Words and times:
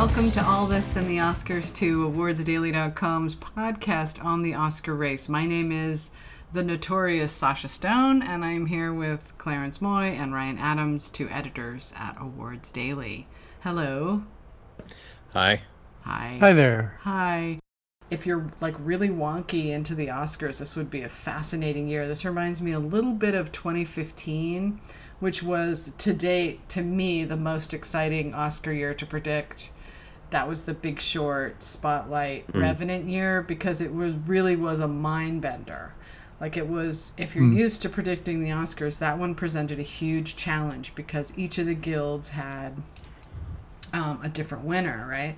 welcome 0.00 0.30
to 0.30 0.44
All 0.44 0.66
This 0.66 0.96
and 0.96 1.08
the 1.08 1.16
Oscars 1.16 1.74
to 1.76 2.10
AwardsDaily.com's 2.10 3.36
podcast 3.36 4.22
on 4.24 4.42
the 4.42 4.54
Oscar 4.54 4.94
race. 4.94 5.28
My 5.28 5.46
name 5.46 5.72
is 5.72 6.10
the 6.52 6.62
notorious 6.62 7.32
Sasha 7.32 7.68
Stone, 7.68 8.22
and 8.22 8.44
I'm 8.44 8.66
here 8.66 8.92
with 8.92 9.32
Clarence 9.38 9.80
Moye 9.80 10.16
and 10.18 10.34
Ryan 10.34 10.58
Adams, 10.58 11.08
two 11.08 11.28
editors 11.30 11.94
at 11.98 12.20
Awards 12.20 12.70
Daily. 12.70 13.28
Hello. 13.60 14.24
Hi. 15.32 15.62
Hi. 16.02 16.38
Hi 16.40 16.52
there. 16.52 16.98
Hi. 17.02 17.58
If 18.10 18.26
you're 18.26 18.50
like 18.60 18.74
really 18.78 19.08
wonky 19.08 19.70
into 19.70 19.94
the 19.94 20.08
Oscars, 20.08 20.58
this 20.58 20.74
would 20.74 20.90
be 20.90 21.02
a 21.02 21.08
fascinating 21.08 21.88
year. 21.88 22.08
This 22.08 22.24
reminds 22.24 22.60
me 22.60 22.72
a 22.72 22.80
little 22.80 23.12
bit 23.12 23.34
of 23.34 23.52
2015 23.52 24.80
which 25.20 25.42
was 25.42 25.92
to 25.98 26.12
date 26.12 26.66
to 26.70 26.82
me 26.82 27.24
the 27.24 27.36
most 27.36 27.72
exciting 27.72 28.34
Oscar 28.34 28.72
year 28.72 28.94
to 28.94 29.06
predict 29.06 29.70
that 30.30 30.48
was 30.48 30.64
the 30.64 30.74
Big 30.74 31.00
Short 31.00 31.62
Spotlight 31.62 32.46
mm. 32.48 32.60
Revenant 32.60 33.04
year 33.04 33.42
because 33.42 33.80
it 33.80 33.92
was 33.92 34.14
really 34.14 34.56
was 34.56 34.80
a 34.80 34.88
mind 34.88 35.42
bender. 35.42 35.92
Like 36.40 36.56
it 36.56 36.68
was, 36.68 37.12
if 37.18 37.34
you're 37.34 37.44
mm. 37.44 37.56
used 37.56 37.82
to 37.82 37.88
predicting 37.88 38.40
the 38.40 38.50
Oscars, 38.50 38.98
that 39.00 39.18
one 39.18 39.34
presented 39.34 39.78
a 39.78 39.82
huge 39.82 40.36
challenge 40.36 40.94
because 40.94 41.32
each 41.36 41.58
of 41.58 41.66
the 41.66 41.74
guilds 41.74 42.30
had 42.30 42.80
um, 43.92 44.20
a 44.22 44.28
different 44.28 44.64
winner, 44.64 45.06
right? 45.08 45.36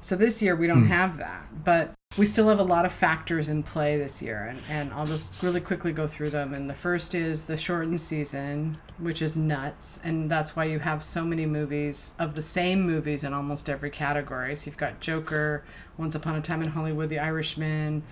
So 0.00 0.16
this 0.16 0.40
year 0.40 0.56
we 0.56 0.66
don't 0.66 0.84
mm. 0.84 0.88
have 0.88 1.18
that, 1.18 1.42
but 1.64 1.92
we 2.16 2.24
still 2.24 2.48
have 2.48 2.58
a 2.58 2.64
lot 2.64 2.84
of 2.86 2.92
factors 2.92 3.48
in 3.48 3.62
play 3.62 3.96
this 3.96 4.20
year, 4.20 4.46
and, 4.48 4.60
and 4.68 4.92
I'll 4.92 5.06
just 5.06 5.40
really 5.42 5.60
quickly 5.60 5.92
go 5.92 6.06
through 6.06 6.30
them. 6.30 6.54
And 6.54 6.68
the 6.68 6.74
first 6.74 7.14
is 7.14 7.44
the 7.44 7.56
shortened 7.56 8.00
season, 8.00 8.78
which 8.98 9.22
is 9.22 9.36
nuts, 9.36 10.00
and 10.02 10.30
that's 10.30 10.56
why 10.56 10.64
you 10.64 10.78
have 10.80 11.02
so 11.02 11.24
many 11.24 11.46
movies 11.46 12.14
of 12.18 12.34
the 12.34 12.42
same 12.42 12.82
movies 12.82 13.22
in 13.22 13.32
almost 13.32 13.68
every 13.68 13.90
category. 13.90 14.56
So 14.56 14.66
you've 14.66 14.78
got 14.78 15.00
Joker, 15.00 15.62
Once 15.98 16.14
Upon 16.14 16.34
a 16.34 16.40
Time 16.40 16.62
in 16.62 16.70
Hollywood, 16.70 17.10
The 17.10 17.20
Irishman, 17.20 18.02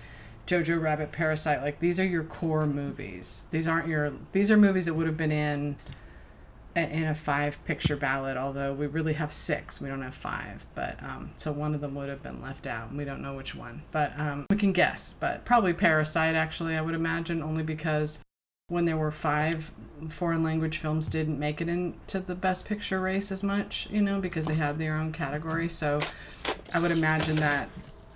Jojo 0.47 0.81
Rabbit, 0.81 1.11
Parasite. 1.11 1.61
Like 1.61 1.79
these 1.79 1.99
are 1.99 2.05
your 2.05 2.23
core 2.23 2.65
movies. 2.65 3.47
These 3.51 3.67
aren't 3.67 3.87
your. 3.87 4.13
These 4.31 4.49
are 4.49 4.57
movies 4.57 4.85
that 4.85 4.93
would 4.93 5.07
have 5.07 5.17
been 5.17 5.31
in 5.31 5.75
in 6.87 7.05
a 7.05 7.13
five 7.13 7.63
picture 7.65 7.97
ballot, 7.97 8.37
although 8.37 8.73
we 8.73 8.87
really 8.87 9.13
have 9.13 9.33
six. 9.33 9.81
We 9.81 9.89
don't 9.89 10.01
have 10.01 10.13
five. 10.13 10.65
But 10.75 11.01
um, 11.03 11.31
so 11.35 11.51
one 11.51 11.75
of 11.75 11.81
them 11.81 11.95
would 11.95 12.09
have 12.09 12.23
been 12.23 12.41
left 12.41 12.65
out, 12.65 12.89
and 12.89 12.97
we 12.97 13.05
don't 13.05 13.21
know 13.21 13.35
which 13.35 13.55
one. 13.55 13.81
But 13.91 14.17
um, 14.17 14.45
we 14.49 14.55
can 14.55 14.71
guess. 14.71 15.13
But 15.13 15.43
probably 15.45 15.73
Parasite, 15.73 16.35
actually, 16.35 16.77
I 16.77 16.81
would 16.81 16.95
imagine, 16.95 17.43
only 17.43 17.63
because 17.63 18.19
when 18.69 18.85
there 18.85 18.97
were 18.97 19.11
five 19.11 19.71
foreign 20.09 20.43
language 20.43 20.77
films 20.77 21.09
didn't 21.09 21.39
make 21.39 21.59
it 21.59 21.67
into 21.67 22.19
the 22.19 22.35
best 22.35 22.65
picture 22.65 23.01
race 23.01 23.31
as 23.31 23.43
much, 23.43 23.87
you 23.91 24.01
know, 24.01 24.21
because 24.21 24.45
they 24.45 24.53
had 24.53 24.79
their 24.79 24.95
own 24.95 25.11
category. 25.11 25.67
So 25.67 25.99
I 26.73 26.79
would 26.79 26.91
imagine 26.91 27.35
that 27.37 27.67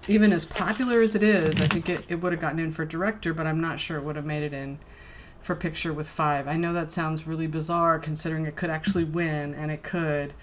even 0.07 0.31
as 0.31 0.45
popular 0.45 1.01
as 1.01 1.15
it 1.15 1.23
is, 1.23 1.59
I 1.59 1.67
think 1.67 1.89
it, 1.89 2.05
it 2.07 2.15
would 2.15 2.33
have 2.33 2.41
gotten 2.41 2.59
in 2.59 2.71
for 2.71 2.85
director, 2.85 3.33
but 3.33 3.47
I'm 3.47 3.61
not 3.61 3.79
sure 3.79 3.97
it 3.97 4.03
would 4.03 4.15
have 4.15 4.25
made 4.25 4.43
it 4.43 4.53
in 4.53 4.77
for 5.43 5.55
picture 5.55 5.93
with 5.93 6.09
five. 6.09 6.47
I 6.47 6.57
know 6.57 6.73
that 6.73 6.89
sounds 6.89 7.27
really 7.27 7.47
bizarre 7.47 7.99
considering 7.99 8.45
it 8.45 8.55
could 8.55 8.69
actually 8.69 9.03
win, 9.03 9.53
and 9.53 9.69
it 9.69 9.83
could, 9.83 10.33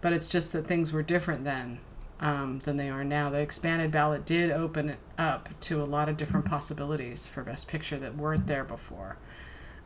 but 0.00 0.12
it's 0.12 0.28
just 0.28 0.52
that 0.52 0.66
things 0.66 0.92
were 0.92 1.02
different 1.02 1.44
then 1.44 1.80
um, 2.20 2.60
than 2.60 2.76
they 2.76 2.90
are 2.90 3.02
now. 3.02 3.30
The 3.30 3.40
expanded 3.40 3.90
ballot 3.90 4.24
did 4.24 4.50
open 4.50 4.96
up 5.18 5.48
to 5.60 5.82
a 5.82 5.84
lot 5.84 6.08
of 6.08 6.16
different 6.16 6.46
possibilities 6.46 7.26
for 7.26 7.42
Best 7.42 7.68
Picture 7.68 7.98
that 7.98 8.16
weren't 8.16 8.46
there 8.46 8.64
before. 8.64 9.16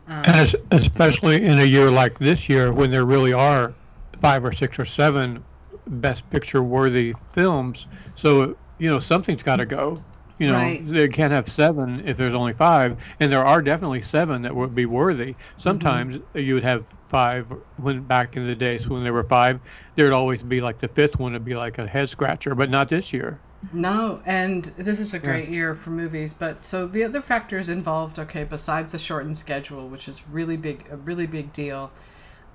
Um, 0.07 0.25
and 0.27 0.55
especially 0.73 1.45
in 1.45 1.61
a 1.61 1.65
year 1.65 1.91
like 1.91 2.19
this 2.19 2.49
year 2.49 2.73
when 2.73 2.91
there 2.91 3.07
really 3.07 3.33
are 3.33 3.73
five 4.19 4.45
or 4.45 4.53
six 4.53 4.79
or 4.79 4.85
seven 4.85 5.43
Best 5.87 6.29
Picture 6.31 6.63
worthy 6.63 7.15
films. 7.33 7.87
So, 8.15 8.57
you 8.79 8.91
know, 8.91 8.99
something's 8.99 9.43
got 9.43 9.57
to 9.57 9.67
go. 9.67 10.03
You 10.39 10.49
know, 10.49 10.55
right. 10.55 10.87
they 10.87 11.07
can't 11.09 11.33
have 11.33 11.49
seven 11.49 12.03
if 12.09 12.17
there's 12.17 12.35
only 12.35 12.53
five, 12.53 12.97
and 13.21 13.31
there 13.31 13.45
are 13.45 13.63
definitely 13.63 14.03
seven 14.03 14.43
that 14.43 14.55
would 14.55 14.75
be 14.75 14.85
worthy. 14.85 15.37
Sometimes 15.57 16.17
mm-hmm. 16.17 16.39
you 16.39 16.55
would 16.55 16.65
have 16.65 16.87
five 16.87 17.53
when 17.77 18.03
back 18.03 18.37
in 18.37 18.45
the 18.45 18.55
days 18.55 18.89
when 18.89 19.05
there 19.05 19.13
were 19.13 19.23
five, 19.23 19.61
there'd 19.95 20.13
always 20.13 20.43
be 20.43 20.61
like 20.61 20.79
the 20.79 20.89
fifth 20.89 21.21
one 21.21 21.35
would 21.35 21.45
be 21.45 21.55
like 21.55 21.79
a 21.79 21.87
head 21.87 22.09
scratcher, 22.09 22.57
but 22.57 22.69
not 22.69 22.89
this 22.89 23.13
year. 23.13 23.39
No, 23.73 24.21
and 24.27 24.65
this 24.77 24.99
is 24.99 25.15
a 25.15 25.19
great 25.19 25.49
yeah. 25.49 25.55
year 25.55 25.75
for 25.75 25.91
movies. 25.91 26.35
But 26.35 26.65
so 26.65 26.87
the 26.87 27.05
other 27.05 27.21
factors 27.21 27.69
involved, 27.69 28.19
okay, 28.19 28.45
besides 28.45 28.93
the 28.93 28.99
shortened 28.99 29.39
schedule, 29.39 29.89
which 29.89 30.09
is 30.09 30.27
really 30.29 30.57
big, 30.57 30.87
a 30.91 30.97
really 30.97 31.27
big 31.27 31.53
deal. 31.53 31.93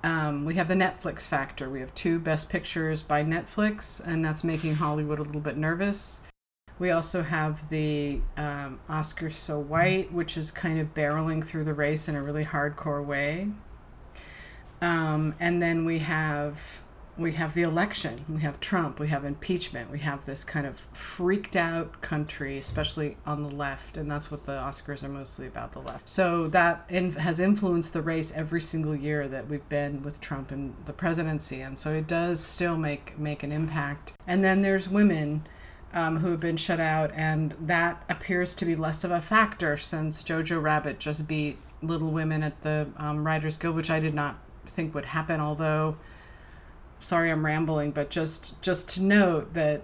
Um, 0.02 0.44
we 0.44 0.54
have 0.54 0.68
the 0.68 0.74
Netflix 0.74 1.26
factor. 1.26 1.68
We 1.68 1.80
have 1.80 1.92
two 1.94 2.18
Best 2.18 2.48
Pictures 2.48 3.02
by 3.02 3.22
Netflix, 3.22 4.00
and 4.06 4.24
that's 4.24 4.44
making 4.44 4.76
Hollywood 4.76 5.18
a 5.18 5.22
little 5.22 5.40
bit 5.42 5.56
nervous. 5.56 6.22
We 6.80 6.90
also 6.90 7.22
have 7.22 7.68
the 7.68 8.22
um, 8.38 8.80
Oscar 8.88 9.28
So 9.28 9.60
White, 9.60 10.12
which 10.12 10.38
is 10.38 10.50
kind 10.50 10.80
of 10.80 10.94
barreling 10.94 11.44
through 11.44 11.64
the 11.64 11.74
race 11.74 12.08
in 12.08 12.16
a 12.16 12.22
really 12.22 12.46
hardcore 12.46 13.04
way. 13.04 13.50
Um, 14.80 15.34
and 15.38 15.60
then 15.60 15.84
we 15.84 15.98
have 15.98 16.80
we 17.18 17.32
have 17.32 17.52
the 17.52 17.60
election. 17.60 18.24
We 18.30 18.40
have 18.40 18.60
Trump. 18.60 18.98
We 18.98 19.08
have 19.08 19.26
impeachment. 19.26 19.90
We 19.90 19.98
have 19.98 20.24
this 20.24 20.42
kind 20.42 20.66
of 20.66 20.78
freaked 20.94 21.54
out 21.54 22.00
country, 22.00 22.56
especially 22.56 23.18
on 23.26 23.42
the 23.42 23.54
left, 23.54 23.98
and 23.98 24.10
that's 24.10 24.30
what 24.30 24.44
the 24.44 24.52
Oscars 24.52 25.04
are 25.04 25.08
mostly 25.08 25.46
about. 25.46 25.72
The 25.72 25.80
left. 25.80 26.08
So 26.08 26.48
that 26.48 26.86
in, 26.88 27.12
has 27.12 27.38
influenced 27.38 27.92
the 27.92 28.00
race 28.00 28.32
every 28.34 28.62
single 28.62 28.96
year 28.96 29.28
that 29.28 29.48
we've 29.48 29.68
been 29.68 30.02
with 30.02 30.18
Trump 30.22 30.50
and 30.50 30.74
the 30.86 30.94
presidency, 30.94 31.60
and 31.60 31.78
so 31.78 31.92
it 31.92 32.06
does 32.06 32.42
still 32.42 32.78
make 32.78 33.18
make 33.18 33.42
an 33.42 33.52
impact. 33.52 34.14
And 34.26 34.42
then 34.42 34.62
there's 34.62 34.88
women 34.88 35.42
um, 35.92 36.18
who 36.18 36.30
have 36.30 36.40
been 36.40 36.56
shut 36.56 36.80
out, 36.80 37.10
and 37.14 37.54
that 37.60 38.02
appears 38.08 38.54
to 38.54 38.64
be 38.64 38.76
less 38.76 39.04
of 39.04 39.10
a 39.10 39.20
factor 39.20 39.76
since 39.76 40.22
Jojo 40.22 40.62
Rabbit 40.62 40.98
just 40.98 41.26
beat 41.26 41.58
Little 41.82 42.10
Women 42.10 42.42
at 42.42 42.62
the 42.62 42.88
um, 42.96 43.26
Writers 43.26 43.56
Guild, 43.56 43.76
which 43.76 43.90
I 43.90 44.00
did 44.00 44.14
not 44.14 44.38
think 44.66 44.94
would 44.94 45.06
happen. 45.06 45.40
Although, 45.40 45.96
sorry, 47.00 47.30
I'm 47.30 47.44
rambling, 47.44 47.90
but 47.90 48.10
just 48.10 48.60
just 48.62 48.88
to 48.90 49.02
note 49.02 49.54
that 49.54 49.82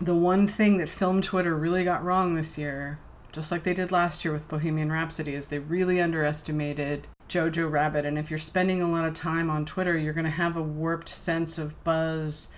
the 0.00 0.14
one 0.14 0.46
thing 0.46 0.76
that 0.78 0.88
film 0.88 1.22
Twitter 1.22 1.56
really 1.56 1.82
got 1.82 2.04
wrong 2.04 2.34
this 2.34 2.58
year, 2.58 2.98
just 3.32 3.50
like 3.50 3.64
they 3.64 3.74
did 3.74 3.90
last 3.90 4.24
year 4.24 4.32
with 4.32 4.48
Bohemian 4.48 4.92
Rhapsody, 4.92 5.34
is 5.34 5.48
they 5.48 5.58
really 5.58 6.00
underestimated 6.00 7.08
Jojo 7.28 7.70
Rabbit. 7.70 8.04
And 8.04 8.18
if 8.18 8.30
you're 8.30 8.38
spending 8.38 8.82
a 8.82 8.90
lot 8.90 9.04
of 9.04 9.14
time 9.14 9.50
on 9.50 9.64
Twitter, 9.64 9.96
you're 9.96 10.12
going 10.12 10.24
to 10.24 10.30
have 10.30 10.56
a 10.56 10.62
warped 10.62 11.08
sense 11.08 11.58
of 11.58 11.82
buzz 11.82 12.48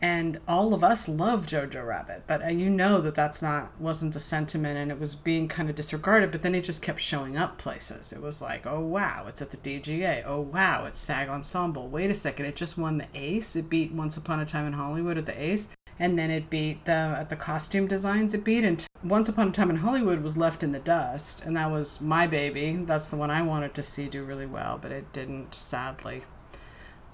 and 0.00 0.38
all 0.46 0.74
of 0.74 0.84
us 0.84 1.08
love 1.08 1.46
Jojo 1.46 1.84
Rabbit, 1.84 2.22
but 2.28 2.44
uh, 2.44 2.48
you 2.48 2.70
know 2.70 3.00
that 3.00 3.16
that's 3.16 3.42
not 3.42 3.78
wasn't 3.80 4.14
the 4.14 4.20
sentiment, 4.20 4.78
and 4.78 4.92
it 4.92 5.00
was 5.00 5.16
being 5.16 5.48
kind 5.48 5.68
of 5.68 5.74
disregarded. 5.74 6.30
But 6.30 6.42
then 6.42 6.54
it 6.54 6.62
just 6.62 6.82
kept 6.82 7.00
showing 7.00 7.36
up 7.36 7.58
places. 7.58 8.12
It 8.12 8.22
was 8.22 8.40
like, 8.40 8.64
oh 8.64 8.80
wow, 8.80 9.24
it's 9.28 9.42
at 9.42 9.50
the 9.50 9.56
DGA. 9.56 10.22
Oh 10.24 10.40
wow, 10.40 10.84
it's 10.86 11.00
SAG 11.00 11.28
Ensemble. 11.28 11.88
Wait 11.88 12.10
a 12.10 12.14
second, 12.14 12.46
it 12.46 12.54
just 12.54 12.78
won 12.78 12.98
the 12.98 13.06
Ace. 13.14 13.56
It 13.56 13.68
beat 13.68 13.92
Once 13.92 14.16
Upon 14.16 14.38
a 14.38 14.46
Time 14.46 14.66
in 14.66 14.74
Hollywood 14.74 15.18
at 15.18 15.26
the 15.26 15.42
Ace, 15.42 15.68
and 15.98 16.16
then 16.16 16.30
it 16.30 16.48
beat 16.48 16.84
the 16.84 16.92
at 16.92 17.28
the 17.28 17.36
costume 17.36 17.88
designs. 17.88 18.34
It 18.34 18.44
beat, 18.44 18.62
and 18.64 18.86
Once 19.02 19.28
Upon 19.28 19.48
a 19.48 19.52
Time 19.52 19.70
in 19.70 19.76
Hollywood 19.76 20.22
was 20.22 20.36
left 20.36 20.62
in 20.62 20.70
the 20.70 20.78
dust, 20.78 21.44
and 21.44 21.56
that 21.56 21.72
was 21.72 22.00
my 22.00 22.28
baby. 22.28 22.76
That's 22.76 23.10
the 23.10 23.16
one 23.16 23.32
I 23.32 23.42
wanted 23.42 23.74
to 23.74 23.82
see 23.82 24.08
do 24.08 24.22
really 24.22 24.46
well, 24.46 24.78
but 24.80 24.92
it 24.92 25.12
didn't, 25.12 25.54
sadly. 25.54 26.22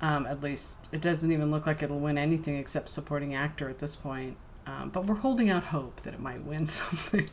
Um, 0.04 0.26
at 0.26 0.42
least 0.42 0.90
it 0.92 1.00
doesn't 1.00 1.32
even 1.32 1.50
look 1.50 1.66
like 1.66 1.82
it'll 1.82 1.98
win 1.98 2.18
anything 2.18 2.56
except 2.56 2.90
supporting 2.90 3.34
actor 3.34 3.70
at 3.70 3.78
this 3.78 3.96
point. 3.96 4.36
Um, 4.66 4.90
but 4.90 5.06
we're 5.06 5.14
holding 5.14 5.48
out 5.48 5.64
hope 5.64 6.02
that 6.02 6.12
it 6.12 6.20
might 6.20 6.44
win 6.44 6.66
something. 6.80 7.30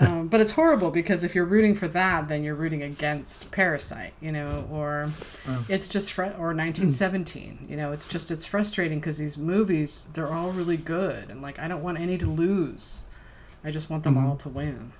um, 0.00 0.26
but 0.26 0.40
it's 0.40 0.52
horrible 0.52 0.90
because 0.90 1.22
if 1.22 1.36
you're 1.36 1.44
rooting 1.44 1.76
for 1.76 1.86
that, 1.86 2.26
then 2.26 2.42
you're 2.42 2.56
rooting 2.56 2.82
against 2.82 3.52
Parasite, 3.52 4.14
you 4.20 4.32
know, 4.32 4.66
or 4.68 5.12
oh. 5.46 5.66
it's 5.68 5.86
just 5.86 6.12
fr- 6.12 6.22
or 6.22 6.54
1917. 6.54 7.66
You 7.68 7.76
know, 7.76 7.92
it's 7.92 8.08
just 8.08 8.32
it's 8.32 8.44
frustrating 8.44 8.98
because 8.98 9.18
these 9.18 9.38
movies 9.38 10.08
they're 10.12 10.32
all 10.32 10.50
really 10.50 10.76
good 10.76 11.30
and 11.30 11.40
like 11.40 11.56
I 11.60 11.68
don't 11.68 11.84
want 11.84 12.00
any 12.00 12.18
to 12.18 12.26
lose. 12.26 13.04
I 13.62 13.70
just 13.70 13.90
want 13.90 14.02
them 14.02 14.16
mm-hmm. 14.16 14.26
all 14.26 14.36
to 14.38 14.48
win. 14.48 14.92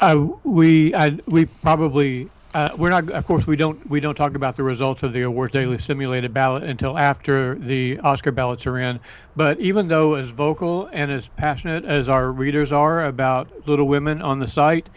Uh, 0.00 0.28
we 0.44 0.94
I, 0.94 1.18
we 1.26 1.46
probably 1.46 2.30
uh, 2.54 2.70
we're 2.76 2.90
not, 2.90 3.08
of 3.10 3.26
course, 3.26 3.46
we 3.46 3.56
don't 3.56 3.88
we 3.88 4.00
don't 4.00 4.16
talk 4.16 4.34
about 4.34 4.56
the 4.56 4.62
results 4.62 5.02
of 5.02 5.12
the 5.12 5.22
Awards 5.22 5.52
Daily 5.52 5.78
simulated 5.78 6.34
ballot 6.34 6.64
until 6.64 6.98
after 6.98 7.54
the 7.56 7.98
Oscar 8.00 8.32
ballots 8.32 8.66
are 8.66 8.78
in. 8.78 8.98
But 9.36 9.60
even 9.60 9.88
though 9.88 10.14
as 10.14 10.30
vocal 10.30 10.88
and 10.92 11.12
as 11.12 11.28
passionate 11.28 11.84
as 11.84 12.08
our 12.08 12.32
readers 12.32 12.72
are 12.72 13.06
about 13.06 13.68
Little 13.68 13.86
Women 13.86 14.20
on 14.20 14.40
the 14.40 14.48
site, 14.48 14.88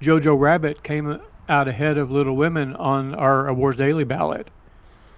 Jojo 0.00 0.38
Rabbit 0.38 0.82
came 0.82 1.20
out 1.48 1.68
ahead 1.68 1.98
of 1.98 2.10
Little 2.10 2.36
Women 2.36 2.74
on 2.76 3.14
our 3.14 3.48
Awards 3.48 3.76
Daily 3.76 4.04
ballot. 4.04 4.48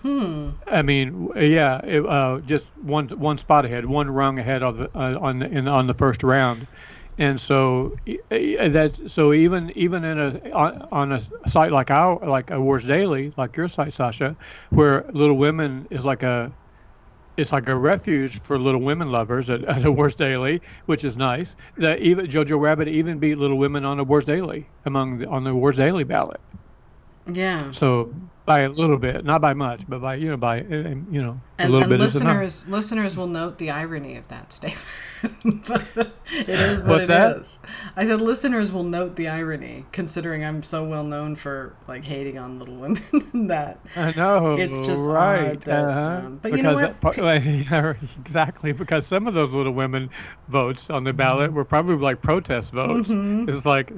Hmm. 0.02 0.50
I 0.66 0.82
mean, 0.82 1.30
yeah, 1.36 1.78
it, 1.78 2.04
uh, 2.04 2.40
just 2.40 2.76
one 2.78 3.08
one 3.08 3.38
spot 3.38 3.64
ahead, 3.64 3.86
one 3.86 4.10
rung 4.10 4.38
ahead 4.38 4.62
of 4.62 4.76
the 4.76 4.90
uh, 4.94 5.18
on 5.18 5.38
the 5.38 5.46
in, 5.46 5.66
on 5.68 5.86
the 5.86 5.94
first 5.94 6.22
round, 6.22 6.66
and 7.18 7.40
so 7.40 7.96
uh, 8.08 8.68
that 8.68 8.98
so 9.06 9.32
even 9.32 9.70
even 9.76 10.04
in 10.04 10.18
a 10.18 10.50
on, 10.50 10.88
on 10.90 11.12
a 11.12 11.48
site 11.48 11.70
like 11.70 11.90
our 11.90 12.18
like 12.26 12.50
Awards 12.50 12.86
Daily, 12.86 13.32
like 13.36 13.56
your 13.56 13.68
site, 13.68 13.94
Sasha, 13.94 14.36
where 14.70 15.04
Little 15.12 15.36
Women 15.36 15.86
is 15.90 16.04
like 16.04 16.22
a 16.22 16.52
it's 17.36 17.52
like 17.52 17.68
a 17.68 17.76
refuge 17.76 18.40
for 18.40 18.58
Little 18.58 18.80
Women 18.80 19.10
lovers 19.10 19.50
at, 19.50 19.64
at 19.68 19.84
Awards 19.84 20.14
Daily, 20.14 20.60
which 20.86 21.04
is 21.04 21.16
nice. 21.16 21.56
That 21.76 22.00
even 22.00 22.26
Jojo 22.26 22.60
Rabbit 22.60 22.88
even 22.88 23.18
beat 23.18 23.38
Little 23.38 23.58
Women 23.58 23.84
on 23.84 24.00
Awards 24.00 24.26
Daily 24.26 24.66
among 24.84 25.18
the, 25.18 25.28
on 25.28 25.44
the 25.44 25.50
Awards 25.50 25.76
Daily 25.76 26.04
ballot. 26.04 26.40
Yeah. 27.32 27.70
So 27.72 28.12
by 28.44 28.60
a 28.60 28.68
little 28.68 28.98
bit, 28.98 29.24
not 29.24 29.40
by 29.40 29.54
much, 29.54 29.82
but 29.88 30.00
by 30.00 30.16
you 30.16 30.28
know 30.28 30.36
by 30.36 30.60
uh, 30.60 30.94
you 31.10 31.22
know 31.22 31.40
a 31.58 31.62
and, 31.62 31.72
little 31.72 31.82
and 31.82 31.90
bit 31.90 32.00
listeners 32.00 32.68
listeners 32.68 33.16
will 33.16 33.26
note 33.26 33.58
the 33.58 33.70
irony 33.70 34.16
of 34.16 34.28
that 34.28 34.50
today. 34.50 34.74
but 35.44 35.84
it 36.32 36.48
is 36.48 36.80
what 36.80 36.88
What's 36.88 37.04
it 37.04 37.08
that? 37.08 37.36
is. 37.38 37.58
I 37.96 38.04
said 38.04 38.20
listeners 38.20 38.72
will 38.72 38.84
note 38.84 39.16
the 39.16 39.28
irony, 39.28 39.86
considering 39.92 40.44
I'm 40.44 40.62
so 40.62 40.84
well 40.84 41.04
known 41.04 41.36
for 41.36 41.74
like 41.88 42.04
hating 42.04 42.38
on 42.38 42.58
Little 42.58 42.76
Women. 42.76 43.02
that 43.48 43.78
I 43.96 44.12
know. 44.12 44.56
It's 44.56 44.80
just 44.80 45.08
right. 45.08 45.60
that, 45.62 45.84
uh-huh. 45.84 46.26
um, 46.26 46.38
but 46.42 46.56
you 46.56 46.62
know 46.62 46.74
what? 46.74 47.00
part- 47.00 47.16
yeah, 47.16 47.94
exactly 48.20 48.72
because 48.72 49.06
some 49.06 49.26
of 49.26 49.34
those 49.34 49.52
Little 49.52 49.72
Women 49.72 50.10
votes 50.48 50.90
on 50.90 51.04
the 51.04 51.12
ballot 51.12 51.52
were 51.52 51.64
probably 51.64 51.96
like 51.96 52.22
protest 52.22 52.72
votes. 52.72 53.08
Mm-hmm. 53.08 53.48
It's 53.48 53.64
like. 53.64 53.92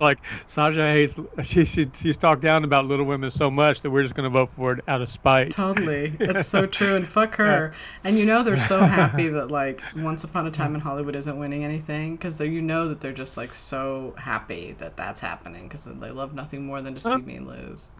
Like 0.08 0.18
Sasha 0.46 0.82
hates, 0.82 1.18
she, 1.42 1.64
she 1.64 1.86
she's 1.94 2.16
talked 2.16 2.42
down 2.42 2.64
about 2.64 2.86
Little 2.86 3.04
Women 3.04 3.30
so 3.30 3.50
much 3.50 3.82
that 3.82 3.90
we're 3.90 4.02
just 4.02 4.14
going 4.14 4.24
to 4.24 4.30
vote 4.30 4.48
for 4.48 4.72
it 4.72 4.84
out 4.88 5.02
of 5.02 5.10
spite. 5.10 5.50
Totally. 5.50 6.14
It's 6.28 6.46
so 6.46 6.66
true. 6.66 6.94
And 6.94 7.06
fuck 7.06 7.36
her. 7.36 7.72
And 8.04 8.18
you 8.18 8.24
know, 8.24 8.42
they're 8.42 8.56
so 8.56 8.80
happy 8.98 9.28
that, 9.28 9.50
like, 9.50 9.82
Once 9.96 10.24
Upon 10.24 10.46
a 10.46 10.50
Time 10.50 10.74
in 10.74 10.80
Hollywood 10.80 11.16
isn't 11.16 11.38
winning 11.38 11.64
anything 11.64 12.16
because 12.16 12.38
you 12.40 12.60
know 12.60 12.88
that 12.88 13.00
they're 13.00 13.12
just, 13.12 13.36
like, 13.36 13.54
so 13.54 14.14
happy 14.18 14.74
that 14.78 14.96
that's 14.96 15.20
happening 15.20 15.68
because 15.68 15.84
they 15.84 16.10
love 16.10 16.34
nothing 16.34 16.64
more 16.64 16.82
than 16.82 16.94
to 16.94 17.00
see 17.00 17.16
me 17.16 17.38
lose. 17.38 17.92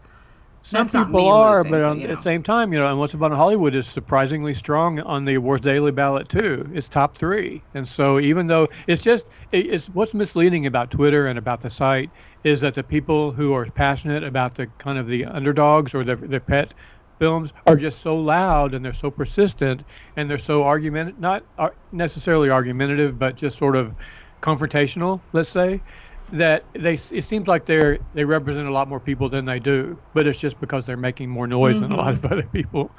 Some 0.69 0.85
That's 0.85 1.07
people 1.07 1.27
are, 1.27 1.57
losing, 1.57 1.71
but 1.71 1.83
on, 1.83 1.97
you 1.97 2.03
at 2.03 2.09
know. 2.09 2.15
the 2.17 2.21
same 2.21 2.43
time, 2.43 2.71
you 2.71 2.77
know, 2.77 2.87
and 2.87 2.99
Once 2.99 3.15
Upon 3.15 3.31
Hollywood 3.31 3.73
is 3.73 3.87
surprisingly 3.87 4.53
strong 4.53 4.99
on 4.99 5.25
the 5.25 5.33
Awards 5.33 5.63
Daily 5.63 5.91
ballot 5.91 6.29
too. 6.29 6.69
It's 6.75 6.87
top 6.87 7.17
three, 7.17 7.63
and 7.73 7.87
so 7.87 8.19
even 8.19 8.45
though 8.45 8.67
it's 8.85 9.01
just, 9.01 9.29
it, 9.51 9.65
it's 9.65 9.87
what's 9.87 10.13
misleading 10.13 10.67
about 10.67 10.91
Twitter 10.91 11.25
and 11.25 11.39
about 11.39 11.61
the 11.61 11.71
site 11.71 12.11
is 12.43 12.61
that 12.61 12.75
the 12.75 12.83
people 12.83 13.31
who 13.31 13.51
are 13.55 13.65
passionate 13.65 14.23
about 14.23 14.53
the 14.53 14.67
kind 14.77 14.99
of 14.99 15.07
the 15.07 15.25
underdogs 15.25 15.95
or 15.95 16.03
the 16.03 16.15
the 16.15 16.39
pet 16.39 16.71
films 17.17 17.51
are 17.65 17.75
just 17.75 18.01
so 18.01 18.15
loud 18.15 18.75
and 18.75 18.85
they're 18.85 18.93
so 18.93 19.09
persistent 19.09 19.81
and 20.17 20.29
they're 20.29 20.37
so 20.37 20.63
argument 20.63 21.19
not 21.19 21.43
ar- 21.57 21.73
necessarily 21.91 22.51
argumentative, 22.51 23.17
but 23.17 23.35
just 23.35 23.57
sort 23.57 23.75
of 23.75 23.91
confrontational, 24.43 25.19
let's 25.33 25.49
say 25.49 25.81
that 26.31 26.63
they 26.73 26.93
it 26.93 27.23
seems 27.23 27.47
like 27.47 27.65
they're 27.65 27.97
they 28.13 28.23
represent 28.23 28.67
a 28.67 28.71
lot 28.71 28.87
more 28.87 28.99
people 28.99 29.29
than 29.29 29.45
they 29.45 29.59
do 29.59 29.97
but 30.13 30.27
it's 30.27 30.39
just 30.39 30.59
because 30.59 30.85
they're 30.85 30.97
making 30.97 31.29
more 31.29 31.47
noise 31.47 31.79
than 31.79 31.91
a 31.91 31.95
lot 31.95 32.13
of 32.13 32.25
other 32.25 32.43
people 32.43 32.91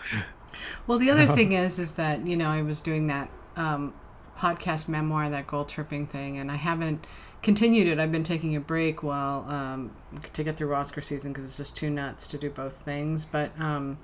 Well, 0.86 0.98
the 0.98 1.10
other 1.10 1.26
thing 1.34 1.52
is, 1.52 1.78
is 1.78 1.94
that 1.94 2.26
you 2.26 2.36
know 2.36 2.48
I 2.48 2.62
was 2.62 2.80
doing 2.80 3.06
that 3.08 3.30
um, 3.56 3.94
podcast 4.36 4.88
memoir, 4.88 5.28
that 5.30 5.46
goal 5.46 5.64
tripping 5.64 6.06
thing, 6.06 6.38
and 6.38 6.50
I 6.50 6.56
haven't 6.56 7.06
continued 7.42 7.86
it. 7.86 7.98
I've 7.98 8.12
been 8.12 8.24
taking 8.24 8.56
a 8.56 8.60
break 8.60 9.02
while 9.02 9.44
um, 9.48 9.92
to 10.32 10.42
get 10.42 10.56
through 10.56 10.74
Oscar 10.74 11.00
season 11.00 11.32
because 11.32 11.44
it's 11.44 11.56
just 11.56 11.76
too 11.76 11.90
nuts 11.90 12.26
to 12.28 12.38
do 12.38 12.50
both 12.50 12.74
things. 12.74 13.24
But 13.24 13.58
um, 13.60 13.98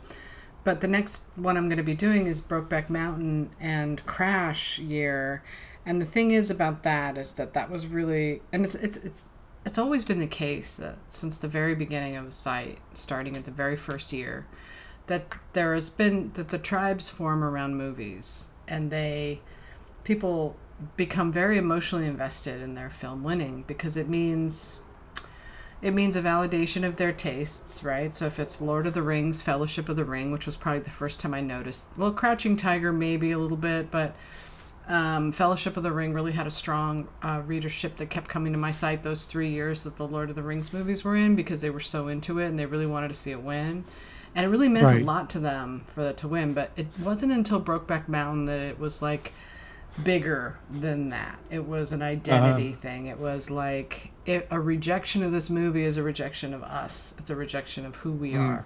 but 0.65 0.81
the 0.81 0.89
next 0.89 1.25
one 1.37 1.57
I'm 1.57 1.69
going 1.69 1.79
to 1.79 1.85
be 1.85 1.95
doing 1.95 2.27
is 2.27 2.41
Brokeback 2.41 2.91
Mountain 2.91 3.51
and 3.61 4.05
Crash 4.05 4.79
year, 4.79 5.43
and 5.87 6.03
the 6.03 6.07
thing 6.07 6.33
is 6.33 6.51
about 6.51 6.83
that 6.83 7.17
is 7.17 7.33
that 7.35 7.55
that 7.55 7.71
was 7.71 7.87
really 7.87 8.43
and 8.53 8.65
it's 8.65 8.75
it's 8.75 8.97
it's 8.99 9.27
it's 9.65 9.79
always 9.79 10.05
been 10.05 10.21
the 10.21 10.27
case 10.27 10.77
that 10.77 10.97
since 11.09 11.39
the 11.39 11.49
very 11.49 11.75
beginning 11.75 12.15
of 12.15 12.25
the 12.25 12.31
site, 12.31 12.79
starting 12.93 13.37
at 13.37 13.45
the 13.45 13.51
very 13.51 13.77
first 13.77 14.13
year, 14.13 14.47
that 15.09 15.35
there 15.55 15.75
has 15.75 15.91
been 15.91 16.31
that 16.35 16.51
the 16.51 16.59
tribes 16.59 17.09
form 17.09 17.43
around 17.43 17.77
movies 17.77 18.49
and 18.69 18.91
they 18.91 19.41
people 20.05 20.57
become 20.97 21.33
very 21.33 21.57
emotionally 21.57 22.07
invested 22.07 22.61
in 22.61 22.75
their 22.75 22.91
film 22.91 23.23
winning 23.25 23.65
because 23.67 23.97
it 23.97 24.09
means 24.09 24.81
it 25.83 25.93
means 25.93 26.17
a 26.17 26.23
validation 26.23 26.87
of 26.87 26.97
their 26.97 27.13
tastes, 27.13 27.85
right? 27.85 28.15
So 28.15 28.27
if 28.27 28.41
it's 28.41 28.61
Lord 28.61 28.87
of 28.87 28.95
the 28.95 29.03
Rings, 29.03 29.43
Fellowship 29.43 29.89
of 29.89 29.97
the 29.97 30.05
Ring, 30.05 30.33
which 30.33 30.47
was 30.47 30.57
probably 30.57 30.81
the 30.81 30.91
first 30.91 31.21
time 31.21 31.35
I 31.35 31.43
noticed. 31.43 31.87
Well, 31.97 32.13
Crouching 32.13 32.57
Tiger 32.57 32.93
maybe 32.93 33.31
a 33.31 33.39
little 33.39 33.59
bit, 33.59 33.91
but 33.91 34.17
um, 34.89 35.33
Fellowship 35.33 35.77
of 35.77 35.83
the 35.83 35.93
Ring 35.93 36.13
really 36.15 36.33
had 36.33 36.47
a 36.47 36.51
strong 36.51 37.09
uh, 37.23 37.43
readership 37.45 37.97
that 37.97 38.07
kept 38.11 38.29
coming 38.29 38.53
to 38.53 38.59
my 38.59 38.71
site 38.71 39.03
those 39.03 39.27
three 39.27 39.49
years 39.49 39.83
that 39.85 39.97
the 39.97 40.07
Lord 40.07 40.31
of 40.31 40.37
the 40.37 40.43
Rings 40.43 40.73
movies 40.73 41.03
were 41.05 41.17
in 41.17 41.35
because 41.35 41.61
they 41.61 41.71
were 41.71 41.81
so 41.81 42.09
into 42.09 42.39
it 42.39 42.47
and 42.47 42.59
they 42.59 42.67
really 42.67 42.87
wanted 42.87 43.09
to 43.09 43.15
see 43.15 43.31
it 43.33 43.43
win. 43.43 43.85
And 44.35 44.45
it 44.47 44.49
really 44.49 44.69
meant 44.69 44.87
Right. 44.87 45.03
a 45.03 45.05
lot 45.05 45.31
to 45.31 45.41
them 45.41 45.81
for 45.81 46.03
that 46.03 46.17
to 46.19 46.29
win. 46.29 46.53
But 46.55 46.71
it 46.77 46.87
wasn't 47.03 47.33
until 47.33 47.61
Brokeback 47.61 48.07
Mountain 48.07 48.45
that 48.47 48.61
it 48.61 48.79
was 48.79 49.01
like 49.03 49.33
bigger 50.05 50.59
than 50.71 51.09
that. 51.09 51.39
It 51.51 51.65
was 51.67 51.91
an 51.93 52.03
identity 52.03 52.73
thing. 52.73 53.07
It 53.07 53.19
was 53.19 53.51
like 53.51 54.11
it, 54.27 54.47
a 54.51 54.61
rejection 54.61 55.23
of 55.23 55.33
this 55.33 55.49
movie 55.49 55.85
is 55.85 55.97
a 55.97 56.03
rejection 56.03 56.53
of 56.53 56.63
us. 56.63 57.15
It's 57.19 57.31
a 57.31 57.35
rejection 57.37 57.87
of 57.87 57.97
who 57.97 58.13
we 58.13 58.37
are. 58.37 58.65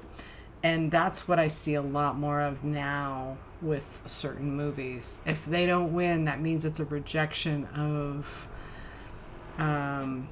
And 0.63 0.91
that's 0.91 1.27
what 1.29 1.39
I 1.39 1.47
see 1.47 1.75
a 1.75 1.83
lot 1.83 2.19
more 2.19 2.41
of 2.41 2.65
now 2.65 3.39
with 3.63 4.03
certain 4.07 4.55
movies. 4.55 5.21
If 5.27 5.45
they 5.45 5.67
don't 5.67 5.93
win, 5.93 6.25
that 6.25 6.41
means 6.41 6.65
it's 6.65 6.81
a 6.81 6.85
rejection 6.85 7.67
of 7.67 8.49
um 9.59 10.29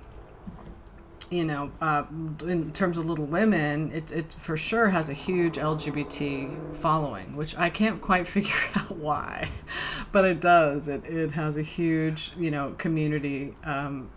you 1.31 1.45
know, 1.45 1.71
uh, 1.81 2.05
in 2.47 2.73
terms 2.73 2.97
of 2.97 3.05
Little 3.05 3.27
Women, 3.27 3.93
it, 3.93 4.11
it 4.11 4.35
for 4.39 4.57
sure 4.57 4.89
has 4.89 5.09
a 5.09 5.13
huge 5.13 5.57
LGBT 5.57 6.75
following, 6.77 7.37
which 7.37 7.57
I 7.57 7.69
can't 7.69 8.01
quite 8.01 8.27
figure 8.29 8.55
out 8.75 8.97
why, 8.97 9.49
but 10.13 10.25
it 10.25 10.41
does. 10.41 10.89
It, 10.89 11.05
it 11.05 11.33
has 11.33 11.57
a 11.57 11.63
huge, 11.63 12.33
you 12.39 12.51
know, 12.51 12.75
community. 12.79 13.55
Um, 13.65 14.11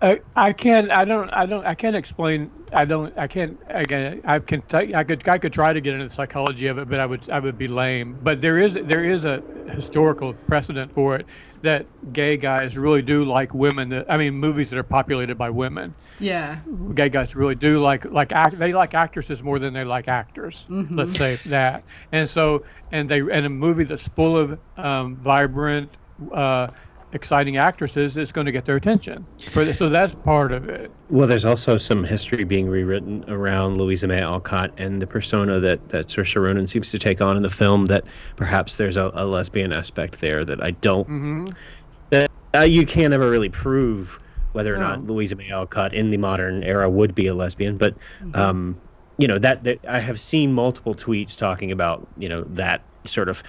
I, 0.00 0.20
I 0.36 0.52
can't 0.52 0.90
i 0.90 1.04
don't 1.04 1.28
i 1.32 1.44
don't 1.46 1.64
i 1.66 1.74
can't 1.74 1.96
explain 1.96 2.52
i 2.72 2.84
don't 2.84 3.16
i 3.18 3.26
can't 3.26 3.58
again 3.68 4.20
i 4.24 4.38
can 4.38 4.60
t- 4.62 4.94
i 4.94 5.02
could 5.02 5.26
i 5.28 5.38
could 5.38 5.52
try 5.52 5.72
to 5.72 5.80
get 5.80 5.94
into 5.94 6.04
the 6.06 6.10
psychology 6.14 6.68
of 6.68 6.78
it 6.78 6.88
but 6.88 7.00
i 7.00 7.06
would 7.06 7.28
i 7.30 7.40
would 7.40 7.58
be 7.58 7.66
lame. 7.66 8.18
But 8.20 8.40
there 8.40 8.58
is 8.58 8.74
there 8.74 9.04
is 9.04 9.24
a 9.24 9.42
historical 9.66 10.34
precedent 10.46 10.92
for 10.92 11.16
it 11.16 11.28
that 11.62 11.88
gay 12.12 12.36
guys 12.36 12.78
really 12.78 13.02
do 13.02 13.24
like 13.24 13.54
women 13.54 13.88
that 13.88 14.06
i 14.10 14.16
mean 14.16 14.34
movies 14.34 14.70
that 14.70 14.78
are 14.78 14.84
populated 14.84 15.36
by 15.36 15.50
women. 15.50 15.96
Yeah, 16.18 16.60
gay 16.94 17.08
guys 17.08 17.34
really 17.34 17.54
do 17.54 17.80
like 17.80 18.04
like 18.04 18.32
act 18.32 18.58
they 18.58 18.72
like 18.72 18.94
actresses 18.94 19.42
more 19.42 19.58
than 19.58 19.72
they 19.74 19.84
like 19.84 20.08
actors 20.08 20.68
let's 20.94 21.16
say 21.16 21.40
that. 21.46 21.84
And 22.12 22.28
so 22.28 22.64
and 22.90 23.08
they 23.08 23.20
and 23.20 23.46
a 23.46 23.50
movie 23.50 23.84
that's 23.84 24.08
full 24.08 24.36
of 24.36 24.60
um, 24.76 25.16
vibrant 25.20 25.96
uh, 26.32 26.68
exciting 27.12 27.56
actresses 27.56 28.16
is 28.16 28.32
going 28.32 28.44
to 28.44 28.52
get 28.52 28.64
their 28.64 28.76
attention 28.76 29.26
for 29.50 29.64
the, 29.64 29.72
so 29.72 29.88
that's 29.88 30.14
part 30.14 30.52
of 30.52 30.68
it 30.68 30.92
Well, 31.08 31.26
there's 31.26 31.44
also 31.44 31.76
some 31.78 32.04
history 32.04 32.44
being 32.44 32.68
rewritten 32.68 33.24
around 33.28 33.78
Louisa 33.78 34.06
May 34.06 34.20
Alcott 34.20 34.72
and 34.76 35.00
the 35.00 35.06
persona 35.06 35.58
that, 35.60 35.88
that 35.88 36.08
Saoirse 36.08 36.36
Ronan 36.40 36.66
seems 36.66 36.90
to 36.90 36.98
take 36.98 37.20
on 37.20 37.36
in 37.36 37.42
the 37.42 37.50
film. 37.50 37.86
That 37.86 38.04
perhaps 38.36 38.76
there's 38.76 38.96
a, 38.96 39.10
a 39.14 39.24
lesbian 39.26 39.72
aspect 39.72 40.20
there 40.20 40.44
that 40.44 40.62
I 40.62 40.72
don't. 40.72 41.06
hmm 41.06 41.44
That 42.10 42.30
uh, 42.54 42.60
you 42.60 42.84
can't 42.84 43.14
ever 43.14 43.30
really 43.30 43.48
prove 43.48 44.18
whether 44.52 44.74
or 44.74 44.78
not 44.78 45.04
Louisa 45.04 45.36
May 45.36 45.50
Alcott 45.50 45.94
in 45.94 46.10
the 46.10 46.16
modern 46.16 46.62
era 46.62 46.88
would 46.90 47.14
be 47.14 47.26
a 47.26 47.34
lesbian, 47.34 47.76
but 47.76 47.96
um, 48.34 48.80
you 49.18 49.26
know 49.28 49.38
that, 49.38 49.64
that 49.64 49.80
I 49.88 50.00
have 50.00 50.20
seen 50.20 50.52
multiple 50.52 50.94
tweets 50.94 51.36
talking 51.36 51.70
about 51.72 52.06
you 52.16 52.28
know 52.28 52.44
that 52.48 52.86
sort 53.06 53.28
of 53.28 53.42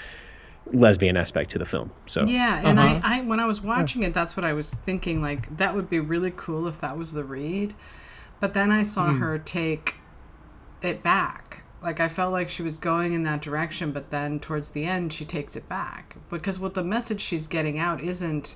lesbian 0.73 1.17
aspect 1.17 1.49
to 1.51 1.59
the 1.59 1.65
film. 1.65 1.91
So 2.07 2.25
yeah. 2.25 2.61
And 2.63 2.79
Uh-huh. 2.79 2.99
I, 3.03 3.19
I, 3.19 3.21
when 3.21 3.39
I 3.39 3.45
was 3.45 3.61
watching 3.61 4.03
it, 4.03 4.13
that's 4.13 4.35
what 4.37 4.45
I 4.45 4.53
was 4.53 4.73
thinking. 4.73 5.21
Like 5.21 5.57
that 5.57 5.75
would 5.75 5.89
be 5.89 5.99
really 5.99 6.31
cool 6.35 6.67
if 6.67 6.79
that 6.81 6.97
was 6.97 7.13
the 7.13 7.23
read, 7.23 7.73
but 8.39 8.53
then 8.53 8.71
I 8.71 8.83
saw 8.83 9.13
her 9.13 9.37
take 9.39 9.95
it 10.81 11.03
back. 11.03 11.63
Like 11.81 11.99
I 11.99 12.09
felt 12.09 12.31
like 12.33 12.49
she 12.49 12.61
was 12.61 12.77
going 12.77 13.13
in 13.13 13.23
that 13.23 13.41
direction, 13.41 13.91
but 13.91 14.11
then 14.11 14.39
towards 14.39 14.71
the 14.71 14.85
end 14.85 15.13
she 15.13 15.25
takes 15.25 15.55
it 15.55 15.67
back 15.69 16.17
because 16.29 16.59
what 16.59 16.73
the 16.73 16.83
message 16.83 17.21
she's 17.21 17.47
getting 17.47 17.79
out 17.79 18.01
isn't 18.01 18.55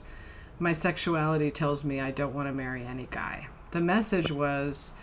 my 0.59 0.73
sexuality 0.73 1.49
tells 1.51 1.83
me 1.83 1.99
I 1.99 2.11
don't 2.11 2.33
want 2.33 2.47
to 2.47 2.53
marry 2.53 2.85
any 2.85 3.07
guy. 3.09 3.47
The 3.71 3.81
message 3.81 4.31
was 4.31 4.93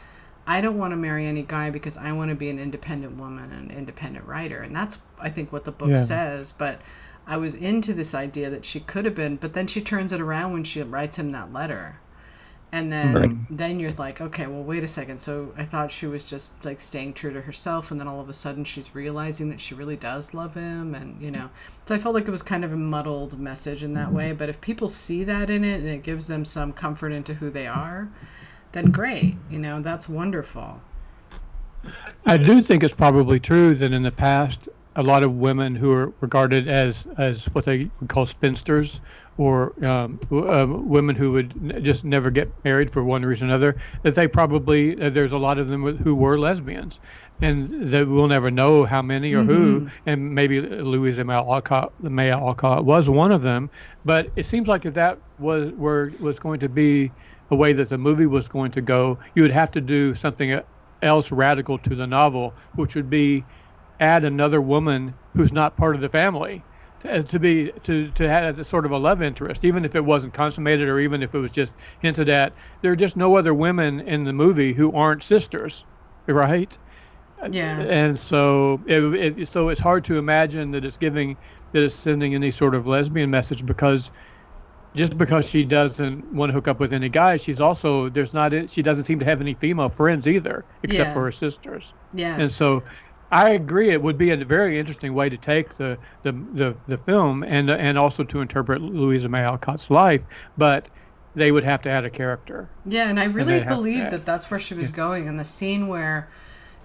I 0.50 0.60
don't 0.60 0.76
want 0.76 0.90
to 0.90 0.96
marry 0.96 1.26
any 1.26 1.42
guy 1.42 1.70
because 1.70 1.96
I 1.96 2.10
want 2.10 2.30
to 2.30 2.34
be 2.34 2.50
an 2.50 2.58
independent 2.58 3.16
woman 3.16 3.52
and 3.52 3.70
an 3.70 3.76
independent 3.76 4.26
writer. 4.26 4.58
And 4.58 4.74
that's 4.74 4.98
I 5.20 5.30
think 5.30 5.52
what 5.52 5.64
the 5.64 5.70
book 5.70 5.90
Yeah. 5.90 6.02
says, 6.02 6.52
but 6.58 6.80
I 7.24 7.36
was 7.36 7.54
into 7.54 7.94
this 7.94 8.16
idea 8.16 8.50
that 8.50 8.64
she 8.64 8.80
could 8.80 9.04
have 9.04 9.14
been, 9.14 9.36
but 9.36 9.52
then 9.52 9.68
she 9.68 9.80
turns 9.80 10.12
it 10.12 10.20
around 10.20 10.52
when 10.52 10.64
she 10.64 10.82
writes 10.82 11.18
him 11.20 11.30
that 11.30 11.52
letter. 11.52 12.00
And 12.72 12.92
then 12.92 13.14
Right. 13.14 13.30
then 13.48 13.78
you're 13.78 13.92
like, 13.92 14.20
okay, 14.20 14.48
well 14.48 14.64
wait 14.64 14.82
a 14.82 14.88
second. 14.88 15.20
So 15.20 15.52
I 15.56 15.62
thought 15.62 15.92
she 15.92 16.06
was 16.06 16.24
just 16.24 16.64
like 16.64 16.80
staying 16.80 17.12
true 17.12 17.32
to 17.32 17.42
herself 17.42 17.92
and 17.92 18.00
then 18.00 18.08
all 18.08 18.18
of 18.20 18.28
a 18.28 18.32
sudden 18.32 18.64
she's 18.64 18.92
realizing 18.92 19.50
that 19.50 19.60
she 19.60 19.76
really 19.76 19.96
does 19.96 20.34
love 20.34 20.54
him 20.54 20.96
and 20.96 21.22
you 21.22 21.30
know. 21.30 21.50
So 21.86 21.94
I 21.94 21.98
felt 21.98 22.16
like 22.16 22.26
it 22.26 22.32
was 22.32 22.42
kind 22.42 22.64
of 22.64 22.72
a 22.72 22.76
muddled 22.76 23.38
message 23.38 23.84
in 23.84 23.94
that 23.94 24.06
mm-hmm. 24.08 24.16
way, 24.16 24.32
but 24.32 24.48
if 24.48 24.60
people 24.60 24.88
see 24.88 25.22
that 25.22 25.48
in 25.48 25.62
it 25.62 25.78
and 25.78 25.88
it 25.88 26.02
gives 26.02 26.26
them 26.26 26.44
some 26.44 26.72
comfort 26.72 27.12
into 27.12 27.34
who 27.34 27.50
they 27.50 27.68
are, 27.68 28.08
then 28.72 28.90
great. 28.90 29.36
You 29.50 29.58
know, 29.58 29.80
that's 29.80 30.08
wonderful. 30.08 30.80
I 32.26 32.36
do 32.36 32.62
think 32.62 32.82
it's 32.82 32.94
probably 32.94 33.40
true 33.40 33.74
that 33.74 33.92
in 33.92 34.02
the 34.02 34.10
past, 34.10 34.68
a 34.96 35.02
lot 35.02 35.22
of 35.22 35.36
women 35.36 35.74
who 35.74 35.92
are 35.92 36.12
regarded 36.20 36.68
as 36.68 37.06
as 37.16 37.46
what 37.46 37.64
they 37.64 37.88
would 38.00 38.08
call 38.10 38.26
spinsters, 38.26 39.00
or 39.38 39.72
um, 39.84 40.18
w- 40.28 40.52
um, 40.52 40.88
women 40.88 41.14
who 41.16 41.32
would 41.32 41.54
n- 41.62 41.82
just 41.82 42.04
never 42.04 42.30
get 42.30 42.50
married 42.64 42.90
for 42.90 43.02
one 43.04 43.24
reason 43.24 43.48
or 43.48 43.54
another, 43.54 43.76
that 44.02 44.14
they 44.14 44.26
probably 44.26 45.00
uh, 45.00 45.08
there's 45.08 45.32
a 45.32 45.38
lot 45.38 45.58
of 45.58 45.68
them 45.68 45.96
who 45.98 46.14
were 46.14 46.38
lesbians, 46.38 47.00
and 47.40 47.88
that 47.88 48.06
we'll 48.06 48.26
never 48.26 48.50
know 48.50 48.84
how 48.84 49.00
many 49.00 49.32
or 49.32 49.44
who, 49.44 49.88
and 50.06 50.34
maybe 50.34 50.60
Louisa 50.60 51.24
May 51.24 51.34
Alcott, 51.34 51.92
May 52.02 52.30
Alcott 52.30 52.84
was 52.84 53.08
one 53.08 53.32
of 53.32 53.42
them, 53.42 53.70
but 54.04 54.28
it 54.36 54.44
seems 54.44 54.68
like 54.68 54.84
if 54.84 54.94
that 54.94 55.18
was 55.38 55.72
were 55.72 56.12
was 56.20 56.38
going 56.38 56.60
to 56.60 56.68
be 56.68 57.12
a 57.50 57.56
way 57.56 57.72
that 57.72 57.88
the 57.88 57.98
movie 57.98 58.26
was 58.26 58.48
going 58.48 58.70
to 58.72 58.82
go, 58.82 59.18
you 59.34 59.42
would 59.42 59.50
have 59.50 59.70
to 59.72 59.80
do 59.80 60.14
something 60.14 60.60
else 61.02 61.32
radical 61.32 61.78
to 61.78 61.94
the 61.94 62.06
novel, 62.06 62.56
which 62.74 62.94
would 62.96 63.10
be 63.10 63.46
add 64.00 64.24
another 64.24 64.60
woman 64.60 65.14
who's 65.34 65.52
not 65.52 65.76
part 65.76 65.94
of 65.94 66.00
the 66.00 66.08
family 66.08 66.66
to, 67.00 67.22
to 67.22 67.38
be 67.38 67.72
to 67.82 68.10
to 68.12 68.28
have 68.28 68.44
as 68.44 68.58
a 68.58 68.64
sort 68.64 68.86
of 68.86 68.92
a 68.92 68.98
love 68.98 69.22
interest, 69.22 69.64
even 69.64 69.84
if 69.84 69.94
it 69.94 70.04
wasn't 70.04 70.34
consummated 70.34 70.88
or 70.88 71.00
even 71.00 71.22
if 71.22 71.34
it 71.34 71.38
was 71.38 71.50
just 71.50 71.76
hinted 72.00 72.28
at. 72.28 72.54
There 72.82 72.92
are 72.92 72.96
just 72.96 73.16
no 73.16 73.36
other 73.36 73.54
women 73.54 74.00
in 74.00 74.24
the 74.24 74.32
movie 74.32 74.72
who 74.74 74.92
aren't 74.92 75.22
sisters, 75.22 75.86
right? 76.28 76.76
Yeah. 77.50 77.80
And 77.80 78.18
so 78.18 78.82
it, 78.86 79.02
it 79.40 79.48
so 79.48 79.70
it's 79.70 79.80
hard 79.80 80.04
to 80.06 80.18
imagine 80.18 80.72
that 80.72 80.84
it's 80.84 80.98
giving 80.98 81.38
that 81.72 81.82
it's 81.82 81.94
sending 81.94 82.34
any 82.34 82.50
sort 82.50 82.74
of 82.74 82.86
lesbian 82.86 83.30
message 83.30 83.64
because 83.64 84.12
just 84.94 85.16
because 85.16 85.48
she 85.48 85.64
doesn't 85.64 86.32
want 86.32 86.50
to 86.50 86.54
hook 86.54 86.68
up 86.68 86.80
with 86.80 86.92
any 86.92 87.08
guy, 87.08 87.36
she's 87.36 87.60
also 87.60 88.08
there's 88.08 88.34
not 88.34 88.52
she 88.70 88.82
doesn't 88.82 89.04
seem 89.04 89.18
to 89.18 89.24
have 89.24 89.40
any 89.40 89.54
female 89.54 89.88
friends 89.88 90.26
either, 90.26 90.64
except 90.82 91.08
Yeah. 91.08 91.12
for 91.14 91.24
her 91.24 91.32
sisters. 91.32 91.94
Yeah. 92.12 92.38
And 92.40 92.50
so, 92.52 92.82
I 93.32 93.50
agree. 93.50 93.90
It 93.90 94.02
would 94.02 94.18
be 94.18 94.30
a 94.30 94.36
very 94.44 94.78
interesting 94.78 95.14
way 95.14 95.28
to 95.28 95.36
take 95.36 95.76
the 95.76 95.96
the 96.22 96.32
the, 96.32 96.76
the 96.88 96.96
film 96.96 97.44
and 97.44 97.70
and 97.70 97.96
also 97.96 98.24
to 98.24 98.40
interpret 98.40 98.82
Louisa 98.82 99.28
May 99.28 99.42
Alcott's 99.42 99.90
life, 99.90 100.24
but 100.58 100.88
they 101.36 101.52
would 101.52 101.62
have 101.62 101.80
to 101.82 101.88
add 101.90 102.04
a 102.04 102.10
character. 102.10 102.68
Yeah, 102.84 103.08
and 103.08 103.20
I 103.20 103.24
really 103.24 103.62
believe 103.62 104.10
that 104.10 104.26
that's 104.26 104.50
where 104.50 104.58
she 104.58 104.74
was 104.74 104.90
going. 104.90 105.26
in 105.26 105.36
the 105.36 105.44
scene 105.44 105.86
where 105.86 106.28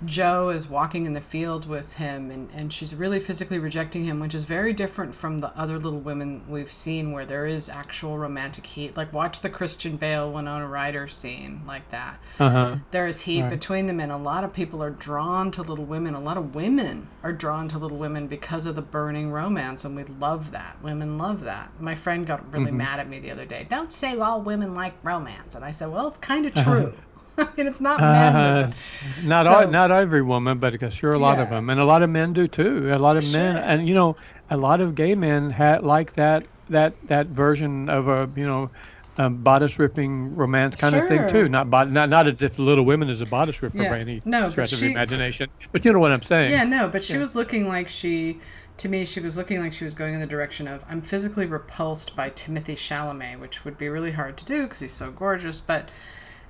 Jo 0.04 0.50
is 0.50 0.70
walking 0.70 1.06
in 1.06 1.14
the 1.14 1.22
field 1.22 1.66
with 1.68 1.94
him 1.94 2.30
and, 2.30 2.50
and 2.54 2.74
she's 2.74 2.94
really 2.94 3.20
physically 3.20 3.60
rejecting 3.60 4.04
him, 4.04 4.20
which 4.20 4.36
is 4.36 4.44
very 4.44 4.74
different 4.74 5.16
from 5.16 5.40
the 5.40 5.58
other 5.58 5.80
little 5.80 6.00
women 6.00 6.42
we've 6.50 6.72
seen 6.74 7.14
where 7.14 7.26
there 7.26 7.46
is 7.46 7.70
actual 7.70 8.18
romantic 8.18 8.66
heat. 8.66 8.98
Like, 8.98 9.14
watch 9.14 9.40
the 9.40 9.50
Christian 9.50 9.96
Bale 9.96 10.30
Winona 10.30 10.68
Ryder 10.68 11.08
scene 11.08 11.62
like 11.66 11.90
that. 11.92 12.20
Uh 12.40 12.50
huh. 12.50 12.76
There 12.92 13.08
is 13.08 13.22
heat 13.22 13.44
Right. 13.44 13.50
between 13.50 13.88
them, 13.88 14.00
and 14.00 14.12
a 14.12 14.18
lot 14.18 14.44
of 14.44 14.52
people 14.52 14.84
are 14.84 14.90
drawn 14.90 15.50
to 15.52 15.62
Little 15.62 15.86
Women. 15.86 16.14
A 16.14 16.20
lot 16.20 16.38
of 16.38 16.56
women 16.56 17.08
are 17.24 17.32
drawn 17.34 17.68
to 17.70 17.78
Little 17.78 17.98
Women 17.98 18.28
because 18.28 18.66
of 18.66 18.76
the 18.76 18.82
burning 18.82 19.32
romance, 19.32 19.86
and 19.86 19.96
we 19.96 20.04
love 20.04 20.52
that. 20.52 20.82
Women 20.84 21.18
love 21.18 21.42
that. 21.46 21.70
My 21.80 21.96
friend 21.96 22.26
got 22.28 22.52
really 22.52 22.66
Mm-hmm. 22.68 22.78
mad 22.78 23.00
at 23.00 23.08
me 23.10 23.20
the 23.20 23.32
other 23.32 23.46
day. 23.46 23.66
Don't 23.70 23.94
say 23.94 24.18
all 24.20 24.42
women 24.42 24.74
like 24.76 24.94
romance, 25.04 25.56
and 25.56 25.64
I 25.64 25.72
said, 25.72 25.90
well, 25.92 26.08
it's 26.08 26.18
kind 26.18 26.46
of 26.46 26.54
true. 26.54 26.94
I 26.98 27.05
mean, 27.58 27.68
it's 27.68 27.82
not 27.82 28.00
men. 28.00 28.36
Uh, 28.36 28.72
not 29.24 29.46
So- 29.46 29.56
all, 29.56 29.68
not 29.68 29.92
every 29.92 30.22
woman, 30.22 30.58
but 30.60 30.94
sure 30.94 31.14
a 31.14 31.20
lot 31.20 31.40
of 31.40 31.50
them, 31.50 31.70
and 31.70 31.80
a 31.80 31.86
lot 31.86 32.02
of 32.04 32.10
men 32.10 32.34
do 32.34 32.48
too. 32.48 32.94
A 32.94 32.98
lot 32.98 33.18
of 33.18 33.32
men, 33.32 33.58
and 33.58 33.88
you 33.88 33.94
know, 33.94 34.16
a 34.50 34.58
lot 34.58 34.82
of 34.82 34.96
gay 34.96 35.16
men 35.16 35.50
ha- 35.52 35.80
like 35.82 36.14
that 36.14 36.46
that 36.70 36.94
that 37.08 37.28
version 37.28 37.90
of 37.90 38.08
a 38.08 38.30
you 38.36 38.46
know. 38.46 38.70
Um, 39.18 39.38
bodice 39.38 39.80
ripping 39.80 40.36
romance 40.36 40.76
kind 40.76 40.94
of 40.94 41.08
thing 41.08 41.30
too. 41.30 41.48
Not 41.48 41.70
bod- 41.70 41.90
not 41.90 42.10
not 42.10 42.28
as 42.28 42.44
if 42.44 42.60
Little 42.60 42.84
Women 42.84 43.10
is 43.10 43.22
a 43.22 43.26
bodice 43.26 43.64
ripper 43.64 43.82
Yeah. 43.84 43.90
by 43.90 44.00
any 44.00 44.22
No, 44.26 44.50
stretch 44.50 44.74
of 44.74 44.82
the 44.82 44.92
imagination. 44.92 45.50
But 45.72 45.86
you 45.86 45.94
know 45.94 46.00
what 46.00 46.12
I'm 46.12 46.22
saying. 46.22 46.52
Yeah, 46.52 46.66
no, 46.66 46.90
but 46.90 47.02
she 47.02 47.18
was 47.18 47.34
looking 47.34 47.66
like 47.70 47.88
she, 47.88 48.40
to 48.76 48.90
me, 48.90 49.06
she 49.06 49.22
was 49.22 49.38
looking 49.38 49.62
like 49.62 49.72
she 49.72 49.86
was 49.86 49.96
going 49.96 50.16
in 50.16 50.20
the 50.20 50.28
direction 50.28 50.68
of 50.68 50.84
I'm 50.90 51.00
physically 51.02 51.46
repulsed 51.46 52.14
by 52.18 52.30
Timothée 52.30 52.76
Chalamet, 52.76 53.40
which 53.40 53.64
would 53.64 53.78
be 53.78 53.88
really 53.88 54.12
hard 54.12 54.36
to 54.36 54.44
do 54.44 54.64
because 54.64 54.80
he's 54.82 54.92
so 54.92 55.12
gorgeous. 55.12 55.62
But, 55.62 55.88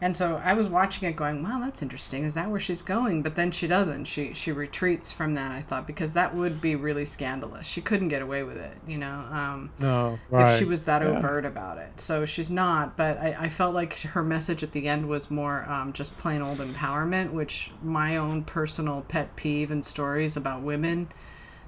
and 0.01 0.15
so 0.15 0.41
I 0.43 0.53
was 0.53 0.67
watching 0.67 1.07
it, 1.07 1.15
going, 1.15 1.41
"Wow, 1.41 1.59
that's 1.59 1.81
interesting. 1.81 2.23
Is 2.23 2.33
that 2.33 2.49
where 2.49 2.59
she's 2.59 2.81
going?" 2.81 3.21
But 3.23 3.35
then 3.35 3.51
she 3.51 3.65
doesn't. 3.67 4.05
She 4.05 4.33
she 4.33 4.51
retreats 4.51 5.11
from 5.11 5.33
that. 5.35 5.51
I 5.51 5.61
thought 5.61 5.87
because 5.87 6.13
that 6.13 6.35
would 6.35 6.59
be 6.59 6.75
really 6.75 7.05
scandalous. 7.05 7.65
She 7.65 7.81
couldn't 7.81 8.09
get 8.09 8.21
away 8.21 8.43
with 8.43 8.57
it, 8.57 8.77
you 8.87 8.97
know. 8.97 9.25
Um, 9.31 9.71
No, 9.79 10.19
right. 10.29 10.51
if 10.51 10.59
she 10.59 10.65
was 10.65 10.85
that 10.85 11.01
yeah. 11.01 11.09
overt 11.17 11.45
about 11.45 11.77
it. 11.77 11.99
So 11.99 12.25
she's 12.25 12.51
not, 12.51 12.97
but 12.97 13.17
I, 13.17 13.35
I 13.39 13.49
felt 13.49 13.73
like 13.73 13.99
her 13.99 14.23
message 14.23 14.63
at 14.63 14.73
the 14.73 14.87
end 14.87 15.07
was 15.07 15.31
more 15.31 15.69
um, 15.69 15.93
just 15.93 16.17
plain 16.17 16.41
old 16.41 16.57
empowerment, 16.57 17.31
which 17.31 17.71
my 17.81 18.17
own 18.17 18.43
personal 18.43 19.01
pet 19.07 19.35
peeve 19.35 19.71
in 19.71 19.81
stories 19.83 20.35
about 20.35 20.61
women, 20.61 21.07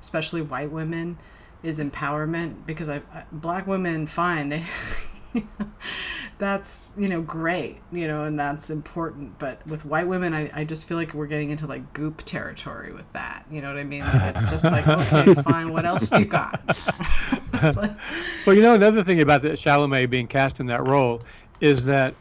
especially 0.02 0.42
white 0.42 0.72
women, 0.72 1.18
is 1.64 1.80
empowerment 1.80 2.66
because 2.66 2.90
I, 2.90 2.98
I 3.14 3.24
black 3.32 3.66
women 3.68 4.06
fine 4.06 4.50
they. 4.50 4.64
that's 6.40 6.94
you 7.00 7.08
know 7.10 7.20
great 7.22 7.78
you 7.92 8.08
know 8.08 8.24
and 8.24 8.38
that's 8.40 8.70
important 8.70 9.40
but 9.40 9.66
with 9.66 9.84
white 9.86 10.08
women 10.08 10.34
I, 10.36 10.52
I 10.54 10.64
just 10.66 10.88
feel 10.88 10.96
like 10.96 11.14
we're 11.14 11.26
getting 11.26 11.50
into 11.50 11.66
like 11.66 11.94
goop 11.94 12.22
territory 12.26 12.94
with 12.94 13.12
that 13.14 13.46
you 13.50 13.60
know 13.62 13.70
what 13.70 13.78
i 13.80 13.84
mean? 13.84 14.02
Like 14.02 14.36
it's 14.36 14.46
just 14.50 14.64
like 14.64 14.88
okay 14.88 15.34
fine 15.42 15.74
what 15.74 15.86
else 15.86 16.12
you 16.12 16.26
got? 16.26 16.62
Like- 17.76 17.92
Well, 18.46 18.56
you 18.56 18.62
know, 18.62 18.76
another 18.76 19.04
thing 19.04 19.20
about 19.22 19.42
the 19.42 19.50
Chalamet 19.50 20.12
being 20.12 20.28
cast 20.28 20.60
in 20.60 20.68
that 20.68 20.88
role 20.88 21.24
is 21.60 21.86
that 21.86 22.14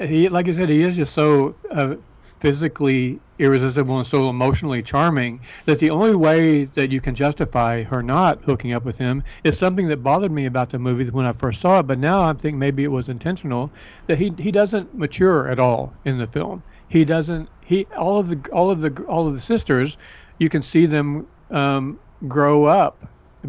he, 0.00 0.30
like 0.30 0.48
I 0.48 0.52
said, 0.52 0.70
he 0.70 0.80
is 0.82 0.96
just 0.96 1.12
so 1.12 1.54
uh, 1.70 1.96
physically 2.38 3.20
irresistible 3.38 3.96
and 3.98 4.06
so 4.06 4.28
emotionally 4.28 4.82
charming 4.82 5.40
that 5.66 5.78
the 5.78 5.90
only 5.90 6.14
way 6.14 6.64
that 6.64 6.90
you 6.90 7.00
can 7.00 7.14
justify 7.14 7.82
her 7.84 8.02
not 8.02 8.42
hooking 8.44 8.72
up 8.72 8.84
with 8.84 8.98
him 8.98 9.22
is 9.44 9.56
something 9.58 9.88
that 9.88 10.02
bothered 10.02 10.32
me 10.32 10.46
about 10.46 10.70
the 10.70 10.78
movie 10.78 11.08
when 11.10 11.26
I 11.26 11.32
first 11.32 11.60
saw 11.60 11.80
it. 11.80 11.86
But 11.86 11.98
now 11.98 12.22
I 12.28 12.32
think 12.32 12.56
maybe 12.56 12.84
it 12.84 12.88
was 12.88 13.08
intentional 13.08 13.72
that 14.06 14.18
he 14.18 14.32
he 14.38 14.50
doesn't 14.50 14.94
mature 14.94 15.48
at 15.48 15.58
all 15.58 15.94
in 16.04 16.18
the 16.18 16.26
film. 16.26 16.62
He 16.88 17.04
doesn't. 17.04 17.48
He 17.60 17.86
all 17.96 18.18
of 18.18 18.28
the 18.28 18.50
all 18.52 18.70
of 18.70 18.80
the 18.80 19.04
all 19.04 19.26
of 19.26 19.34
the 19.34 19.40
sisters, 19.40 19.96
you 20.38 20.48
can 20.48 20.62
see 20.62 20.86
them 20.86 21.26
um, 21.50 21.98
grow 22.26 22.64
up 22.64 23.04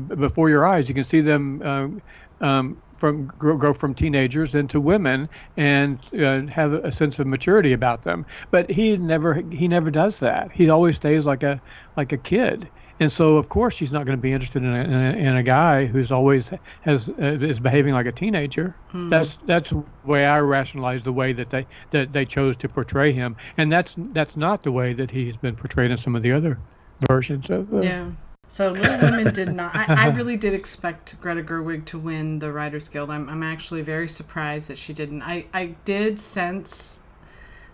before 0.07 0.49
your 0.49 0.65
eyes. 0.65 0.87
You 0.87 0.95
can 0.95 1.03
see 1.03 1.21
them 1.21 1.61
um, 1.61 2.01
um, 2.41 2.81
from 2.99 3.27
grow, 3.27 3.57
grow 3.57 3.73
from 3.73 3.93
teenagers 3.93 4.55
into 4.55 4.81
women 4.81 5.29
and 5.57 5.99
uh, 6.13 6.45
have 6.47 6.73
a 6.73 6.91
sense 6.91 7.19
of 7.19 7.27
maturity 7.27 7.73
about 7.73 8.03
them. 8.03 8.25
But 8.51 8.69
he 8.69 8.97
never 8.97 9.35
he 9.51 9.67
never 9.67 9.89
does 9.89 10.19
that. 10.19 10.51
He 10.51 10.69
always 10.69 10.95
stays 10.97 11.25
like 11.25 11.43
a 11.43 11.61
like 11.97 12.11
a 12.11 12.17
kid. 12.17 12.67
And 13.01 13.09
so, 13.09 13.37
of 13.37 13.47
course, 13.47 13.75
she's 13.75 13.93
not 13.93 14.05
going 14.05 14.17
to 14.17 14.21
be 14.21 14.33
interested 14.33 14.61
in 14.61 14.75
a, 14.75 14.83
in 14.83 14.93
a, 14.93 15.29
in 15.29 15.35
a 15.37 15.43
guy 15.43 15.85
who's 15.85 16.11
always 16.11 16.51
has 16.81 17.07
uh, 17.07 17.13
is 17.39 17.57
behaving 17.61 17.93
like 17.93 18.05
a 18.05 18.11
teenager. 18.11 18.75
That's 19.09 19.37
that's 19.45 19.69
the 19.69 19.81
way 20.03 20.25
I 20.25 20.39
rationalize 20.39 21.03
the 21.03 21.13
way 21.13 21.31
that 21.31 21.49
they 21.49 21.65
that 21.91 22.11
they 22.11 22.25
chose 22.25 22.57
to 22.57 22.67
portray 22.67 23.13
him, 23.13 23.37
and 23.57 23.71
that's 23.71 23.95
that's 24.11 24.35
not 24.35 24.63
the 24.63 24.73
way 24.73 24.91
that 24.93 25.09
he's 25.09 25.37
been 25.37 25.55
portrayed 25.55 25.91
in 25.91 25.97
some 25.97 26.13
of 26.13 26.23
the 26.23 26.33
other 26.33 26.59
versions 27.07 27.49
of. 27.49 27.73
Uh, 27.73 27.81
Yeah. 27.81 28.11
So 28.49 28.71
Little 28.71 29.11
Women 29.11 29.31
did 29.31 29.53
not. 29.53 29.75
I, 29.75 30.07
I 30.07 30.09
really 30.09 30.35
did 30.35 30.55
expect 30.55 31.21
Greta 31.21 31.43
Gerwig 31.43 31.85
to 31.85 31.99
win 31.99 32.39
the 32.39 32.51
Writers 32.51 32.89
Guild. 32.89 33.11
I'm, 33.11 33.29
I'm 33.29 33.43
actually 33.43 33.83
very 33.83 34.07
surprised 34.07 34.69
that 34.69 34.77
she 34.79 34.91
didn't. 34.91 35.21
I, 35.21 35.45
I 35.53 35.75
did 35.85 36.19
sense 36.19 37.03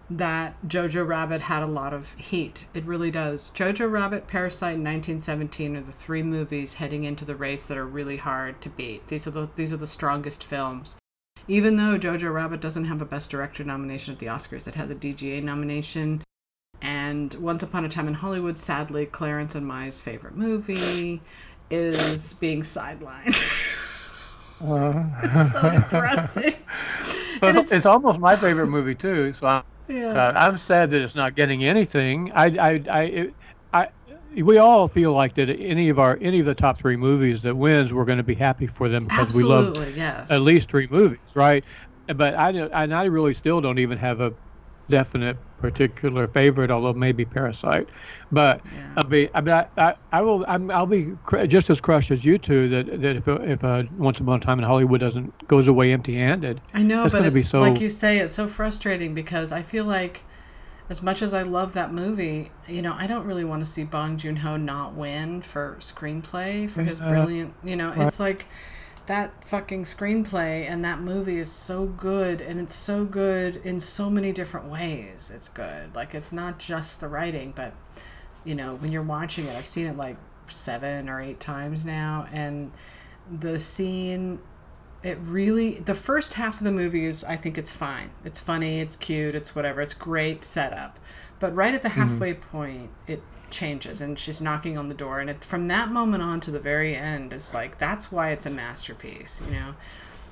that 0.09 0.61
Jojo 0.67 1.07
Rabbit 1.07 1.41
had 1.41 1.63
a 1.63 1.67
lot 1.67 1.93
of 1.93 2.13
heat. 2.15 2.67
It 2.73 2.83
really 2.83 3.09
does. 3.09 3.51
Jojo 3.55 3.89
Rabbit, 3.89 4.27
Parasite, 4.27 4.77
1917 4.77 5.77
are 5.77 5.81
the 5.81 5.93
three 5.93 6.21
movies 6.21 6.75
heading 6.75 7.05
into 7.05 7.23
the 7.23 7.37
race 7.37 7.67
that 7.67 7.77
are 7.77 7.87
really 7.87 8.17
hard 8.17 8.61
to 8.61 8.69
beat. 8.69 9.07
These 9.07 9.25
are 9.27 9.31
the 9.31 9.49
these 9.55 9.71
are 9.71 9.77
the 9.77 9.87
strongest 9.87 10.43
films. 10.43 10.97
Even 11.47 11.77
though 11.77 11.97
Jojo 11.97 12.33
Rabbit 12.33 12.59
doesn't 12.59 12.85
have 12.85 13.01
a 13.01 13.05
Best 13.05 13.31
Director 13.31 13.63
nomination 13.63 14.13
at 14.13 14.19
the 14.19 14.25
Oscars, 14.25 14.67
it 14.67 14.75
has 14.75 14.91
a 14.91 14.95
DGA 14.95 15.41
nomination. 15.41 16.21
And 16.81 17.33
Once 17.35 17.63
Upon 17.63 17.85
a 17.85 17.89
Time 17.89 18.07
in 18.07 18.15
Hollywood, 18.15 18.57
sadly, 18.57 19.05
Clarence 19.05 19.55
and 19.55 19.65
my 19.65 19.89
favorite 19.89 20.35
movie, 20.35 21.21
is 21.69 22.33
being 22.35 22.61
sidelined. 22.61 23.27
it's 24.61 25.51
so 25.51 25.71
depressing. 25.71 26.55
It's, 27.43 27.73
it's 27.73 27.85
almost 27.85 28.17
my 28.17 28.37
favorite 28.37 28.67
movie 28.67 28.95
too. 28.95 29.33
So 29.33 29.45
I'm, 29.45 29.63
yeah. 29.89 30.05
uh, 30.07 30.33
I'm 30.35 30.57
sad 30.57 30.89
that 30.91 31.01
it's 31.01 31.15
not 31.15 31.35
getting 31.35 31.65
anything. 31.65 32.31
I, 32.31 32.45
I, 32.45 32.83
I, 32.89 33.01
it, 33.03 33.33
I, 33.73 33.89
we 34.41 34.57
all 34.57 34.87
feel 34.87 35.11
like 35.11 35.35
that 35.35 35.49
any 35.49 35.89
of 35.89 35.99
our 35.99 36.17
any 36.21 36.39
of 36.39 36.45
the 36.45 36.55
top 36.55 36.79
three 36.79 36.95
movies 36.95 37.41
that 37.41 37.55
wins, 37.55 37.93
we're 37.93 38.05
going 38.05 38.19
to 38.19 38.23
be 38.23 38.35
happy 38.35 38.67
for 38.67 38.87
them 38.87 39.03
because 39.03 39.35
we 39.35 39.43
love 39.43 39.75
yes. 39.97 40.31
at 40.31 40.41
least 40.41 40.69
three 40.69 40.87
movies, 40.89 41.19
right? 41.35 41.65
but 42.13 42.35
I 42.35 42.49
and 42.51 42.93
I 42.93 43.05
really 43.05 43.33
still 43.33 43.61
don't 43.61 43.79
even 43.79 43.97
have 43.97 44.21
a 44.21 44.33
definite 44.89 45.37
particular 45.59 46.27
favorite, 46.27 46.69
although 46.71 46.93
maybe 46.93 47.25
Parasite. 47.25 47.87
But 48.31 48.61
Yeah. 48.73 48.93
I'll 48.97 49.03
be, 49.03 49.29
I 49.33 49.41
mean, 49.41 49.53
I, 49.55 49.67
I, 49.77 49.93
I 50.11 50.21
will, 50.21 50.45
I'm, 50.47 50.69
I'll 50.71 50.85
be 50.85 51.11
cr- 51.25 51.45
just 51.45 51.69
as 51.69 51.79
crushed 51.81 52.11
as 52.11 52.23
you 52.25 52.37
two 52.37 52.69
that 52.69 53.01
that 53.01 53.15
if 53.15 53.27
if 53.27 53.63
uh, 53.63 53.83
Once 53.97 54.19
Upon 54.19 54.37
a 54.37 54.41
Time 54.43 54.59
in 54.59 54.65
Hollywood 54.65 54.99
doesn't 54.99 55.47
goes 55.47 55.67
away 55.67 55.91
empty-handed. 55.93 56.61
I 56.73 56.83
know, 56.83 57.07
but 57.09 57.25
it's 57.25 57.49
so- 57.49 57.59
like 57.59 57.79
you 57.81 57.89
say, 57.89 58.19
it's 58.19 58.33
so 58.33 58.47
frustrating 58.47 59.13
because 59.13 59.51
I 59.51 59.61
feel 59.61 59.85
like, 59.85 60.23
as 60.89 61.01
much 61.01 61.21
as 61.21 61.33
I 61.33 61.41
love 61.41 61.73
that 61.73 61.91
movie, 61.93 62.51
you 62.67 62.81
know, 62.81 62.93
I 62.97 63.07
don't 63.07 63.25
really 63.25 63.43
want 63.45 63.63
to 63.63 63.69
see 63.69 63.83
Bong 63.83 64.17
Joon 64.17 64.35
Ho 64.37 64.57
not 64.57 64.93
win 64.93 65.41
for 65.41 65.77
screenplay 65.79 66.69
for 66.69 66.83
his 66.83 66.99
Yeah. 66.99 67.09
brilliant. 67.09 67.53
You 67.63 67.75
know, 67.75 67.89
Right. 67.89 68.05
it's 68.07 68.19
like 68.19 68.45
that 69.07 69.47
fucking 69.47 69.83
screenplay 69.83 70.69
and 70.69 70.83
that 70.83 70.99
movie 70.99 71.37
is 71.37 71.51
so 71.51 71.85
good, 71.85 72.41
and 72.41 72.59
it's 72.59 72.75
so 72.75 73.05
good 73.05 73.57
in 73.57 73.79
so 73.79 74.09
many 74.09 74.31
different 74.31 74.67
ways. 74.67 75.31
It's 75.33 75.47
good. 75.47 75.95
Like 75.95 76.13
it's 76.15 76.31
not 76.31 76.59
just 76.59 76.99
the 76.99 77.07
writing, 77.07 77.53
but 77.55 77.73
you 78.43 78.55
know, 78.55 78.75
when 78.75 78.91
you're 78.91 79.01
watching 79.01 79.45
it, 79.45 79.55
I've 79.55 79.65
seen 79.65 79.87
it 79.87 79.97
like 79.97 80.17
seven 80.47 81.09
or 81.09 81.21
eight 81.21 81.39
times 81.39 81.85
now, 81.85 82.27
and 82.31 82.71
the 83.39 83.59
scene 83.59 84.39
it 85.05 85.17
really 85.21 85.79
the 85.79 85.93
first 85.93 86.33
half 86.33 86.59
of 86.59 86.63
the 86.63 86.71
movie 86.71 87.05
is 87.05 87.23
i 87.25 87.35
think 87.35 87.57
it's 87.57 87.71
fine 87.71 88.09
it's 88.23 88.39
funny 88.39 88.79
it's 88.79 88.95
cute 88.95 89.35
it's 89.35 89.55
whatever 89.55 89.81
it's 89.81 89.93
great 89.93 90.43
setup 90.43 90.99
but 91.39 91.53
right 91.55 91.73
at 91.73 91.83
the 91.83 91.89
mm-hmm. 91.89 92.01
halfway 92.01 92.33
point 92.33 92.89
it 93.07 93.21
changes 93.49 94.01
and 94.01 94.17
she's 94.17 94.41
knocking 94.41 94.77
on 94.77 94.89
the 94.89 94.95
door 94.95 95.19
and 95.19 95.29
it, 95.29 95.43
from 95.43 95.67
that 95.67 95.91
moment 95.91 96.23
on 96.23 96.39
to 96.39 96.51
the 96.51 96.59
very 96.59 96.95
end 96.95 97.33
is 97.33 97.53
like 97.53 97.77
that's 97.77 98.11
why 98.11 98.29
it's 98.29 98.45
a 98.45 98.49
masterpiece 98.49 99.41
you 99.47 99.53
know? 99.53 99.75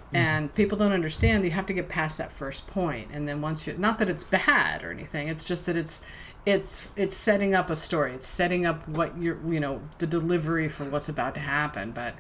Mm-hmm. 0.08 0.16
And 0.16 0.56
people 0.56 0.78
don't 0.78 0.92
understand 0.92 1.44
you 1.44 1.52
have 1.52 1.66
to 1.68 1.74
get 1.74 1.90
past 1.90 2.18
that 2.18 2.32
first 2.32 2.68
point 2.68 3.10
and 3.14 3.28
then 3.28 3.42
once 3.42 3.66
you're 3.66 3.78
not 3.78 4.00
that 4.00 4.10
it's 4.10 4.24
bad 4.24 4.84
or 4.84 4.92
anything 4.92 5.28
it's 5.28 5.44
just 5.44 5.66
that 5.66 5.76
it's 5.76 6.02
it's 6.46 6.90
it's 6.96 7.16
setting 7.16 7.56
up 7.56 7.70
a 7.70 7.76
story 7.76 8.14
it's 8.14 8.28
setting 8.28 8.66
up 8.66 8.88
what 8.88 9.18
you're 9.18 9.40
you 9.48 9.60
know 9.60 9.82
the 10.00 10.08
delivery 10.08 10.68
for 10.68 10.84
what's 10.84 11.08
about 11.08 11.34
to 11.34 11.40
happen 11.40 11.92
but 11.92 12.16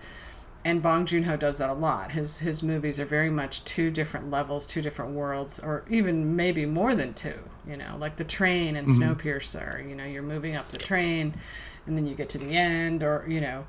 and 0.65 0.81
Bong 0.81 1.05
Joon 1.05 1.23
Ho 1.23 1.35
does 1.35 1.57
that 1.57 1.69
a 1.69 1.73
lot. 1.73 2.11
His 2.11 2.39
his 2.39 2.63
movies 2.63 2.99
are 2.99 3.05
very 3.05 3.29
much 3.29 3.63
two 3.65 3.91
different 3.91 4.31
levels, 4.31 4.65
two 4.65 4.81
different 4.81 5.11
worlds, 5.13 5.59
or 5.59 5.85
even 5.89 6.35
maybe 6.35 6.65
more 6.65 6.95
than 6.95 7.13
two. 7.13 7.37
You 7.67 7.77
know, 7.77 7.95
like 7.99 8.15
the 8.15 8.23
train 8.23 8.75
and 8.75 8.87
mm-hmm. 8.87 9.03
Snowpiercer. 9.03 9.87
You 9.87 9.95
know, 9.95 10.05
you're 10.05 10.23
moving 10.23 10.55
up 10.55 10.69
the 10.69 10.77
train, 10.77 11.33
and 11.85 11.97
then 11.97 12.05
you 12.05 12.15
get 12.15 12.29
to 12.29 12.37
the 12.37 12.55
end, 12.55 13.03
or 13.03 13.25
you 13.27 13.41
know. 13.41 13.65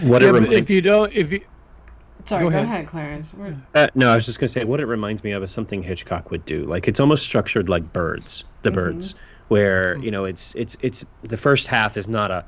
What 0.00 0.22
Yeah, 0.22 0.28
reminds, 0.28 0.54
if 0.54 0.70
you 0.70 0.82
don't, 0.82 1.12
if 1.12 1.32
you, 1.32 1.40
Sorry, 2.24 2.44
Go 2.44 2.50
go, 2.50 2.56
ahead. 2.56 2.64
ahead. 2.64 2.86
Clarence. 2.86 3.34
Uh, 3.74 3.88
no, 3.94 4.10
I 4.10 4.14
was 4.14 4.26
just 4.26 4.38
gonna 4.38 4.48
say 4.48 4.64
what 4.64 4.80
it 4.80 4.86
reminds 4.86 5.24
me 5.24 5.32
of 5.32 5.42
is 5.42 5.50
something 5.50 5.82
Hitchcock 5.82 6.30
would 6.30 6.44
do. 6.44 6.64
Like 6.64 6.86
it's 6.88 7.00
almost 7.00 7.24
structured 7.24 7.68
like 7.68 7.92
Birds, 7.92 8.44
the 8.62 8.70
mm-hmm. 8.70 8.76
Birds, 8.76 9.14
where 9.48 9.94
mm-hmm. 9.94 10.04
you 10.04 10.10
know 10.10 10.22
it's 10.22 10.54
it's 10.54 10.76
it's 10.80 11.04
the 11.22 11.36
first 11.36 11.66
half 11.66 11.96
is 11.96 12.08
not 12.08 12.30
a 12.30 12.44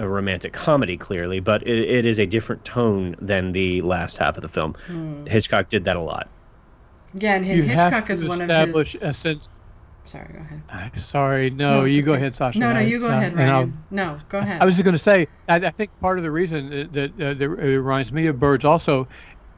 a 0.00 0.08
romantic 0.08 0.52
comedy 0.52 0.96
clearly, 0.96 1.40
but 1.40 1.62
it, 1.62 1.78
it 1.88 2.04
is 2.06 2.18
a 2.18 2.26
different 2.26 2.64
tone 2.64 3.14
than 3.20 3.52
the 3.52 3.82
last 3.82 4.16
half 4.16 4.36
of 4.36 4.42
the 4.42 4.48
film. 4.48 4.74
Hitchcock 5.26 5.68
did 5.68 5.84
that 5.84 5.96
a 5.96 6.00
lot. 6.00 6.28
Yeah, 7.12 7.34
and 7.34 7.46
you 7.46 7.62
Hitchcock 7.62 7.92
have 7.92 8.06
to 8.06 8.12
is 8.12 8.24
one 8.24 8.40
of 8.40 8.48
establish 8.50 8.92
his. 8.92 9.02
a 9.02 9.12
sense. 9.12 9.50
Sorry, 10.04 10.32
go 10.32 10.40
ahead. 10.40 10.62
I'm 10.70 10.96
sorry, 10.96 11.50
no, 11.50 11.84
it's 11.84 11.94
you 11.94 12.02
go 12.02 12.14
ahead, 12.14 12.34
Sasha. 12.34 12.58
No, 12.58 12.72
no, 12.72 12.80
you 12.80 12.98
go 12.98 13.06
uh, 13.06 13.10
ahead, 13.10 13.32
and 13.32 13.38
Ryan. 13.38 13.84
No, 13.90 14.18
go 14.28 14.38
ahead. 14.38 14.60
I 14.60 14.64
was 14.64 14.74
just 14.74 14.84
going 14.84 14.96
to 14.96 14.98
say, 14.98 15.28
I, 15.48 15.56
I 15.56 15.70
think 15.70 15.90
part 16.00 16.18
of 16.18 16.24
the 16.24 16.30
reason 16.30 16.70
that, 16.70 16.92
that, 16.92 17.10
uh, 17.14 17.34
that 17.34 17.44
it 17.44 17.78
reminds 17.78 18.10
me 18.10 18.26
of 18.26 18.40
Birds 18.40 18.64
also, 18.64 19.06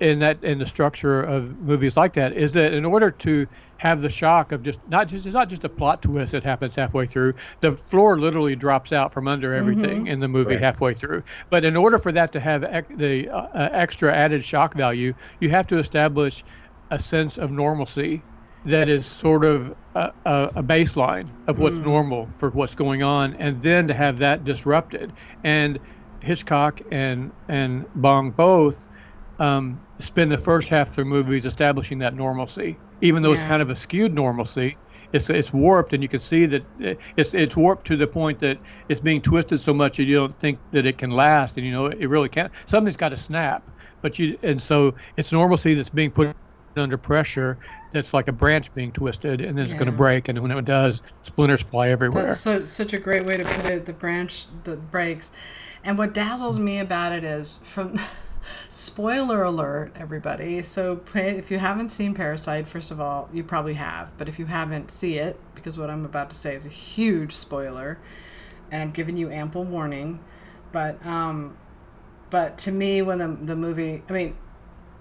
in 0.00 0.18
that 0.18 0.42
in 0.42 0.58
the 0.58 0.66
structure 0.66 1.22
of 1.22 1.58
movies 1.60 1.96
like 1.96 2.12
that, 2.14 2.32
is 2.32 2.52
that 2.52 2.74
in 2.74 2.84
order 2.84 3.10
to 3.10 3.46
have 3.82 4.00
the 4.00 4.08
shock 4.08 4.52
of 4.52 4.62
just 4.62 4.78
not 4.86 5.08
just 5.08 5.26
it's 5.26 5.34
not 5.34 5.48
just 5.48 5.64
a 5.64 5.68
plot 5.68 6.02
twist 6.02 6.30
that 6.32 6.44
happens 6.44 6.76
halfway 6.76 7.04
through. 7.04 7.34
The 7.62 7.72
floor 7.72 8.16
literally 8.18 8.54
drops 8.54 8.92
out 8.92 9.12
from 9.12 9.26
under 9.26 9.52
everything 9.54 10.06
in 10.06 10.20
the 10.20 10.28
movie 10.28 10.54
Right. 10.54 10.62
halfway 10.62 10.94
through. 10.94 11.24
But 11.50 11.64
in 11.64 11.76
order 11.76 11.98
for 11.98 12.12
that 12.12 12.32
to 12.32 12.40
have 12.40 12.62
ec- 12.62 12.96
the 12.96 13.28
uh, 13.28 13.46
uh, 13.54 13.68
extra 13.72 14.14
added 14.14 14.44
shock 14.44 14.74
value, 14.74 15.12
you 15.40 15.50
have 15.50 15.66
to 15.66 15.78
establish 15.78 16.44
a 16.92 16.98
sense 17.00 17.38
of 17.38 17.50
normalcy 17.50 18.24
that 18.64 18.88
is 18.88 19.04
sort 19.04 19.44
of 19.44 19.74
a, 19.96 20.12
a, 20.24 20.50
a 20.56 20.62
baseline 20.62 21.30
of 21.48 21.58
what's 21.58 21.80
normal 21.80 22.30
for 22.36 22.50
what's 22.50 22.76
going 22.76 23.02
on, 23.02 23.34
and 23.34 23.60
then 23.62 23.88
to 23.88 23.94
have 23.94 24.18
that 24.18 24.44
disrupted. 24.44 25.14
And 25.42 25.80
Hitchcock 26.20 26.80
and 26.92 27.32
and 27.48 27.86
Bong 27.96 28.30
both 28.30 28.86
um, 29.40 29.82
spend 29.98 30.30
the 30.30 30.38
first 30.38 30.68
half 30.68 30.90
of 30.90 30.94
their 30.94 31.04
movies 31.04 31.46
establishing 31.46 31.98
that 31.98 32.14
normalcy, 32.14 32.80
even 33.02 33.22
though 33.22 33.32
it's 33.32 33.44
kind 33.44 33.60
of 33.60 33.68
a 33.68 33.76
skewed 33.76 34.14
normalcy. 34.14 34.76
It's, 35.12 35.28
it's 35.28 35.52
warped, 35.52 35.92
and 35.92 36.02
you 36.02 36.08
can 36.08 36.20
see 36.20 36.46
that 36.46 36.62
it's 37.18 37.34
it's 37.34 37.54
warped 37.54 37.86
to 37.88 37.96
the 37.96 38.06
point 38.06 38.38
that 38.38 38.56
it's 38.88 39.00
being 39.00 39.20
twisted 39.20 39.60
so 39.60 39.74
much 39.74 39.98
that 39.98 40.04
you 40.04 40.14
don't 40.14 40.38
think 40.40 40.58
that 40.70 40.86
it 40.86 40.96
can 40.96 41.10
last, 41.10 41.58
and 41.58 41.66
you 41.66 41.72
know 41.72 41.86
it 41.86 42.06
really 42.06 42.30
can't. 42.30 42.50
Something's 42.64 42.96
got 42.96 43.10
to 43.10 43.18
snap, 43.18 43.70
but 44.00 44.18
you 44.18 44.38
and 44.42 44.62
so 44.62 44.94
it's 45.18 45.30
normalcy 45.30 45.74
that's 45.74 45.90
being 45.90 46.10
put 46.10 46.34
under 46.76 46.96
pressure. 46.96 47.58
That's 47.90 48.14
like 48.14 48.28
a 48.28 48.32
branch 48.32 48.72
being 48.72 48.90
twisted, 48.90 49.42
and 49.42 49.58
then 49.58 49.66
it's 49.66 49.74
going 49.74 49.84
to 49.84 49.92
break, 49.92 50.28
and 50.28 50.38
when 50.38 50.50
it 50.50 50.64
does, 50.64 51.02
splinters 51.20 51.60
fly 51.60 51.90
everywhere. 51.90 52.28
That's 52.28 52.40
so 52.40 52.64
such 52.64 52.94
a 52.94 52.98
great 52.98 53.26
way 53.26 53.36
to 53.36 53.44
put 53.44 53.66
it. 53.66 53.84
The 53.84 53.92
branch 53.92 54.46
that 54.64 54.90
breaks, 54.90 55.30
and 55.84 55.98
what 55.98 56.14
dazzles 56.14 56.58
me 56.58 56.78
about 56.78 57.12
it 57.12 57.22
is 57.22 57.58
from. 57.64 57.96
Spoiler 58.68 59.42
alert, 59.42 59.92
everybody. 59.96 60.62
So, 60.62 61.00
if 61.14 61.50
you 61.50 61.58
haven't 61.58 61.88
seen 61.88 62.14
Parasite, 62.14 62.66
first 62.66 62.90
of 62.90 63.00
all, 63.00 63.28
you 63.32 63.44
probably 63.44 63.74
have. 63.74 64.16
But 64.18 64.28
if 64.28 64.38
you 64.38 64.46
haven't, 64.46 64.90
see 64.90 65.18
it 65.18 65.38
because 65.54 65.78
what 65.78 65.90
I'm 65.90 66.04
about 66.04 66.30
to 66.30 66.36
say 66.36 66.54
is 66.54 66.66
a 66.66 66.70
huge 66.70 67.32
spoiler, 67.32 67.98
and 68.70 68.82
I'm 68.82 68.90
giving 68.90 69.16
you 69.16 69.30
ample 69.30 69.64
warning. 69.64 70.20
But, 70.72 71.04
um, 71.04 71.56
but 72.30 72.58
to 72.58 72.72
me, 72.72 73.02
when 73.02 73.18
the 73.18 73.28
the 73.28 73.56
movie, 73.56 74.02
I 74.08 74.12
mean, 74.12 74.36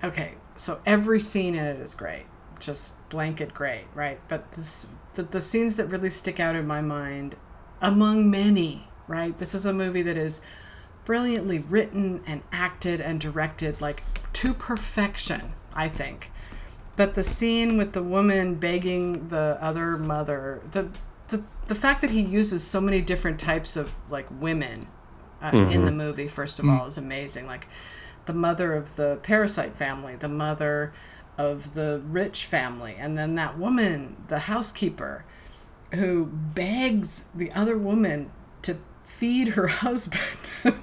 okay, 0.04 0.36
so 0.56 0.82
every 0.86 1.20
scene 1.20 1.56
in 1.56 1.66
it 1.66 1.80
is 1.80 1.96
great, 1.96 2.26
just 2.60 2.94
blanket 3.10 3.54
great, 3.54 3.86
right? 3.96 4.20
But 4.28 4.52
this, 4.54 4.88
the, 5.14 5.24
the 5.24 5.42
scenes 5.42 5.76
that 5.78 5.88
really 5.88 6.10
stick 6.10 6.40
out 6.40 6.56
in 6.56 6.68
my 6.68 6.82
mind, 6.82 7.36
among 7.82 8.30
many, 8.30 8.88
right? 9.08 9.38
This 9.38 9.56
is 9.56 9.66
a 9.66 9.74
movie 9.74 10.02
that 10.04 10.18
is 10.18 10.42
brilliantly 11.06 11.60
written 11.60 12.22
and 12.26 12.42
acted 12.52 13.02
and 13.02 13.20
directed, 13.20 13.82
like 13.82 14.04
to 14.34 14.54
perfection, 14.54 15.54
I 15.74 15.88
think. 15.88 16.32
But 16.96 17.16
the 17.16 17.24
scene 17.24 17.78
with 17.78 17.94
the 17.94 18.04
woman 18.04 18.56
begging 18.56 19.30
the 19.30 19.58
other 19.62 19.98
mother, 19.98 20.62
the 20.72 20.90
the, 21.30 21.44
the 21.68 21.76
fact 21.76 22.02
that 22.02 22.12
he 22.12 22.22
uses 22.22 22.64
so 22.64 22.82
many 22.82 23.02
different 23.02 23.40
types 23.40 23.78
of 23.78 23.96
like 24.10 24.28
women 24.30 24.88
uh, 25.42 25.52
in 25.72 25.86
the 25.86 25.92
movie, 25.92 26.28
first 26.28 26.60
of 26.60 26.68
all, 26.68 26.86
is 26.88 26.98
amazing. 26.98 27.48
Like 27.48 27.68
the 28.26 28.34
mother 28.34 28.74
of 28.74 28.96
the 28.98 29.20
parasite 29.24 29.76
family, 29.76 30.16
the 30.16 30.30
mother 30.30 30.92
of 31.38 31.74
the 31.74 32.02
rich 32.06 32.46
family, 32.46 32.96
and 33.00 33.18
then 33.18 33.36
that 33.36 33.58
woman, 33.58 34.18
the 34.28 34.40
housekeeper, 34.40 35.24
who 35.94 36.26
begs 36.26 37.26
the 37.34 37.52
other 37.54 37.78
woman 37.78 38.30
feed 39.22 39.50
her 39.50 39.68
husband 39.86 40.76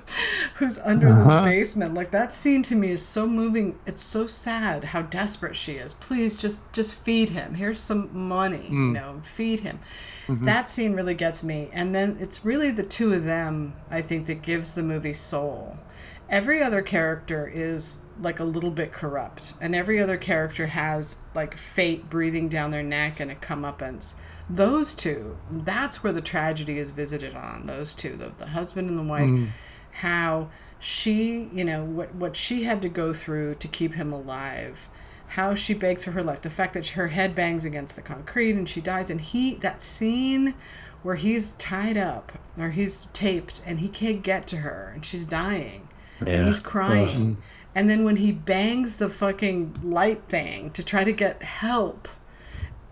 who's 0.55 0.79
under 0.81 1.09
Uh-huh. 1.09 1.43
this 1.43 1.51
basement. 1.53 1.95
Like 1.95 2.11
that 2.13 2.33
scene 2.33 2.63
to 2.71 2.75
me 2.77 2.89
is 2.91 3.05
so 3.05 3.27
moving. 3.27 3.67
It's 3.87 4.03
so 4.03 4.27
sad 4.27 4.85
how 4.93 5.03
desperate 5.03 5.57
she 5.57 5.73
is. 5.85 5.93
Please 5.95 6.37
just 6.45 6.61
just 6.73 6.95
feed 7.05 7.31
him. 7.31 7.55
Here's 7.55 7.81
some 7.81 8.03
money 8.13 8.67
you 8.71 8.93
know 8.99 9.21
feed 9.25 9.61
him. 9.61 9.79
That 10.29 10.69
scene 10.71 10.93
really 10.99 11.15
gets 11.15 11.43
me. 11.43 11.69
And 11.73 11.95
then 11.95 12.17
it's 12.21 12.45
really 12.45 12.71
the 12.71 12.83
two 12.97 13.13
of 13.13 13.25
them 13.25 13.73
i 13.91 14.01
think 14.09 14.27
that 14.27 14.43
gives 14.43 14.75
the 14.75 14.83
movie 14.83 15.15
soul 15.33 15.77
every 16.29 16.63
other 16.63 16.83
character 16.83 17.51
is 17.53 17.99
like 18.21 18.41
a 18.41 18.45
little 18.45 18.71
bit 18.71 18.93
corrupt 18.93 19.55
and 19.61 19.75
every 19.75 20.01
other 20.01 20.17
character 20.17 20.67
has 20.67 21.17
like 21.35 21.57
fate 21.57 22.11
breathing 22.11 22.49
down 22.49 22.71
their 22.71 22.83
neck 22.83 23.21
and 23.21 23.31
a 23.31 23.35
comeuppance. 23.35 24.15
Those 24.51 24.95
two 24.95 25.39
that's 25.51 26.03
where 26.03 26.13
the 26.13 26.21
tragedy 26.21 26.79
is 26.79 26.91
visited 26.91 27.35
on 27.35 27.67
those 27.67 27.95
two 27.95 28.17
the, 28.17 28.33
the 28.39 28.49
husband 28.49 28.91
and 28.91 28.99
the 28.99 29.03
wife. 29.03 29.31
Mm. 29.31 29.49
How 29.93 30.51
she 30.79 31.49
you 31.53 31.65
know 31.65 31.85
what 31.85 32.15
what 32.15 32.37
she 32.37 32.65
had 32.65 32.83
to 32.83 32.89
go 32.89 33.13
through 33.13 33.55
to 33.57 33.69
keep 33.69 33.95
him 33.95 34.13
alive. 34.13 34.89
How 35.33 35.55
she 35.55 35.75
begs 35.75 36.05
for 36.05 36.13
her 36.13 36.23
life. 36.23 36.41
The 36.41 36.51
fact 36.51 36.75
that 36.75 36.89
her 36.89 37.09
head 37.09 37.35
bangs 37.35 37.65
against 37.65 37.97
the 37.97 38.03
concrete 38.03 38.53
and 38.53 38.69
she 38.69 38.81
dies 38.81 39.11
and 39.11 39.21
he 39.21 39.55
that 39.57 39.83
scene 39.83 40.55
where 41.03 41.15
he's 41.15 41.51
tied 41.51 41.97
up 41.97 42.33
or 42.59 42.71
he's 42.71 43.07
taped 43.13 43.63
and 43.65 43.79
he 43.79 43.89
can't 43.89 44.23
get 44.23 44.47
to 44.49 44.59
her 44.59 44.91
and 44.95 45.05
she's 45.07 45.25
dying 45.25 45.88
and 46.21 46.29
Yeah. 46.29 46.45
he's 46.47 46.61
crying 46.61 47.37
and 47.75 47.89
then 47.89 48.05
when 48.05 48.17
he 48.17 48.33
bangs 48.33 48.97
the 48.97 49.09
fucking 49.09 49.75
light 49.83 50.21
thing 50.23 50.71
to 50.71 50.83
try 50.85 51.05
to 51.05 51.13
get 51.13 51.43
help 51.43 52.09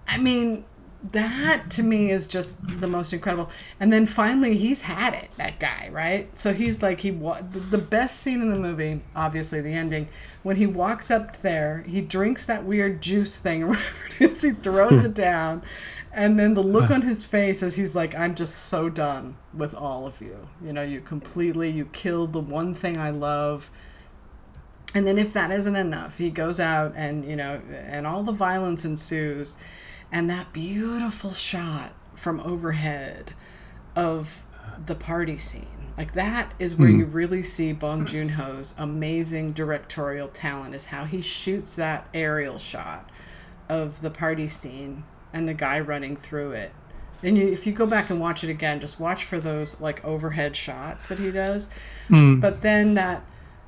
I 0.09 0.19
mean, 0.19 0.65
that 1.11 1.65
to 1.71 1.83
me 1.83 2.11
is 2.13 2.27
just 2.29 2.57
the 2.81 2.87
most 2.87 3.13
incredible. 3.13 3.51
And 3.81 3.93
then 3.93 4.07
finally, 4.07 4.57
he's 4.57 4.83
had 4.83 5.15
it. 5.15 5.29
That 5.37 5.59
guy, 5.59 5.89
right? 5.93 6.37
So 6.39 6.53
he's 6.53 6.81
like 6.81 7.01
he 7.01 7.11
wa- 7.11 7.41
the- 7.53 7.59
the 7.59 7.79
best 7.79 8.21
scene 8.21 8.41
in 8.41 8.53
the 8.53 8.59
movie. 8.61 9.03
Obviously, 9.17 9.61
the 9.61 9.73
ending 9.73 10.09
when 10.45 10.57
he 10.57 10.67
walks 10.67 11.11
up 11.11 11.43
there, 11.43 11.85
he 11.89 12.01
drinks 12.01 12.47
that 12.47 12.65
weird 12.65 13.03
juice 13.03 13.39
thing 13.39 13.65
or 13.65 13.69
whatever 13.71 14.07
it 14.21 14.31
is. 14.31 14.43
He 14.43 14.51
throws 14.53 15.03
it 15.05 15.15
down, 15.29 15.63
and 16.17 16.39
then 16.39 16.55
the 16.55 16.63
look 16.63 16.91
on 16.91 17.03
his 17.03 17.25
face 17.25 17.63
as 17.63 17.77
he's 17.77 17.95
like, 17.95 18.15
"I'm 18.15 18.35
just 18.35 18.55
so 18.57 18.89
done 18.89 19.37
with 19.53 19.75
all 19.75 20.07
of 20.07 20.23
you. 20.23 20.49
You 20.65 20.73
know, 20.73 20.83
you 20.83 21.03
completely 21.03 21.71
you 21.71 21.85
killed 21.85 22.33
the 22.33 22.41
one 22.41 22.73
thing 22.73 22.97
I 22.97 23.11
love." 23.11 23.71
And 24.95 25.07
then 25.07 25.19
if 25.19 25.35
that 25.35 25.51
isn't 25.51 25.77
enough, 25.77 26.17
he 26.17 26.31
goes 26.31 26.59
out 26.59 26.95
and 26.97 27.23
you 27.25 27.37
know, 27.37 27.61
and 27.71 28.07
all 28.07 28.23
the 28.23 28.33
violence 28.33 28.83
ensues, 28.83 29.57
and 30.11 30.31
that 30.31 30.55
beautiful 30.55 31.33
shot 31.33 31.93
from 32.15 32.41
overhead 32.41 33.35
of 33.95 34.43
the 34.87 34.95
party 34.95 35.37
scene. 35.37 35.93
Like 35.99 36.15
that 36.15 36.55
is 36.59 36.77
where 36.77 36.89
hmm. 36.89 37.01
you 37.01 37.05
really 37.05 37.43
see 37.43 37.75
Bong 37.75 38.07
Joon 38.07 38.31
Ho's 38.31 38.75
amazing 38.79 39.53
directorial 39.53 40.29
talent 40.29 40.75
is 40.75 40.87
how 40.87 41.05
he 41.05 41.21
shoots 41.21 41.77
that 41.77 42.09
aerial 42.15 42.57
shot 42.57 43.11
of 43.69 44.01
the 44.01 44.11
party 44.11 44.49
scene 44.49 45.05
and 45.33 45.49
the 45.49 45.55
guy 45.55 45.79
running 45.81 46.17
through 46.17 46.53
it. 46.53 46.73
And 47.23 47.37
you, 47.39 47.47
if 47.47 47.67
you 47.67 47.73
go 47.73 47.87
back 47.87 48.11
and 48.11 48.21
watch 48.21 48.45
it 48.45 48.51
again, 48.51 48.79
just 48.81 49.01
watch 49.01 49.25
for 49.25 49.41
those 49.41 49.81
like 49.81 50.05
overhead 50.05 50.55
shots 50.55 51.07
that 51.07 51.19
he 51.19 51.31
does. 51.31 51.69
But 52.11 52.63
then 52.63 52.95
that 52.95 53.25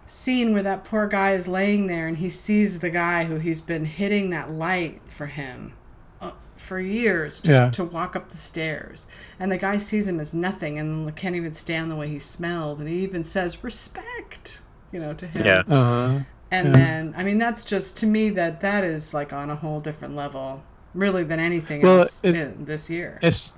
scene 0.06 0.52
where 0.52 0.62
that 0.62 0.84
poor 0.84 1.06
guy 1.06 1.32
is 1.34 1.48
laying 1.48 1.86
there 1.86 2.06
and 2.06 2.18
he 2.18 2.28
sees 2.28 2.78
the 2.80 2.90
guy 2.90 3.24
who 3.24 3.36
he's 3.36 3.60
been 3.60 3.84
hitting 3.84 4.30
that 4.30 4.50
light 4.50 5.00
for 5.06 5.26
him 5.26 5.72
uh, 6.20 6.30
for 6.56 6.78
years 6.80 7.40
just 7.40 7.50
Yeah. 7.50 7.70
to 7.70 7.84
walk 7.84 8.14
up 8.16 8.30
the 8.30 8.36
stairs. 8.38 9.06
And 9.38 9.50
the 9.52 9.58
guy 9.58 9.76
sees 9.78 10.08
him 10.08 10.20
as 10.20 10.32
nothing 10.32 10.78
and 10.78 11.14
can't 11.16 11.34
even 11.36 11.52
stand 11.52 11.90
the 11.90 11.96
way 11.96 12.08
he 12.08 12.18
smelled. 12.18 12.80
And 12.80 12.88
he 12.88 13.00
even 13.00 13.22
says, 13.24 13.62
respect, 13.64 14.62
you 14.92 15.00
know, 15.00 15.12
to 15.14 15.26
him. 15.26 15.44
Yeah. 15.44 15.60
Uh, 15.68 16.22
And 16.50 16.74
then, 16.74 17.14
I 17.16 17.22
mean, 17.24 17.36
that's 17.38 17.62
just, 17.64 17.96
to 17.98 18.06
me, 18.06 18.30
that 18.30 18.60
that 18.62 18.84
is 18.84 19.12
like 19.12 19.32
on 19.34 19.50
a 19.50 19.56
whole 19.56 19.80
different 19.80 20.16
level, 20.16 20.62
really, 20.98 21.24
than 21.24 21.40
anything 21.40 21.82
Well, 21.82 21.98
else 22.00 22.24
it- 22.24 22.34
in 22.37 22.64
this 22.64 22.90
year. 22.90 23.18
it's 23.22 23.56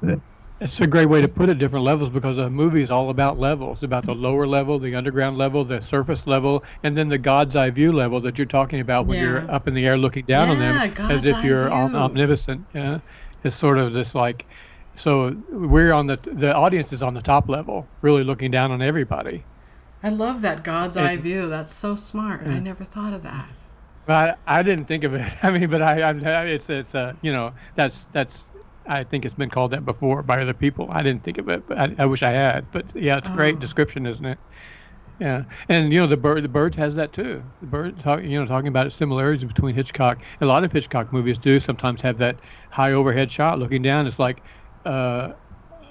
it's 0.60 0.78
a 0.80 0.86
great 0.86 1.06
way 1.06 1.22
to 1.22 1.28
put 1.28 1.48
it. 1.48 1.58
Different 1.58 1.84
levels 1.86 2.10
because 2.10 2.36
a 2.36 2.50
movie 2.50 2.82
is 2.82 2.90
all 2.90 3.08
about 3.08 3.38
levels, 3.38 3.82
about 3.82 4.04
the 4.04 4.14
lower 4.14 4.46
level, 4.46 4.78
the 4.78 4.94
underground 4.94 5.38
level, 5.38 5.64
the 5.64 5.80
surface 5.80 6.26
level, 6.26 6.62
and 6.82 6.94
then 6.96 7.08
the 7.08 7.16
God's 7.16 7.56
eye 7.56 7.70
view 7.70 7.92
level 7.92 8.20
that 8.20 8.36
you're 8.38 8.44
talking 8.46 8.80
about 8.80 9.06
when 9.06 9.18
Yeah. 9.18 9.24
you're 9.24 9.50
up 9.50 9.66
in 9.66 9.72
the 9.74 9.86
air 9.86 9.96
looking 9.96 10.26
down 10.26 10.50
on 10.50 10.58
them, 10.58 10.92
God's 10.94 11.12
as 11.14 11.24
if 11.24 11.42
you're 11.42 11.72
om- 11.72 11.96
omnipotent. 11.96 12.66
Yeah, 12.74 12.98
it's 13.42 13.56
sort 13.56 13.78
of 13.78 13.92
this 13.94 14.14
like. 14.14 14.44
So 14.96 15.34
we're 15.50 15.94
on 15.94 16.06
the 16.08 16.18
the 16.30 16.54
audience 16.54 16.92
is 16.92 17.02
on 17.02 17.14
the 17.14 17.22
top 17.22 17.48
level, 17.48 17.86
really 18.02 18.22
looking 18.22 18.50
down 18.50 18.70
on 18.70 18.82
everybody. 18.82 19.44
I 20.02 20.10
love 20.10 20.42
that 20.42 20.62
God's 20.62 20.96
it- 20.98 21.02
eye 21.04 21.16
view. 21.16 21.48
That's 21.48 21.72
so 21.72 21.94
smart. 21.94 22.46
I 22.46 22.58
never 22.58 22.84
thought 22.84 23.14
of 23.14 23.22
that. 23.22 23.48
But 24.06 24.40
I, 24.46 24.58
I 24.60 24.62
didn't 24.62 24.86
think 24.86 25.04
of 25.04 25.14
it. 25.14 25.36
I 25.44 25.50
mean, 25.50 25.68
but 25.70 25.82
I, 25.82 26.00
I 26.02 26.44
it's 26.46 26.68
it's 26.68 26.94
uh, 26.94 27.14
you 27.22 27.32
know 27.32 27.54
that's 27.74 28.06
that's 28.06 28.46
I 28.86 29.04
think 29.04 29.24
it's 29.24 29.34
been 29.34 29.50
called 29.50 29.72
that 29.72 29.84
before 29.84 30.22
by 30.22 30.40
other 30.40 30.54
people. 30.54 30.88
I 30.90 31.02
didn't 31.02 31.22
think 31.22 31.38
of 31.38 31.48
it, 31.48 31.66
but 31.66 31.78
I, 31.78 31.94
I 31.98 32.06
wish 32.06 32.22
I 32.22 32.30
had. 32.30 32.70
But 32.70 32.94
yeah, 32.94 33.18
it's 33.18 33.28
a 33.28 33.32
great 33.32 33.56
Oh. 33.56 33.60
description, 33.60 34.06
isn't 34.06 34.24
it? 34.26 34.40
Yeah, 35.18 35.44
and 35.68 35.92
you 35.92 36.00
know 36.00 36.06
the 36.06 36.16
bird 36.16 36.42
the 36.44 36.48
birds 36.48 36.76
has 36.78 36.94
that 36.96 37.12
too. 37.12 37.44
The 37.60 37.66
bird 37.66 38.00
talk, 38.00 38.22
you 38.22 38.40
know 38.40 38.46
talking 38.46 38.68
about 38.68 38.92
similarities 38.92 39.44
between 39.44 39.74
Hitchcock. 39.74 40.22
A 40.40 40.46
lot 40.46 40.64
of 40.64 40.72
Hitchcock 40.72 41.12
movies 41.12 41.38
do 41.38 41.60
sometimes 41.60 42.00
have 42.02 42.18
that 42.18 42.40
high 42.70 42.92
overhead 42.92 43.30
shot 43.30 43.58
looking 43.58 43.82
down. 43.82 44.06
It's 44.06 44.18
like 44.18 44.44
uh, 44.86 45.32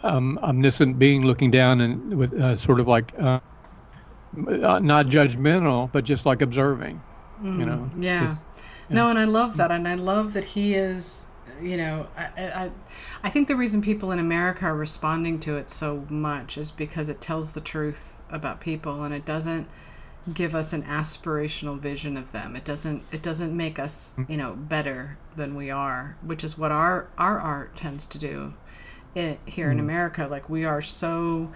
um, 0.03 0.39
omniscient 0.43 0.99
being 0.99 1.23
looking 1.25 1.51
down 1.51 1.81
and 1.81 2.15
with 2.17 2.33
uh, 2.33 2.55
sort 2.57 2.79
of 2.79 2.87
like 2.87 3.13
uh, 3.19 3.39
uh, 4.47 4.79
not 4.79 5.07
judgmental, 5.07 5.91
but 5.91 6.03
just 6.03 6.25
like 6.25 6.41
observing. 6.41 7.03
You 7.43 7.52
mm, 7.52 7.65
know. 7.65 7.89
Mm, 7.93 8.04
Yeah. 8.04 8.23
It's- 8.23 8.43
No, 8.89 9.10
and 9.10 9.19
I 9.19 9.25
love 9.25 9.58
that, 9.58 9.71
and 9.71 9.88
I 9.88 9.93
love 9.95 10.34
that 10.34 10.45
he 10.45 10.73
is. 10.73 11.30
You 11.62 11.78
know, 11.78 12.08
I, 12.17 12.23
I, 12.38 12.71
I 13.23 13.30
think 13.30 13.47
the 13.47 13.56
reason 13.56 13.82
people 13.82 14.12
in 14.12 14.19
America 14.19 14.65
are 14.65 14.75
responding 14.75 15.39
to 15.41 15.58
it 15.58 15.69
so 15.69 16.06
much 16.10 16.58
is 16.58 16.71
because 16.71 17.10
it 17.10 17.19
tells 17.21 17.52
the 17.52 17.62
truth 17.62 18.19
about 18.32 18.62
people, 18.62 19.04
and 19.04 19.13
it 19.13 19.25
doesn't 19.25 19.67
give 20.34 20.56
us 20.56 20.73
an 20.73 20.84
aspirational 20.84 21.78
vision 21.80 22.17
of 22.17 22.32
them. 22.32 22.56
It 22.56 22.63
doesn't. 22.63 23.04
It 23.12 23.21
doesn't 23.21 23.56
make 23.56 23.78
us, 23.78 24.13
mm. 24.17 24.30
you 24.30 24.38
know, 24.38 24.54
better 24.54 25.17
than 25.36 25.56
we 25.56 25.69
are, 25.69 26.17
which 26.21 26.43
is 26.43 26.58
what 26.58 26.71
our 26.71 27.10
our 27.17 27.39
art 27.39 27.75
tends 27.75 28.06
to 28.08 28.17
do. 28.17 28.54
It, 29.15 29.39
here 29.45 29.71
in 29.71 29.78
mm. 29.78 29.82
America, 29.82 30.28
like 30.30 30.49
we 30.49 30.65
are 30.65 30.82
so 30.82 31.52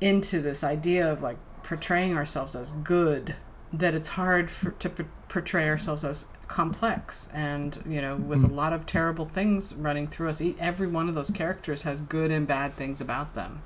into 0.00 0.40
this 0.40 0.64
idea 0.64 1.10
of 1.10 1.22
like 1.22 1.36
portraying 1.62 2.16
ourselves 2.16 2.54
as 2.54 2.72
good 2.72 3.36
that 3.78 3.94
it's 3.94 4.08
hard 4.08 4.50
for, 4.50 4.70
to 4.72 4.88
p- 4.88 5.04
portray 5.28 5.68
ourselves 5.68 6.04
as 6.04 6.26
complex 6.46 7.28
and 7.32 7.82
you 7.88 8.00
know 8.00 8.16
with 8.16 8.44
a 8.44 8.46
lot 8.46 8.72
of 8.72 8.84
terrible 8.84 9.24
things 9.24 9.74
running 9.74 10.06
through 10.06 10.28
us. 10.28 10.42
Every 10.60 10.86
one 10.86 11.08
of 11.08 11.14
those 11.14 11.30
characters 11.30 11.82
has 11.82 12.00
good 12.00 12.30
and 12.30 12.46
bad 12.46 12.72
things 12.72 13.00
about 13.00 13.34
them. 13.34 13.62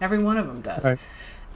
Every 0.00 0.22
one 0.22 0.36
of 0.36 0.46
them 0.46 0.60
does. 0.60 0.84
Right. 0.84 0.98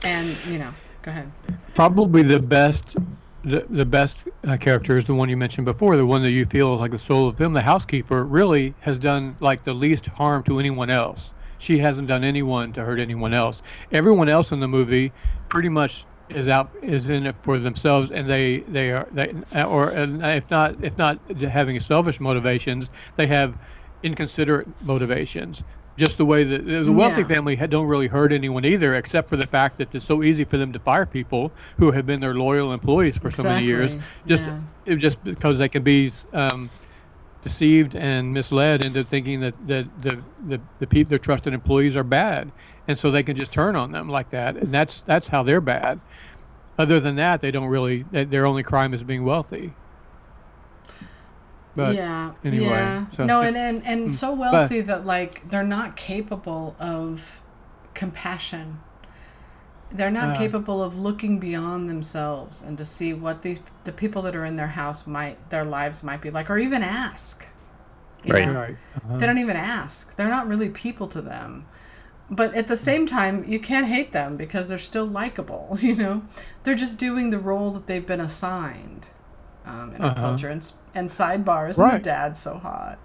and 0.03 0.35
you 0.47 0.57
know 0.57 0.71
go 1.01 1.11
ahead. 1.11 1.31
Probably 1.75 2.23
the 2.23 2.39
best 2.39 2.95
the, 3.43 3.65
the 3.69 3.85
best 3.85 4.23
uh, 4.47 4.55
character 4.57 4.97
is 4.97 5.05
the 5.05 5.15
one 5.15 5.27
you 5.27 5.37
mentioned 5.37 5.65
before 5.65 5.97
the 5.97 6.05
one 6.05 6.21
that 6.21 6.31
you 6.31 6.45
feel 6.45 6.75
is 6.75 6.79
like 6.79 6.91
the 6.91 6.99
soul 6.99 7.27
of 7.27 7.35
the 7.35 7.43
film. 7.43 7.53
The 7.53 7.61
housekeeper 7.61 8.23
really 8.23 8.73
has 8.81 8.97
done 8.97 9.35
like 9.39 9.63
the 9.63 9.73
least 9.73 10.05
harm 10.07 10.43
to 10.43 10.59
anyone 10.59 10.89
else. 10.89 11.31
She 11.57 11.77
hasn't 11.79 12.07
done 12.07 12.23
anyone 12.23 12.73
to 12.73 12.83
hurt 12.83 12.99
anyone 12.99 13.33
else. 13.33 13.61
Everyone 13.91 14.29
else 14.29 14.51
in 14.51 14.59
the 14.59 14.67
movie 14.67 15.11
pretty 15.49 15.69
much 15.69 16.05
is 16.35 16.47
out 16.49 16.71
is 16.81 17.09
in 17.09 17.25
it 17.25 17.35
for 17.41 17.57
themselves 17.57 18.11
and 18.11 18.29
they 18.29 18.59
they 18.61 18.91
are 18.91 19.07
they 19.11 19.33
or 19.63 19.89
and 19.89 20.23
if 20.25 20.49
not 20.51 20.75
if 20.83 20.97
not 20.97 21.19
having 21.39 21.79
selfish 21.79 22.19
motivations 22.19 22.89
they 23.15 23.27
have 23.27 23.57
inconsiderate 24.03 24.67
motivations 24.81 25.63
just 25.97 26.17
the 26.17 26.25
way 26.25 26.43
that 26.43 26.65
the 26.65 26.91
wealthy 26.91 27.21
Yeah. 27.21 27.27
family 27.27 27.55
don't 27.55 27.85
really 27.87 28.07
hurt 28.07 28.31
anyone 28.31 28.65
either 28.65 28.95
except 28.95 29.29
for 29.29 29.37
the 29.37 29.45
fact 29.45 29.77
that 29.77 29.93
it's 29.93 30.05
so 30.05 30.23
easy 30.23 30.43
for 30.45 30.57
them 30.57 30.71
to 30.73 30.79
fire 30.79 31.05
people 31.05 31.53
who 31.77 31.91
have 31.91 32.05
been 32.05 32.19
their 32.21 32.33
loyal 32.33 32.73
employees 32.73 33.17
for 33.17 33.29
so 33.29 33.43
many 33.43 33.65
years 33.65 33.97
just 34.25 34.45
yeah. 34.45 34.59
it- 34.85 34.95
just 34.97 35.23
because 35.23 35.57
they 35.59 35.69
can 35.69 35.83
be 35.83 36.11
um, 36.33 36.69
deceived 37.41 37.95
and 37.95 38.33
misled 38.33 38.83
into 38.85 39.03
thinking 39.03 39.39
that, 39.41 39.55
that 39.67 39.87
the 40.01 40.23
the 40.45 40.61
the 40.79 40.87
people 40.87 41.09
their 41.09 41.19
trusted 41.19 41.53
employees 41.53 41.97
are 41.97 42.03
bad 42.03 42.51
and 42.87 42.97
so 42.97 43.11
they 43.11 43.23
can 43.23 43.35
just 43.35 43.51
turn 43.53 43.75
on 43.75 43.91
them 43.91 44.09
like 44.09 44.29
that 44.31 44.57
and 44.57 44.69
that's 44.69 45.01
that's 45.01 45.27
how 45.27 45.43
they're 45.43 45.61
bad 45.61 45.99
other 46.79 46.99
than 46.99 47.15
that 47.15 47.41
they 47.41 47.51
don't 47.51 47.67
really 47.67 48.03
their 48.11 48.45
only 48.45 48.63
crime 48.63 48.93
is 48.93 49.03
being 49.03 49.23
wealthy 49.23 49.73
but 51.75 51.95
yeah 51.95 52.31
anyway, 52.43 52.65
yeah 52.65 53.05
so- 53.11 53.25
no 53.25 53.41
and 53.41 53.55
and, 53.57 53.85
and 53.85 54.07
Mm. 54.07 54.09
so 54.09 54.33
wealthy 54.33 54.81
that 54.81 55.05
like 55.05 55.47
they're 55.49 55.63
not 55.63 55.95
capable 55.95 56.75
of 56.79 57.41
compassion 57.93 58.79
they're 59.93 60.11
not 60.11 60.35
Uh. 60.35 60.37
capable 60.37 60.81
of 60.83 60.97
looking 60.97 61.39
beyond 61.39 61.89
themselves 61.89 62.61
and 62.61 62.77
to 62.77 62.85
see 62.85 63.13
what 63.13 63.41
these 63.41 63.59
the 63.83 63.91
people 63.91 64.21
that 64.23 64.35
are 64.35 64.45
in 64.45 64.55
their 64.55 64.67
house 64.67 65.05
might 65.05 65.49
their 65.49 65.63
lives 65.63 66.03
might 66.03 66.21
be 66.21 66.29
like 66.29 66.49
or 66.49 66.57
even 66.57 66.81
ask 66.81 67.45
Right. 68.27 68.47
right 68.53 68.77
uh-huh. 68.97 69.17
they 69.17 69.25
don't 69.25 69.37
even 69.39 69.55
ask 69.57 70.15
they're 70.15 70.29
not 70.29 70.47
really 70.47 70.69
people 70.69 71.07
to 71.07 71.21
them 71.21 71.65
but 72.31 72.53
at 72.55 72.67
the 72.67 72.77
same 72.77 73.05
time 73.05 73.43
you 73.45 73.59
can't 73.59 73.87
hate 73.87 74.13
them 74.13 74.37
because 74.37 74.69
they're 74.69 74.77
still 74.79 75.05
likable 75.05 75.77
you 75.81 75.95
know 75.95 76.23
they're 76.63 76.75
just 76.75 76.97
doing 76.99 77.29
the 77.31 77.39
role 77.39 77.71
that 77.71 77.87
they've 77.87 78.07
been 78.07 78.21
assigned 78.21 79.09
um, 79.65 79.93
in 79.93 80.01
our 80.03 80.11
Uh-huh. 80.11 80.21
culture 80.21 80.49
and, 80.49 80.71
and 80.95 81.09
sidebar 81.09 81.69
isn't 81.69 81.83
Right. 81.83 81.91
your 81.91 81.99
dad 82.01 82.37
so 82.37 82.57
hot 82.57 82.99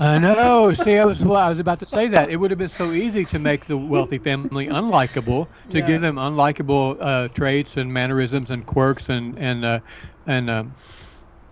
I 0.00 0.18
know. 0.18 0.70
See, 0.72 0.96
I 0.96 1.04
was 1.04 1.24
well, 1.24 1.36
I 1.38 1.48
was 1.48 1.58
about 1.58 1.80
to 1.80 1.86
say 1.86 2.06
that 2.08 2.30
it 2.30 2.36
would 2.36 2.50
have 2.52 2.58
been 2.58 2.68
so 2.68 2.92
easy 2.92 3.26
to 3.26 3.38
make 3.38 3.66
the 3.66 3.76
wealthy 3.76 4.18
family 4.18 4.68
unlikable, 4.68 5.48
to 5.70 5.78
Yeah. 5.78 5.86
give 5.86 6.00
them 6.02 6.16
unlikable 6.16 6.96
uh, 7.00 7.28
traits 7.28 7.76
and 7.76 7.92
mannerisms 7.92 8.50
and 8.50 8.64
quirks 8.64 9.08
and 9.08 9.36
and 9.38 9.64
uh, 9.64 9.80
and 10.26 10.50
um, 10.50 10.74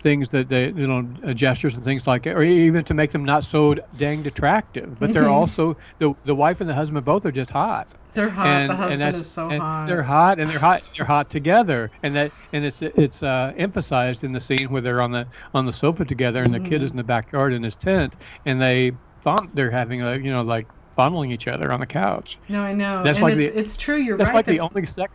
things 0.07 0.29
that 0.29 0.47
they 0.47 0.67
you 0.67 0.87
know 0.87 1.05
uh, 1.25 1.33
gestures 1.33 1.75
and 1.75 1.83
things 1.83 2.07
like 2.07 2.23
that, 2.23 2.35
or 2.37 2.43
even 2.43 2.81
to 2.85 2.93
make 2.93 3.11
them 3.11 3.25
not 3.25 3.43
so 3.43 3.75
danged 3.97 4.25
attractive. 4.25 4.97
But 4.99 5.11
they're 5.13 5.23
Mhm. 5.23 5.31
also 5.41 5.75
the 5.99 6.13
the 6.23 6.33
wife 6.33 6.61
and 6.61 6.69
the 6.69 6.73
husband 6.73 7.03
both 7.03 7.25
are 7.25 7.31
just 7.31 7.51
hot. 7.51 7.93
they're 8.13 8.29
hot 8.29 8.47
and, 8.47 8.69
the 8.71 8.75
husband 8.75 9.01
that's- 9.01 9.21
is 9.21 9.27
so 9.29 9.49
hot 9.49 9.85
They're 9.87 10.01
hot 10.01 10.39
and 10.39 10.49
they're 10.49 10.59
hot. 10.69 10.81
They're 10.95 11.05
hot 11.05 11.29
together, 11.29 11.91
and 12.03 12.15
that 12.15 12.31
and 12.53 12.63
it's 12.63 12.81
it's 12.81 13.21
uh, 13.21 13.51
emphasized 13.57 14.23
in 14.23 14.31
the 14.31 14.39
scene 14.41 14.67
where 14.71 14.81
they're 14.81 15.01
on 15.01 15.11
the 15.11 15.25
on 15.53 15.65
the 15.65 15.73
sofa 15.73 16.05
together, 16.05 16.41
and 16.43 16.53
the 16.53 16.59
kid 16.59 16.75
Mm-hmm. 16.77 16.85
is 16.85 16.91
in 16.91 16.97
the 16.97 17.03
backyard 17.03 17.51
in 17.51 17.61
his 17.63 17.75
tent, 17.75 18.15
and 18.45 18.61
they 18.61 18.93
fond, 19.19 19.49
they're 19.55 19.71
having 19.71 20.01
a 20.03 20.15
you 20.15 20.31
know 20.31 20.41
like 20.41 20.67
fondling 20.95 21.31
each 21.31 21.47
other 21.49 21.71
on 21.73 21.79
the 21.81 21.85
couch. 21.85 22.39
no 22.49 22.61
i 22.63 22.73
know 22.73 23.03
That's 23.03 23.17
and 23.19 23.23
like 23.23 23.35
it's, 23.35 23.49
the- 23.49 23.59
it's 23.59 23.75
true 23.77 23.97
you're 23.97 24.17
That's 24.17 24.29
right 24.29 24.35
like 24.37 24.45
that 24.45 24.51
the 24.53 24.61
only 24.61 24.85
sex. 24.87 25.11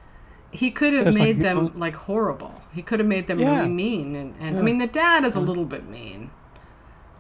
He 0.53 0.71
could 0.71 0.93
have 0.93 1.07
like 1.07 1.15
made 1.15 1.37
the 1.39 1.43
them 1.45 1.73
like 1.79 1.97
horrible 1.97 2.61
he 2.75 2.83
could 2.83 3.01
have 3.01 3.09
made 3.09 3.27
them 3.27 3.39
Yeah. 3.41 3.57
really 3.57 3.71
mean 3.71 4.15
and, 4.15 4.35
and 4.41 4.59
i 4.59 4.63
mean 4.63 4.79
the 4.79 4.87
dad 4.87 5.25
is 5.25 5.35
a 5.35 5.41
little 5.41 5.65
bit 5.65 5.89
mean 5.89 6.31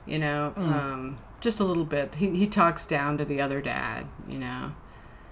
you 0.06 0.18
know 0.18 0.52
Mm. 0.56 0.72
um, 0.72 1.18
just 1.40 1.58
a 1.58 1.64
little 1.64 1.84
bit. 1.84 2.14
He 2.14 2.30
he 2.36 2.46
talks 2.46 2.86
down 2.86 3.18
to 3.18 3.24
the 3.24 3.40
other 3.40 3.60
dad, 3.60 4.06
you 4.28 4.38
know. 4.38 4.70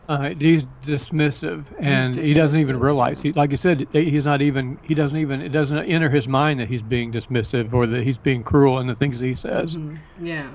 Uh, 0.08 0.30
he's 0.36 0.64
dismissive, 0.84 1.64
and 1.78 2.16
he 2.16 2.34
doesn't 2.34 2.58
even 2.58 2.80
realize. 2.80 3.22
He, 3.22 3.30
like 3.30 3.52
you 3.52 3.56
said, 3.56 3.86
he's 3.92 4.24
not 4.24 4.42
even. 4.42 4.76
He 4.82 4.92
doesn't 4.94 5.16
even. 5.16 5.40
It 5.40 5.50
doesn't 5.50 5.78
enter 5.78 6.10
his 6.10 6.26
mind 6.26 6.58
that 6.58 6.66
he's 6.68 6.82
being 6.82 7.12
dismissive 7.12 7.72
or 7.72 7.86
that 7.86 8.02
he's 8.02 8.18
being 8.18 8.42
cruel 8.42 8.80
in 8.80 8.88
the 8.88 8.94
things 8.96 9.20
he 9.20 9.34
says. 9.34 9.76
Yeah. 10.20 10.48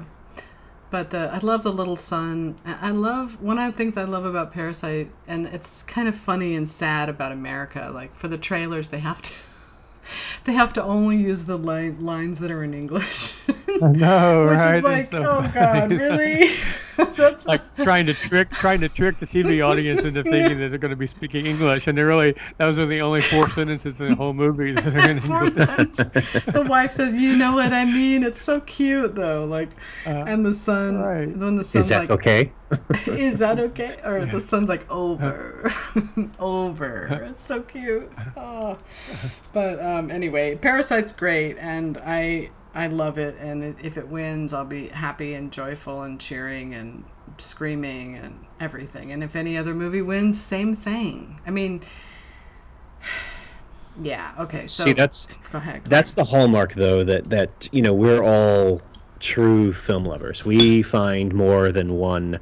But 0.92 1.14
uh, 1.14 1.30
I 1.32 1.40
love 1.40 1.64
the 1.64 1.74
little 1.74 1.96
son. 1.96 2.56
I 2.66 2.92
love 2.92 3.42
one 3.42 3.58
of 3.58 3.72
the 3.72 3.78
things 3.78 3.98
I 3.98 4.04
love 4.04 4.24
about 4.24 4.54
Parasite, 4.54 5.10
and 5.28 5.46
it's 5.48 5.84
kind 5.84 6.08
of 6.08 6.16
funny 6.16 6.56
and 6.56 6.70
sad 6.70 7.10
about 7.10 7.32
America. 7.32 7.92
Like 7.94 8.16
for 8.16 8.28
the 8.28 8.38
trailers, 8.38 8.90
they 8.92 9.00
have 9.00 9.22
to 9.24 9.34
they 10.46 10.54
have 10.54 10.74
to 10.74 10.84
only 10.84 11.18
use 11.18 11.46
the 11.46 11.58
line, 11.58 12.04
lines 12.06 12.40
that 12.40 12.52
are 12.52 12.64
in 12.64 12.74
English, 12.74 13.34
I 13.82 13.92
know, 13.92 14.48
which 14.50 14.58
right? 14.60 14.78
is 14.78 14.84
like, 14.84 15.08
so 15.08 15.24
oh 15.24 15.42
funny. 15.42 15.54
god, 15.54 15.92
really? 16.02 16.50
That's 17.16 17.46
like 17.46 17.62
trying 17.78 18.06
to 18.06 18.14
trick 18.14 18.50
trying 18.50 18.80
to 18.82 18.90
trick 18.90 19.18
the 19.18 19.28
TV 19.28 19.66
audience 19.66 20.02
into 20.02 20.24
thinking 20.32 20.60
that 20.60 20.70
they're 20.70 20.78
going 20.78 20.92
to 20.92 20.96
be 20.96 21.08
speaking 21.08 21.46
English, 21.46 21.88
and 21.88 21.98
they 21.98 22.04
really 22.04 22.36
those 22.58 22.80
are 22.80 22.86
the 22.86 23.02
only 23.02 23.22
four 23.22 23.50
sentences 23.50 24.00
in 24.00 24.10
the 24.10 24.16
whole 24.16 24.34
movie 24.34 24.72
that 24.72 24.88
are 24.88 25.10
in 25.10 25.20
four 25.22 25.46
English. 25.46 25.66
The 25.66 26.66
wife 26.68 26.92
says, 26.92 27.16
"You 27.16 27.36
know 27.36 27.54
what 27.54 27.74
I 27.74 27.86
mean." 27.86 28.24
It's 28.24 28.42
so 28.42 28.62
cute 28.62 29.16
though. 29.16 29.46
Like, 29.46 29.70
uh, 30.06 30.10
and 30.10 30.46
the 30.46 30.54
son, 30.54 30.98
right. 31.00 31.28
when 31.28 31.56
the 31.56 31.64
son's 31.64 31.86
Is 31.86 31.90
that 31.90 32.10
like, 32.10 32.12
okay? 32.12 32.52
is 33.08 33.40
that 33.40 33.60
okay? 33.60 33.98
Or 34.04 34.26
the 34.26 34.40
son's 34.40 34.70
like, 34.70 34.86
uh, 34.90 34.94
over, 34.94 35.72
over. 36.40 37.24
It's 37.30 37.44
so 37.44 37.62
cute. 37.62 38.12
Oh. 38.38 38.78
But 39.54 39.84
um, 39.84 40.12
anyway, 40.12 40.58
Parasite's 40.58 41.14
great, 41.14 41.58
and 41.58 41.98
I 42.06 42.52
I 42.76 42.88
love 42.88 43.18
it. 43.18 43.38
And 43.40 43.76
if 43.82 43.98
it 43.98 44.10
wins, 44.10 44.54
I'll 44.54 44.66
be 44.66 44.90
happy 44.90 45.34
and 45.34 45.52
joyful 45.52 46.04
and 46.04 46.20
cheering 46.20 46.74
and 46.74 47.06
screaming 47.38 48.16
and 48.16 48.46
everything. 48.60 49.12
And 49.12 49.24
if 49.24 49.36
any 49.36 49.58
other 49.58 49.74
movie 49.74 50.02
wins, 50.02 50.40
same 50.40 50.76
thing. 50.76 51.40
I 51.48 51.52
mean, 51.52 51.82
yeah. 54.02 54.34
Okay. 54.40 54.68
So 54.68 54.84
See, 54.84 54.94
that's 54.94 55.28
go 55.52 55.58
ahead. 55.58 55.84
Claire. 55.86 55.90
that's 55.90 56.14
the 56.14 56.26
hallmark 56.26 56.74
though 56.74 57.04
that 57.06 57.30
that 57.30 57.70
you 57.72 57.82
know 57.82 57.94
we're 57.94 58.24
all 58.24 58.82
true 59.20 59.72
film 59.72 60.06
lovers 60.06 60.44
we 60.44 60.84
find 60.84 61.34
more 61.34 61.72
than 61.72 61.94
one 61.96 62.38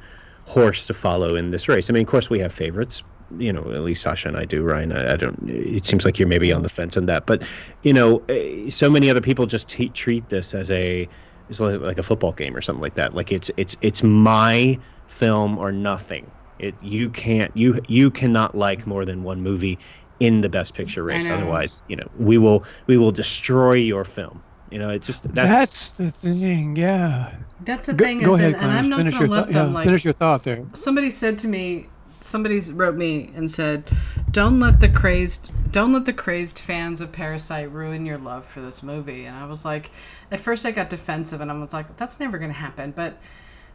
horse 0.46 0.84
to 0.86 0.92
follow 0.92 1.36
in 1.36 1.50
this 1.52 1.68
race 1.68 1.88
i 1.88 1.92
mean 1.92 2.02
of 2.02 2.08
course 2.08 2.28
we 2.28 2.38
have 2.40 2.52
favorites 2.52 3.02
you 3.38 3.52
know 3.52 3.62
at 3.72 3.80
least 3.82 4.02
sasha 4.02 4.28
and 4.28 4.36
i 4.36 4.44
do 4.44 4.62
ryan. 4.62 4.92
I, 4.92 5.14
I 5.14 5.16
don't 5.16 5.38
it 5.48 5.86
seems 5.86 6.04
like 6.04 6.18
you're 6.18 6.28
maybe 6.28 6.52
on 6.52 6.62
the 6.62 6.68
fence 6.68 6.96
on 6.96 7.06
that 7.06 7.26
but 7.26 7.42
you 7.82 7.92
know 7.92 8.22
eh, 8.28 8.68
so 8.70 8.88
many 8.90 9.08
other 9.10 9.20
people 9.20 9.46
just 9.46 9.68
t- 9.68 9.88
treat 9.88 10.28
this 10.28 10.54
as 10.54 10.70
a 10.70 11.08
it's 11.50 11.60
like 11.60 11.80
like 11.80 11.98
a 11.98 12.02
football 12.02 12.32
game 12.32 12.56
or 12.56 12.62
something 12.62 12.80
like 12.80 12.94
that. 12.94 13.14
Like 13.14 13.30
it's 13.30 13.50
it's 13.58 13.76
it's 13.82 14.02
my 14.02 14.78
film 15.08 15.58
or 15.58 15.70
nothing. 15.72 16.30
It 16.58 16.74
you 16.82 17.10
can't 17.10 17.54
you 17.54 17.80
you 17.86 18.10
cannot 18.10 18.54
like 18.56 18.86
more 18.86 19.04
than 19.04 19.24
one 19.24 19.42
movie 19.42 19.78
in 20.20 20.40
the 20.40 20.48
best 20.48 20.72
picture 20.74 21.02
race. 21.02 21.26
otherwise 21.26 21.82
you 21.86 21.96
know 21.96 22.08
we 22.18 22.38
will 22.38 22.64
we 22.86 22.96
will 22.96 23.12
destroy 23.12 23.74
your 23.74 24.04
film. 24.06 24.42
You 24.70 24.78
know 24.78 24.88
it 24.88 25.02
just 25.02 25.22
that's, 25.34 25.34
That's 25.34 25.88
the 25.90 26.10
thing, 26.10 26.76
yeah. 26.76 27.34
That's 27.60 27.86
the 27.88 27.92
Go, 27.94 28.04
thing 28.06 28.20
go 28.20 28.34
is, 28.34 28.40
ahead, 28.40 28.54
and, 28.54 28.62
and 28.62 28.72
I'm 28.72 28.88
not 28.88 29.00
going 29.00 29.12
to 29.12 29.26
let 29.26 29.44
thought- 29.44 29.52
them 29.52 29.68
yeah, 29.68 29.74
like 29.74 29.84
finish 29.84 30.02
your 30.04 30.14
thought 30.14 30.44
there. 30.44 30.64
somebody 30.72 31.10
said 31.10 31.36
to 31.38 31.48
me 31.48 31.88
somebody 32.24 32.58
wrote 32.72 32.96
me 32.96 33.30
and 33.34 33.50
said 33.50 33.84
don't 34.30 34.58
let 34.58 34.80
the 34.80 34.88
crazed 34.88 35.52
don't 35.70 35.92
let 35.92 36.06
the 36.06 36.12
crazed 36.12 36.58
fans 36.58 37.00
of 37.00 37.12
parasite 37.12 37.70
ruin 37.70 38.06
your 38.06 38.18
love 38.18 38.44
for 38.44 38.60
this 38.60 38.82
movie. 38.82 39.24
And 39.24 39.36
i 39.36 39.44
was 39.44 39.64
like 39.64 39.90
at 40.30 40.40
first 40.40 40.64
i 40.64 40.70
got 40.70 40.88
defensive 40.90 41.40
and 41.40 41.50
i 41.50 41.54
was 41.54 41.72
like 41.72 41.96
that's 41.96 42.18
never 42.18 42.38
going 42.38 42.50
to 42.50 42.58
happen. 42.58 42.92
But 42.92 43.18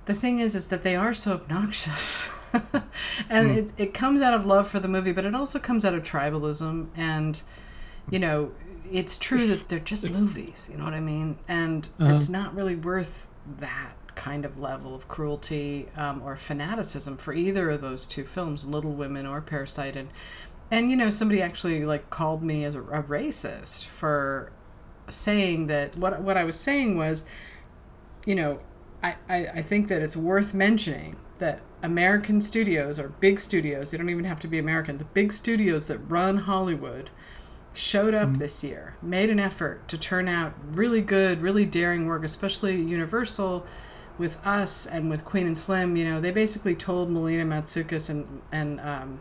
the 0.06 0.14
thing 0.14 0.40
is 0.40 0.56
is 0.56 0.70
that 0.70 0.82
they 0.82 0.96
are 0.96 1.14
so 1.14 1.34
obnoxious. 1.34 2.30
And 3.30 3.52
hmm. 3.52 3.58
it, 3.58 3.72
it 3.78 3.94
comes 3.94 4.24
out 4.24 4.34
of 4.34 4.48
love 4.48 4.68
for 4.68 4.80
the 4.80 4.88
movie 4.88 5.12
but 5.12 5.24
it 5.24 5.36
also 5.36 5.60
comes 5.60 5.86
out 5.86 5.94
of 5.94 6.04
tribalism. 6.04 6.88
And 6.98 7.42
you 8.10 8.18
know 8.18 8.52
it's 8.92 9.20
true 9.20 9.46
that 9.48 9.70
they're 9.70 9.78
just 9.78 10.10
movies 10.20 10.68
you 10.72 10.78
know 10.78 10.86
what 10.86 10.96
i 10.96 11.00
mean? 11.00 11.38
And 11.48 11.88
uh-huh. 12.00 12.16
it's 12.16 12.30
not 12.30 12.56
really 12.56 12.76
worth 12.76 13.28
that 13.60 13.94
kind 14.20 14.44
of 14.44 14.60
level 14.60 14.94
of 14.94 15.08
cruelty 15.08 15.88
um, 15.96 16.22
or 16.22 16.36
fanaticism 16.36 17.16
for 17.16 17.34
either 17.34 17.70
of 17.70 17.80
those 17.80 18.06
two 18.06 18.26
films 18.26 18.66
little 18.66 18.92
women 18.92 19.26
or 19.26 19.40
parasite. 19.40 19.96
And 19.96 20.10
and 20.70 20.92
you 20.92 20.98
know 20.98 21.10
somebody 21.10 21.42
actually 21.42 21.86
like 21.86 22.10
called 22.10 22.44
me 22.44 22.66
as 22.66 22.76
a, 22.76 22.82
a 22.82 23.02
racist 23.04 23.86
for 23.86 24.52
saying 25.10 25.66
that 25.68 25.96
what 25.96 26.22
what 26.22 26.38
i 26.38 26.44
was 26.44 26.56
saying 26.56 26.96
was 26.96 27.24
you 28.28 28.36
know 28.36 28.60
I, 29.02 29.16
I, 29.28 29.38
I 29.48 29.62
think 29.62 29.88
that 29.88 30.02
it's 30.02 30.16
worth 30.18 30.54
mentioning 30.54 31.16
that 31.40 31.62
American 31.82 32.42
studios 32.42 33.00
or 33.00 33.08
big 33.08 33.40
studios, 33.40 33.92
they 33.92 33.98
don't 33.98 34.10
even 34.10 34.26
have 34.26 34.42
to 34.42 34.48
be 34.48 34.60
American, 34.60 34.98
the 34.98 35.06
big 35.06 35.32
studios 35.32 35.88
that 35.88 35.98
run 36.00 36.40
Hollywood 36.40 37.10
showed 37.74 38.14
up 38.14 38.34
this 38.34 38.62
year, 38.62 38.98
made 39.02 39.30
an 39.30 39.40
effort 39.40 39.88
to 39.88 39.98
turn 39.98 40.28
out 40.28 40.54
really 40.70 41.02
good, 41.02 41.42
really 41.42 41.66
daring 41.66 42.08
work, 42.08 42.26
especially 42.26 42.76
Universal 42.82 43.66
with 44.20 44.46
us 44.46 44.86
and 44.86 45.10
with 45.10 45.26
Queen 45.26 45.48
and 45.48 45.58
Slim. 45.58 45.96
You 45.96 46.06
know, 46.06 46.22
they 46.22 46.32
basically 46.32 46.76
told 46.76 47.10
Melina 47.10 47.46
Matsoukas 47.46 48.10
and, 48.10 48.42
and 48.52 48.80
um, 48.82 49.20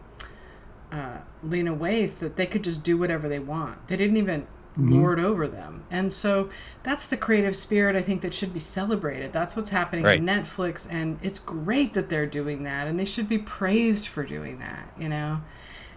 uh, 0.92 1.18
Lena 1.42 1.74
Waithe 1.74 2.18
that 2.18 2.36
they 2.36 2.46
could 2.46 2.64
just 2.64 2.82
do 2.82 2.98
whatever 2.98 3.28
they 3.28 3.38
want. 3.38 3.88
They 3.88 3.96
didn't 3.96 4.16
even 4.16 4.46
lord 4.80 5.18
over 5.18 5.48
them. 5.48 5.82
And 5.90 6.12
so 6.12 6.50
that's 6.84 7.08
the 7.08 7.16
creative 7.16 7.56
spirit 7.56 7.96
I 7.96 8.00
think 8.00 8.20
that 8.22 8.32
should 8.32 8.52
be 8.54 8.60
celebrated. 8.60 9.32
That's 9.32 9.56
what's 9.56 9.70
happening 9.70 10.04
Right. 10.04 10.20
on 10.20 10.26
Netflix 10.26 10.86
and 10.88 11.18
it's 11.20 11.40
great 11.40 11.94
that 11.94 12.08
they're 12.08 12.26
doing 12.26 12.62
that 12.62 12.86
and 12.86 12.98
they 12.98 13.04
should 13.04 13.28
be 13.28 13.38
praised 13.38 14.06
for 14.06 14.22
doing 14.22 14.60
that, 14.60 14.92
you 14.96 15.08
know. 15.08 15.40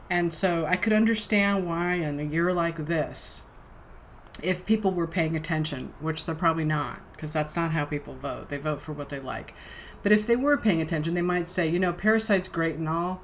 And 0.10 0.34
so 0.34 0.66
I 0.66 0.78
could 0.78 0.94
understand 0.94 1.68
why 1.68 1.94
in 1.96 2.20
a 2.20 2.24
year 2.24 2.52
like 2.54 2.88
this 2.88 3.44
if 4.42 4.66
people 4.66 4.92
were 4.92 5.08
paying 5.08 5.36
attention, 5.36 5.94
which 6.00 6.26
they're 6.26 6.36
probably 6.36 6.66
not, 6.66 7.02
because 7.14 7.34
that's 7.34 7.56
not 7.56 7.72
how 7.72 7.86
people 7.86 8.16
vote. 8.16 8.50
They 8.50 8.58
vote 8.58 8.82
for 8.82 8.94
what 8.94 9.10
they 9.10 9.20
like. 9.20 9.54
But 10.04 10.12
if 10.12 10.26
they 10.26 10.36
were 10.36 10.58
paying 10.58 10.82
attention, 10.82 11.14
they 11.14 11.22
might 11.22 11.50
say, 11.50 11.68
you 11.68 11.80
know, 11.80 11.94
Parasite's 11.94 12.48
great 12.48 12.76
and 12.76 12.90
all, 12.90 13.22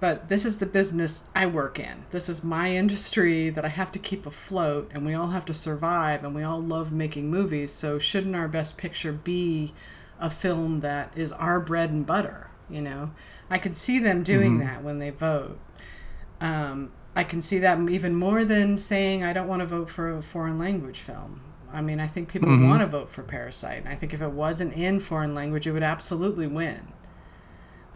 but 0.00 0.28
this 0.28 0.44
is 0.44 0.58
the 0.58 0.66
business 0.66 1.24
I 1.34 1.46
work 1.46 1.78
in. 1.78 2.04
This 2.10 2.28
is 2.28 2.44
my 2.44 2.70
industry 2.76 3.48
that 3.50 3.64
I 3.64 3.68
have 3.68 3.92
to 3.92 3.98
keep 3.98 4.26
afloat, 4.26 4.90
and 4.92 5.06
we 5.06 5.14
all 5.14 5.28
have 5.28 5.44
to 5.46 5.54
survive, 5.54 6.24
and 6.24 6.34
we 6.34 6.42
all 6.42 6.60
love 6.60 6.92
making 6.92 7.30
movies. 7.30 7.72
So 7.72 7.98
shouldn't 7.98 8.36
our 8.36 8.48
best 8.48 8.76
picture 8.76 9.12
be 9.12 9.72
a 10.18 10.30
film 10.30 10.80
that 10.80 11.12
is 11.14 11.32
our 11.32 11.60
bread 11.60 11.90
and 11.90 12.06
butter? 12.06 12.50
You 12.68 12.82
know, 12.82 13.12
I 13.48 13.58
could 13.58 13.76
see 13.76 14.00
them 14.00 14.24
doing 14.24 14.58
that 14.58 14.82
when 14.82 14.98
they 14.98 15.10
vote. 15.10 15.60
Um, 16.40 16.90
I 17.16 17.24
can 17.24 17.40
see 17.42 17.58
that 17.60 17.78
even 17.88 18.14
more 18.14 18.44
than 18.44 18.76
saying 18.76 19.24
I 19.24 19.32
don't 19.32 19.48
want 19.48 19.60
to 19.60 19.66
vote 19.66 19.88
for 19.90 20.16
a 20.16 20.22
foreign 20.22 20.58
language 20.58 21.00
film. 21.00 21.40
I 21.72 21.80
mean, 21.80 21.98
I 21.98 22.06
think 22.06 22.28
people 22.28 22.48
want 22.48 22.80
to 22.82 22.86
vote 22.86 23.10
for 23.10 23.22
Parasite, 23.22 23.78
and 23.78 23.88
I 23.88 23.94
think 23.96 24.14
if 24.14 24.22
it 24.22 24.30
wasn't 24.30 24.74
in 24.74 25.00
foreign 25.00 25.34
language, 25.34 25.66
it 25.66 25.72
would 25.72 25.82
absolutely 25.82 26.46
win. 26.46 26.80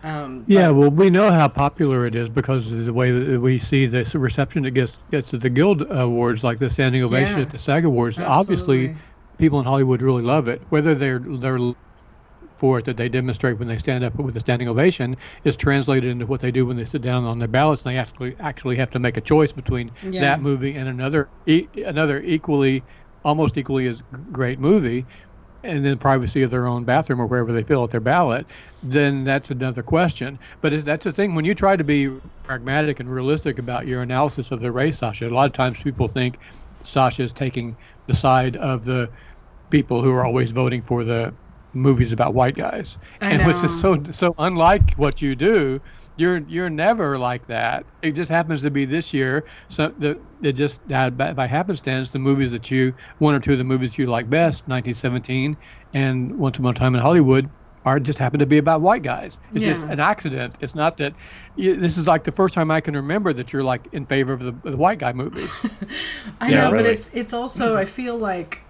Um, 0.02 0.44
Yeah, 0.46 0.68
but- 0.68 0.74
well, 0.74 0.90
we 0.90 1.10
know 1.10 1.30
how 1.30 1.48
popular 1.48 2.06
it 2.06 2.14
is 2.14 2.28
because 2.28 2.72
of 2.72 2.86
the 2.86 2.92
way 2.92 3.10
that 3.12 3.40
we 3.40 3.58
see 3.58 3.86
this 3.86 4.14
reception 4.14 4.64
it 4.64 4.72
gets 4.72 4.96
gets 5.10 5.32
at 5.34 5.42
the 5.42 5.50
Guild 5.50 5.86
Awards, 5.90 6.42
like 6.42 6.58
the 6.58 6.70
standing 6.70 7.02
ovation 7.04 7.36
Yeah, 7.38 7.44
at 7.44 7.50
the 7.50 7.58
SAG 7.58 7.84
Awards. 7.84 8.18
Obviously, 8.18 8.96
people 9.38 9.58
in 9.58 9.66
Hollywood 9.66 10.00
really 10.02 10.22
love 10.22 10.48
it. 10.48 10.62
Whether 10.70 10.94
they're 10.94 11.18
they're 11.18 11.58
for 12.60 12.78
it 12.78 12.84
that 12.84 12.98
they 12.98 13.08
demonstrate 13.08 13.58
when 13.58 13.66
they 13.66 13.78
stand 13.78 14.04
up 14.04 14.14
with 14.16 14.36
a 14.36 14.40
standing 14.40 14.68
ovation 14.68 15.16
is 15.44 15.56
translated 15.56 16.10
into 16.10 16.26
what 16.26 16.40
they 16.42 16.50
do 16.52 16.66
when 16.66 16.76
they 16.76 16.84
sit 16.84 17.00
down 17.00 17.24
on 17.24 17.38
their 17.38 17.48
ballots 17.48 17.84
and 17.84 17.92
they 17.94 17.98
actually 17.98 18.36
actually 18.38 18.76
have 18.76 18.90
to 18.90 18.98
make 19.00 19.16
a 19.16 19.20
choice 19.20 19.50
between 19.50 19.90
Yeah. 20.02 20.20
that 20.20 20.42
movie 20.42 20.76
and 20.76 20.88
another 20.88 21.30
e- 21.46 21.68
another 21.86 22.20
equally 22.22 22.84
almost 23.24 23.56
equally 23.56 23.86
as 23.88 24.02
great 24.30 24.60
movie 24.60 25.06
and 25.62 25.84
then 25.84 25.98
privacy 25.98 26.42
of 26.42 26.50
their 26.50 26.66
own 26.66 26.84
bathroom 26.84 27.20
or 27.20 27.26
wherever 27.26 27.52
they 27.52 27.62
fill 27.62 27.82
out 27.82 27.90
their 27.90 28.00
ballot, 28.00 28.50
then 28.82 29.24
that's 29.24 29.50
another 29.50 29.82
question. 29.82 30.38
But 30.62 30.84
that's 30.86 31.04
the 31.04 31.12
thing 31.12 31.34
when 31.34 31.44
you 31.44 31.54
try 31.54 31.76
to 31.76 31.84
be 31.84 32.08
pragmatic 32.42 32.98
and 33.00 33.10
realistic 33.10 33.58
about 33.58 33.86
your 33.86 34.00
analysis 34.02 34.50
of 34.52 34.60
the 34.60 34.72
race, 34.72 34.98
Sasha. 34.98 35.28
A 35.28 35.30
lot 35.30 35.46
of 35.46 35.52
times 35.52 35.82
people 35.82 36.08
think 36.08 36.38
Sasha 36.84 37.22
is 37.22 37.34
taking 37.34 37.76
the 38.06 38.14
side 38.14 38.56
of 38.56 38.84
the 38.84 39.10
people 39.70 40.00
who 40.02 40.10
are 40.12 40.24
always 40.24 40.50
voting 40.52 40.82
for 40.82 41.04
the 41.04 41.34
movies 41.72 42.12
about 42.12 42.34
white 42.34 42.54
guys, 42.56 42.98
I 43.20 43.30
and 43.30 43.44
which 43.44 43.62
is 43.64 43.72
so 43.72 44.02
so 44.10 44.34
unlike 44.38 44.94
what 44.96 45.20
you 45.22 45.34
do. 45.36 45.80
You're 46.16 46.38
you're 46.38 46.68
never 46.70 47.18
like 47.18 47.46
that. 47.46 47.86
It 48.02 48.12
just 48.12 48.30
happens 48.30 48.60
to 48.62 48.70
be 48.70 48.84
this 48.84 49.12
year. 49.14 49.46
So 49.68 49.92
the 49.96 50.20
it 50.42 50.52
just 50.52 50.86
by, 50.88 51.10
by 51.10 51.46
happenstance 51.46 52.10
the 52.10 52.18
movies 52.18 52.50
that 52.52 52.70
you 52.70 52.94
one 53.18 53.34
or 53.34 53.40
two 53.40 53.52
of 53.52 53.58
the 53.58 53.64
movies 53.64 53.96
you 53.96 54.06
like 54.06 54.28
best, 54.28 54.68
1917 54.68 55.56
and 55.94 56.36
Once 56.38 56.58
Upon 56.58 56.72
a 56.72 56.74
Time 56.74 56.94
in 56.94 57.00
Hollywood, 57.00 57.50
are 57.84 57.98
just 57.98 58.18
happen 58.18 58.38
to 58.40 58.46
be 58.46 58.58
about 58.58 58.82
white 58.82 59.02
guys. 59.02 59.38
It's 59.54 59.64
just 59.64 59.86
an 59.88 60.00
accident. 60.00 60.56
It's 60.60 60.74
not 60.74 60.98
that. 60.98 61.14
You, 61.56 61.76
this 61.76 61.96
is 61.96 62.06
like 62.06 62.24
the 62.24 62.32
first 62.32 62.54
time 62.54 62.70
I 62.70 62.80
can 62.80 62.94
remember 62.94 63.32
that 63.32 63.52
you're 63.52 63.64
like 63.64 63.88
in 63.92 64.04
favor 64.06 64.32
of 64.34 64.40
the, 64.40 64.52
the 64.70 64.76
white 64.76 64.98
guy 64.98 65.12
movies. 65.12 65.64
I 66.40 66.50
Yeah, 66.50 66.56
know, 66.56 66.72
but 66.72 66.86
it's 66.86 67.08
it's 67.14 67.32
also 67.32 67.76
I 67.76 67.84
feel 67.86 68.18
like 68.18 68.62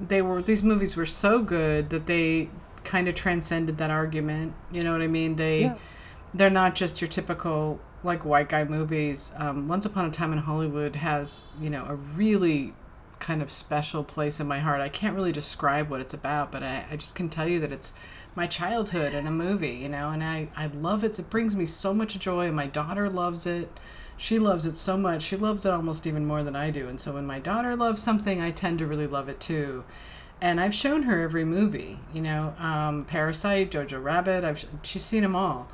they 0.00 0.22
were 0.22 0.42
these 0.42 0.62
movies 0.62 0.96
were 0.96 1.06
so 1.06 1.42
good 1.42 1.90
that 1.90 2.06
they 2.06 2.50
kind 2.84 3.08
of 3.08 3.14
transcended 3.14 3.78
that 3.78 3.90
argument. 3.90 4.54
You 4.70 4.84
know 4.84 4.92
what 4.92 5.02
I 5.02 5.06
mean? 5.06 5.36
They 5.36 5.62
yeah. 5.62 5.76
they're 6.34 6.50
not 6.50 6.74
just 6.74 7.00
your 7.00 7.08
typical 7.08 7.80
like 8.04 8.24
white 8.24 8.48
guy 8.48 8.64
movies. 8.64 9.32
Um, 9.36 9.68
Once 9.68 9.86
Upon 9.86 10.06
a 10.06 10.10
Time 10.10 10.32
in 10.32 10.38
Hollywood 10.38 10.96
has 10.96 11.42
you 11.60 11.70
know 11.70 11.84
a 11.86 11.94
really 11.94 12.74
kind 13.22 13.40
of 13.40 13.50
special 13.50 14.02
place 14.02 14.40
in 14.40 14.48
my 14.48 14.58
heart. 14.58 14.80
I 14.80 14.88
can't 14.88 15.14
really 15.14 15.30
describe 15.30 15.88
what 15.88 16.00
it's 16.00 16.12
about, 16.12 16.50
but 16.50 16.64
I, 16.64 16.86
I 16.90 16.96
just 16.96 17.14
can 17.14 17.28
tell 17.28 17.46
you 17.46 17.60
that 17.60 17.70
it's 17.70 17.92
my 18.34 18.46
childhood 18.46 19.14
in 19.14 19.26
a 19.26 19.30
movie, 19.30 19.76
you 19.76 19.88
know, 19.88 20.10
and 20.10 20.24
I, 20.24 20.48
I 20.56 20.66
love 20.66 21.04
it. 21.04 21.18
It 21.18 21.30
brings 21.30 21.54
me 21.54 21.64
so 21.64 21.94
much 21.94 22.18
joy. 22.18 22.46
And 22.46 22.56
my 22.56 22.66
daughter 22.66 23.08
loves 23.08 23.46
it. 23.46 23.70
She 24.16 24.38
loves 24.38 24.66
it 24.66 24.76
so 24.76 24.96
much. 24.96 25.22
She 25.22 25.36
loves 25.36 25.66
it 25.66 25.72
almost 25.72 26.06
even 26.06 26.26
more 26.26 26.42
than 26.42 26.54
I 26.54 26.70
do. 26.70 26.88
And 26.88 27.00
so 27.00 27.14
when 27.14 27.26
my 27.26 27.38
daughter 27.38 27.74
loves 27.76 28.02
something, 28.02 28.40
I 28.40 28.50
tend 28.50 28.78
to 28.78 28.86
really 28.86 29.06
love 29.06 29.28
it 29.28 29.40
too. 29.40 29.84
And 30.40 30.60
I've 30.60 30.74
shown 30.74 31.04
her 31.04 31.20
every 31.22 31.44
movie, 31.44 31.98
you 32.12 32.20
know, 32.20 32.54
um, 32.58 33.04
Parasite, 33.04 33.70
Jojo 33.70 34.02
Rabbit. 34.02 34.44
I've 34.44 34.64
she's 34.82 35.04
seen 35.04 35.22
them 35.22 35.36
all. 35.36 35.68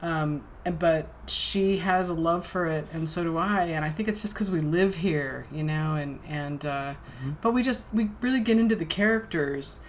Um, 0.00 0.44
but 0.78 1.08
she 1.26 1.78
has 1.78 2.08
a 2.08 2.14
love 2.14 2.46
for 2.46 2.66
it, 2.66 2.86
and 2.92 3.08
so 3.08 3.24
do 3.24 3.36
I. 3.36 3.64
And 3.64 3.84
I 3.84 3.90
think 3.90 4.08
it's 4.08 4.22
just 4.22 4.34
because 4.34 4.50
we 4.50 4.60
live 4.60 4.96
here, 4.96 5.44
you 5.52 5.64
know, 5.64 5.96
and 5.96 6.20
and 6.28 6.64
uh, 6.64 6.94
mm-hmm. 6.94 7.30
but 7.40 7.52
we 7.52 7.62
just 7.62 7.86
we 7.92 8.10
really 8.20 8.40
get 8.40 8.58
into 8.58 8.76
the 8.76 8.84
characters 8.84 9.80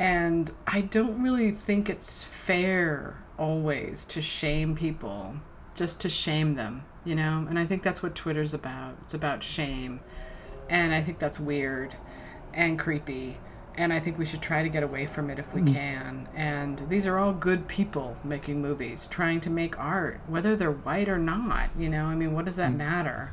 and 0.00 0.50
I 0.66 0.80
don't 0.80 1.22
really 1.22 1.50
think 1.50 1.90
it's 1.90 2.24
fair 2.24 3.22
always 3.38 4.06
to 4.06 4.22
shame 4.22 4.74
people, 4.74 5.36
just 5.74 6.00
to 6.00 6.08
shame 6.08 6.54
them, 6.54 6.84
you 7.04 7.14
know? 7.14 7.46
And 7.48 7.58
I 7.58 7.66
think 7.66 7.82
that's 7.82 8.02
what 8.02 8.14
Twitter's 8.14 8.54
about. 8.54 8.96
It's 9.02 9.14
about 9.14 9.42
shame. 9.42 10.00
And 10.68 10.92
I 10.92 11.00
think 11.02 11.18
that's 11.18 11.40
weird 11.40 11.94
and 12.54 12.78
creepy. 12.78 13.38
And 13.76 13.92
I 13.92 14.00
think 14.00 14.18
we 14.18 14.24
should 14.24 14.42
try 14.42 14.62
to 14.62 14.68
get 14.68 14.82
away 14.82 15.06
from 15.06 15.30
it 15.30 15.38
if 15.38 15.54
we 15.54 15.62
mm. 15.62 15.72
can. 15.72 16.28
And 16.34 16.78
these 16.88 17.06
are 17.06 17.18
all 17.18 17.32
good 17.32 17.66
people 17.68 18.16
making 18.24 18.60
movies, 18.60 19.06
trying 19.06 19.40
to 19.42 19.50
make 19.50 19.78
art, 19.78 20.20
whether 20.26 20.56
they're 20.56 20.70
white 20.70 21.08
or 21.08 21.18
not. 21.18 21.70
You 21.78 21.88
know, 21.88 22.04
I 22.06 22.14
mean, 22.14 22.34
what 22.34 22.44
does 22.44 22.56
that 22.56 22.72
mm. 22.72 22.76
matter? 22.76 23.32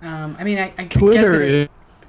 Um, 0.00 0.36
I 0.38 0.44
mean, 0.44 0.58
I, 0.58 0.72
I 0.78 0.84
Twitter 0.84 1.42
is, 1.42 1.68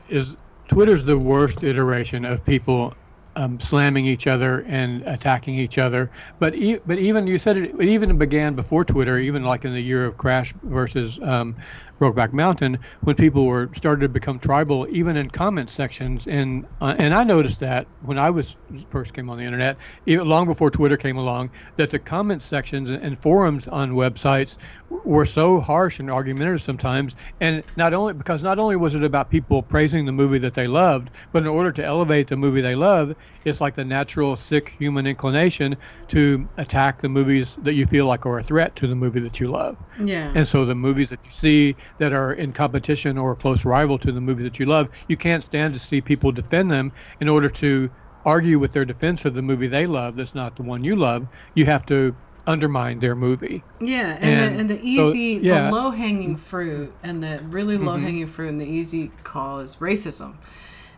is 0.09 0.35
Twitter's 0.67 1.03
the 1.03 1.17
worst 1.17 1.63
iteration 1.63 2.23
of 2.23 2.45
people 2.45 2.93
um, 3.39 3.59
slamming 3.59 4.05
each 4.05 4.27
other 4.27 4.65
and 4.67 5.01
attacking 5.03 5.55
each 5.55 5.77
other. 5.77 6.11
But 6.39 6.55
e- 6.55 6.79
but 6.85 6.99
even 6.99 7.25
you 7.25 7.39
said 7.39 7.55
it, 7.57 7.73
it 7.79 7.87
even 7.87 8.17
began 8.17 8.53
before 8.53 8.83
Twitter, 8.83 9.17
even 9.17 9.43
like 9.43 9.63
in 9.63 9.73
the 9.73 9.81
year 9.81 10.05
of 10.05 10.17
Crash 10.17 10.53
versus 10.63 11.17
um, 11.23 11.55
Brokeback 11.99 12.33
Mountain, 12.33 12.79
when 13.01 13.15
people 13.15 13.45
were 13.45 13.69
started 13.75 14.01
to 14.01 14.09
become 14.09 14.39
tribal, 14.39 14.87
even 14.89 15.17
in 15.17 15.29
comment 15.29 15.69
sections. 15.69 16.27
And 16.27 16.65
uh, 16.81 16.95
and 16.97 17.13
I 17.13 17.23
noticed 17.23 17.59
that 17.59 17.87
when 18.01 18.17
I 18.17 18.29
was 18.29 18.55
first 18.89 19.13
came 19.13 19.29
on 19.29 19.37
the 19.37 19.43
internet, 19.43 19.77
even 20.05 20.27
long 20.27 20.45
before 20.45 20.71
Twitter 20.71 20.97
came 20.97 21.17
along, 21.17 21.51
that 21.75 21.91
the 21.91 21.99
comment 21.99 22.41
sections 22.41 22.89
and 22.89 23.17
forums 23.21 23.67
on 23.67 23.91
websites 23.91 24.57
were 24.89 25.25
so 25.25 25.59
harsh 25.59 25.99
and 25.99 26.09
argumentative 26.09 26.61
sometimes. 26.61 27.15
And 27.41 27.63
not 27.75 27.93
only 27.93 28.13
because 28.13 28.43
not 28.43 28.59
only 28.59 28.75
was 28.75 28.95
it 28.95 29.03
about 29.03 29.29
people 29.29 29.61
praising 29.61 30.05
the 30.05 30.11
movie 30.11 30.39
that 30.39 30.53
they 30.53 30.67
loved, 30.67 31.09
but 31.31 31.43
in 31.43 31.49
order 31.49 31.71
to 31.71 31.83
elevate 31.83 32.27
the 32.27 32.37
movie 32.37 32.61
they 32.61 32.75
love, 32.75 33.15
it's 33.45 33.61
like 33.61 33.75
the 33.75 33.85
natural 33.85 34.35
sick 34.35 34.69
human 34.79 35.05
inclination 35.05 35.75
to 36.07 36.47
attack 36.57 37.01
the 37.01 37.09
movies 37.09 37.57
that 37.63 37.73
you 37.73 37.85
feel 37.85 38.05
like 38.05 38.25
are 38.25 38.39
a 38.39 38.43
threat 38.43 38.75
to 38.77 38.87
the 38.87 38.95
movie 38.95 39.19
that 39.19 39.39
you 39.39 39.47
love. 39.47 39.77
Yeah. 40.03 40.31
And 40.35 40.47
so 40.47 40.65
the 40.65 40.75
movies 40.75 41.09
that 41.09 41.19
you 41.25 41.31
see 41.31 41.75
that 41.97 42.13
are 42.13 42.33
in 42.33 42.53
competition 42.53 43.17
or 43.17 43.31
a 43.31 43.35
close 43.35 43.65
rival 43.65 43.97
to 43.99 44.11
the 44.11 44.21
movie 44.21 44.43
that 44.43 44.59
you 44.59 44.65
love, 44.65 44.89
you 45.07 45.17
can't 45.17 45.43
stand 45.43 45.73
to 45.73 45.79
see 45.79 46.01
people 46.01 46.31
defend 46.31 46.71
them 46.71 46.91
in 47.19 47.27
order 47.27 47.49
to 47.49 47.89
argue 48.25 48.59
with 48.59 48.73
their 48.73 48.85
defense 48.85 49.25
of 49.25 49.33
the 49.33 49.41
movie 49.41 49.67
they 49.67 49.87
love 49.87 50.15
that's 50.15 50.35
not 50.35 50.55
the 50.55 50.63
one 50.63 50.83
you 50.83 50.95
love. 50.95 51.27
You 51.55 51.65
have 51.65 51.85
to 51.87 52.15
undermine 52.47 52.99
their 52.99 53.15
movie. 53.15 53.63
Yeah, 53.79 54.17
and, 54.19 54.23
and, 54.23 54.55
the, 54.55 54.59
and 54.59 54.69
the 54.69 54.81
easy, 54.81 55.39
so, 55.39 55.45
yeah. 55.45 55.69
the 55.69 55.75
low 55.75 55.91
hanging 55.91 56.35
fruit, 56.35 56.93
and 57.03 57.23
the 57.23 57.41
really 57.49 57.77
low 57.77 57.97
hanging 57.97 58.25
mm-hmm. 58.25 58.31
fruit, 58.31 58.49
and 58.49 58.59
the 58.59 58.65
easy 58.65 59.11
call 59.23 59.59
is 59.59 59.77
racism. 59.77 60.35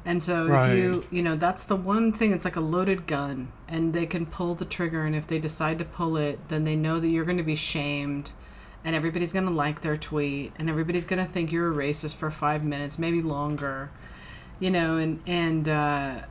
And 0.06 0.24
so 0.24 0.48
right. 0.48 0.72
if 0.72 0.78
you, 0.78 1.06
you 1.12 1.22
know, 1.22 1.36
that's 1.36 1.66
the 1.66 1.76
one 1.76 2.12
thing. 2.12 2.32
It's 2.32 2.46
like 2.46 2.56
a 2.56 2.62
loaded 2.62 3.06
gun, 3.06 3.52
and 3.68 3.94
they 3.94 4.06
can 4.06 4.26
pull 4.26 4.56
the 4.56 4.66
trigger, 4.66 5.04
and 5.04 5.16
if 5.16 5.28
they 5.28 5.40
decide 5.40 5.78
to 5.80 5.86
pull 5.86 6.18
it, 6.18 6.48
then 6.48 6.64
they 6.64 6.76
know 6.76 7.00
that 7.00 7.10
you're 7.10 7.26
going 7.26 7.38
to 7.38 7.44
be 7.44 7.56
shamed, 7.56 8.32
and 8.84 8.96
everybody's 8.96 9.32
going 9.32 9.46
to 9.46 9.52
like 9.52 9.82
their 9.82 9.98
tweet 9.98 10.54
and 10.58 10.70
everybody's 10.70 11.06
going 11.06 11.24
to 11.24 11.30
think 11.30 11.52
you're 11.52 11.72
a 11.72 11.76
racist 11.76 12.16
for 12.16 12.32
five 12.32 12.64
minutes 12.64 12.98
maybe 12.98 13.22
longer 13.22 13.92
you 14.60 14.72
know 14.72 14.98
and 14.98 15.22
and 15.28 15.68
uh, 15.68 16.22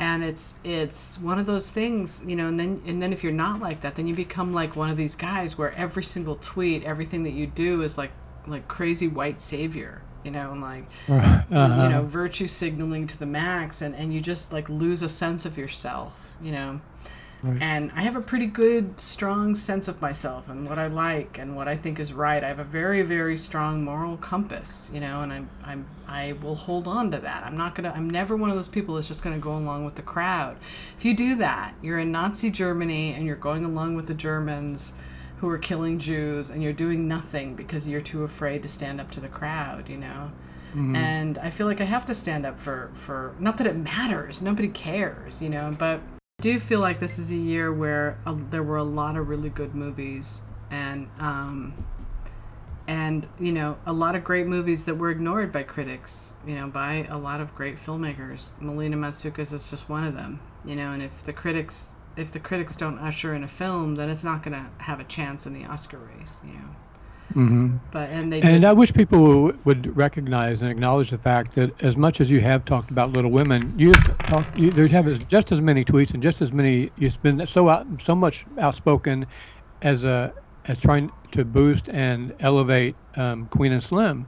and 0.00 0.22
it's 0.22 0.56
it's 0.64 1.18
one 1.18 1.38
of 1.38 1.46
those 1.46 1.70
things 1.70 2.22
you 2.26 2.36
know 2.36 2.48
and 2.48 2.60
then 2.60 2.82
and 2.86 3.02
then 3.02 3.12
if 3.12 3.22
you're 3.24 3.32
not 3.32 3.60
like 3.60 3.80
that 3.80 3.94
then 3.96 4.06
you 4.06 4.14
become 4.14 4.52
like 4.52 4.76
one 4.76 4.90
of 4.90 4.96
these 4.96 5.16
guys 5.16 5.58
where 5.58 5.72
every 5.74 6.02
single 6.02 6.36
tweet 6.36 6.82
everything 6.84 7.22
that 7.22 7.32
you 7.32 7.46
do 7.46 7.82
is 7.82 7.98
like 7.98 8.10
like 8.46 8.68
crazy 8.68 9.08
white 9.08 9.40
savior 9.40 10.02
you 10.24 10.30
know 10.30 10.52
and 10.52 10.60
like 10.60 10.84
uh-huh. 11.08 11.44
you 11.50 11.88
know 11.88 12.02
virtue 12.02 12.46
signaling 12.46 13.06
to 13.06 13.18
the 13.18 13.26
max 13.26 13.80
and 13.80 13.94
and 13.94 14.12
you 14.12 14.20
just 14.20 14.52
like 14.52 14.68
lose 14.68 15.02
a 15.02 15.08
sense 15.08 15.44
of 15.44 15.58
yourself 15.58 16.36
you 16.42 16.52
know 16.52 16.80
Right. 17.42 17.62
And 17.62 17.92
I 17.94 18.02
have 18.02 18.16
a 18.16 18.20
pretty 18.20 18.46
good, 18.46 18.98
strong 18.98 19.54
sense 19.54 19.86
of 19.86 20.02
myself 20.02 20.48
and 20.48 20.68
what 20.68 20.76
I 20.76 20.88
like 20.88 21.38
and 21.38 21.54
what 21.54 21.68
I 21.68 21.76
think 21.76 22.00
is 22.00 22.12
right. 22.12 22.42
I 22.42 22.48
have 22.48 22.58
a 22.58 22.64
very, 22.64 23.02
very 23.02 23.36
strong 23.36 23.84
moral 23.84 24.16
compass, 24.16 24.90
you 24.92 24.98
know, 24.98 25.20
and 25.20 25.32
I'm, 25.32 25.50
I'm, 25.64 25.86
I 26.08 26.32
will 26.32 26.56
hold 26.56 26.88
on 26.88 27.12
to 27.12 27.18
that. 27.18 27.44
I'm 27.44 27.56
not 27.56 27.76
gonna. 27.76 27.92
I'm 27.94 28.10
never 28.10 28.34
one 28.34 28.50
of 28.50 28.56
those 28.56 28.66
people 28.66 28.96
that's 28.96 29.06
just 29.08 29.22
gonna 29.22 29.38
go 29.38 29.52
along 29.52 29.84
with 29.84 29.94
the 29.94 30.02
crowd. 30.02 30.56
If 30.96 31.04
you 31.04 31.14
do 31.14 31.36
that, 31.36 31.74
you're 31.80 31.98
in 31.98 32.10
Nazi 32.10 32.50
Germany 32.50 33.12
and 33.12 33.24
you're 33.24 33.36
going 33.36 33.64
along 33.64 33.94
with 33.94 34.08
the 34.08 34.14
Germans 34.14 34.94
who 35.38 35.48
are 35.48 35.58
killing 35.58 36.00
Jews, 36.00 36.50
and 36.50 36.62
you're 36.62 36.72
doing 36.72 37.06
nothing 37.06 37.54
because 37.54 37.86
you're 37.88 38.00
too 38.00 38.24
afraid 38.24 38.62
to 38.62 38.68
stand 38.68 39.00
up 39.00 39.10
to 39.12 39.20
the 39.20 39.28
crowd, 39.28 39.88
you 39.88 39.96
know. 39.96 40.32
Mm-hmm. 40.70 40.96
And 40.96 41.38
I 41.38 41.50
feel 41.50 41.66
like 41.66 41.80
I 41.80 41.84
have 41.84 42.04
to 42.06 42.14
stand 42.14 42.44
up 42.44 42.58
for 42.58 42.90
for 42.94 43.34
not 43.38 43.56
that 43.58 43.66
it 43.66 43.76
matters. 43.76 44.42
Nobody 44.42 44.68
cares, 44.68 45.40
you 45.40 45.48
know, 45.48 45.76
but 45.78 46.00
do 46.40 46.60
feel 46.60 46.78
like 46.78 46.98
this 46.98 47.18
is 47.18 47.32
a 47.32 47.36
year 47.36 47.72
where 47.72 48.16
there 48.50 48.62
were 48.62 48.76
a 48.76 48.84
lot 48.84 49.16
of 49.16 49.28
really 49.28 49.48
good 49.48 49.74
movies 49.74 50.42
and 50.70 51.10
um, 51.18 51.84
and 52.86 53.26
you 53.40 53.50
know 53.50 53.76
a 53.84 53.92
lot 53.92 54.14
of 54.14 54.22
great 54.22 54.46
movies 54.46 54.84
that 54.84 54.94
were 54.94 55.10
ignored 55.10 55.50
by 55.50 55.64
critics 55.64 56.34
you 56.46 56.54
know 56.54 56.68
by 56.68 57.04
a 57.10 57.18
lot 57.18 57.40
of 57.40 57.52
great 57.56 57.74
filmmakers. 57.74 58.52
Melina 58.60 58.96
Matsoukas 58.96 59.52
is 59.52 59.68
just 59.68 59.88
one 59.88 60.04
of 60.04 60.14
them 60.14 60.38
you 60.64 60.76
know 60.76 60.92
and 60.92 61.02
if 61.02 61.24
the 61.24 61.32
critics 61.32 61.92
if 62.16 62.30
the 62.30 62.38
critics 62.38 62.76
don't 62.76 63.00
usher 63.00 63.34
in 63.34 63.42
a 63.42 63.48
film 63.48 63.96
then 63.96 64.08
it's 64.08 64.22
not 64.22 64.44
going 64.44 64.54
to 64.54 64.70
have 64.84 65.00
a 65.00 65.04
chance 65.04 65.44
in 65.44 65.52
the 65.52 65.64
oscar 65.64 65.98
race 65.98 66.40
you 66.46 66.52
know 66.52 66.76
Mm-hmm. 67.34 67.76
But 67.90 68.08
and 68.08 68.32
they 68.32 68.40
and 68.40 68.64
I 68.64 68.72
wish 68.72 68.92
people 68.94 69.52
would 69.64 69.94
recognize 69.96 70.62
and 70.62 70.70
acknowledge 70.70 71.10
the 71.10 71.18
fact 71.18 71.54
that 71.56 71.80
as 71.82 71.96
much 71.96 72.20
as 72.20 72.30
you 72.30 72.40
have 72.40 72.64
talked 72.64 72.90
about 72.90 73.10
Little 73.10 73.30
Women, 73.30 73.74
you 73.76 73.98
talk, 74.26 74.48
you, 74.54 74.70
there 74.72 74.88
have 74.88 75.26
just 75.28 75.52
as 75.52 75.60
many 75.60 75.84
tweets 75.84 76.14
and 76.14 76.22
just 76.22 76.40
as 76.40 76.52
many. 76.52 76.90
You've 76.96 77.20
been 77.20 77.46
so 77.46 77.68
out, 77.68 77.86
so 78.00 78.14
much 78.14 78.46
outspoken 78.58 79.26
as 79.82 80.04
a 80.04 80.32
as 80.64 80.78
trying 80.78 81.10
to 81.32 81.44
boost 81.44 81.88
and 81.90 82.34
elevate 82.40 82.96
um, 83.16 83.46
Queen 83.48 83.72
and 83.72 83.82
Slim, 83.82 84.26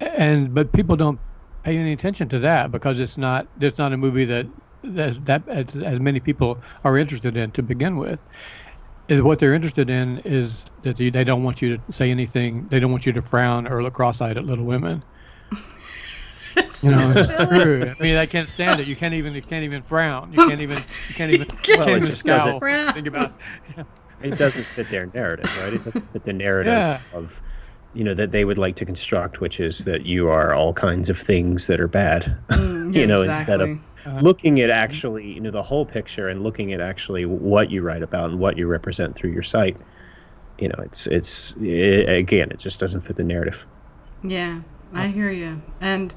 and 0.00 0.52
but 0.54 0.72
people 0.72 0.96
don't 0.96 1.20
pay 1.64 1.76
any 1.78 1.92
attention 1.92 2.28
to 2.28 2.38
that 2.40 2.70
because 2.70 3.00
it's 3.00 3.16
not 3.16 3.48
it's 3.60 3.78
not 3.78 3.94
a 3.94 3.96
movie 3.96 4.26
that 4.26 4.46
that, 4.82 5.24
that 5.26 5.48
as, 5.48 5.76
as 5.76 6.00
many 6.00 6.20
people 6.20 6.62
are 6.84 6.96
interested 6.98 7.36
in 7.36 7.50
to 7.52 7.62
begin 7.62 7.96
with 7.96 8.22
is 9.10 9.22
what 9.22 9.38
they're 9.38 9.54
interested 9.54 9.90
in 9.90 10.18
is 10.20 10.64
that 10.82 10.96
they, 10.96 11.10
they 11.10 11.24
don't 11.24 11.42
want 11.42 11.60
you 11.60 11.76
to 11.76 11.92
say 11.92 12.10
anything. 12.10 12.66
They 12.68 12.78
don't 12.78 12.92
want 12.92 13.06
you 13.06 13.12
to 13.12 13.22
frown 13.22 13.66
or 13.66 13.82
look 13.82 13.94
cross-eyed 13.94 14.38
at 14.38 14.44
Little 14.44 14.64
Women. 14.64 15.02
it's 16.56 16.84
you 16.84 16.92
know, 16.92 17.06
so 17.08 17.20
it's 17.20 17.48
true. 17.48 17.94
I 17.98 18.02
mean, 18.02 18.16
I 18.16 18.26
can't 18.26 18.48
stand 18.48 18.80
it. 18.80 18.86
You 18.86 18.96
can't 18.96 19.14
even 19.14 19.34
you 19.34 19.42
can't 19.42 19.64
even 19.64 19.82
frown. 19.82 20.32
You 20.32 20.46
can't 20.48 20.60
even 20.60 20.78
you 21.08 21.14
can't 21.14 21.32
even, 21.32 21.48
you 21.50 21.56
can't 21.62 21.80
well, 21.80 21.96
even 21.96 22.12
scowl. 22.12 22.60
Think 22.60 23.08
about. 23.08 23.32
It. 23.76 23.86
it 24.22 24.38
doesn't 24.38 24.64
fit 24.64 24.88
their 24.90 25.06
narrative, 25.06 25.50
right? 25.62 25.74
It 25.74 25.84
doesn't 25.84 26.12
fit 26.12 26.24
the 26.24 26.32
narrative 26.32 26.72
yeah. 26.72 27.00
of 27.12 27.40
you 27.94 28.04
know 28.04 28.14
that 28.14 28.30
they 28.30 28.44
would 28.44 28.58
like 28.58 28.76
to 28.76 28.84
construct, 28.84 29.40
which 29.40 29.58
is 29.58 29.84
that 29.84 30.06
you 30.06 30.28
are 30.28 30.54
all 30.54 30.72
kinds 30.72 31.10
of 31.10 31.18
things 31.18 31.66
that 31.66 31.80
are 31.80 31.88
bad. 31.88 32.36
Mm, 32.48 32.94
yeah, 32.94 33.00
you 33.00 33.06
know, 33.06 33.22
exactly. 33.22 33.54
instead 33.54 33.60
of 33.60 33.89
Uh-huh. 34.06 34.18
looking 34.20 34.60
at 34.60 34.70
actually 34.70 35.26
you 35.32 35.40
know 35.40 35.50
the 35.50 35.62
whole 35.62 35.84
picture 35.84 36.28
and 36.28 36.42
looking 36.42 36.72
at 36.72 36.80
actually 36.80 37.26
what 37.26 37.70
you 37.70 37.82
write 37.82 38.02
about 38.02 38.30
and 38.30 38.38
what 38.38 38.56
you 38.56 38.66
represent 38.66 39.14
through 39.14 39.30
your 39.30 39.42
site 39.42 39.76
you 40.58 40.68
know 40.68 40.76
it's 40.78 41.06
it's 41.06 41.54
it, 41.60 42.08
again 42.08 42.50
it 42.50 42.58
just 42.58 42.80
doesn't 42.80 43.02
fit 43.02 43.16
the 43.16 43.24
narrative. 43.24 43.66
Yeah 44.22 44.62
i 44.92 45.04
uh-huh. 45.04 45.12
hear 45.12 45.30
you 45.30 45.62
and 45.80 46.14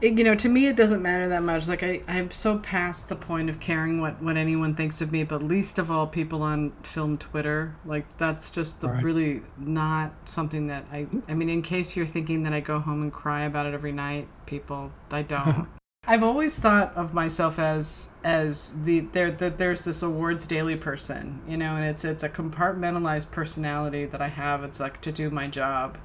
it, 0.00 0.18
you 0.18 0.24
know 0.24 0.34
to 0.34 0.48
me 0.48 0.66
it 0.66 0.76
doesn't 0.76 1.00
matter 1.00 1.28
that 1.28 1.42
much. 1.42 1.68
Like 1.68 1.82
I, 1.82 2.00
i'm 2.08 2.30
so 2.30 2.58
past 2.58 3.08
the 3.08 3.16
point 3.16 3.48
of 3.48 3.60
caring 3.60 4.00
what 4.00 4.20
what 4.20 4.36
anyone 4.36 4.74
thinks 4.74 5.00
of 5.00 5.12
me 5.12 5.22
but 5.22 5.42
least 5.42 5.78
of 5.78 5.90
all 5.90 6.06
people 6.08 6.42
on 6.42 6.72
film 6.82 7.18
twitter. 7.18 7.76
Like 7.84 8.18
that's 8.18 8.50
just 8.50 8.82
right. 8.82 9.02
really 9.02 9.42
not 9.58 10.28
something 10.28 10.66
that 10.66 10.84
i 10.92 11.06
i 11.28 11.34
mean 11.34 11.48
in 11.48 11.62
case 11.62 11.96
you're 11.96 12.06
thinking 12.06 12.42
that 12.42 12.52
i 12.52 12.60
go 12.60 12.80
home 12.80 13.02
and 13.02 13.12
cry 13.12 13.42
about 13.42 13.66
it 13.66 13.74
every 13.74 13.92
night 13.92 14.26
people 14.46 14.90
i 15.10 15.22
don't 15.22 15.68
I've 16.04 16.24
always 16.24 16.58
thought 16.58 16.92
of 16.96 17.14
myself 17.14 17.60
as 17.60 18.08
as 18.24 18.74
the 18.82 19.00
there 19.00 19.30
that 19.30 19.58
there's 19.58 19.84
this 19.84 20.02
awards 20.02 20.48
daily 20.48 20.74
person, 20.74 21.40
you 21.46 21.56
know, 21.56 21.76
and 21.76 21.84
it's 21.84 22.04
it's 22.04 22.24
a 22.24 22.28
compartmentalized 22.28 23.30
personality 23.30 24.04
that 24.06 24.20
I 24.20 24.26
have. 24.26 24.64
It's 24.64 24.80
like 24.80 25.00
to 25.02 25.12
do 25.12 25.30
my 25.30 25.46
job. 25.46 25.98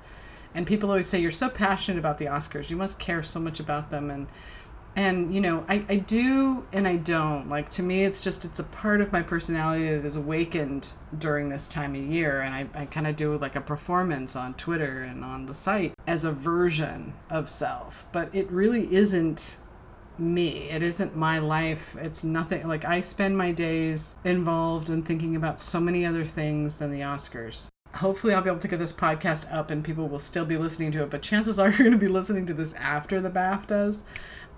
And 0.54 0.68
people 0.68 0.90
always 0.90 1.08
say 1.08 1.20
you're 1.20 1.32
so 1.32 1.50
passionate 1.50 1.98
about 1.98 2.20
the 2.20 2.26
Oscars. 2.26 2.70
You 2.70 2.78
must 2.78 3.00
care 3.00 3.24
so 3.24 3.40
much 3.40 3.60
about 3.60 3.90
them 3.90 4.12
and 4.12 4.28
and 4.96 5.34
you 5.34 5.40
know 5.40 5.64
I, 5.70 5.86
I 5.88 5.98
do 5.98 6.66
and 6.74 6.88
i 6.88 6.96
don't 6.96 7.48
like 7.48 7.70
to 7.72 7.84
me 7.84 8.04
it's 8.04 8.20
just 8.20 8.44
it's 8.44 8.58
a 8.58 8.64
part 8.64 9.00
of 9.00 9.14
my 9.14 9.22
personality 9.22 9.88
that 9.90 10.04
is 10.04 10.16
awakened 10.16 10.94
during 11.16 11.50
this 11.50 11.68
time 11.68 11.94
of 11.94 12.02
year 12.02 12.42
and 12.42 12.56
i, 12.56 12.82
I 12.82 12.86
kind 12.88 13.06
of 13.06 13.16
do 13.16 13.38
like 13.38 13.56
a 13.56 13.62
performance 13.62 14.36
on 14.36 14.56
twitter 14.56 15.04
and 15.04 15.24
on 15.24 15.46
the 15.46 15.54
site 15.54 15.94
as 16.08 16.24
a 16.24 16.32
version 16.32 17.14
of 17.30 17.48
self 17.48 18.08
but 18.12 18.34
it 18.34 18.50
really 18.50 18.92
isn't 18.92 19.58
me. 20.20 20.70
It 20.70 20.82
isn't 20.82 21.16
my 21.16 21.40
life. 21.40 21.96
It's 22.00 22.24
nothing 22.24 22.68
like 22.68 22.86
i 22.86 23.02
spend 23.02 23.38
my 23.38 23.52
days 23.52 24.16
involved 24.24 24.90
in 24.90 25.02
thinking 25.04 25.36
about 25.36 25.60
so 25.62 25.80
many 25.80 26.06
other 26.06 26.24
things 26.24 26.78
than 26.78 26.92
the 26.92 27.02
oscars. 27.02 27.68
Hopefully 27.96 28.34
I'll 28.34 28.42
be 28.42 28.50
able 28.50 28.60
to 28.60 28.68
get 28.68 28.80
this 28.80 28.94
podcast 28.94 29.52
up 29.52 29.72
and 29.72 29.84
people 29.84 30.08
will 30.08 30.20
still 30.20 30.46
be 30.46 30.58
listening 30.58 30.92
to 30.92 31.04
it, 31.04 31.10
but 31.10 31.22
chances 31.22 31.58
are 31.58 31.70
you're 31.70 31.80
going 31.80 31.92
to 31.92 31.98
be 31.98 32.08
listening 32.08 32.46
to 32.48 32.54
this 32.54 32.74
after 32.74 33.22
the 33.22 33.30
BAFTAs. 33.30 34.04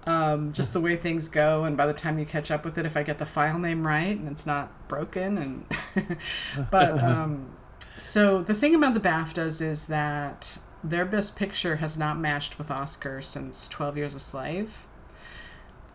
Um, 0.05 0.53
just 0.53 0.73
the 0.73 0.81
way 0.81 0.95
things 0.95 1.27
go. 1.27 1.65
And 1.65 1.77
by 1.77 1.85
the 1.85 1.93
time 1.93 2.17
you 2.17 2.25
catch 2.25 2.51
up 2.51 2.65
with 2.65 2.77
it, 2.77 2.85
if 2.85 2.97
I 2.97 3.03
get 3.03 3.17
the 3.17 3.25
file 3.25 3.59
name 3.59 3.85
right 3.85 4.17
and 4.17 4.29
it's 4.29 4.45
not 4.45 4.87
broken, 4.87 5.37
and 5.37 6.17
but 6.71 7.03
um, 7.03 7.51
so 7.97 8.41
the 8.41 8.53
thing 8.53 8.75
about 8.75 8.93
the 8.93 8.99
BAFTAs 8.99 9.61
is 9.61 9.87
that 9.87 10.57
their 10.83 11.05
best 11.05 11.35
picture 11.35 11.77
has 11.77 11.97
not 11.97 12.17
matched 12.17 12.57
with 12.57 12.71
Oscar 12.71 13.21
since 13.21 13.67
Twelve 13.67 13.97
Years 13.97 14.15
a 14.15 14.19
Slave, 14.19 14.87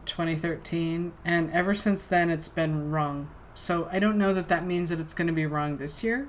2013, 0.07 1.12
and 1.24 1.50
ever 1.52 1.74
since 1.74 2.07
then 2.07 2.30
it's 2.30 2.48
been 2.48 2.90
wrong. 2.90 3.30
So 3.55 3.88
I 3.92 3.98
don't 3.98 4.18
know 4.18 4.34
that 4.34 4.48
that 4.48 4.66
means 4.66 4.88
that 4.88 5.00
it's 5.00 5.14
going 5.14 5.28
to 5.28 5.32
be 5.32 5.46
wrong 5.46 5.76
this 5.76 6.02
year, 6.02 6.28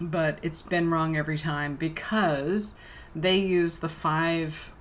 but 0.00 0.38
it's 0.42 0.62
been 0.62 0.90
wrong 0.90 1.16
every 1.16 1.38
time 1.38 1.76
because 1.76 2.74
they 3.14 3.36
use 3.36 3.78
the 3.78 3.88
five 3.88 4.72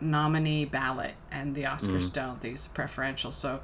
nominee 0.00 0.64
ballot 0.64 1.14
and 1.30 1.54
the 1.54 1.64
Oscars 1.64 2.10
mm. 2.10 2.12
don't. 2.12 2.40
These 2.40 2.68
preferential. 2.68 3.32
So 3.32 3.60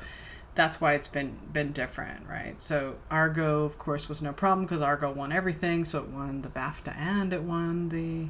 that's 0.55 0.81
why 0.81 0.95
it's 0.95 1.09
been 1.09 1.39
been 1.53 1.73
different, 1.73 2.29
right? 2.29 2.61
So 2.61 2.97
Argo, 3.11 3.65
of 3.65 3.79
course, 3.79 4.09
was 4.09 4.23
no 4.23 4.33
problem 4.33 4.67
because 4.67 4.83
Argo 4.83 5.13
won 5.13 5.33
everything. 5.33 5.85
So 5.85 6.01
it 6.01 6.09
won 6.09 6.43
the 6.43 6.49
BAFTA 6.49 6.97
and 6.97 7.33
it 7.33 7.43
won 7.43 7.89
the. 7.91 8.29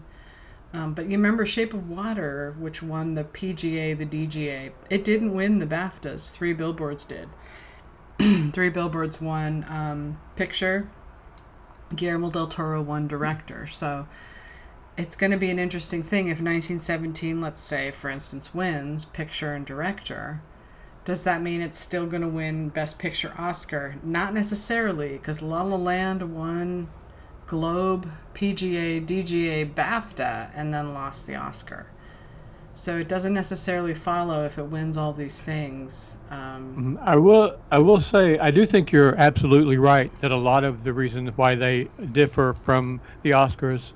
Um, 0.75 0.93
but 0.93 1.05
you 1.09 1.17
remember 1.17 1.47
Shape 1.47 1.73
of 1.73 1.89
Water, 1.89 2.57
which 2.59 2.83
won 2.83 3.15
the 3.15 3.23
PGA, 3.23 3.97
the 3.97 4.05
DGA. 4.05 4.73
It 4.91 5.05
didn't 5.05 5.33
win 5.33 5.61
the 5.61 5.67
BAFTAs. 5.67 6.33
Three 6.33 6.53
Billboards 6.53 7.05
did. 7.05 7.29
Three 8.53 8.71
Billboards 8.71 9.21
won 9.21 9.65
um, 9.69 10.19
picture. 10.35 10.91
Guillermo 11.95 12.29
del 12.29 12.49
Toro 12.49 12.83
won 12.83 13.07
director. 13.07 13.69
So 13.69 14.09
it's 14.99 15.15
going 15.15 15.31
to 15.31 15.39
be 15.39 15.51
an 15.51 15.61
interesting 15.61 16.03
thing 16.03 16.27
if 16.27 16.39
1917, 16.41 17.41
let's 17.41 17.63
say, 17.63 17.93
for 17.93 18.11
instance, 18.11 18.53
wins 18.53 19.05
picture 19.05 19.55
and 19.55 19.65
director. 19.65 20.43
Does 21.05 21.23
that 21.23 21.41
mean 21.41 21.61
it's 21.61 21.79
still 21.79 22.07
going 22.07 22.23
to 22.23 22.29
win 22.29 22.71
Best 22.71 22.99
Picture 22.99 23.33
Oscar? 23.39 23.97
Not 24.03 24.35
necessarily, 24.35 25.13
because 25.13 25.43
La 25.43 25.63
La 25.63 25.77
Land 25.77 26.35
won 26.35 26.89
Globe, 27.47 28.09
PGA, 28.35 29.05
DGA, 29.05 29.73
BAFTA, 29.75 30.51
and 30.55 30.73
then 30.73 30.95
lost 30.95 31.27
the 31.27 31.35
Oscar. 31.35 31.87
So 32.77 32.97
it 32.97 33.07
doesn't 33.07 33.35
necessarily 33.35 33.95
follow 33.95 34.45
if 34.45 34.59
it 34.59 34.65
wins 34.65 34.97
all 34.97 35.13
these 35.13 35.43
things. 35.43 36.17
Um, 36.31 36.97
mm-hmm. 36.97 36.97
I 37.01 37.17
will. 37.17 37.57
I 37.71 37.79
will 37.79 38.01
say 38.01 38.37
I 38.39 38.51
do 38.51 38.67
think 38.67 38.91
you're 38.91 39.15
absolutely 39.15 39.77
right 39.77 40.11
that 40.21 40.33
a 40.33 40.37
lot 40.37 40.65
of 40.65 40.83
the 40.83 40.93
reasons 40.93 41.31
why 41.37 41.55
they 41.55 41.89
differ 42.13 42.57
from 42.65 43.01
the 43.23 43.31
Oscars 43.31 43.93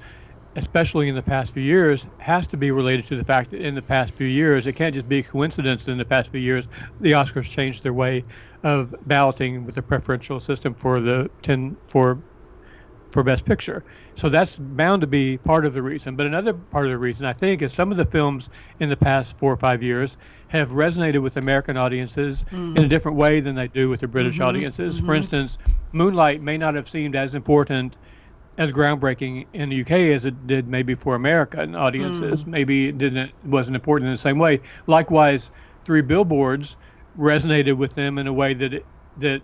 especially 0.58 1.08
in 1.08 1.14
the 1.14 1.22
past 1.22 1.54
few 1.54 1.62
years, 1.62 2.06
has 2.18 2.46
to 2.48 2.56
be 2.56 2.72
related 2.72 3.06
to 3.06 3.16
the 3.16 3.24
fact 3.24 3.50
that 3.50 3.60
in 3.60 3.74
the 3.76 3.82
past 3.82 4.14
few 4.14 4.26
years, 4.26 4.66
it 4.66 4.74
can't 4.74 4.94
just 4.94 5.08
be 5.08 5.18
a 5.18 5.22
coincidence 5.22 5.84
that 5.84 5.92
in 5.92 5.98
the 5.98 6.04
past 6.04 6.32
few 6.32 6.40
years, 6.40 6.66
the 7.00 7.12
Oscars 7.12 7.48
changed 7.48 7.84
their 7.84 7.92
way 7.92 8.24
of 8.64 8.94
balloting 9.06 9.64
with 9.64 9.76
the 9.76 9.82
preferential 9.82 10.40
system 10.40 10.74
for 10.74 11.00
the 11.00 11.30
10 11.42 11.76
for 11.86 12.18
for 13.10 13.22
best 13.22 13.44
picture. 13.44 13.84
So 14.14 14.28
that's 14.28 14.56
bound 14.56 15.00
to 15.00 15.06
be 15.06 15.38
part 15.38 15.64
of 15.64 15.72
the 15.72 15.82
reason. 15.82 16.16
But 16.16 16.26
another 16.26 16.52
part 16.52 16.86
of 16.86 16.90
the 16.90 16.98
reason 16.98 17.26
I 17.26 17.32
think 17.32 17.62
is 17.62 17.72
some 17.72 17.90
of 17.90 17.96
the 17.96 18.04
films 18.04 18.50
in 18.80 18.88
the 18.88 18.96
past 18.96 19.38
4 19.38 19.52
or 19.52 19.56
5 19.56 19.82
years 19.82 20.16
have 20.48 20.70
resonated 20.70 21.22
with 21.22 21.36
American 21.36 21.76
audiences 21.76 22.44
mm. 22.50 22.76
in 22.76 22.84
a 22.84 22.88
different 22.88 23.16
way 23.16 23.40
than 23.40 23.54
they 23.54 23.68
do 23.68 23.88
with 23.88 24.00
the 24.00 24.08
British 24.08 24.34
mm-hmm, 24.34 24.44
audiences. 24.44 24.96
Mm-hmm. 24.96 25.06
For 25.06 25.14
instance, 25.14 25.58
Moonlight 25.92 26.42
may 26.42 26.58
not 26.58 26.74
have 26.74 26.88
seemed 26.88 27.16
as 27.16 27.34
important 27.34 27.96
as 28.58 28.72
groundbreaking 28.72 29.46
in 29.52 29.68
the 29.68 29.80
UK 29.82 29.90
as 29.90 30.24
it 30.24 30.46
did 30.46 30.66
maybe 30.68 30.94
for 30.94 31.14
American 31.14 31.74
audiences. 31.74 32.44
Mm. 32.44 32.48
Maybe 32.48 32.88
it 32.88 32.98
didn't 32.98 33.30
wasn't 33.44 33.76
important 33.76 34.08
in 34.08 34.14
the 34.14 34.18
same 34.18 34.38
way. 34.38 34.60
Likewise, 34.86 35.50
Three 35.84 36.02
Billboards 36.02 36.76
resonated 37.18 37.76
with 37.76 37.94
them 37.94 38.18
in 38.18 38.26
a 38.26 38.32
way 38.32 38.54
that 38.54 38.74
it, 38.74 38.86
that 39.18 39.42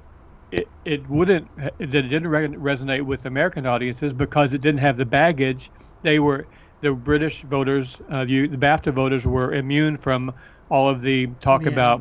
it, 0.55 0.69
it 0.85 1.09
wouldn't 1.09 1.49
that 1.57 1.75
it 1.81 1.89
didn't 1.91 2.31
resonate 2.31 3.03
with 3.03 3.27
American 3.27 3.67
audiences 3.67 4.15
because 4.15 4.55
it 4.55 4.61
didn't 4.61 4.81
have 4.81 4.97
the 4.97 5.05
baggage. 5.05 5.71
They 6.03 6.19
were 6.19 6.47
the 6.81 6.93
British 6.93 7.43
voters, 7.43 7.99
uh, 8.11 8.25
the, 8.25 8.47
the 8.47 8.59
BAFTA 8.59 8.93
voters 8.93 9.27
were 9.27 9.55
immune 9.55 9.97
from 9.97 10.33
all 10.69 10.89
of 10.89 11.01
the 11.01 11.27
talk 11.41 11.63
yeah. 11.63 11.71
about 11.71 12.01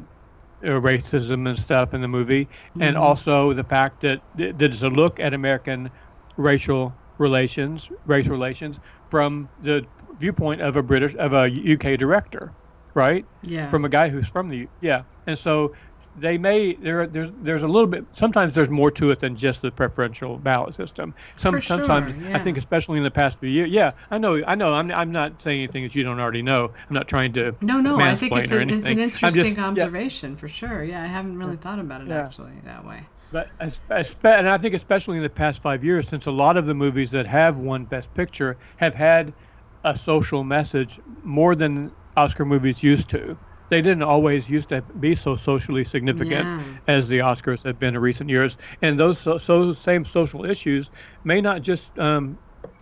uh, 0.64 0.68
racism 0.68 1.48
and 1.48 1.58
stuff 1.58 1.94
in 1.94 2.02
the 2.02 2.08
movie, 2.08 2.46
mm-hmm. 2.46 2.82
and 2.82 2.98
also 2.98 3.54
the 3.54 3.64
fact 3.64 4.02
that, 4.02 4.22
that 4.36 4.62
it's 4.62 4.82
a 4.82 4.90
look 4.90 5.20
at 5.20 5.34
American 5.34 5.90
racial 6.36 6.94
relations, 7.18 7.90
race 8.06 8.28
relations, 8.28 8.80
from 9.10 9.48
the 9.62 9.86
viewpoint 10.20 10.62
of 10.62 10.76
a 10.76 10.84
British, 10.84 11.16
of 11.16 11.34
a 11.34 11.46
UK 11.46 11.98
director, 11.98 12.52
right? 12.94 13.26
Yeah. 13.44 13.70
From 13.70 13.86
a 13.86 13.90
guy 13.90 14.10
who's 14.10 14.28
from 14.28 14.50
the 14.50 14.68
yeah, 14.82 15.04
and 15.28 15.40
so 15.40 15.74
they 16.18 16.38
may 16.38 16.74
there 16.74 17.08
there's 17.08 17.32
there's 17.42 17.64
a 17.64 17.68
little 17.68 17.88
bit 17.88 18.06
sometimes 18.14 18.54
there's 18.54 18.70
more 18.70 18.92
to 18.92 19.12
it 19.12 19.20
than 19.20 19.36
just 19.36 19.62
the 19.62 19.72
preferential 19.72 20.38
ballot 20.38 20.76
system. 20.76 21.14
Some, 21.38 21.56
For 21.56 21.62
sure, 21.62 21.78
sometimes 21.78 22.24
yeah. 22.24 22.38
I 22.38 22.40
think 22.40 22.58
especially 22.58 22.98
in 22.98 23.04
the 23.04 23.12
past 23.12 23.40
few 23.40 23.50
years. 23.50 23.70
Yeah, 23.70 23.92
I 24.12 24.18
know 24.18 24.44
I 24.46 24.56
know 24.56 24.74
I'm 24.74 24.92
I'm 24.92 25.12
not 25.12 25.42
saying 25.42 25.60
anything 25.60 25.84
that 25.84 25.96
you 25.96 26.04
don't 26.04 26.20
already 26.20 26.42
know. 26.42 26.72
I'm 26.90 26.94
not 26.94 27.08
trying 27.08 27.34
to 27.34 27.56
No, 27.62 27.80
no, 27.80 28.00
I 28.00 28.16
think 28.16 28.34
it's, 28.34 28.52
a, 28.52 28.62
it's 28.62 28.88
an 28.88 29.00
interesting 29.00 29.56
just, 29.56 29.60
observation 29.60 30.32
yeah. 30.32 30.38
for 30.38 30.48
sure. 30.48 30.84
Yeah, 30.84 31.04
I 31.04 31.08
haven't 31.08 31.38
really 31.38 31.58
thought 31.58 31.80
about 31.80 32.02
it 32.02 32.08
yeah. 32.08 32.26
actually 32.26 32.54
that 32.66 32.86
way. 32.86 33.08
But 33.32 33.50
and 33.60 34.48
I 34.48 34.58
think 34.60 34.76
especially 34.76 35.18
in 35.18 35.24
the 35.24 35.30
past 35.30 35.62
five 35.62 35.84
years, 35.84 36.08
since 36.08 36.28
a 36.28 36.32
lot 36.32 36.56
of 36.56 36.68
the 36.68 36.76
movies 36.76 37.10
that 37.12 37.26
have 37.26 37.58
won 37.58 37.86
Best 37.86 38.14
Picture 38.14 38.58
have 38.78 38.94
had 38.94 39.34
a 39.84 39.98
social 39.98 40.44
message 40.44 41.00
more 41.24 41.56
than 41.56 41.92
Oscar 42.16 42.46
movies 42.46 42.84
used 42.84 43.10
to. 43.10 43.38
They 43.74 43.82
didn't 43.82 44.04
always 44.04 44.48
used 44.52 44.70
to 44.70 44.84
be 45.00 45.16
so 45.16 45.36
socially 45.36 45.84
significant 45.84 46.46
yeah. 46.46 46.62
as 46.86 47.08
the 47.08 47.18
Oscars 47.18 47.64
have 47.64 47.80
been 47.80 47.96
in 47.96 48.02
recent 48.02 48.30
years, 48.30 48.56
and 48.84 49.00
those 49.00 49.18
so, 49.18 49.40
so 49.40 49.74
same 49.74 50.06
social 50.06 50.46
issues 50.46 50.92
may 51.24 51.42
not 51.42 51.64
just 51.64 51.98
um, 51.98 52.38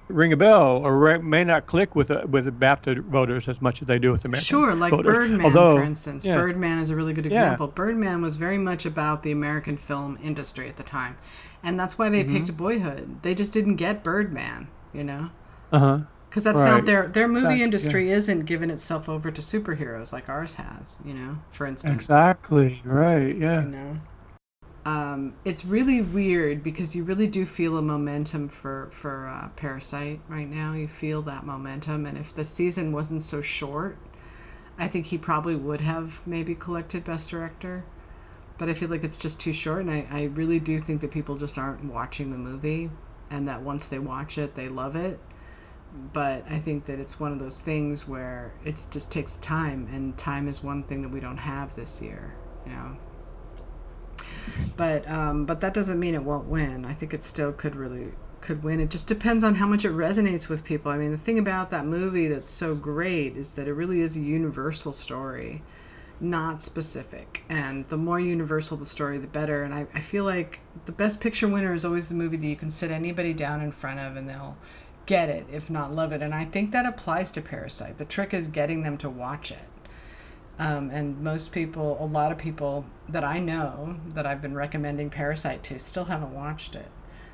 ring 0.10 0.34
a 0.34 0.36
bell 0.36 0.86
or 0.86 1.18
may 1.20 1.46
not 1.46 1.66
click 1.66 1.96
with 1.96 2.12
uh, 2.12 2.26
with 2.30 2.46
BAFTA 2.60 3.06
voters 3.06 3.48
as 3.48 3.62
much 3.62 3.82
as 3.82 3.88
they 3.88 4.00
do 4.00 4.12
with 4.12 4.26
American 4.26 4.44
Sure, 4.44 4.76
like 4.76 4.92
voters. 4.92 5.16
Birdman, 5.16 5.46
Although, 5.46 5.78
for 5.78 5.84
instance. 5.84 6.26
Yeah. 6.26 6.36
Birdman 6.36 6.80
is 6.80 6.90
a 6.90 6.96
really 6.98 7.14
good 7.14 7.26
example. 7.26 7.68
Yeah. 7.68 7.74
Birdman 7.74 8.22
was 8.22 8.36
very 8.36 8.58
much 8.58 8.86
about 8.86 9.24
the 9.24 9.32
American 9.32 9.78
film 9.78 10.20
industry 10.22 10.68
at 10.68 10.76
the 10.76 10.84
time, 10.84 11.18
and 11.64 11.80
that's 11.80 11.98
why 11.98 12.10
they 12.10 12.26
mm-hmm. 12.26 12.36
picked 12.36 12.58
Boyhood. 12.58 13.22
They 13.22 13.34
just 13.34 13.54
didn't 13.54 13.78
get 13.78 14.04
Birdman, 14.04 14.68
you 14.92 15.06
know. 15.06 15.30
Uh 15.72 15.80
huh. 15.80 16.00
Because 16.32 16.46
that's 16.46 16.60
right. 16.60 16.70
not 16.78 16.86
their 16.86 17.10
their 17.10 17.28
movie 17.28 17.40
exactly. 17.40 17.64
industry 17.64 18.10
yeah. 18.10 18.16
isn't 18.16 18.46
giving 18.46 18.70
itself 18.70 19.10
over 19.10 19.30
to 19.30 19.42
superheroes 19.42 20.14
like 20.14 20.30
ours 20.30 20.54
has, 20.56 20.98
you 21.06 21.14
know. 21.14 21.40
For 21.52 21.68
instance. 21.68 21.94
Exactly. 21.94 22.82
Right. 22.86 23.38
Yeah. 23.38 23.64
You 23.64 23.70
know 23.70 24.02
um, 24.86 25.36
it's 25.46 25.64
really 25.64 26.02
weird 26.02 26.64
because 26.64 26.96
you 26.96 27.04
really 27.04 27.28
do 27.28 27.46
feel 27.46 27.78
a 27.78 27.82
momentum 27.82 28.48
for 28.48 28.90
for 28.92 29.28
uh, 29.28 29.50
Parasite 29.50 30.22
right 30.28 30.50
now. 30.50 30.74
You 30.74 30.88
feel 30.88 31.22
that 31.24 31.46
momentum, 31.46 32.06
and 32.06 32.18
if 32.18 32.34
the 32.34 32.44
season 32.44 32.92
wasn't 32.92 33.22
so 33.22 33.42
short, 33.42 33.98
I 34.80 34.88
think 34.88 35.08
he 35.08 35.18
probably 35.18 35.56
would 35.56 35.82
have 35.82 36.26
maybe 36.26 36.56
collected 36.56 37.04
Best 37.04 37.30
Director. 37.30 37.84
But 38.58 38.70
I 38.70 38.74
feel 38.74 38.90
like 38.90 39.04
it's 39.04 39.18
just 39.18 39.40
too 39.40 39.54
short, 39.54 39.82
and 39.82 39.92
I, 39.92 40.08
I 40.12 40.24
really 40.24 40.60
do 40.60 40.80
think 40.80 41.02
that 41.02 41.12
people 41.12 41.36
just 41.36 41.58
aren't 41.58 41.86
watching 41.86 42.32
the 42.32 42.38
movie, 42.38 42.90
and 43.30 43.48
that 43.48 43.62
once 43.62 43.88
they 43.88 44.00
watch 44.00 44.38
it, 44.38 44.56
they 44.56 44.68
love 44.68 44.96
it. 44.96 45.20
But 46.14 46.46
I 46.50 46.58
think 46.58 46.86
that 46.86 47.00
it's 47.00 47.20
one 47.20 47.32
of 47.34 47.40
those 47.40 47.62
things 47.62 48.08
where 48.08 48.54
it 48.66 48.86
just 48.92 49.12
takes 49.12 49.38
time, 49.38 49.90
and 49.92 50.18
time 50.18 50.48
is 50.48 50.64
one 50.64 50.84
thing 50.84 51.02
that 51.02 51.10
we 51.10 51.20
don't 51.20 51.38
have 51.38 51.76
this 51.76 52.02
year. 52.02 52.34
You 52.66 52.72
know, 52.74 52.98
but 54.78 55.10
um, 55.10 55.46
but 55.46 55.62
that 55.62 55.74
doesn't 55.74 56.00
mean 56.00 56.16
it 56.16 56.24
won't 56.24 56.48
win. 56.48 56.86
I 56.86 56.94
think 56.94 57.14
it 57.14 57.24
still 57.24 57.52
could 57.52 57.76
really 57.76 58.14
could 58.42 58.64
win. 58.64 58.80
It 58.80 58.90
just 58.90 59.08
depends 59.08 59.44
on 59.44 59.56
how 59.56 59.68
much 59.68 59.86
it 59.86 59.92
resonates 59.92 60.50
with 60.50 60.64
people. 60.64 60.92
I 60.92 60.98
mean, 60.98 61.12
the 61.12 61.18
thing 61.18 61.38
about 61.38 61.70
that 61.72 61.86
movie 61.86 62.28
that's 62.28 62.50
so 62.50 62.76
great 62.76 63.38
is 63.38 63.54
that 63.54 63.68
it 63.68 63.74
really 63.74 64.02
is 64.02 64.16
a 64.18 64.22
universal 64.22 64.94
story. 64.94 65.62
not 66.20 66.62
specific. 66.62 67.44
And 67.50 67.86
the 67.86 67.98
more 67.98 68.20
universal 68.20 68.78
the 68.78 68.86
story, 68.86 69.18
the 69.18 69.28
better. 69.28 69.64
And 69.64 69.74
I, 69.74 69.88
I 69.94 70.02
feel 70.02 70.24
like 70.24 70.60
the 70.86 70.92
best 70.92 71.20
picture 71.20 71.48
winner 71.48 71.74
is 71.74 71.84
always 71.84 72.10
the 72.10 72.16
movie 72.16 72.38
that 72.38 72.48
you 72.48 72.56
can 72.56 72.70
sit 72.70 72.92
anybody 72.92 73.34
down 73.34 73.62
in 73.62 73.72
front 73.72 74.00
of 74.00 74.16
and 74.16 74.30
they'll 74.30 74.58
get 75.06 75.30
it, 75.30 75.46
if 75.52 75.70
not 75.70 75.94
love 75.94 76.12
it. 76.12 76.22
And 76.22 76.34
I 76.34 76.46
think 76.46 76.72
that 76.72 76.86
applies 76.86 77.32
to 77.32 77.42
Parasite. 77.42 77.98
The 77.98 78.06
trick 78.06 78.34
is 78.34 78.48
getting 78.48 78.84
them 78.84 78.98
to 78.98 79.10
watch 79.10 79.52
it. 79.52 79.64
Um, 80.60 80.92
and 80.92 81.20
most 81.22 81.52
people, 81.52 81.98
a 82.00 82.06
lot 82.06 82.32
of 82.32 82.38
people 82.38 82.86
that 83.10 83.24
I 83.24 83.40
know 83.40 84.00
that 84.10 84.28
I've 84.28 84.42
been 84.42 84.54
recommending 84.54 85.10
Parasite 85.10 85.64
to, 85.64 85.80
still 85.80 86.06
haven't 86.06 86.34
watched 86.34 86.76
it. 86.76 86.88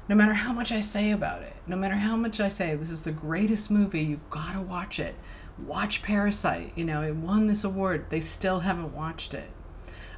No 0.08 0.16
matter 0.16 0.34
how 0.34 0.54
much 0.54 0.72
I 0.72 0.80
say 0.80 1.12
about 1.12 1.42
it, 1.42 1.54
no 1.68 1.76
matter 1.76 1.96
how 1.96 2.16
much 2.16 2.40
I 2.40 2.48
say 2.48 2.74
this 2.76 2.90
is 2.90 3.04
the 3.04 3.12
greatest 3.12 3.70
movie, 3.70 4.04
you 4.04 4.22
gotta 4.30 4.62
watch 4.62 5.00
it. 5.00 5.16
Watch 5.58 6.02
Parasite. 6.02 6.72
You 6.76 6.86
know, 6.86 7.02
it 7.02 7.16
won 7.16 7.48
this 7.48 7.66
award. 7.66 8.10
They 8.10 8.22
still 8.22 8.62
haven't 8.62 8.96
watched 8.96 9.34
it. 9.34 9.50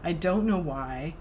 I 0.04 0.14
don't 0.14 0.46
know 0.46 0.60
why 0.60 1.16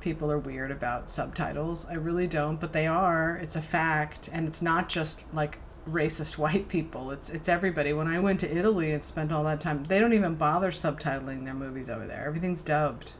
people 0.00 0.30
are 0.30 0.38
weird 0.38 0.70
about 0.70 1.10
subtitles. 1.10 1.86
I 1.86 1.94
really 1.94 2.26
don't, 2.26 2.58
but 2.60 2.72
they 2.72 2.86
are. 2.86 3.36
It's 3.36 3.56
a 3.56 3.62
fact, 3.62 4.30
and 4.32 4.48
it's 4.48 4.62
not 4.62 4.88
just 4.88 5.32
like 5.34 5.58
racist 5.88 6.38
white 6.38 6.68
people. 6.68 7.10
It's 7.10 7.28
it's 7.28 7.48
everybody. 7.48 7.92
When 7.92 8.06
I 8.06 8.20
went 8.20 8.40
to 8.40 8.56
Italy 8.56 8.92
and 8.92 9.02
spent 9.02 9.32
all 9.32 9.44
that 9.44 9.60
time, 9.60 9.84
they 9.84 9.98
don't 9.98 10.12
even 10.12 10.34
bother 10.34 10.70
subtitling 10.70 11.44
their 11.44 11.54
movies 11.54 11.90
over 11.90 12.06
there. 12.06 12.26
Everything's 12.26 12.62
dubbed. 12.62 13.12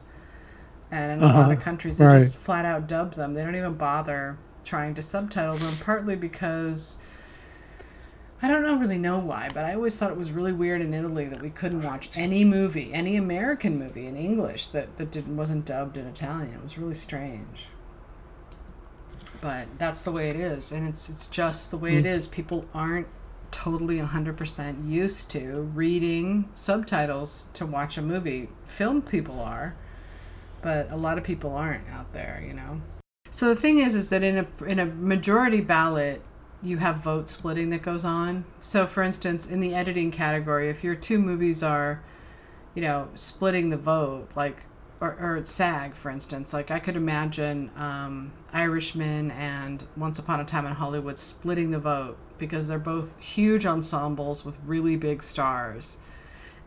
And 0.91 1.13
in 1.13 1.23
a 1.23 1.31
uh-huh. 1.31 1.39
lot 1.39 1.53
of 1.53 1.61
countries 1.61 1.99
they 1.99 2.07
right. 2.07 2.19
just 2.19 2.37
flat 2.37 2.65
out 2.65 2.87
dub 2.87 3.15
them. 3.15 3.35
They 3.35 3.43
don't 3.43 3.57
even 3.57 3.75
bother 3.75 4.39
trying 4.65 4.95
to 4.95 5.03
subtitle 5.03 5.57
them 5.57 5.77
partly 5.81 6.17
because 6.17 6.99
I 8.41 8.49
don't 8.49 8.63
know 8.63 8.79
really 8.79 8.99
know 8.99 9.19
why, 9.19 9.49
but 9.53 9.65
I 9.65 9.75
always 9.75 9.99
thought 9.99 10.11
it 10.11 10.17
was 10.17 10.31
really 10.31 10.53
weird 10.53 10.81
in 10.81 10.95
Italy 10.95 11.25
that 11.27 11.43
we 11.43 11.51
couldn't 11.51 11.83
watch 11.83 12.11
any 12.15 12.45
movie, 12.45 12.93
any 12.93 13.17
American 13.17 13.79
movie 13.79 14.07
in 14.07 14.17
English 14.17 14.69
that 14.69 14.97
that 14.99 15.11
didn't 15.11 15.37
wasn't 15.37 15.65
dubbed 15.65 15.97
in 15.97 16.07
Italian. 16.07 16.55
It 16.55 16.63
was 16.63 16.79
really 16.79 16.95
strange 16.95 17.69
but 19.45 19.67
that's 19.77 20.05
the 20.05 20.11
way 20.11 20.31
it 20.31 20.37
is 20.37 20.73
and 20.73 20.89
it's 20.89 21.11
it's 21.11 21.27
just 21.27 21.71
the 21.71 21.77
way 21.77 21.93
mm. 21.93 21.99
it 21.99 22.07
is. 22.07 22.27
People 22.27 22.65
aren't 22.73 23.07
totally 23.51 23.99
100% 23.99 24.91
used 24.91 25.31
to 25.31 25.71
reading 25.75 26.49
subtitles 26.55 27.49
to 27.53 27.67
watch 27.67 27.99
a 27.99 28.03
movie. 28.03 28.49
Film 28.65 29.03
people 29.03 29.39
are 29.39 29.77
but 30.63 30.91
a 30.91 30.97
lot 30.97 31.19
of 31.19 31.25
people 31.25 31.55
aren't 31.55 31.87
out 31.91 32.11
there 32.15 32.43
you 32.45 32.55
know? 32.55 32.81
So 33.31 33.51
the 33.51 33.55
thing 33.55 33.79
is 33.79 33.95
is 33.95 34.09
that 34.09 34.23
in 34.23 34.39
a 34.39 34.65
in 34.65 34.79
a 34.79 34.87
majority 34.87 35.61
ballot 35.61 36.23
you 36.63 36.79
have 36.79 36.97
vote 36.97 37.29
splitting 37.29 37.69
that 37.69 37.83
goes 37.83 38.03
on. 38.03 38.47
So 38.63 38.87
for 38.87 39.03
instance 39.03 39.45
in 39.45 39.61
the 39.61 39.75
editing 39.75 40.11
category 40.11 40.71
if 40.71 40.83
your 40.83 40.95
two 40.95 41.19
movies 41.19 41.63
are 41.63 42.03
you 42.75 42.81
know 42.81 43.11
splitting 43.15 43.69
the 43.69 43.77
vote 43.77 44.29
like 44.35 44.63
or, 45.05 45.17
or 45.21 45.45
SAG, 45.45 45.95
for 45.95 46.11
instance. 46.11 46.55
Like 46.55 46.71
I 46.71 46.79
could 46.79 46.97
imagine 46.97 47.71
um, 47.77 48.33
Irishman 48.53 49.31
and 49.33 49.85
Once 49.97 50.19
Upon 50.19 50.41
a 50.41 50.45
Time 50.45 50.65
in 50.65 50.73
Hollywood 50.73 51.19
splitting 51.19 51.71
the 51.71 51.79
vote 51.79 52.17
because 52.39 52.69
they're 52.69 52.79
both 52.79 53.23
huge 53.23 53.67
ensembles 53.67 54.45
with 54.45 54.59
really 54.65 54.97
big 54.97 55.23
stars, 55.23 55.99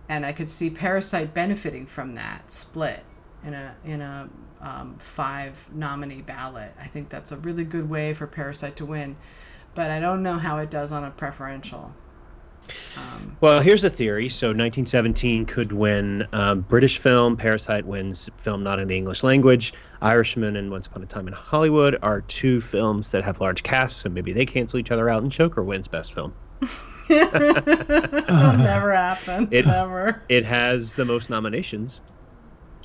and 0.08 0.26
I 0.26 0.32
could 0.32 0.50
see 0.50 0.70
Parasite 0.70 1.34
benefiting 1.34 1.88
from 1.88 2.14
that 2.14 2.52
split 2.52 3.04
in 3.44 3.54
a 3.54 3.76
in 3.84 4.02
a 4.02 4.30
um, 4.62 4.98
five 5.00 5.74
nominee 5.74 6.22
ballot. 6.22 6.74
I 6.80 6.86
think 6.86 7.10
that's 7.10 7.32
a 7.32 7.38
really 7.38 7.64
good 7.64 7.90
way 7.90 8.14
for 8.14 8.28
Parasite 8.28 8.76
to 8.78 8.86
win, 8.86 9.18
but 9.74 9.90
I 9.90 10.00
don't 10.00 10.22
know 10.22 10.38
how 10.38 10.60
it 10.60 10.70
does 10.70 10.92
on 10.92 11.04
a 11.04 11.10
preferential. 11.10 11.96
Um, 12.98 13.38
well, 13.42 13.60
here's 13.60 13.84
a 13.84 13.90
theory. 13.90 14.30
So 14.30 14.48
1917 14.48 15.46
could 15.46 15.72
win 15.72 16.28
um, 16.34 16.62
British 16.62 16.98
film. 16.98 17.38
Parasite 17.38 17.86
wins 17.86 18.30
film 18.38 18.64
not 18.64 18.80
in 18.80 18.88
the 18.88 18.98
English 18.98 19.24
language. 19.24 19.74
Irishman 20.02 20.56
and 20.56 20.72
Once 20.72 20.88
Upon 20.88 21.04
a 21.04 21.06
Time 21.06 21.28
in 21.28 21.34
Hollywood 21.34 21.98
are 22.02 22.22
two 22.22 22.62
films 22.62 23.12
that 23.12 23.24
have 23.24 23.42
large 23.42 23.64
casts, 23.64 24.02
so 24.02 24.10
maybe 24.10 24.32
they 24.34 24.46
cancel 24.46 24.80
each 24.80 24.92
other 24.92 25.10
out, 25.10 25.24
and 25.24 25.32
Joker 25.32 25.64
wins 25.64 25.88
Best 25.88 26.14
Film. 26.14 26.34
It'll 27.10 28.58
never 28.58 28.94
happen. 28.94 29.48
It, 29.52 29.66
never. 29.66 30.22
It 30.30 30.46
has 30.46 30.96
the 30.96 31.06
most 31.06 31.30
nominations. 31.30 32.02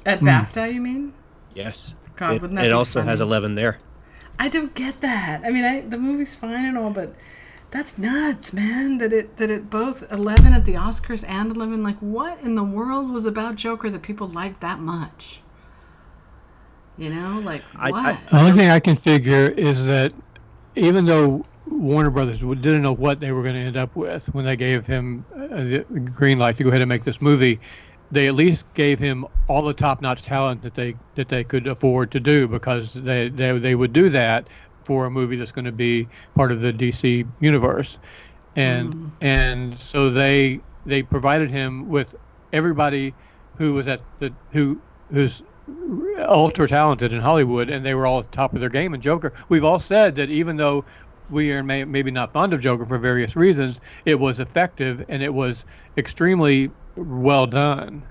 At 0.06 0.20
hmm. 0.20 0.28
BAFTA, 0.28 0.72
you 0.72 0.80
mean? 0.80 1.12
Yes. 1.54 1.94
God, 2.16 2.36
it, 2.36 2.42
wouldn't 2.42 2.56
that 2.56 2.66
It 2.66 2.72
also 2.72 3.00
funny? 3.00 3.10
has 3.10 3.20
11 3.20 3.54
there. 3.54 3.78
I 4.38 4.48
don't 4.48 4.74
get 4.74 5.00
that. 5.00 5.42
I 5.44 5.50
mean, 5.50 5.64
I, 5.64 5.80
the 5.82 5.98
movie's 5.98 6.34
fine 6.34 6.64
and 6.64 6.78
all, 6.78 6.90
but 6.90 7.14
that's 7.72 7.98
nuts, 7.98 8.52
man. 8.52 8.98
That 8.98 9.12
it 9.12 9.38
that 9.38 9.50
it 9.50 9.70
both 9.70 10.10
eleven 10.12 10.52
at 10.52 10.64
the 10.64 10.74
Oscars 10.74 11.24
and 11.26 11.50
eleven. 11.50 11.82
Like, 11.82 11.98
what 11.98 12.40
in 12.42 12.54
the 12.54 12.62
world 12.62 13.10
was 13.10 13.26
about 13.26 13.56
Joker 13.56 13.90
that 13.90 14.02
people 14.02 14.28
liked 14.28 14.60
that 14.60 14.78
much? 14.78 15.40
You 16.98 17.10
know, 17.10 17.40
like 17.42 17.62
what? 17.74 17.94
I, 17.94 18.10
I, 18.10 18.18
the 18.30 18.38
only 18.38 18.52
thing 18.52 18.70
I 18.70 18.78
can 18.78 18.94
figure 18.94 19.48
is 19.48 19.86
that 19.86 20.12
even 20.76 21.06
though 21.06 21.44
Warner 21.66 22.10
Brothers 22.10 22.40
didn't 22.40 22.82
know 22.82 22.94
what 22.94 23.20
they 23.20 23.32
were 23.32 23.42
going 23.42 23.54
to 23.54 23.60
end 23.60 23.76
up 23.76 23.96
with 23.96 24.26
when 24.34 24.44
they 24.44 24.56
gave 24.56 24.86
him 24.86 25.24
uh, 25.34 25.38
the 25.64 25.84
green 26.14 26.38
light 26.38 26.56
to 26.58 26.64
go 26.64 26.68
ahead 26.68 26.82
and 26.82 26.88
make 26.88 27.04
this 27.04 27.22
movie, 27.22 27.58
they 28.10 28.28
at 28.28 28.34
least 28.34 28.66
gave 28.74 28.98
him 28.98 29.26
all 29.48 29.62
the 29.62 29.72
top-notch 29.72 30.22
talent 30.22 30.60
that 30.62 30.74
they 30.74 30.94
that 31.14 31.30
they 31.30 31.42
could 31.42 31.66
afford 31.66 32.10
to 32.10 32.20
do 32.20 32.46
because 32.46 32.92
they 32.92 33.30
they, 33.30 33.56
they 33.58 33.74
would 33.74 33.94
do 33.94 34.10
that 34.10 34.46
for 34.84 35.06
a 35.06 35.10
movie 35.10 35.36
that's 35.36 35.52
going 35.52 35.64
to 35.64 35.72
be 35.72 36.08
part 36.34 36.52
of 36.52 36.60
the 36.60 36.72
DC 36.72 37.26
universe, 37.40 37.98
and 38.56 38.94
mm. 38.94 39.10
and 39.20 39.78
so 39.78 40.10
they 40.10 40.60
they 40.86 41.02
provided 41.02 41.50
him 41.50 41.88
with 41.88 42.14
everybody 42.52 43.14
who 43.56 43.74
was 43.74 43.88
at 43.88 44.00
the 44.18 44.32
who 44.52 44.80
who's 45.10 45.42
ultra 46.18 46.68
talented 46.68 47.12
in 47.12 47.20
Hollywood, 47.20 47.70
and 47.70 47.84
they 47.84 47.94
were 47.94 48.06
all 48.06 48.18
at 48.18 48.24
the 48.24 48.36
top 48.36 48.54
of 48.54 48.60
their 48.60 48.68
game. 48.68 48.94
And 48.94 49.02
Joker, 49.02 49.32
we've 49.48 49.64
all 49.64 49.78
said 49.78 50.16
that 50.16 50.30
even 50.30 50.56
though 50.56 50.84
we 51.30 51.52
are 51.52 51.62
may, 51.62 51.84
maybe 51.84 52.10
not 52.10 52.32
fond 52.32 52.52
of 52.52 52.60
Joker 52.60 52.84
for 52.84 52.98
various 52.98 53.36
reasons, 53.36 53.80
it 54.04 54.18
was 54.18 54.40
effective 54.40 55.04
and 55.08 55.22
it 55.22 55.32
was 55.32 55.64
extremely 55.96 56.70
well 56.96 57.46
done. 57.46 58.02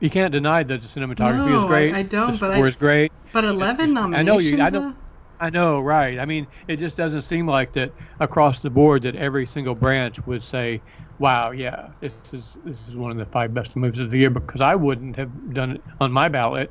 You 0.00 0.10
can't 0.10 0.32
deny 0.32 0.62
that 0.64 0.80
the 0.80 0.86
cinematography 0.88 1.50
no, 1.50 1.58
is 1.58 1.64
great. 1.64 1.94
I, 1.94 1.98
I 1.98 2.02
don't, 2.02 2.32
the 2.32 2.38
but 2.38 2.52
score 2.52 2.64
I, 2.64 2.68
is 2.68 2.76
great. 2.76 3.12
But 3.32 3.44
eleven 3.44 3.94
nominations. 3.94 4.28
I 4.28 4.32
know 4.32 4.38
you. 4.40 4.62
I 4.62 4.70
don't. 4.70 4.96
I 5.42 5.50
know, 5.50 5.80
right? 5.80 6.20
I 6.20 6.24
mean, 6.24 6.46
it 6.68 6.76
just 6.76 6.96
doesn't 6.96 7.22
seem 7.22 7.48
like 7.48 7.72
that 7.72 7.90
across 8.20 8.60
the 8.60 8.70
board 8.70 9.02
that 9.02 9.16
every 9.16 9.44
single 9.44 9.74
branch 9.74 10.24
would 10.24 10.44
say, 10.44 10.80
"Wow, 11.18 11.50
yeah, 11.50 11.88
this 11.98 12.14
is 12.32 12.56
this 12.64 12.86
is 12.86 12.94
one 12.94 13.10
of 13.10 13.16
the 13.16 13.26
five 13.26 13.52
best 13.52 13.74
movies 13.74 13.98
of 13.98 14.12
the 14.12 14.18
year." 14.18 14.30
Because 14.30 14.60
I 14.60 14.76
wouldn't 14.76 15.16
have 15.16 15.52
done 15.52 15.72
it 15.72 15.82
on 16.00 16.12
my 16.12 16.28
ballot. 16.28 16.70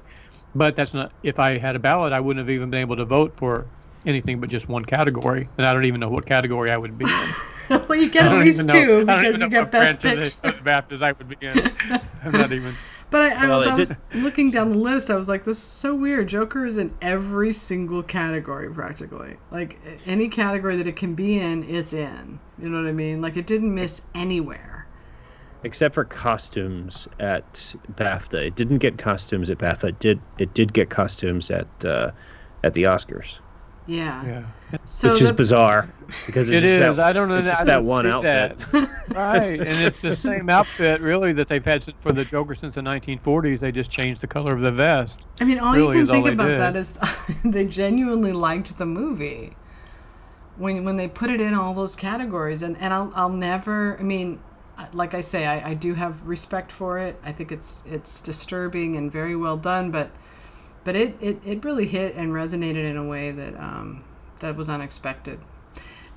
But 0.56 0.78
that's 0.78 0.94
not. 0.94 1.12
If 1.22 1.38
I 1.38 1.58
had 1.58 1.76
a 1.76 1.80
ballot, 1.80 2.14
I 2.14 2.22
wouldn't 2.22 2.48
have 2.48 2.50
even 2.50 2.70
been 2.70 2.80
able 2.80 2.96
to 2.96 3.04
vote 3.04 3.34
for 3.36 3.66
anything 4.06 4.40
but 4.40 4.50
just 4.50 4.70
one 4.70 4.86
category, 4.86 5.50
and 5.58 5.68
I 5.68 5.74
don't 5.74 5.86
even 5.86 6.00
know 6.00 6.10
what 6.10 6.26
category 6.26 6.72
I 6.72 6.78
would 6.78 6.98
be 6.98 7.04
in. 7.04 7.34
well, 7.90 7.96
you 7.96 8.10
get 8.10 8.26
at 8.26 8.40
least 8.40 8.70
two 8.70 9.06
because 9.06 9.42
you 9.42 9.50
get 9.50 9.70
best 9.70 10.02
picture. 10.02 10.62
Baptist 10.64 11.04
I 11.04 11.12
would 11.12 11.28
be 11.28 11.46
in. 11.46 11.72
I'm 12.24 12.32
not 12.32 12.54
even. 12.54 12.74
But 13.12 13.24
I, 13.24 13.46
I 13.46 13.50
well, 13.50 13.60
was, 13.60 13.68
I 13.68 13.76
was 13.76 13.96
looking 14.24 14.52
down 14.52 14.72
the 14.72 14.78
list. 14.78 15.10
I 15.10 15.18
was 15.18 15.28
like, 15.28 15.44
this 15.44 15.58
is 15.58 15.64
so 15.64 15.94
weird. 15.94 16.30
Joker 16.30 16.66
is 16.66 16.78
in 16.78 16.94
every 17.02 17.52
single 17.52 18.02
category 18.02 18.74
practically. 18.74 19.36
Like 19.52 19.80
any 20.06 20.30
category 20.30 20.78
that 20.78 20.88
it 20.88 20.96
can 20.96 21.14
be 21.14 21.38
in, 21.38 21.70
it's 21.70 21.92
in. 21.92 22.40
You 22.58 22.70
know 22.70 22.82
what 22.82 22.88
I 22.88 22.94
mean? 22.94 23.22
Like 23.22 23.36
it 23.36 23.46
didn't 23.46 23.76
miss 23.76 24.02
anywhere. 24.16 24.88
Except 25.64 25.94
for 25.94 26.06
costumes 26.06 27.08
at 27.20 27.76
BAFTA. 27.96 28.48
It 28.48 28.56
didn't 28.56 28.78
get 28.78 28.98
costumes 28.98 29.50
at 29.50 29.58
BAFTA. 29.58 29.90
It 29.90 30.00
did 30.00 30.22
it 30.38 30.54
did 30.54 30.72
get 30.72 30.90
costumes 30.90 31.52
at 31.52 31.68
uh, 31.86 32.12
at 32.64 32.74
the 32.74 32.84
Oscars. 32.84 33.40
Yeah. 33.88 34.26
Yeah. 34.26 34.78
So 34.86 35.12
Which 35.12 35.22
is 35.22 35.32
bizarre 35.32 35.90
because 36.26 36.50
it's 36.50 36.58
it 36.58 36.64
is. 36.64 36.80
That, 36.80 37.00
I 37.00 37.12
don't 37.12 37.28
know. 37.28 37.38
It's 37.38 37.48
just 37.48 37.66
that 37.66 37.84
one 37.84 38.06
outfit. 38.06 38.58
That. 38.72 39.06
right, 39.10 39.60
and 39.60 39.68
it's 39.68 40.02
the 40.02 40.16
same 40.16 40.50
outfit 40.50 41.02
really 41.02 41.34
that 41.34 41.48
they've 41.48 41.66
had 41.66 41.94
for 42.00 42.12
the 42.12 42.24
Joker 42.24 42.56
since 42.56 42.76
the 42.76 42.82
1940s. 42.82 43.60
They 43.60 43.72
just 43.72 43.92
changed 43.92 44.22
the 44.22 44.28
color 44.28 44.54
of 44.54 44.62
the 44.62 44.72
vest. 44.72 45.28
I 45.42 45.46
mean, 45.46 45.60
all 45.60 45.74
really 45.74 45.98
you 45.98 46.06
can 46.06 46.24
think 46.24 46.34
about 46.34 46.48
did. 46.48 46.60
that 46.60 46.76
is 46.76 46.98
they 47.44 47.66
genuinely 47.66 48.32
liked 48.32 48.78
the 48.78 48.86
movie 48.86 49.56
when 50.58 50.84
when 50.84 50.96
they 50.96 51.08
put 51.08 51.30
it 51.30 51.42
in 51.42 51.54
all 51.54 51.74
those 51.74 51.96
categories, 51.96 52.62
and 52.62 52.78
and 52.78 52.94
I'll 52.94 53.12
I'll 53.16 53.30
never. 53.30 53.98
I 54.00 54.04
mean, 54.04 54.40
like 54.94 55.14
I 55.14 55.22
say, 55.22 55.46
I, 55.48 55.72
I 55.72 55.74
do 55.74 55.96
have 55.96 56.26
respect 56.28 56.72
for 56.72 56.98
it. 56.98 57.20
I 57.24 57.32
think 57.32 57.52
it's 57.52 57.84
it's 57.86 58.22
disturbing 58.22 58.96
and 58.96 59.12
very 59.12 59.36
well 59.36 59.58
done, 59.58 59.92
but 59.92 60.12
but 60.84 60.96
it, 60.96 61.16
it, 61.22 61.40
it 61.46 61.64
really 61.64 61.88
hit 61.88 62.16
and 62.16 62.32
resonated 62.32 62.90
in 62.90 62.98
a 62.98 63.08
way 63.08 63.32
that 63.32 63.56
um, 63.60 64.04
that 64.40 64.56
was 64.56 64.70
unexpected. 64.70 65.40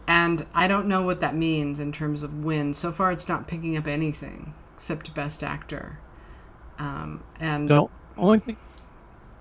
And 0.06 0.46
I 0.54 0.68
don't 0.68 0.86
know 0.86 1.02
what 1.02 1.20
that 1.20 1.34
means 1.34 1.80
in 1.80 1.92
terms 1.92 2.22
of 2.22 2.44
wins. 2.44 2.76
So 2.76 2.92
far, 2.92 3.10
it's 3.10 3.28
not 3.28 3.46
picking 3.46 3.76
up 3.76 3.86
anything 3.86 4.54
except 4.76 5.14
Best 5.14 5.42
Actor. 5.42 5.98
Um, 6.78 7.22
and 7.40 7.68
the 7.68 7.86
only 8.16 8.40
thing, 8.40 8.56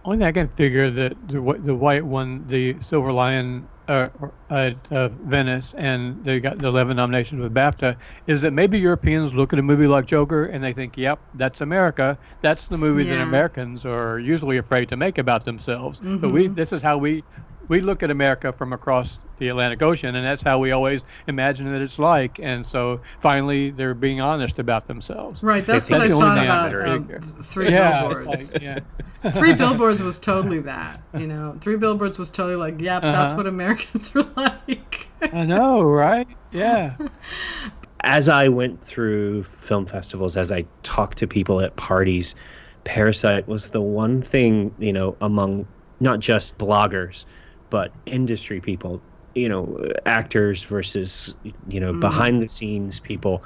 only 0.05 0.19
thing 0.19 0.27
I 0.27 0.31
can 0.31 0.47
figure 0.47 0.89
that 0.89 1.27
the 1.27 1.41
the 1.59 1.75
white 1.75 2.05
one, 2.05 2.45
the 2.47 2.79
Silver 2.79 3.11
Lion 3.11 3.67
uh, 3.93 4.09
at 4.49 4.91
uh, 4.91 5.09
Venice, 5.25 5.73
and 5.77 6.23
they 6.23 6.39
got 6.39 6.59
the 6.59 6.67
11 6.67 6.95
nominations 6.97 7.41
with 7.41 7.53
BAFTA, 7.53 7.97
is 8.27 8.41
that 8.41 8.51
maybe 8.51 8.79
Europeans 8.79 9.33
look 9.33 9.53
at 9.53 9.59
a 9.59 9.63
movie 9.63 9.87
like 9.87 10.05
Joker 10.05 10.45
and 10.45 10.63
they 10.63 10.73
think, 10.73 10.97
"Yep, 10.97 11.21
that's 11.33 11.61
America. 11.61 12.17
That's 12.41 12.67
the 12.67 12.77
movie 12.77 13.03
that 13.03 13.21
Americans 13.21 13.85
are 13.85 14.19
usually 14.19 14.57
afraid 14.57 14.89
to 14.89 14.97
make 14.97 15.17
about 15.17 15.45
themselves." 15.45 15.99
But 15.99 16.29
we, 16.29 16.47
Mhm. 16.47 16.55
this 16.55 16.73
is 16.73 16.81
how 16.81 16.97
we 16.97 17.23
we 17.67 17.81
look 17.81 18.03
at 18.03 18.11
America 18.11 18.51
from 18.51 18.73
across 18.73 19.19
the 19.39 19.47
Atlantic 19.49 19.81
Ocean, 19.81 20.15
and 20.15 20.25
that's 20.25 20.41
how 20.41 20.59
we 20.59 20.71
always 20.71 21.03
imagine 21.27 21.71
that 21.71 21.81
it's 21.81 21.97
like. 21.99 22.39
And 22.39 22.65
so 22.65 23.01
finally, 23.19 23.69
they're 23.71 23.93
being 23.93 24.21
honest 24.21 24.59
about 24.59 24.87
themselves. 24.87 25.41
Right, 25.43 25.65
that's 25.65 25.87
think 25.87 25.99
what 25.99 26.03
I 26.03 26.07
that's 26.07 26.19
the 26.19 26.25
only 26.25 26.47
thought 26.47 26.73
about 26.73 26.87
um. 27.27 27.41
Three 27.43 27.69
yeah, 27.71 28.07
Billboards. 28.07 28.53
like, 28.53 28.61
yeah. 28.61 28.79
Three 29.31 29.53
Billboards 29.53 30.01
was 30.01 30.19
totally 30.19 30.59
that. 30.59 31.01
You 31.17 31.27
know, 31.27 31.57
Three 31.61 31.77
Billboards 31.77 32.19
was 32.19 32.29
totally 32.31 32.55
like, 32.55 32.79
yep, 32.81 33.01
that's 33.01 33.33
Uh-huh. 33.33 33.37
what 33.37 33.47
Americans 33.47 34.11
are 34.15 34.23
like. 34.35 35.09
I 35.31 35.45
know, 35.45 35.81
right? 35.83 36.27
Yeah. 36.51 36.95
as 38.01 38.27
I 38.29 38.49
went 38.49 38.83
through 38.83 39.43
film 39.43 39.85
festivals, 39.85 40.35
as 40.37 40.51
I 40.51 40.65
talked 40.83 41.17
to 41.19 41.27
people 41.27 41.61
at 41.61 41.75
parties, 41.77 42.35
Parasite 42.83 43.47
was 43.47 43.69
the 43.69 43.81
one 43.81 44.21
thing, 44.21 44.73
you 44.77 44.91
know, 44.91 45.15
among 45.21 45.65
not 46.01 46.19
just 46.19 46.57
bloggers, 46.57 47.25
but 47.73 47.91
industry 48.05 48.61
people, 48.61 49.01
you 49.33 49.49
know, 49.49 49.83
actors 50.05 50.63
versus, 50.63 51.33
you 51.67 51.79
know, 51.79 51.89
mm-hmm. 51.89 52.01
behind 52.01 52.43
the 52.43 52.47
scenes 52.47 52.99
people. 52.99 53.43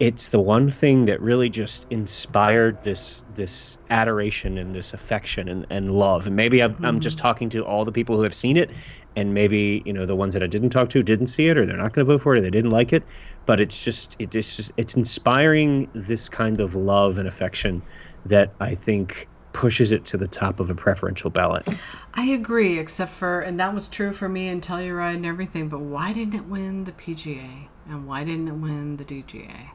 It's 0.00 0.28
the 0.28 0.40
one 0.40 0.70
thing 0.70 1.04
that 1.04 1.20
really 1.20 1.50
just 1.50 1.86
inspired 1.90 2.82
this 2.82 3.24
this 3.34 3.76
adoration 3.90 4.56
and 4.56 4.74
this 4.74 4.94
affection 4.94 5.48
and, 5.48 5.66
and 5.68 5.90
love. 5.90 6.26
And 6.26 6.34
maybe 6.34 6.62
I'm, 6.62 6.82
I'm 6.82 6.98
just 6.98 7.18
mm-hmm. 7.18 7.26
talking 7.26 7.48
to 7.50 7.62
all 7.62 7.84
the 7.84 7.92
people 7.92 8.16
who 8.16 8.22
have 8.22 8.34
seen 8.34 8.56
it, 8.56 8.70
and 9.16 9.34
maybe 9.34 9.82
you 9.84 9.92
know 9.92 10.06
the 10.06 10.16
ones 10.16 10.32
that 10.32 10.42
I 10.42 10.46
didn't 10.46 10.70
talk 10.70 10.88
to 10.90 11.02
didn't 11.02 11.26
see 11.26 11.48
it, 11.48 11.58
or 11.58 11.66
they're 11.66 11.76
not 11.76 11.92
going 11.92 12.06
to 12.06 12.12
vote 12.14 12.22
for 12.22 12.34
it, 12.34 12.38
or 12.38 12.40
they 12.40 12.50
didn't 12.50 12.70
like 12.70 12.94
it 12.94 13.02
but 13.44 13.60
it's 13.60 13.84
just 13.84 14.16
it- 14.18 14.34
it's 14.34 14.56
just 14.56 14.72
it's 14.76 14.94
inspiring 14.96 15.88
this 15.92 16.28
kind 16.28 16.60
of 16.60 16.74
love 16.74 17.16
and 17.16 17.28
affection 17.28 17.82
that 18.24 18.50
I 18.60 18.74
think 18.74 19.28
pushes 19.56 19.90
it 19.90 20.04
to 20.04 20.18
the 20.18 20.28
top 20.28 20.60
of 20.60 20.68
a 20.68 20.74
preferential 20.74 21.30
ballot. 21.30 21.66
I 22.12 22.26
agree, 22.26 22.78
except 22.78 23.10
for, 23.10 23.40
and 23.40 23.58
that 23.58 23.72
was 23.72 23.88
true 23.88 24.12
for 24.12 24.28
me 24.28 24.48
in 24.48 24.60
Telluride 24.60 25.14
and 25.14 25.24
everything, 25.24 25.70
but 25.70 25.80
why 25.80 26.12
didn't 26.12 26.34
it 26.34 26.44
win 26.44 26.84
the 26.84 26.92
PGA? 26.92 27.68
And 27.88 28.06
why 28.06 28.22
didn't 28.22 28.48
it 28.48 28.54
win 28.54 28.98
the 28.98 29.04
DGA? 29.04 29.70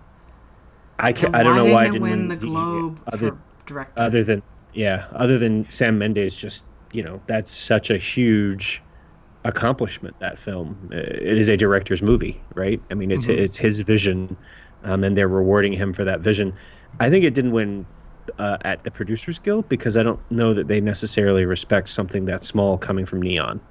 I 0.99 1.11
can 1.11 1.34
I 1.34 1.41
don't 1.41 1.55
know 1.55 1.73
why 1.73 1.82
I 1.82 1.86
didn't 1.86 2.03
win 2.03 2.11
win 2.11 2.27
the 2.27 2.36
Globe 2.36 3.01
other 3.07 3.32
for 3.32 3.39
director? 3.65 3.93
other 3.97 4.23
than 4.23 4.43
yeah 4.73 5.07
other 5.13 5.39
than 5.39 5.67
Sam 5.71 5.97
Mendes 5.97 6.36
just 6.36 6.63
you 6.91 7.01
know 7.01 7.19
that's 7.25 7.51
such 7.51 7.89
a 7.89 7.97
huge 7.97 8.84
accomplishment 9.43 10.15
that 10.19 10.38
film 10.38 10.89
it 10.91 11.39
is 11.39 11.49
a 11.49 11.57
director's 11.57 12.03
movie 12.03 12.39
right 12.53 12.79
i 12.91 12.93
mean 12.93 13.09
it's 13.09 13.25
it's 13.25 13.57
his 13.57 13.79
vision 13.79 14.38
um, 14.84 15.03
and 15.03 15.17
they're 15.17 15.27
rewarding 15.27 15.73
him 15.73 15.91
for 15.91 16.03
that 16.03 16.19
vision 16.19 16.53
i 16.99 17.09
think 17.09 17.25
it 17.25 17.34
didn't 17.34 17.51
win 17.51 17.84
uh, 18.38 18.57
at 18.63 18.84
the 18.84 18.91
producers 18.91 19.39
guild 19.39 19.67
because 19.69 19.97
i 19.97 20.03
don't 20.03 20.19
know 20.32 20.53
that 20.53 20.67
they 20.67 20.82
necessarily 20.82 21.45
respect 21.45 21.89
something 21.89 22.26
that 22.26 22.43
small 22.43 22.78
coming 22.78 23.05
from 23.05 23.22
neon 23.22 23.61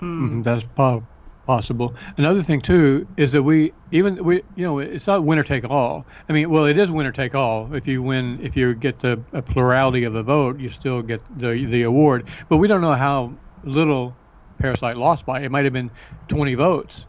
Mhm, 0.00 0.42
That's 0.44 0.64
po- 0.64 1.06
possible. 1.46 1.96
Another 2.16 2.42
thing 2.42 2.60
too 2.60 3.06
is 3.16 3.32
that 3.32 3.42
we 3.42 3.72
even 3.90 4.22
we 4.24 4.42
you 4.54 4.64
know 4.64 4.78
it's 4.78 5.06
not 5.06 5.24
winner 5.24 5.42
take 5.44 5.64
all. 5.68 6.06
I 6.28 6.32
mean, 6.32 6.50
well, 6.50 6.64
it 6.66 6.78
is 6.78 6.90
winner 6.90 7.12
take 7.12 7.34
all. 7.34 7.72
If 7.74 7.86
you 7.86 8.02
win, 8.02 8.38
if 8.42 8.56
you 8.56 8.74
get 8.74 9.00
the 9.00 9.24
a 9.32 9.42
plurality 9.42 10.04
of 10.04 10.12
the 10.12 10.22
vote, 10.22 10.58
you 10.60 10.70
still 10.70 11.02
get 11.02 11.22
the 11.38 11.64
the 11.66 11.82
award. 11.82 12.28
But 12.48 12.58
we 12.58 12.68
don't 12.68 12.80
know 12.80 12.94
how 12.94 13.38
little 13.64 14.18
Parasite 14.58 14.96
lost 14.96 15.26
by. 15.26 15.40
It 15.42 15.50
might 15.50 15.64
have 15.64 15.72
been 15.72 15.92
20 16.28 16.54
votes. 16.54 17.06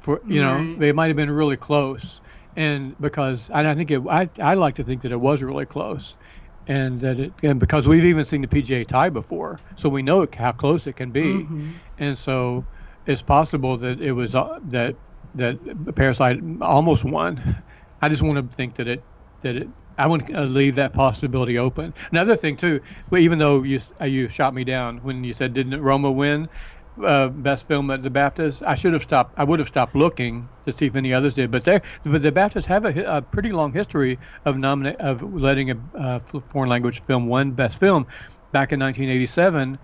For 0.00 0.20
you 0.26 0.42
know, 0.42 0.68
Right. 0.70 0.78
they 0.78 0.92
might 0.92 1.08
have 1.08 1.16
been 1.16 1.30
really 1.30 1.58
close. 1.58 2.21
And 2.56 2.96
because 3.00 3.50
and 3.50 3.66
I 3.66 3.74
think 3.74 3.90
it, 3.90 4.02
I 4.08 4.28
I 4.40 4.54
like 4.54 4.74
to 4.76 4.84
think 4.84 5.02
that 5.02 5.12
it 5.12 5.20
was 5.20 5.42
really 5.42 5.66
close. 5.66 6.16
And 6.66 6.98
that 7.00 7.18
it, 7.18 7.34
and 7.42 7.58
because 7.58 7.88
we've 7.88 8.04
even 8.04 8.24
seen 8.24 8.42
the 8.42 8.48
PGA 8.48 8.84
tie 8.84 9.10
before, 9.10 9.60
so 9.76 9.88
we 9.88 10.02
know 10.02 10.26
how 10.36 10.52
close 10.52 10.86
it 10.86 10.94
can 10.94 11.10
be 11.10 11.50
Mm-hmm. 11.50 11.78
and 11.98 12.16
so 12.16 12.66
it's 13.06 13.22
possible 13.22 13.76
that 13.78 14.00
it 14.00 14.12
was 14.12 14.34
uh, 14.34 14.58
that 14.64 14.96
that 15.34 15.58
Parasite 15.96 16.40
almost 16.60 17.04
won. 17.04 17.64
I 18.00 18.08
just 18.08 18.22
want 18.22 18.50
to 18.50 18.56
think 18.56 18.76
that 18.76 18.88
it 18.88 19.06
that 19.42 19.56
it. 19.56 19.70
I 19.98 20.06
want 20.06 20.26
to 20.28 20.42
leave 20.42 20.76
that 20.76 20.94
possibility 20.94 21.58
open. 21.58 21.94
Another 22.12 22.36
thing 22.36 22.56
too, 22.56 22.80
even 23.16 23.38
though 23.38 23.62
you 23.62 23.80
uh, 24.00 24.04
you 24.06 24.28
shot 24.28 24.54
me 24.54 24.64
down 24.64 24.98
when 24.98 25.24
you 25.24 25.32
said 25.32 25.52
didn't 25.52 25.80
Roma 25.80 26.10
win 26.10 26.48
uh, 27.04 27.28
best 27.28 27.66
film 27.66 27.90
at 27.90 28.02
the 28.02 28.10
BAFTAs, 28.10 28.62
I 28.66 28.74
should 28.74 28.92
have 28.92 29.02
stopped. 29.02 29.34
I 29.38 29.44
would 29.44 29.58
have 29.58 29.68
stopped 29.68 29.94
looking 29.94 30.48
to 30.64 30.72
see 30.72 30.86
if 30.86 30.96
any 30.96 31.12
others 31.12 31.34
did. 31.34 31.50
But 31.50 31.64
they 31.64 31.80
but 32.04 32.22
the 32.22 32.32
BAFTAs 32.32 32.66
have 32.66 32.84
a, 32.84 33.04
a 33.04 33.22
pretty 33.22 33.52
long 33.52 33.72
history 33.72 34.18
of 34.44 34.56
nomina- 34.56 34.96
of 34.96 35.22
letting 35.22 35.70
a 35.70 35.76
uh, 35.98 36.20
foreign 36.50 36.68
language 36.70 37.02
film 37.02 37.28
win 37.28 37.52
best 37.52 37.80
film. 37.80 38.06
Back 38.52 38.72
in 38.72 38.80
1987, 38.80 39.78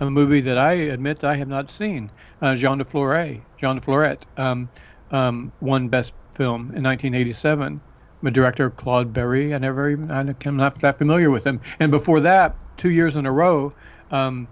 a 0.00 0.10
movie 0.10 0.40
that 0.40 0.58
I 0.58 0.72
admit 0.72 1.24
I 1.24 1.36
have 1.36 1.48
not 1.48 1.70
seen. 1.70 2.10
Uh, 2.40 2.54
Jean 2.54 2.78
de 2.78 2.84
Flore, 2.84 3.44
Jean 3.58 3.76
de 3.76 3.82
Florette, 3.82 4.24
um, 4.38 4.70
um, 5.10 5.52
won 5.60 5.88
Best 5.88 6.14
Film 6.34 6.72
in 6.74 6.82
1987. 6.82 7.80
The 8.22 8.30
director 8.30 8.70
Claude 8.70 9.12
Berri. 9.12 9.54
I 9.54 9.58
never 9.58 9.90
even 9.90 10.10
I, 10.10 10.20
I'm 10.46 10.56
not 10.56 10.80
that 10.80 10.96
familiar 10.96 11.30
with 11.30 11.46
him. 11.46 11.60
And 11.78 11.90
before 11.90 12.20
that, 12.20 12.56
two 12.78 12.90
years 12.90 13.16
in 13.16 13.26
a 13.26 13.32
row, 13.32 13.74
um, 14.10 14.48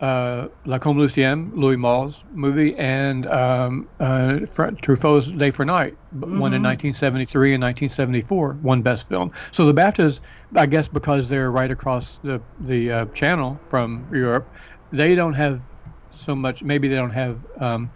uh, 0.00 0.48
La 0.64 0.78
Lucien, 0.86 1.52
Louis 1.54 1.76
Malle's 1.76 2.24
movie, 2.32 2.74
and 2.76 3.26
um, 3.26 3.88
uh, 4.00 4.40
Fr- 4.54 4.70
Truffaut's 4.82 5.30
Day 5.32 5.50
for 5.50 5.64
Night, 5.64 5.94
b- 6.12 6.26
won 6.28 6.54
in 6.54 6.62
1973 6.62 7.54
and 7.54 7.62
1974, 7.62 8.54
one 8.62 8.82
Best 8.82 9.08
Film. 9.08 9.30
So 9.52 9.66
the 9.66 9.74
BAFTAs, 9.74 10.20
I 10.56 10.66
guess, 10.66 10.88
because 10.88 11.28
they're 11.28 11.50
right 11.50 11.70
across 11.70 12.18
the 12.22 12.42
the 12.58 12.90
uh, 12.90 13.06
channel 13.06 13.62
from 13.68 14.08
Europe, 14.12 14.50
they 14.90 15.14
don't 15.14 15.34
have 15.34 15.62
so 16.10 16.34
much. 16.34 16.62
Maybe 16.62 16.88
they 16.88 16.96
don't 16.96 17.10
have 17.10 17.44
um, 17.60 17.92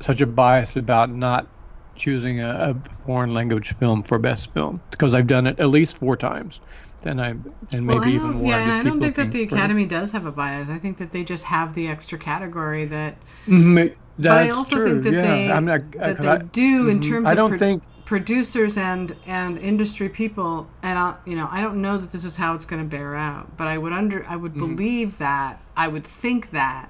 such 0.00 0.20
a 0.20 0.26
bias 0.26 0.76
about 0.76 1.10
not 1.10 1.52
choosing 1.96 2.40
a, 2.40 2.74
a 2.74 2.94
foreign 3.04 3.34
language 3.34 3.72
film 3.72 4.02
for 4.02 4.18
Best 4.18 4.52
Film 4.52 4.82
because 4.90 5.14
I've 5.14 5.26
done 5.26 5.46
it 5.46 5.60
at 5.60 5.68
least 5.68 5.98
four 5.98 6.16
times. 6.16 6.60
Then 7.02 7.18
I 7.20 7.30
and 7.72 7.86
maybe 7.86 7.98
well, 7.98 8.08
even 8.08 8.30
more. 8.34 8.44
yeah, 8.50 8.56
I 8.56 8.60
and 8.60 8.66
just 8.70 8.78
I 8.80 8.82
don't 8.84 9.00
think 9.00 9.16
that 9.16 9.32
the 9.32 9.42
Academy 9.42 9.86
does 9.86 10.12
have 10.12 10.24
a 10.26 10.32
bias. 10.32 10.68
I 10.68 10.78
think 10.78 10.98
that 10.98 11.12
they 11.12 11.24
just 11.24 11.44
have 11.44 11.74
the 11.74 11.88
extra 11.88 12.18
category 12.18 12.84
that 12.86 13.16
Mhm, 13.46 13.94
but 14.18 14.30
I 14.30 14.50
also 14.50 14.76
true, 14.76 14.86
think 14.86 15.02
that 15.04 15.12
yeah. 15.14 15.20
they 15.22 15.60
not, 15.60 15.92
that 15.92 16.20
they 16.20 16.28
I- 16.28 16.38
do 16.38 16.88
in 16.88 17.00
mhm. 17.00 17.08
terms 17.08 17.26
I 17.28 17.32
of 17.32 17.36
don't 17.36 17.48
pro- 17.50 17.58
think 17.58 17.82
producers 18.04 18.76
and 18.76 19.16
and 19.26 19.58
industry 19.58 20.08
people 20.08 20.68
and 20.82 20.98
I, 20.98 21.14
you 21.24 21.34
know 21.34 21.48
I 21.50 21.60
don't 21.60 21.80
know 21.80 21.96
that 21.98 22.10
this 22.12 22.24
is 22.24 22.36
how 22.36 22.54
it's 22.54 22.64
going 22.66 22.82
to 22.82 22.88
bear 22.88 23.14
out 23.16 23.56
but 23.56 23.66
I 23.68 23.78
would 23.78 23.92
under 23.92 24.22
I 24.24 24.34
Mm-hmm. 24.34 24.42
would 24.42 24.54
believe 24.54 25.18
that 25.18 25.60
I 25.76 25.88
would 25.88 26.04
think 26.04 26.50
that 26.50 26.88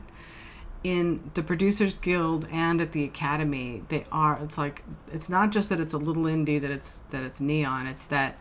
in 0.82 1.30
the 1.34 1.42
producers 1.42 1.96
guild 1.96 2.48
and 2.50 2.80
at 2.80 2.92
the 2.92 3.04
academy 3.04 3.84
they 3.88 4.04
are 4.10 4.38
it's 4.42 4.58
like 4.58 4.82
it's 5.12 5.28
not 5.28 5.52
just 5.52 5.68
that 5.68 5.78
it's 5.78 5.92
a 5.94 5.98
little 5.98 6.24
indie 6.24 6.60
that 6.60 6.70
it's 6.72 6.98
that 7.10 7.22
it's 7.22 7.40
neon 7.40 7.86
it's 7.86 8.06
that 8.06 8.36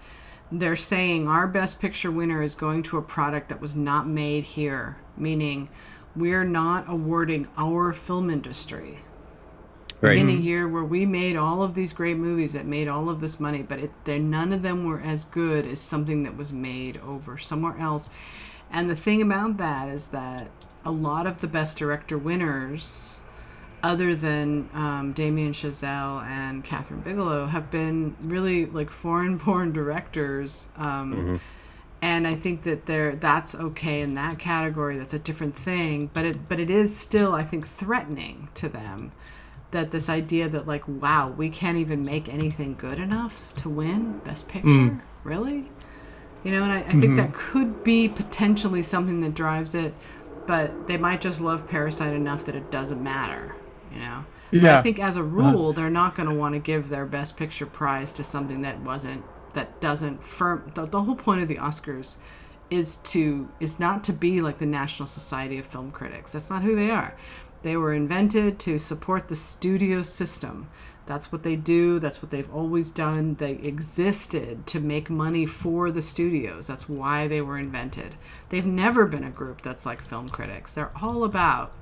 they're 0.51 0.75
saying 0.75 1.27
our 1.27 1.47
best 1.47 1.79
picture 1.79 2.11
winner 2.11 2.41
is 2.41 2.55
going 2.55 2.83
to 2.83 2.97
a 2.97 3.01
product 3.01 3.49
that 3.49 3.61
was 3.61 3.75
not 3.75 4.07
made 4.07 4.43
here 4.43 4.97
meaning 5.17 5.69
we're 6.15 6.43
not 6.43 6.83
awarding 6.87 7.47
our 7.57 7.93
film 7.93 8.29
industry 8.29 8.99
Right. 10.01 10.17
in 10.17 10.29
a 10.29 10.31
mm-hmm. 10.31 10.41
year 10.41 10.67
where 10.67 10.83
we 10.83 11.05
made 11.05 11.35
all 11.35 11.61
of 11.61 11.75
these 11.75 11.93
great 11.93 12.17
movies 12.17 12.53
that 12.53 12.65
made 12.65 12.87
all 12.87 13.07
of 13.07 13.21
this 13.21 13.39
money, 13.39 13.61
but 13.61 13.77
it, 13.77 14.19
none 14.19 14.51
of 14.51 14.63
them 14.63 14.83
were 14.83 14.99
as 14.99 15.23
good 15.23 15.63
as 15.67 15.79
something 15.79 16.23
that 16.23 16.35
was 16.35 16.51
made 16.51 16.97
over 17.05 17.37
somewhere 17.37 17.77
else. 17.77 18.09
And 18.71 18.89
the 18.89 18.95
thing 18.95 19.21
about 19.21 19.57
that 19.57 19.89
is 19.89 20.07
that 20.07 20.47
a 20.83 20.89
lot 20.89 21.27
of 21.27 21.41
the 21.41 21.47
best 21.47 21.77
director 21.77 22.17
winners, 22.17 23.20
other 23.83 24.15
than 24.15 24.69
um, 24.73 25.13
Damien 25.13 25.53
Chazelle 25.53 26.23
and 26.23 26.63
Kathryn 26.63 27.03
Bigelow, 27.03 27.47
have 27.47 27.71
been 27.71 28.15
really 28.21 28.65
like 28.65 28.89
foreign-born 28.89 29.71
directors. 29.73 30.69
Um, 30.77 31.39
and 32.01 32.27
I 32.27 32.33
think 32.35 32.63
that 32.63 32.87
there 32.87 33.15
that's 33.15 33.53
okay 33.53 34.01
in 34.01 34.15
that 34.15 34.39
category. 34.39 34.97
That's 34.97 35.13
a 35.13 35.19
different 35.19 35.55
thing, 35.55 36.09
but 36.13 36.25
it 36.25 36.49
but 36.49 36.59
it 36.59 36.69
is 36.69 36.95
still 36.95 37.33
I 37.33 37.43
think 37.43 37.67
threatening 37.67 38.49
to 38.55 38.67
them 38.67 39.11
that 39.71 39.91
this 39.91 40.09
idea 40.09 40.47
that 40.49 40.67
like 40.67 40.87
wow 40.87 41.29
we 41.29 41.49
can't 41.49 41.77
even 41.77 42.03
make 42.03 42.31
anything 42.31 42.75
good 42.75 42.99
enough 42.99 43.53
to 43.55 43.69
win 43.69 44.19
best 44.19 44.47
picture 44.47 44.69
really 45.23 45.69
you 46.43 46.51
know 46.51 46.63
and 46.63 46.71
I, 46.71 46.79
I 46.79 46.93
think 46.93 47.15
that 47.15 47.33
could 47.33 47.83
be 47.83 48.07
potentially 48.07 48.81
something 48.81 49.21
that 49.21 49.33
drives 49.33 49.73
it 49.73 49.93
but 50.45 50.87
they 50.87 50.97
might 50.97 51.21
just 51.21 51.39
love 51.39 51.67
parasite 51.69 52.13
enough 52.13 52.45
that 52.45 52.55
it 52.55 52.69
doesn't 52.69 53.01
matter 53.01 53.55
you 53.93 53.99
know 53.99 54.25
but 54.51 54.65
I 54.65 54.81
think 54.81 54.99
as 54.99 55.15
a 55.15 55.21
uh-huh. 55.21 55.29
rule 55.29 55.73
they're 55.73 55.89
not 55.89 56.15
going 56.15 56.27
to 56.27 56.35
want 56.35 56.55
to 56.55 56.59
give 56.59 56.89
their 56.89 57.05
best 57.05 57.37
picture 57.37 57.65
prize 57.65 58.11
to 58.13 58.23
something 58.23 58.61
that 58.61 58.81
wasn't 58.81 59.23
that 59.53 59.79
doesn't 59.79 60.23
firm 60.23 60.71
the, 60.75 60.85
the 60.85 61.03
whole 61.03 61.15
point 61.15 61.41
of 61.41 61.47
the 61.47 61.55
Oscars 61.55 62.17
is 62.71 62.95
to 62.95 63.49
is 63.59 63.79
not 63.79 64.03
to 64.05 64.13
be 64.13 64.41
like 64.41 64.57
the 64.57 64.65
National 64.65 65.05
Society 65.05 65.59
of 65.59 65.65
Film 65.65 65.91
Critics. 65.91 66.31
That's 66.31 66.49
not 66.49 66.63
who 66.63 66.75
they 66.75 66.89
are. 66.89 67.15
They 67.61 67.77
were 67.77 67.93
invented 67.93 68.57
to 68.59 68.79
support 68.79 69.27
the 69.27 69.35
studio 69.35 70.01
system. 70.01 70.69
That's 71.05 71.31
what 71.31 71.43
they 71.43 71.55
do. 71.55 71.99
That's 71.99 72.21
what 72.21 72.31
they've 72.31 72.51
always 72.53 72.89
done. 72.89 73.35
They 73.35 73.53
existed 73.53 74.65
to 74.67 74.79
make 74.79 75.09
money 75.09 75.45
for 75.45 75.91
the 75.91 76.01
studios. 76.01 76.67
That's 76.67 76.87
why 76.87 77.27
they 77.27 77.41
were 77.41 77.57
invented. 77.57 78.15
They've 78.49 78.65
never 78.65 79.05
been 79.05 79.23
a 79.23 79.29
group 79.29 79.61
that's 79.61 79.85
like 79.85 80.01
film 80.01 80.29
critics. 80.29 80.73
They're 80.73 80.91
all 81.01 81.23
about 81.23 81.75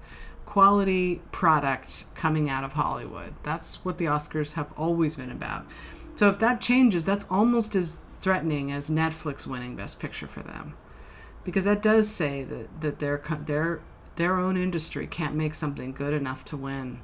quality 0.49 1.21
product 1.31 2.05
coming 2.15 2.49
out 2.49 2.63
of 2.63 2.73
Hollywood. 2.73 3.35
That's 3.43 3.85
what 3.85 3.99
the 3.99 4.05
Oscars 4.05 4.53
have 4.53 4.73
always 4.75 5.13
been 5.13 5.29
about. 5.29 5.63
So 6.15 6.27
if 6.27 6.39
that 6.39 6.59
changes, 6.59 7.05
that's 7.05 7.23
almost 7.29 7.75
as 7.75 7.99
threatening 8.19 8.71
as 8.71 8.89
Netflix 8.89 9.45
winning 9.45 9.75
Best 9.75 9.99
Picture 9.99 10.25
for 10.25 10.41
them, 10.41 10.73
because 11.43 11.65
that 11.65 11.83
does 11.83 12.09
say 12.09 12.43
that 12.45 12.81
that 12.81 12.97
their 12.97 13.21
their 13.45 13.81
their 14.15 14.39
own 14.39 14.57
industry 14.57 15.05
can't 15.05 15.35
make 15.35 15.53
something 15.53 15.91
good 15.91 16.13
enough 16.13 16.43
to 16.45 16.57
win. 16.57 17.01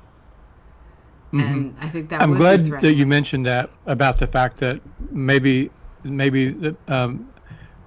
Mm-hmm. 1.32 1.40
And 1.40 1.76
I 1.80 1.88
think 1.88 2.10
that 2.10 2.24
I'm 2.24 2.34
glad 2.34 2.66
that 2.82 2.96
you 2.96 3.06
mentioned 3.06 3.46
that 3.46 3.70
about 3.86 4.18
the 4.18 4.26
fact 4.26 4.58
that 4.58 4.82
maybe 5.12 5.70
maybe 6.04 6.50
the 6.50 6.76
um, 6.88 7.32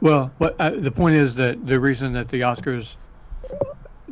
well, 0.01 0.31
what 0.39 0.55
uh, 0.61 0.71
the 0.71 0.93
point 0.93 1.17
is 1.17 1.35
that 1.35 1.67
the 1.67 1.81
reason 1.81 2.13
that 2.13 2.29
the 2.29 2.43
Oscars 2.43 2.97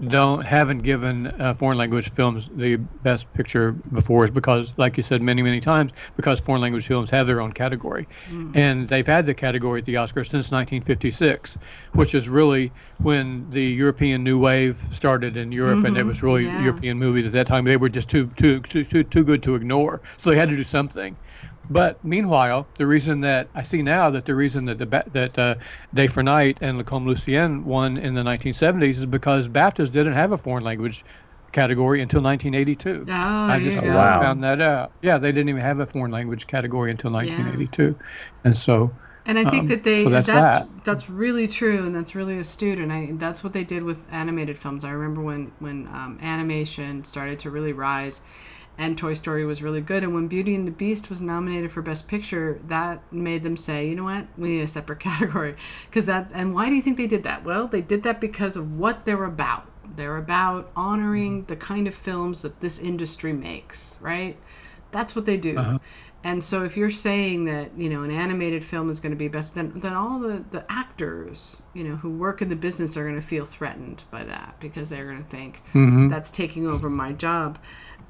don't 0.08 0.44
haven't 0.44 0.80
given 0.80 1.26
uh, 1.40 1.54
foreign 1.54 1.78
language 1.78 2.10
films 2.10 2.50
the 2.54 2.76
best 2.76 3.32
picture 3.32 3.72
before 3.72 4.24
is 4.24 4.30
because 4.30 4.76
like 4.76 4.96
you 4.96 5.02
said 5.02 5.22
many 5.22 5.42
many 5.42 5.60
times 5.60 5.90
because 6.16 6.38
foreign 6.38 6.60
language 6.60 6.86
films 6.86 7.08
have 7.08 7.26
their 7.26 7.40
own 7.40 7.52
category 7.52 8.06
mm. 8.28 8.54
and 8.54 8.88
they've 8.88 9.06
had 9.06 9.24
the 9.24 9.32
category 9.32 9.80
at 9.80 9.86
the 9.86 9.94
oscars 9.94 10.26
since 10.26 10.50
1956 10.50 11.56
which 11.92 12.14
is 12.14 12.28
really 12.28 12.70
when 12.98 13.48
the 13.50 13.64
european 13.64 14.22
new 14.22 14.38
wave 14.38 14.76
started 14.92 15.36
in 15.36 15.50
europe 15.50 15.78
mm-hmm. 15.78 15.86
and 15.86 15.96
it 15.96 16.04
was 16.04 16.22
really 16.22 16.44
yeah. 16.44 16.62
european 16.62 16.98
movies 16.98 17.24
at 17.24 17.32
that 17.32 17.46
time 17.46 17.64
they 17.64 17.76
were 17.76 17.88
just 17.88 18.10
too, 18.10 18.26
too 18.36 18.60
too 18.60 18.84
too 18.84 19.02
too 19.02 19.24
good 19.24 19.42
to 19.42 19.54
ignore 19.54 20.00
so 20.18 20.30
they 20.30 20.36
had 20.36 20.50
to 20.50 20.56
do 20.56 20.64
something 20.64 21.16
but 21.70 22.04
meanwhile, 22.04 22.66
the 22.78 22.86
reason 22.86 23.20
that 23.22 23.48
I 23.54 23.62
see 23.62 23.82
now 23.82 24.10
that 24.10 24.24
the 24.24 24.34
reason 24.34 24.66
that 24.66 24.78
the 24.78 25.04
that 25.12 25.38
uh, 25.38 25.54
Day 25.94 26.06
for 26.06 26.22
Night 26.22 26.58
and 26.60 26.78
Lacombe 26.78 27.06
Lucien 27.06 27.64
won 27.64 27.96
in 27.96 28.14
the 28.14 28.22
1970s 28.22 28.90
is 28.90 29.06
because 29.06 29.48
BAFTAs 29.48 29.90
didn't 29.90 30.14
have 30.14 30.32
a 30.32 30.36
foreign 30.36 30.64
language 30.64 31.04
category 31.52 32.02
until 32.02 32.20
1982. 32.20 33.06
Oh, 33.08 33.12
I 33.12 33.62
just 33.62 33.80
wow. 33.80 34.20
found 34.20 34.42
that 34.44 34.60
out. 34.60 34.92
Yeah, 35.02 35.18
they 35.18 35.32
didn't 35.32 35.48
even 35.48 35.62
have 35.62 35.80
a 35.80 35.86
foreign 35.86 36.12
language 36.12 36.46
category 36.46 36.90
until 36.90 37.10
1982, 37.12 37.82
yeah. 37.82 38.06
and 38.44 38.56
so. 38.56 38.92
And 39.28 39.40
I 39.40 39.50
think 39.50 39.62
um, 39.62 39.66
that 39.68 39.82
they 39.82 40.04
so 40.04 40.10
that's 40.10 40.26
that's, 40.28 40.58
that. 40.58 40.84
that's, 40.84 41.10
really 41.10 41.48
true 41.48 41.84
and 41.84 41.92
that's 41.92 42.14
really 42.14 42.38
astute 42.38 42.78
and 42.78 42.92
I 42.92 43.10
that's 43.14 43.42
what 43.42 43.54
they 43.54 43.64
did 43.64 43.82
with 43.82 44.06
animated 44.12 44.56
films. 44.56 44.84
I 44.84 44.90
remember 44.90 45.20
when 45.20 45.50
when 45.58 45.88
um, 45.88 46.20
animation 46.22 47.02
started 47.02 47.40
to 47.40 47.50
really 47.50 47.72
rise 47.72 48.20
and 48.78 48.98
Toy 48.98 49.14
Story 49.14 49.44
was 49.44 49.62
really 49.62 49.80
good. 49.80 50.04
And 50.04 50.14
when 50.14 50.28
Beauty 50.28 50.54
and 50.54 50.66
the 50.66 50.72
Beast 50.72 51.08
was 51.08 51.20
nominated 51.22 51.72
for 51.72 51.82
Best 51.82 52.08
Picture, 52.08 52.60
that 52.66 53.00
made 53.12 53.42
them 53.42 53.56
say, 53.56 53.88
you 53.88 53.96
know 53.96 54.04
what, 54.04 54.26
we 54.36 54.50
need 54.50 54.62
a 54.62 54.68
separate 54.68 55.00
category. 55.00 55.54
Because 55.86 56.06
that, 56.06 56.30
and 56.34 56.54
why 56.54 56.68
do 56.68 56.74
you 56.74 56.82
think 56.82 56.96
they 56.96 57.06
did 57.06 57.22
that? 57.22 57.44
Well, 57.44 57.66
they 57.66 57.80
did 57.80 58.02
that 58.02 58.20
because 58.20 58.56
of 58.56 58.78
what 58.78 59.04
they're 59.04 59.24
about. 59.24 59.70
They're 59.96 60.16
about 60.16 60.70
honoring 60.76 61.44
the 61.44 61.56
kind 61.56 61.86
of 61.86 61.94
films 61.94 62.42
that 62.42 62.60
this 62.60 62.78
industry 62.78 63.32
makes, 63.32 63.96
right? 64.00 64.36
That's 64.90 65.16
what 65.16 65.24
they 65.24 65.36
do. 65.36 65.56
Uh-huh. 65.56 65.78
And 66.26 66.42
so 66.42 66.64
if 66.64 66.76
you're 66.76 66.90
saying 66.90 67.44
that, 67.44 67.70
you 67.78 67.88
know, 67.88 68.02
an 68.02 68.10
animated 68.10 68.64
film 68.64 68.90
is 68.90 68.98
going 68.98 69.12
to 69.12 69.16
be 69.16 69.28
best, 69.28 69.54
then, 69.54 69.72
then 69.76 69.92
all 69.92 70.18
the, 70.18 70.44
the 70.50 70.64
actors, 70.68 71.62
you 71.72 71.84
know, 71.84 71.94
who 71.94 72.10
work 72.10 72.42
in 72.42 72.48
the 72.48 72.56
business 72.56 72.96
are 72.96 73.04
going 73.04 73.14
to 73.14 73.22
feel 73.22 73.44
threatened 73.44 74.02
by 74.10 74.24
that 74.24 74.56
because 74.58 74.88
they're 74.88 75.04
going 75.04 75.22
to 75.22 75.28
think 75.28 75.62
mm-hmm. 75.68 76.08
that's 76.08 76.28
taking 76.28 76.66
over 76.66 76.90
my 76.90 77.12
job. 77.12 77.60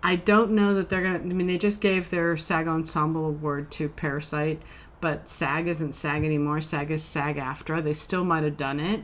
I 0.07 0.15
don't 0.15 0.53
know 0.53 0.73
that 0.75 0.89
they're 0.89 1.03
gonna. 1.03 1.19
I 1.19 1.23
mean, 1.23 1.49
they 1.49 1.59
just 1.59 1.81
gave 1.81 2.11
their 2.11 2.37
SAG 2.37 2.69
Ensemble 2.69 3.27
Award 3.27 3.73
to 3.73 3.89
Parasite, 3.89 4.63
but 5.01 5.29
SAG 5.29 5.67
isn't 5.67 5.97
SAG 5.97 6.25
anymore. 6.25 6.61
SAG 6.61 6.93
is 6.93 7.03
SAG-AFTRA. 7.03 7.83
They 7.83 7.93
still 7.93 8.25
might 8.25 8.45
have 8.45 8.57
done 8.57 8.79
it, 8.79 9.03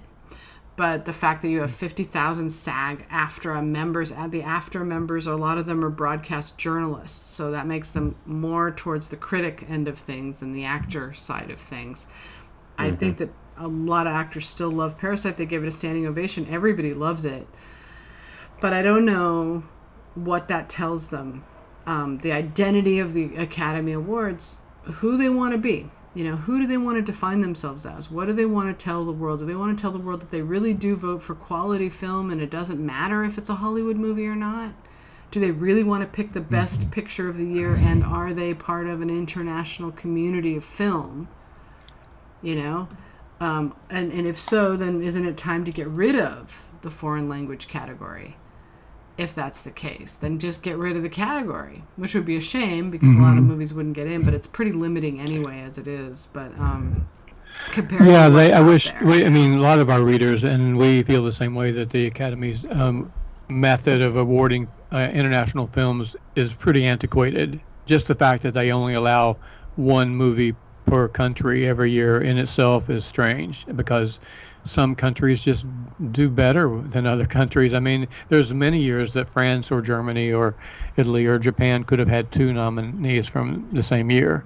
but 0.77 1.05
the 1.05 1.13
fact 1.13 1.43
that 1.43 1.49
you 1.49 1.61
have 1.61 1.73
fifty 1.73 2.05
thousand 2.05 2.51
SAG-AFTRA 2.51 3.67
members, 3.67 4.13
and 4.13 4.31
the 4.31 4.43
AFTRA 4.43 4.87
members, 4.87 5.27
a 5.27 5.35
lot 5.35 5.59
of 5.59 5.67
them 5.67 5.85
are 5.85 5.91
broadcast 5.91 6.57
journalists, 6.57 7.29
so 7.29 7.51
that 7.51 7.67
makes 7.67 7.91
them 7.91 8.15
more 8.25 8.71
towards 8.71 9.09
the 9.09 9.17
critic 9.17 9.65
end 9.69 9.89
of 9.89 9.99
things 9.99 10.39
than 10.39 10.53
the 10.53 10.65
actor 10.65 11.13
side 11.13 11.51
of 11.51 11.59
things. 11.59 12.05
Mm-hmm. 12.05 12.83
I 12.83 12.91
think 12.93 13.17
that 13.17 13.31
a 13.57 13.67
lot 13.67 14.07
of 14.07 14.13
actors 14.13 14.47
still 14.47 14.71
love 14.71 14.99
Parasite. 14.99 15.37
They 15.37 15.47
gave 15.47 15.65
it 15.65 15.67
a 15.67 15.73
standing 15.73 16.07
ovation. 16.07 16.47
Everybody 16.49 16.95
loves 16.95 17.25
it, 17.25 17.49
but 18.61 18.73
I 18.73 18.83
don't 18.83 19.05
know 19.05 19.65
what 20.15 20.49
that 20.49 20.69
tells 20.69 21.09
them, 21.09 21.45
um, 21.87 22.19
the 22.19 22.33
identity 22.33 22.99
of 22.99 23.13
the 23.13 23.35
Academy 23.37 23.93
Awards, 23.93 24.61
who 24.85 25.17
they 25.17 25.29
want 25.29 25.53
to 25.53 25.59
be. 25.59 25.89
You 26.15 26.25
know, 26.25 26.37
who 26.37 26.61
do 26.61 26.67
they 26.67 26.77
want 26.77 26.99
to 26.99 27.03
define 27.03 27.41
themselves 27.41 27.87
as? 27.87 28.11
What 28.11 28.27
do 28.27 28.35
they 28.35 28.45
want 28.45 28.69
to 28.69 28.85
tell 28.85 29.05
the 29.05 29.13
world? 29.13 29.39
Do 29.39 29.47
they 29.47 29.55
want 29.55 29.77
to 29.77 29.81
tell 29.81 29.93
the 29.93 29.99
world 29.99 30.21
that 30.21 30.31
they 30.31 30.43
really 30.43 30.75
do 30.75 30.95
vote 30.95 31.23
for 31.23 31.35
quality 31.35 31.89
film 31.89 32.31
and 32.31 32.43
it 32.43 32.51
doesn't 32.51 32.85
matter 32.85 33.25
if 33.25 33.39
it's 33.39 33.49
a 33.49 33.55
Hollywood 33.55 33.97
movie 33.97 34.27
or 34.27 34.37
not? 34.37 34.75
Do 35.31 35.41
they 35.41 35.51
really 35.51 35.83
want 35.83 36.03
to 36.03 36.07
pick 36.07 36.35
the 36.35 36.43
best 36.43 36.91
picture 36.91 37.31
of 37.31 37.39
the 37.39 37.47
year 37.47 37.75
and 37.75 38.05
are 38.05 38.35
they 38.35 38.53
part 38.53 38.87
of 38.87 39.01
an 39.01 39.09
international 39.09 39.91
community 39.91 40.55
of 40.57 40.65
film? 40.65 41.29
You 42.43 42.57
know? 42.57 42.89
Um, 43.41 43.75
and, 43.89 44.13
and 44.13 44.27
if 44.27 44.39
so, 44.39 44.77
then 44.77 45.01
isn't 45.01 45.27
it 45.27 45.39
time 45.39 45.65
to 45.65 45.73
get 45.73 45.89
rid 45.89 46.15
of 46.15 46.69
the 46.83 46.91
foreign 46.91 47.31
language 47.31 47.69
category? 47.69 48.37
If 49.19 49.35
that's 49.35 49.63
the 49.63 49.71
case. 49.71 50.17
Then 50.17 50.39
just 50.39 50.63
get 50.63 50.77
rid 50.77 50.97
of 50.97 51.03
the 51.03 51.09
category, 51.09 51.85
which 51.97 52.15
would 52.15 52.25
be 52.25 52.37
a 52.37 52.41
shame 52.41 52.91
because 52.91 53.11
mm-hmm. 53.11 53.21
a 53.21 53.25
lot 53.25 53.33
of 53.33 53.41
mm-hmm. 53.41 53.53
movies 53.53 53.75
wouldn't 53.75 53.95
get 53.95 54.07
in, 54.07 54.25
but 54.25 54.35
it's 54.35 54.47
pretty 54.47 54.73
limiting 54.73 55.21
anyway 55.21 55.61
as 55.61 55.79
it 55.79 55.87
is. 55.87 56.29
But 56.33 56.53
um, 56.59 57.09
compared 57.71 58.07
yeah, 58.07 58.29
they, 58.29 58.53
I 58.53 58.61
wish. 58.61 58.93
We, 59.03 59.25
I 59.25 59.29
mean, 59.29 59.55
a 59.55 59.61
lot 59.61 59.79
of 59.79 59.91
our 59.91 60.03
readers 60.03 60.45
and 60.45 60.77
we 60.77 61.03
feel 61.03 61.23
the 61.23 61.33
same 61.33 61.55
way 61.55 61.73
that 61.73 61.91
the 61.91 62.07
Academy's 62.07 62.65
um, 62.71 63.13
method 63.49 64.03
of 64.03 64.17
awarding 64.17 64.69
uh, 64.93 65.09
international 65.13 65.67
films 65.67 66.17
is 66.37 66.53
pretty 66.53 66.85
antiquated. 66.85 67.61
Just 67.87 68.09
the 68.09 68.15
fact 68.15 68.43
that 68.43 68.55
they 68.55 68.73
only 68.73 68.95
allow 68.95 69.37
one 69.77 70.15
movie 70.15 70.55
per 70.85 71.09
country 71.09 71.69
every 71.69 71.91
year 71.91 72.21
in 72.21 72.39
itself 72.39 72.91
is 72.91 73.05
strange 73.05 73.67
because 73.77 74.21
some 74.65 74.95
countries 74.95 75.43
just 75.43 75.67
do 76.13 76.29
better 76.29 76.81
than 76.83 77.07
other 77.07 77.27
countries. 77.27 77.75
I 77.75 77.81
mean, 77.81 78.07
there's 78.29 78.53
many 78.53 78.81
years 78.81 79.13
that 79.15 79.33
France 79.33 79.71
or 79.71 79.81
Germany 79.81 80.33
or 80.33 80.55
Italy 80.97 81.27
or 81.27 81.39
Japan 81.39 81.85
could 81.85 81.99
have 81.99 82.09
had 82.09 82.31
two 82.33 82.53
nominees 82.53 83.29
from 83.29 83.69
the 83.73 83.83
same 83.83 84.11
year. 84.11 84.45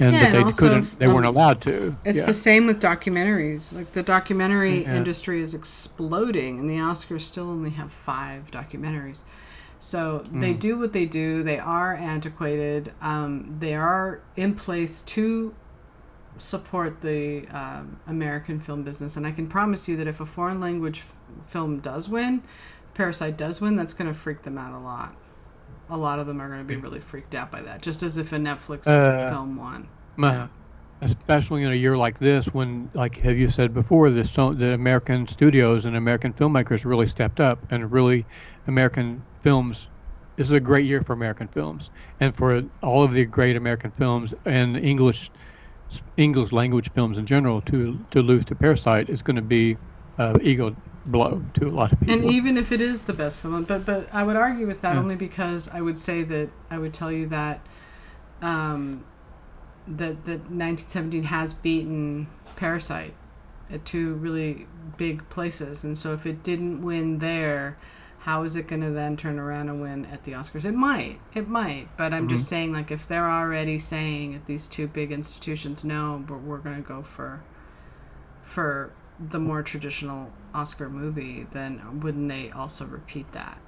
And 0.00 0.12
yeah, 0.12 0.24
but 0.24 0.32
they 0.32 0.36
and 0.38 0.44
also, 0.46 0.68
couldn't 0.68 0.98
they 0.98 1.06
um, 1.06 1.14
weren't 1.14 1.26
allowed 1.26 1.60
to. 1.62 1.96
It's 2.04 2.20
yeah. 2.20 2.26
the 2.26 2.32
same 2.32 2.66
with 2.66 2.80
documentaries. 2.80 3.72
Like 3.72 3.92
the 3.92 4.02
documentary 4.02 4.82
yeah. 4.82 4.96
industry 4.96 5.40
is 5.40 5.54
exploding 5.54 6.58
and 6.58 6.68
the 6.68 6.76
Oscars 6.76 7.20
still 7.20 7.48
only 7.48 7.70
have 7.70 7.92
5 7.92 8.50
documentaries. 8.50 9.22
So 9.78 10.24
they 10.32 10.54
mm. 10.54 10.58
do 10.58 10.78
what 10.78 10.94
they 10.94 11.04
do. 11.04 11.42
They 11.42 11.58
are 11.58 11.94
antiquated. 11.94 12.92
Um, 13.02 13.56
they 13.60 13.74
are 13.74 14.20
in 14.34 14.54
place 14.54 15.02
to 15.02 15.54
support 16.38 17.00
the 17.00 17.46
um, 17.48 18.00
American 18.06 18.58
film 18.58 18.82
business. 18.82 19.16
And 19.16 19.26
I 19.26 19.32
can 19.32 19.46
promise 19.46 19.88
you 19.88 19.96
that 19.96 20.06
if 20.06 20.20
a 20.20 20.26
foreign 20.26 20.60
language 20.60 21.00
f- 21.00 21.14
film 21.46 21.80
does 21.80 22.08
win, 22.08 22.42
Parasite 22.94 23.36
does 23.36 23.60
win, 23.60 23.76
that's 23.76 23.94
going 23.94 24.12
to 24.12 24.18
freak 24.18 24.42
them 24.42 24.58
out 24.58 24.72
a 24.72 24.78
lot. 24.78 25.16
A 25.90 25.96
lot 25.96 26.18
of 26.18 26.26
them 26.26 26.40
are 26.40 26.48
going 26.48 26.60
to 26.60 26.64
be 26.64 26.76
really 26.76 27.00
freaked 27.00 27.34
out 27.34 27.50
by 27.50 27.60
that, 27.62 27.82
just 27.82 28.02
as 28.02 28.16
if 28.16 28.32
a 28.32 28.36
Netflix 28.36 28.86
uh, 28.86 29.28
film 29.28 29.56
won. 29.56 29.88
yeah. 30.32 30.48
Especially 31.00 31.64
in 31.64 31.72
a 31.72 31.74
year 31.74 31.96
like 31.96 32.18
this, 32.18 32.54
when, 32.54 32.90
like 32.94 33.18
have 33.18 33.36
you 33.36 33.48
said 33.48 33.74
before, 33.74 34.08
the 34.10 34.24
so, 34.24 34.54
the 34.54 34.72
American 34.72 35.26
studios 35.26 35.84
and 35.84 35.96
American 35.96 36.32
filmmakers 36.32 36.84
really 36.84 37.06
stepped 37.06 37.40
up, 37.40 37.58
and 37.70 37.92
really, 37.92 38.24
American 38.66 39.22
films 39.40 39.88
this 40.36 40.48
is 40.48 40.52
a 40.52 40.60
great 40.60 40.86
year 40.86 41.00
for 41.00 41.12
American 41.12 41.46
films, 41.48 41.90
and 42.20 42.36
for 42.36 42.64
all 42.82 43.04
of 43.04 43.12
the 43.12 43.24
great 43.24 43.56
American 43.56 43.90
films 43.90 44.34
and 44.44 44.76
English 44.76 45.30
English 46.16 46.52
language 46.52 46.90
films 46.92 47.18
in 47.18 47.26
general 47.26 47.60
to 47.62 47.98
to 48.10 48.22
lose 48.22 48.44
to 48.46 48.54
Parasite 48.54 49.08
is 49.08 49.22
going 49.22 49.36
to 49.36 49.42
be 49.42 49.76
uh, 50.18 50.38
ego 50.42 50.74
blow 51.06 51.42
to 51.54 51.68
a 51.68 51.70
lot 51.70 51.92
of 51.92 52.00
people. 52.00 52.14
And 52.14 52.24
even 52.24 52.56
if 52.56 52.72
it 52.72 52.80
is 52.80 53.04
the 53.04 53.12
best 53.12 53.40
film, 53.40 53.64
but 53.64 53.84
but 53.84 54.12
I 54.12 54.22
would 54.22 54.36
argue 54.36 54.66
with 54.66 54.80
that 54.82 54.94
yeah. 54.94 55.00
only 55.00 55.16
because 55.16 55.68
I 55.68 55.80
would 55.80 55.98
say 55.98 56.22
that 56.22 56.50
I 56.70 56.78
would 56.78 56.94
tell 56.94 57.12
you 57.12 57.26
that 57.26 57.66
um, 58.42 59.04
that 59.86 60.24
that 60.24 60.50
1917 60.50 61.24
has 61.24 61.54
beaten 61.54 62.28
Parasite 62.56 63.14
at 63.70 63.84
two 63.84 64.14
really 64.14 64.66
big 64.96 65.28
places, 65.28 65.84
and 65.84 65.98
so 65.98 66.12
if 66.12 66.26
it 66.26 66.42
didn't 66.42 66.82
win 66.82 67.18
there 67.18 67.76
how 68.24 68.42
is 68.42 68.56
it 68.56 68.66
going 68.66 68.80
to 68.80 68.90
then 68.90 69.18
turn 69.18 69.38
around 69.38 69.68
and 69.68 69.82
win 69.82 70.06
at 70.06 70.24
the 70.24 70.32
Oscars? 70.32 70.64
It 70.64 70.72
might, 70.72 71.18
it 71.34 71.46
might, 71.46 71.88
but 71.98 72.14
I'm 72.14 72.22
mm-hmm. 72.22 72.36
just 72.36 72.48
saying, 72.48 72.72
like, 72.72 72.90
if 72.90 73.06
they're 73.06 73.30
already 73.30 73.78
saying 73.78 74.34
at 74.34 74.46
these 74.46 74.66
two 74.66 74.86
big 74.86 75.12
institutions, 75.12 75.84
no, 75.84 76.24
but 76.26 76.40
we're 76.40 76.56
going 76.56 76.76
to 76.76 76.82
go 76.82 77.02
for, 77.02 77.44
for 78.40 78.94
the 79.20 79.38
more 79.38 79.62
traditional 79.62 80.32
Oscar 80.54 80.88
movie, 80.88 81.46
then 81.52 82.00
wouldn't 82.00 82.30
they 82.30 82.50
also 82.50 82.86
repeat 82.86 83.30
that 83.32 83.58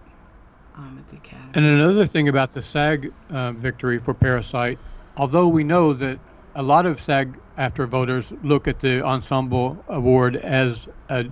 um, 0.74 0.96
at 1.00 1.08
the 1.08 1.16
Academy? 1.16 1.50
And 1.52 1.66
another 1.66 2.06
thing 2.06 2.28
about 2.28 2.52
the 2.52 2.62
SAG 2.62 3.12
uh, 3.28 3.52
victory 3.52 3.98
for 3.98 4.14
Parasite, 4.14 4.78
although 5.18 5.48
we 5.48 5.64
know 5.64 5.92
that 5.92 6.18
a 6.54 6.62
lot 6.62 6.86
of 6.86 6.98
SAG 6.98 7.38
after 7.58 7.86
voters 7.86 8.32
look 8.42 8.68
at 8.68 8.80
the 8.80 9.04
ensemble 9.04 9.84
award 9.88 10.36
as 10.36 10.88
a 11.10 11.26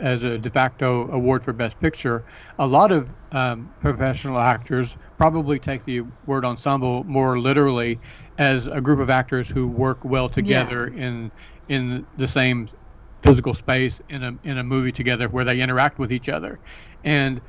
as 0.00 0.24
a 0.24 0.38
de 0.38 0.50
facto 0.50 1.10
award 1.10 1.44
for 1.44 1.52
best 1.52 1.78
picture, 1.80 2.24
a 2.58 2.66
lot 2.66 2.90
of 2.90 3.14
um, 3.32 3.72
professional 3.80 4.38
actors 4.38 4.96
probably 5.16 5.58
take 5.58 5.84
the 5.84 6.02
word 6.26 6.44
ensemble 6.44 7.04
more 7.04 7.38
literally 7.38 7.98
as 8.38 8.66
a 8.66 8.80
group 8.80 9.00
of 9.00 9.10
actors 9.10 9.48
who 9.48 9.68
work 9.68 10.04
well 10.04 10.28
together 10.28 10.92
yeah. 10.94 11.06
in 11.06 11.32
in 11.68 12.06
the 12.16 12.26
same 12.26 12.68
physical 13.20 13.54
space 13.54 14.00
in 14.08 14.22
a 14.22 14.38
in 14.44 14.58
a 14.58 14.64
movie 14.64 14.92
together 14.92 15.28
where 15.28 15.44
they 15.44 15.60
interact 15.60 15.98
with 15.98 16.12
each 16.12 16.28
other, 16.28 16.58
and 17.04 17.40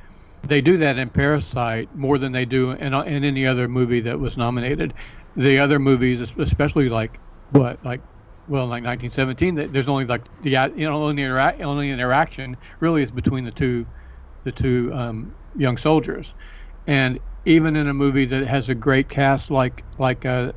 they 0.42 0.60
do 0.60 0.76
that 0.76 0.98
in 0.98 1.08
Parasite 1.08 1.94
more 1.94 2.18
than 2.18 2.32
they 2.32 2.44
do 2.44 2.72
in 2.72 2.94
in 2.94 3.24
any 3.24 3.46
other 3.46 3.68
movie 3.68 4.00
that 4.00 4.18
was 4.18 4.36
nominated. 4.36 4.94
The 5.36 5.58
other 5.58 5.78
movies, 5.78 6.20
especially 6.20 6.88
like 6.88 7.18
what 7.50 7.84
like 7.84 8.00
well, 8.50 8.66
like 8.66 8.82
1917, 8.82 9.70
there's 9.70 9.88
only 9.88 10.06
like 10.06 10.28
the 10.40 10.50
you 10.74 10.84
know 10.84 11.04
only 11.04 11.24
only 11.24 11.90
interaction 11.92 12.56
really 12.80 13.00
is 13.04 13.12
between 13.12 13.44
the 13.44 13.52
two 13.52 13.86
the 14.44 14.50
two 14.50 14.90
um, 14.92 15.36
young 15.54 15.76
soldiers, 15.76 16.34
and 16.88 17.20
even 17.44 17.76
in 17.76 17.86
a 17.86 17.94
movie 17.94 18.24
that 18.24 18.44
has 18.48 18.68
a 18.68 18.74
great 18.74 19.08
cast 19.08 19.52
like 19.52 19.84
like 19.98 20.26
uh, 20.26 20.50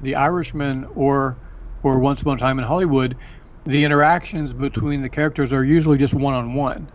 The 0.00 0.14
Irishman 0.14 0.86
or 0.94 1.40
or 1.82 1.98
Once 1.98 2.22
Upon 2.22 2.36
a 2.36 2.38
Time 2.38 2.60
in 2.60 2.64
Hollywood, 2.64 3.18
the 3.64 3.82
interactions 3.84 4.54
between 4.54 5.02
the 5.02 5.10
characters 5.10 5.52
are 5.52 5.64
usually 5.64 5.98
just 5.98 6.14
one 6.14 6.34
on 6.34 6.54
one. 6.54 6.88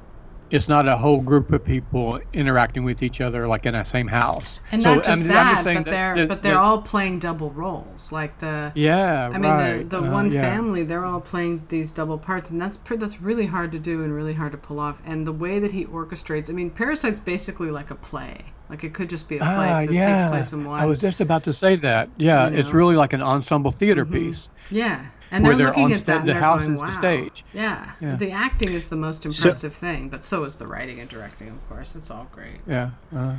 It's 0.52 0.68
not 0.68 0.88
a 0.88 0.98
whole 0.98 1.22
group 1.22 1.52
of 1.52 1.64
people 1.64 2.20
interacting 2.34 2.84
with 2.84 3.04
each 3.04 3.22
other 3.22 3.48
like 3.48 3.66
in 3.66 3.76
a 3.76 3.86
same 3.86 4.08
house. 4.08 4.60
And 4.72 4.82
so, 4.82 4.96
not 4.96 5.04
just 5.04 5.10
I 5.10 5.24
mean, 5.24 5.28
that, 5.28 5.64
but 5.64 5.86
they're 5.86 6.16
that, 6.16 6.28
but 6.28 6.42
they're 6.42 6.54
that, 6.54 6.60
all 6.60 6.82
playing 6.82 7.20
double 7.20 7.52
roles. 7.52 8.12
Like 8.12 8.40
the 8.40 8.72
yeah, 8.76 9.30
I 9.32 9.38
mean 9.38 9.52
right. 9.52 9.90
the, 9.90 10.02
the 10.02 10.08
uh, 10.08 10.12
one 10.12 10.32
yeah. 10.32 10.42
family, 10.42 10.84
they're 10.84 11.06
all 11.06 11.22
playing 11.22 11.66
these 11.70 11.92
double 11.92 12.18
parts, 12.18 12.50
and 12.50 12.60
that's 12.60 12.78
that's 12.78 13.22
really 13.22 13.46
hard 13.46 13.72
to 13.74 13.80
do 13.80 14.04
and 14.04 14.14
really 14.14 14.34
hard 14.34 14.52
to 14.54 14.58
pull 14.58 14.80
off. 14.80 15.02
And 15.06 15.28
the 15.28 15.34
way 15.34 15.60
that 15.60 15.72
he 15.72 15.86
orchestrates, 15.86 16.50
I 16.50 16.54
mean, 16.54 16.72
Parasite's 16.72 17.20
basically 17.20 17.72
like 17.72 17.92
a 17.92 17.96
play. 17.96 18.46
Like 18.70 18.84
it 18.84 18.94
could 18.94 19.10
just 19.10 19.28
be 19.28 19.38
a 19.38 19.40
play 19.40 19.48
ah, 19.48 19.82
because 19.82 19.96
yeah. 19.96 20.18
takes 20.18 20.30
place 20.30 20.54
in 20.54 20.64
one. 20.64 20.80
I 20.80 20.86
was 20.86 21.00
just 21.00 21.22
about 21.22 21.44
to 21.46 21.54
say 21.54 21.76
that. 21.78 22.10
Yeah, 22.18 22.50
You 22.50 22.58
it's 22.58 22.72
really 22.72 22.96
like 22.96 23.14
an 23.14 23.22
ensemble 23.22 23.72
theater 23.72 24.06
Mhm. 24.06 24.12
piece. 24.12 24.50
Yeah. 24.70 25.06
And 25.32 25.46
they're, 25.46 25.56
they're 25.56 25.68
looking 25.68 25.86
on 25.86 25.92
at 25.94 26.00
sta- 26.00 26.06
that 26.14 26.20
and 26.22 26.30
the 26.30 26.34
they're 26.34 26.42
house 26.42 26.62
going, 26.62 26.74
is 26.74 26.80
the 26.80 26.86
wow. 26.88 27.00
stage." 27.00 27.46
Yeah. 27.54 27.92
Yeah. 28.02 28.16
The 28.16 28.32
acting 28.32 28.70
is 28.72 28.90
the 28.90 28.96
most 28.96 29.26
impressive 29.26 29.74
thing, 29.74 30.10
but 30.10 30.24
so 30.24 30.44
is 30.44 30.58
the 30.58 30.66
writing 30.68 31.00
and 31.00 31.10
directing, 31.10 31.50
of 31.50 31.68
course. 31.70 31.96
It's 31.96 32.10
all 32.10 32.28
great. 32.32 32.60
Yeah. 32.68 32.92
Uh, 33.16 33.36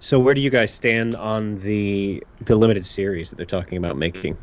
So 0.00 0.18
where 0.20 0.34
do 0.34 0.40
you 0.40 0.50
guys 0.50 0.72
stand 0.74 1.14
on 1.14 1.56
the 1.58 2.22
the 2.40 2.56
limited 2.56 2.84
series 2.84 3.30
that 3.30 3.36
they're 3.36 3.46
talking 3.46 3.78
about 3.78 3.96
making? 3.96 4.36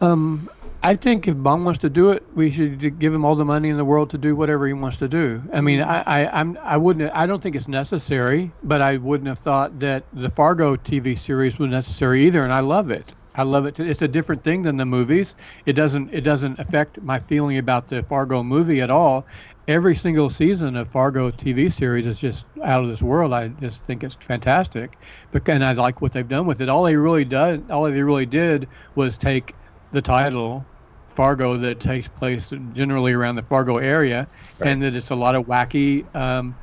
Um, 0.00 0.50
I 0.82 0.96
think 0.96 1.28
if 1.28 1.36
Bong 1.36 1.64
wants 1.64 1.78
to 1.80 1.90
do 1.90 2.10
it, 2.10 2.24
we 2.34 2.50
should 2.50 2.98
give 2.98 3.14
him 3.14 3.24
all 3.24 3.36
the 3.36 3.44
money 3.44 3.68
in 3.68 3.76
the 3.76 3.84
world 3.84 4.10
to 4.10 4.18
do 4.18 4.34
whatever 4.34 4.66
he 4.66 4.72
wants 4.72 4.96
to 4.96 5.06
do. 5.08 5.40
I 5.52 5.60
mean, 5.60 5.80
I, 5.80 6.02
I, 6.02 6.40
I'm, 6.40 6.58
I 6.60 6.76
wouldn't, 6.76 7.12
I 7.14 7.24
don't 7.24 7.40
think 7.40 7.54
it's 7.54 7.68
necessary, 7.68 8.50
but 8.64 8.82
I 8.82 8.96
wouldn't 8.96 9.28
have 9.28 9.38
thought 9.38 9.78
that 9.78 10.02
the 10.12 10.28
Fargo 10.28 10.74
TV 10.74 11.16
series 11.16 11.58
was 11.60 11.70
necessary 11.70 12.26
either, 12.26 12.42
and 12.42 12.52
I 12.52 12.60
love 12.60 12.90
it. 12.90 13.14
I 13.34 13.42
love 13.44 13.64
it. 13.66 13.80
It's 13.80 14.02
a 14.02 14.08
different 14.08 14.44
thing 14.44 14.62
than 14.62 14.76
the 14.76 14.84
movies. 14.84 15.34
It 15.64 15.72
doesn't, 15.72 16.12
it 16.12 16.20
doesn't 16.20 16.58
affect 16.58 17.00
my 17.02 17.18
feeling 17.18 17.58
about 17.58 17.88
the 17.88 18.02
Fargo 18.02 18.42
movie 18.42 18.80
at 18.82 18.90
all. 18.90 19.26
Every 19.68 19.94
single 19.94 20.28
season 20.28 20.76
of 20.76 20.88
Fargo 20.88 21.30
TV 21.30 21.72
series 21.72 22.04
is 22.06 22.18
just 22.18 22.44
out 22.64 22.82
of 22.82 22.90
this 22.90 23.00
world. 23.00 23.32
I 23.32 23.48
just 23.48 23.84
think 23.84 24.02
it's 24.04 24.16
fantastic, 24.16 24.98
but 25.30 25.48
and 25.48 25.64
I 25.64 25.72
like 25.72 26.02
what 26.02 26.12
they've 26.12 26.28
done 26.28 26.46
with 26.46 26.60
it. 26.60 26.68
All 26.68 26.82
they 26.84 26.96
really 26.96 27.24
did, 27.24 27.70
all 27.70 27.84
they 27.84 28.02
really 28.02 28.26
did 28.26 28.68
was 28.96 29.16
take 29.16 29.54
the 29.92 30.02
title 30.02 30.64
Fargo 31.08 31.56
that 31.58 31.78
takes 31.78 32.08
place 32.08 32.52
generally 32.72 33.12
around 33.12 33.36
the 33.36 33.42
Fargo 33.42 33.76
area, 33.78 34.26
Right. 34.58 34.70
and 34.70 34.82
that 34.82 34.96
it's 34.96 35.10
a 35.10 35.14
lot 35.14 35.34
of 35.34 35.46
wacky 35.46 36.04
um, 36.16 36.54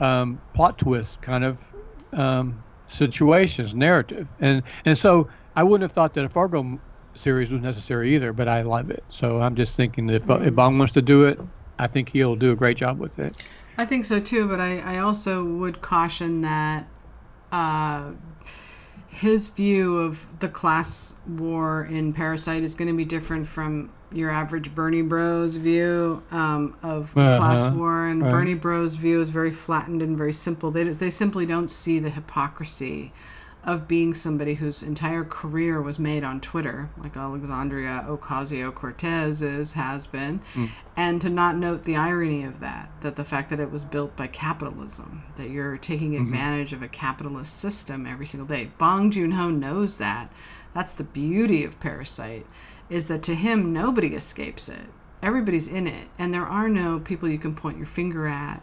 um, 0.00 0.40
plot 0.54 0.78
twist 0.78 1.20
kind 1.22 1.44
of 1.44 1.72
um, 2.12 2.62
situations, 2.86 3.74
narrative, 3.74 4.28
and 4.40 4.62
and 4.84 4.96
so 4.96 5.28
I 5.56 5.62
wouldn't 5.62 5.82
have 5.82 5.92
thought 5.92 6.14
that 6.14 6.24
a 6.24 6.28
Fargo 6.28 6.78
series 7.14 7.52
was 7.52 7.62
necessary 7.62 8.14
either, 8.14 8.32
but 8.32 8.48
I 8.48 8.62
love 8.62 8.90
it. 8.90 9.04
So 9.08 9.40
I'm 9.40 9.54
just 9.54 9.76
thinking 9.76 10.06
that 10.08 10.14
if, 10.14 10.28
if 10.28 10.54
Bong 10.54 10.78
wants 10.78 10.92
to 10.94 11.02
do 11.02 11.24
it, 11.26 11.38
I 11.78 11.86
think 11.86 12.08
he'll 12.10 12.36
do 12.36 12.52
a 12.52 12.56
great 12.56 12.76
job 12.76 12.98
with 12.98 13.18
it. 13.18 13.34
I 13.76 13.84
think 13.86 14.04
so 14.04 14.20
too, 14.20 14.48
but 14.48 14.60
I, 14.60 14.78
I 14.78 14.98
also 14.98 15.44
would 15.44 15.80
caution 15.80 16.40
that 16.42 16.86
uh, 17.52 18.12
his 19.08 19.48
view 19.48 19.98
of 19.98 20.26
the 20.40 20.48
class 20.48 21.16
war 21.26 21.84
in 21.84 22.12
Parasite 22.12 22.62
is 22.62 22.74
going 22.74 22.88
to 22.88 22.96
be 22.96 23.04
different 23.04 23.46
from 23.46 23.92
your 24.12 24.30
average 24.30 24.74
Bernie 24.74 25.02
Bros 25.02 25.56
view 25.56 26.22
um, 26.30 26.76
of 26.82 27.12
class 27.12 27.60
Uh-huh, 27.60 27.76
war. 27.76 28.06
And 28.06 28.22
right. 28.22 28.30
Bernie 28.30 28.54
Bros 28.54 28.94
view 28.94 29.20
is 29.20 29.30
very 29.30 29.50
flattened 29.52 30.02
and 30.02 30.16
very 30.16 30.32
simple. 30.32 30.70
They, 30.70 30.84
they 30.84 31.10
simply 31.10 31.46
don't 31.46 31.70
see 31.70 31.98
the 31.98 32.10
hypocrisy 32.10 33.12
of 33.66 33.88
being 33.88 34.12
somebody 34.12 34.54
whose 34.54 34.82
entire 34.82 35.24
career 35.24 35.80
was 35.80 35.98
made 35.98 36.22
on 36.22 36.40
Twitter, 36.40 36.90
like 36.96 37.16
Alexandria 37.16 38.04
Ocasio 38.06 38.74
Cortez's 38.74 39.72
has 39.72 40.06
been, 40.06 40.40
hmm. 40.52 40.66
and 40.96 41.20
to 41.20 41.30
not 41.30 41.56
note 41.56 41.84
the 41.84 41.96
irony 41.96 42.42
of 42.42 42.60
that, 42.60 42.90
that 43.00 43.16
the 43.16 43.24
fact 43.24 43.50
that 43.50 43.60
it 43.60 43.70
was 43.70 43.84
built 43.84 44.16
by 44.16 44.26
capitalism, 44.26 45.22
that 45.36 45.50
you're 45.50 45.78
taking 45.78 46.12
mm-hmm. 46.12 46.26
advantage 46.26 46.72
of 46.72 46.82
a 46.82 46.88
capitalist 46.88 47.56
system 47.56 48.06
every 48.06 48.26
single 48.26 48.46
day. 48.46 48.70
Bong 48.78 49.10
Joon 49.10 49.32
Ho 49.32 49.50
knows 49.50 49.98
that. 49.98 50.30
That's 50.72 50.94
the 50.94 51.04
beauty 51.04 51.64
of 51.64 51.80
Parasite, 51.80 52.46
is 52.90 53.08
that 53.08 53.22
to 53.24 53.34
him, 53.34 53.72
nobody 53.72 54.14
escapes 54.14 54.68
it. 54.68 54.86
Everybody's 55.22 55.68
in 55.68 55.86
it, 55.86 56.08
and 56.18 56.34
there 56.34 56.46
are 56.46 56.68
no 56.68 57.00
people 57.00 57.28
you 57.28 57.38
can 57.38 57.54
point 57.54 57.78
your 57.78 57.86
finger 57.86 58.26
at. 58.26 58.60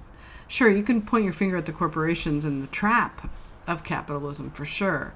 Sure, 0.47 0.69
you 0.69 0.83
can 0.83 1.01
point 1.01 1.23
your 1.23 1.33
finger 1.33 1.57
at 1.57 1.65
the 1.65 1.71
corporations 1.71 2.45
and 2.45 2.61
the 2.61 2.67
trap 2.67 3.29
of 3.67 3.83
capitalism 3.83 4.51
for 4.51 4.65
sure, 4.65 5.13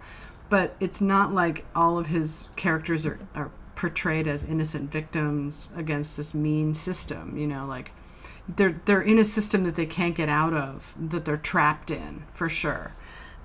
but 0.50 0.76
it's 0.80 1.02
not 1.02 1.34
like 1.34 1.66
all 1.76 1.98
of 1.98 2.08
his 2.08 2.50
characters 2.56 3.06
are, 3.06 3.20
are 3.34 3.52
portrayed 3.76 4.28
as 4.28 4.43
innocent 4.43 4.91
victims 4.91 5.70
against 5.76 6.18
this 6.18 6.34
mean 6.34 6.74
system. 6.74 7.38
You 7.38 7.48
know, 7.48 7.66
like 7.66 7.91
they're 8.48 8.82
they're 8.86 9.02
in 9.02 9.20
a 9.20 9.24
system 9.24 9.64
that 9.64 9.76
they 9.76 9.86
can't 9.86 10.16
get 10.16 10.30
out 10.30 10.54
of, 10.54 10.93
that 11.00 11.26
they're 11.26 11.38
trapped 11.38 11.91
in 11.91 12.24
for 12.34 12.50
sure. 12.50 12.91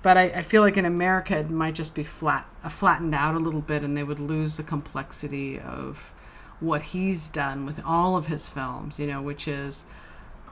But 0.02 0.16
I, 0.16 0.22
I 0.22 0.42
feel 0.42 0.62
like 0.62 0.78
in 0.78 0.86
America 0.86 1.36
it 1.36 1.50
might 1.50 1.74
just 1.74 1.94
be 1.94 2.04
flat, 2.04 2.48
uh, 2.64 2.70
flattened 2.70 3.14
out 3.14 3.34
a 3.34 3.38
little 3.38 3.60
bit, 3.60 3.82
and 3.82 3.96
they 3.96 4.04
would 4.04 4.20
lose 4.20 4.56
the 4.56 4.62
complexity 4.62 5.58
of 5.58 6.12
what 6.58 6.82
he's 6.82 7.28
done 7.28 7.66
with 7.66 7.82
all 7.84 8.16
of 8.16 8.26
his 8.26 8.48
films. 8.48 8.98
You 8.98 9.06
know, 9.06 9.20
which 9.20 9.46
is 9.46 9.84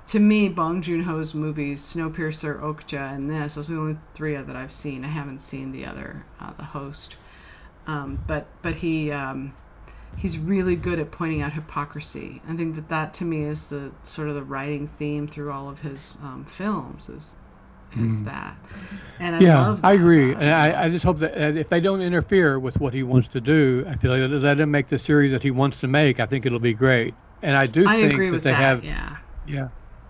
to 0.08 0.18
me, 0.18 0.48
Bong 0.48 0.80
Joon 0.80 1.02
Ho's 1.02 1.34
movies, 1.34 1.80
Snowpiercer, 1.82 2.60
Okja, 2.60 3.14
and 3.14 3.30
this, 3.30 3.54
those 3.54 3.70
are 3.70 3.74
the 3.74 3.80
only 3.80 3.98
three 4.14 4.34
that 4.36 4.56
I've 4.56 4.72
seen. 4.72 5.04
I 5.04 5.08
haven't 5.08 5.40
seen 5.40 5.70
the 5.70 5.84
other, 5.84 6.24
uh, 6.40 6.52
The 6.54 6.64
Host. 6.64 7.16
Um, 7.86 8.22
but 8.26 8.46
but 8.62 8.76
he 8.76 9.10
um, 9.10 9.54
he's 10.16 10.38
really 10.38 10.76
good 10.76 10.98
at 10.98 11.10
pointing 11.10 11.42
out 11.42 11.52
hypocrisy. 11.52 12.42
I 12.48 12.54
think 12.56 12.74
that 12.76 12.88
that 12.88 13.14
to 13.14 13.24
me 13.24 13.44
is 13.44 13.70
the 13.70 13.92
sort 14.02 14.28
of 14.28 14.34
the 14.34 14.42
writing 14.42 14.86
theme 14.86 15.26
through 15.26 15.52
all 15.52 15.68
of 15.68 15.80
his 15.80 16.18
um, 16.22 16.44
films 16.44 17.08
is 17.08 17.36
is 17.96 18.24
that. 18.24 18.56
And 19.18 19.36
I 19.36 19.40
yeah, 19.40 19.76
I 19.82 19.92
agree, 19.92 20.32
and. 20.32 20.50
I, 20.50 20.84
I 20.84 20.88
just 20.90 21.04
hope 21.04 21.18
that 21.18 21.56
if 21.56 21.70
they 21.70 21.80
don't 21.80 22.02
interfere 22.02 22.58
with 22.58 22.78
what 22.78 22.92
he 22.92 23.02
wants 23.02 23.28
to 23.28 23.40
do, 23.40 23.86
I 23.88 23.96
feel 23.96 24.10
like 24.10 24.42
let 24.42 24.60
him 24.60 24.70
make 24.70 24.88
the 24.88 24.98
series 24.98 25.32
that 25.32 25.42
he 25.42 25.50
wants 25.50 25.80
to 25.80 25.88
make. 25.88 26.20
I 26.20 26.26
think 26.26 26.44
it'll 26.44 26.58
be 26.58 26.74
great, 26.74 27.14
and 27.42 27.56
I 27.56 27.66
do 27.66 27.86
I 27.86 28.00
think 28.00 28.12
agree 28.12 28.26
that 28.26 28.32
with 28.32 28.42
they 28.42 28.50
that. 28.50 28.56
have 28.56 28.84
yeah. 28.84 29.16
Yeah. 29.46 29.68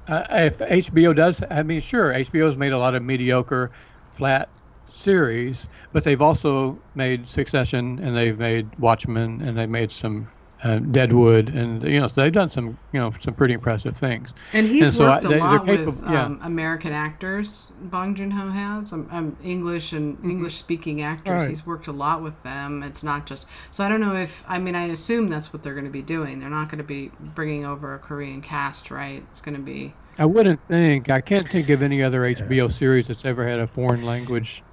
Uh, 0.08 0.24
if 0.30 0.58
HBO 0.58 1.14
does, 1.14 1.42
I 1.50 1.62
mean, 1.62 1.82
sure, 1.82 2.12
HBO's 2.12 2.56
made 2.56 2.72
a 2.72 2.78
lot 2.78 2.94
of 2.94 3.02
mediocre, 3.02 3.70
flat 4.08 4.48
series, 4.90 5.68
but 5.92 6.02
they've 6.02 6.22
also 6.22 6.82
made 6.94 7.28
Succession 7.28 7.98
and 7.98 8.16
they've 8.16 8.38
made 8.38 8.74
Watchmen 8.78 9.42
and 9.42 9.56
they've 9.56 9.68
made 9.68 9.92
some 9.92 10.26
uh, 10.64 10.78
Deadwood 10.80 11.50
and 11.54 11.82
you 11.84 12.00
know, 12.00 12.08
so 12.08 12.20
they've 12.20 12.32
done 12.32 12.50
some, 12.50 12.76
you 12.92 12.98
know, 13.00 13.12
some 13.20 13.32
pretty 13.34 13.54
impressive 13.54 13.96
things. 13.96 14.32
And 14.52 14.66
he's 14.66 14.88
And 14.88 14.94
so 14.96 15.06
I- 15.06 15.14
worked 15.14 15.24
a 15.24 15.28
they- 15.28 15.34
they're 15.34 15.42
lot 15.44 15.66
with 15.66 16.02
yeah. 16.10 16.24
um, 16.24 16.40
American 16.42 16.92
actors. 16.92 17.72
Bong 17.80 18.14
Joon 18.14 18.32
Ho 18.32 18.48
has 18.50 18.92
um, 18.92 19.08
um, 19.12 19.36
English 19.44 19.92
and 19.92 20.18
English 20.24 20.56
speaking 20.56 21.00
actors. 21.00 21.28
Mm-hmm. 21.30 21.40
Right. 21.40 21.48
He's 21.48 21.64
worked 21.66 21.86
a 21.86 21.92
lot 21.92 22.22
with 22.22 22.42
them. 22.42 22.82
It's 22.82 23.02
not 23.02 23.24
just 23.26 23.46
so. 23.70 23.84
I 23.84 23.88
don't 23.88 24.00
know 24.00 24.14
if 24.16 24.44
I 24.48 24.58
mean 24.58 24.74
I 24.74 24.84
assume 24.84 25.28
that's 25.28 25.52
what 25.52 25.62
they're 25.62 25.74
going 25.74 25.84
to 25.84 25.90
be 25.90 26.02
doing. 26.02 26.40
They're 26.40 26.50
not 26.50 26.68
going 26.68 26.78
to 26.78 26.84
be 26.84 27.12
bringing 27.20 27.64
over 27.64 27.94
a 27.94 27.98
Korean 27.98 28.40
cast, 28.40 28.90
right? 28.90 29.22
It's 29.30 29.40
going 29.40 29.54
to 29.56 29.62
be 29.62 29.94
I 30.20 30.24
wouldn't 30.24 30.58
think, 30.66 31.10
I 31.10 31.20
can't 31.20 31.46
think 31.46 31.68
of 31.68 31.80
any 31.80 32.02
other 32.02 32.22
HBO 32.22 32.72
series 32.72 33.06
that's 33.06 33.24
ever 33.24 33.46
had 33.46 33.60
a 33.60 33.66
foreign 33.68 34.02
language. 34.04 34.64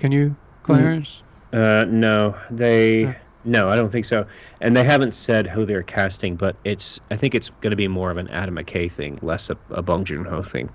Can 0.00 0.10
you, 0.10 0.34
Clarence? 0.64 1.22
Uh, 1.52 1.84
no, 1.88 2.36
they 2.50 3.02
Yeah. 3.02 3.14
No, 3.44 3.68
I 3.70 3.76
don't 3.76 3.90
think 3.90 4.04
so. 4.04 4.26
And 4.60 4.76
they 4.76 4.84
haven't 4.84 5.14
said 5.14 5.46
who 5.46 5.64
they're 5.64 5.82
casting, 5.82 6.36
but 6.36 6.56
it's 6.64 7.00
I 7.10 7.16
think 7.16 7.34
it's 7.34 7.50
going 7.60 7.70
to 7.70 7.76
be 7.76 7.88
more 7.88 8.10
of 8.10 8.16
an 8.16 8.28
Adam 8.28 8.56
McKay 8.56 8.90
thing, 8.90 9.18
less 9.22 9.48
a, 9.50 9.56
a 9.70 9.82
Bong 9.82 10.04
Joon 10.04 10.24
Ho 10.24 10.42
thing. 10.42 10.68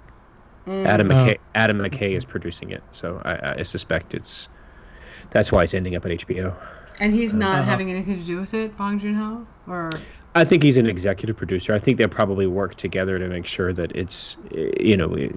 Adam 0.67 1.11
Oh. 1.11 1.15
McKay 1.15 1.37
Adam 1.55 1.77
McKay 1.79 2.15
is 2.15 2.23
producing 2.25 2.71
it, 2.71 2.83
so 2.91 3.21
I, 3.25 3.59
I 3.59 3.63
suspect 3.63 4.13
it's 4.13 4.49
that's 5.29 5.51
why 5.51 5.63
it's 5.63 5.73
ending 5.73 5.95
up 5.95 6.05
at 6.05 6.11
HBO. 6.11 6.55
And 7.01 7.13
he's 7.13 7.33
not 7.33 7.59
Uh-huh. 7.59 7.63
having 7.63 7.89
anything 7.89 8.17
to 8.19 8.23
do 8.25 8.39
with 8.39 8.53
it, 8.53 8.77
Bong 8.77 8.99
Joon 8.99 9.15
Ho, 9.15 9.45
or 9.67 9.89
I 10.35 10.45
think 10.45 10.63
he's 10.63 10.77
an 10.77 10.87
executive 10.87 11.35
producer. 11.37 11.73
I 11.73 11.79
think 11.79 11.97
they'll 11.97 12.07
probably 12.07 12.47
work 12.47 12.75
together 12.75 13.19
to 13.19 13.27
make 13.27 13.45
sure 13.45 13.73
that 13.73 13.95
it's 13.95 14.37
you 14.79 14.95
know 14.97 15.13
it 15.15 15.35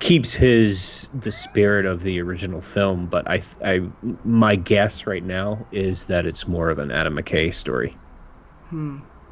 keeps 0.00 0.34
his 0.34 1.08
the 1.14 1.30
spirit 1.30 1.86
of 1.86 2.02
the 2.02 2.20
original 2.20 2.60
film. 2.60 3.06
But 3.06 3.28
I 3.30 3.42
I 3.64 3.82
my 4.24 4.56
guess 4.56 5.06
right 5.06 5.24
now 5.24 5.66
is 5.72 6.04
that 6.06 6.26
it's 6.26 6.46
more 6.46 6.70
of 6.70 6.78
an 6.78 6.90
Adam 6.90 7.16
McKay 7.16 7.54
story, 7.54 7.96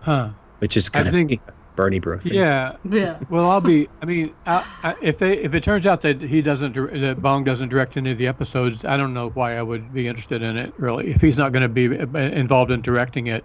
Huh. 0.01 0.31
which 0.59 0.77
is 0.77 0.91
I 0.95 1.01
of 1.01 1.09
think- 1.11 1.41
Bernie 1.77 1.99
Bro 1.99 2.21
thing. 2.21 2.35
Yeah. 2.35 2.77
yeah. 2.85 3.19
Well, 3.29 3.51
I'll 3.51 3.61
be. 3.61 3.89
I 4.01 4.07
mean, 4.07 4.33
I, 4.47 4.65
I, 4.85 4.95
if 5.03 5.19
they 5.19 5.39
if 5.39 5.55
it 5.55 5.65
turns 5.65 5.89
out 5.89 6.03
that 6.03 6.21
he 6.21 6.41
doesn't 6.41 6.75
that 7.01 7.21
Bong 7.21 7.43
doesn't 7.43 7.69
direct 7.69 7.97
any 7.97 8.13
of 8.13 8.19
the 8.19 8.29
episodes, 8.29 8.85
I 8.85 8.97
don't 8.97 9.13
know 9.13 9.31
why 9.31 9.57
I 9.59 9.63
would 9.63 9.93
be 9.93 10.07
interested 10.07 10.41
in 10.41 10.57
it 10.57 10.73
really. 10.79 11.11
If 11.11 11.21
he's 11.21 11.37
not 11.37 11.51
going 11.53 11.65
to 11.65 11.69
be 11.69 11.99
uh, 11.99 12.07
involved 12.19 12.71
in 12.71 12.81
directing 12.81 13.27
it, 13.27 13.45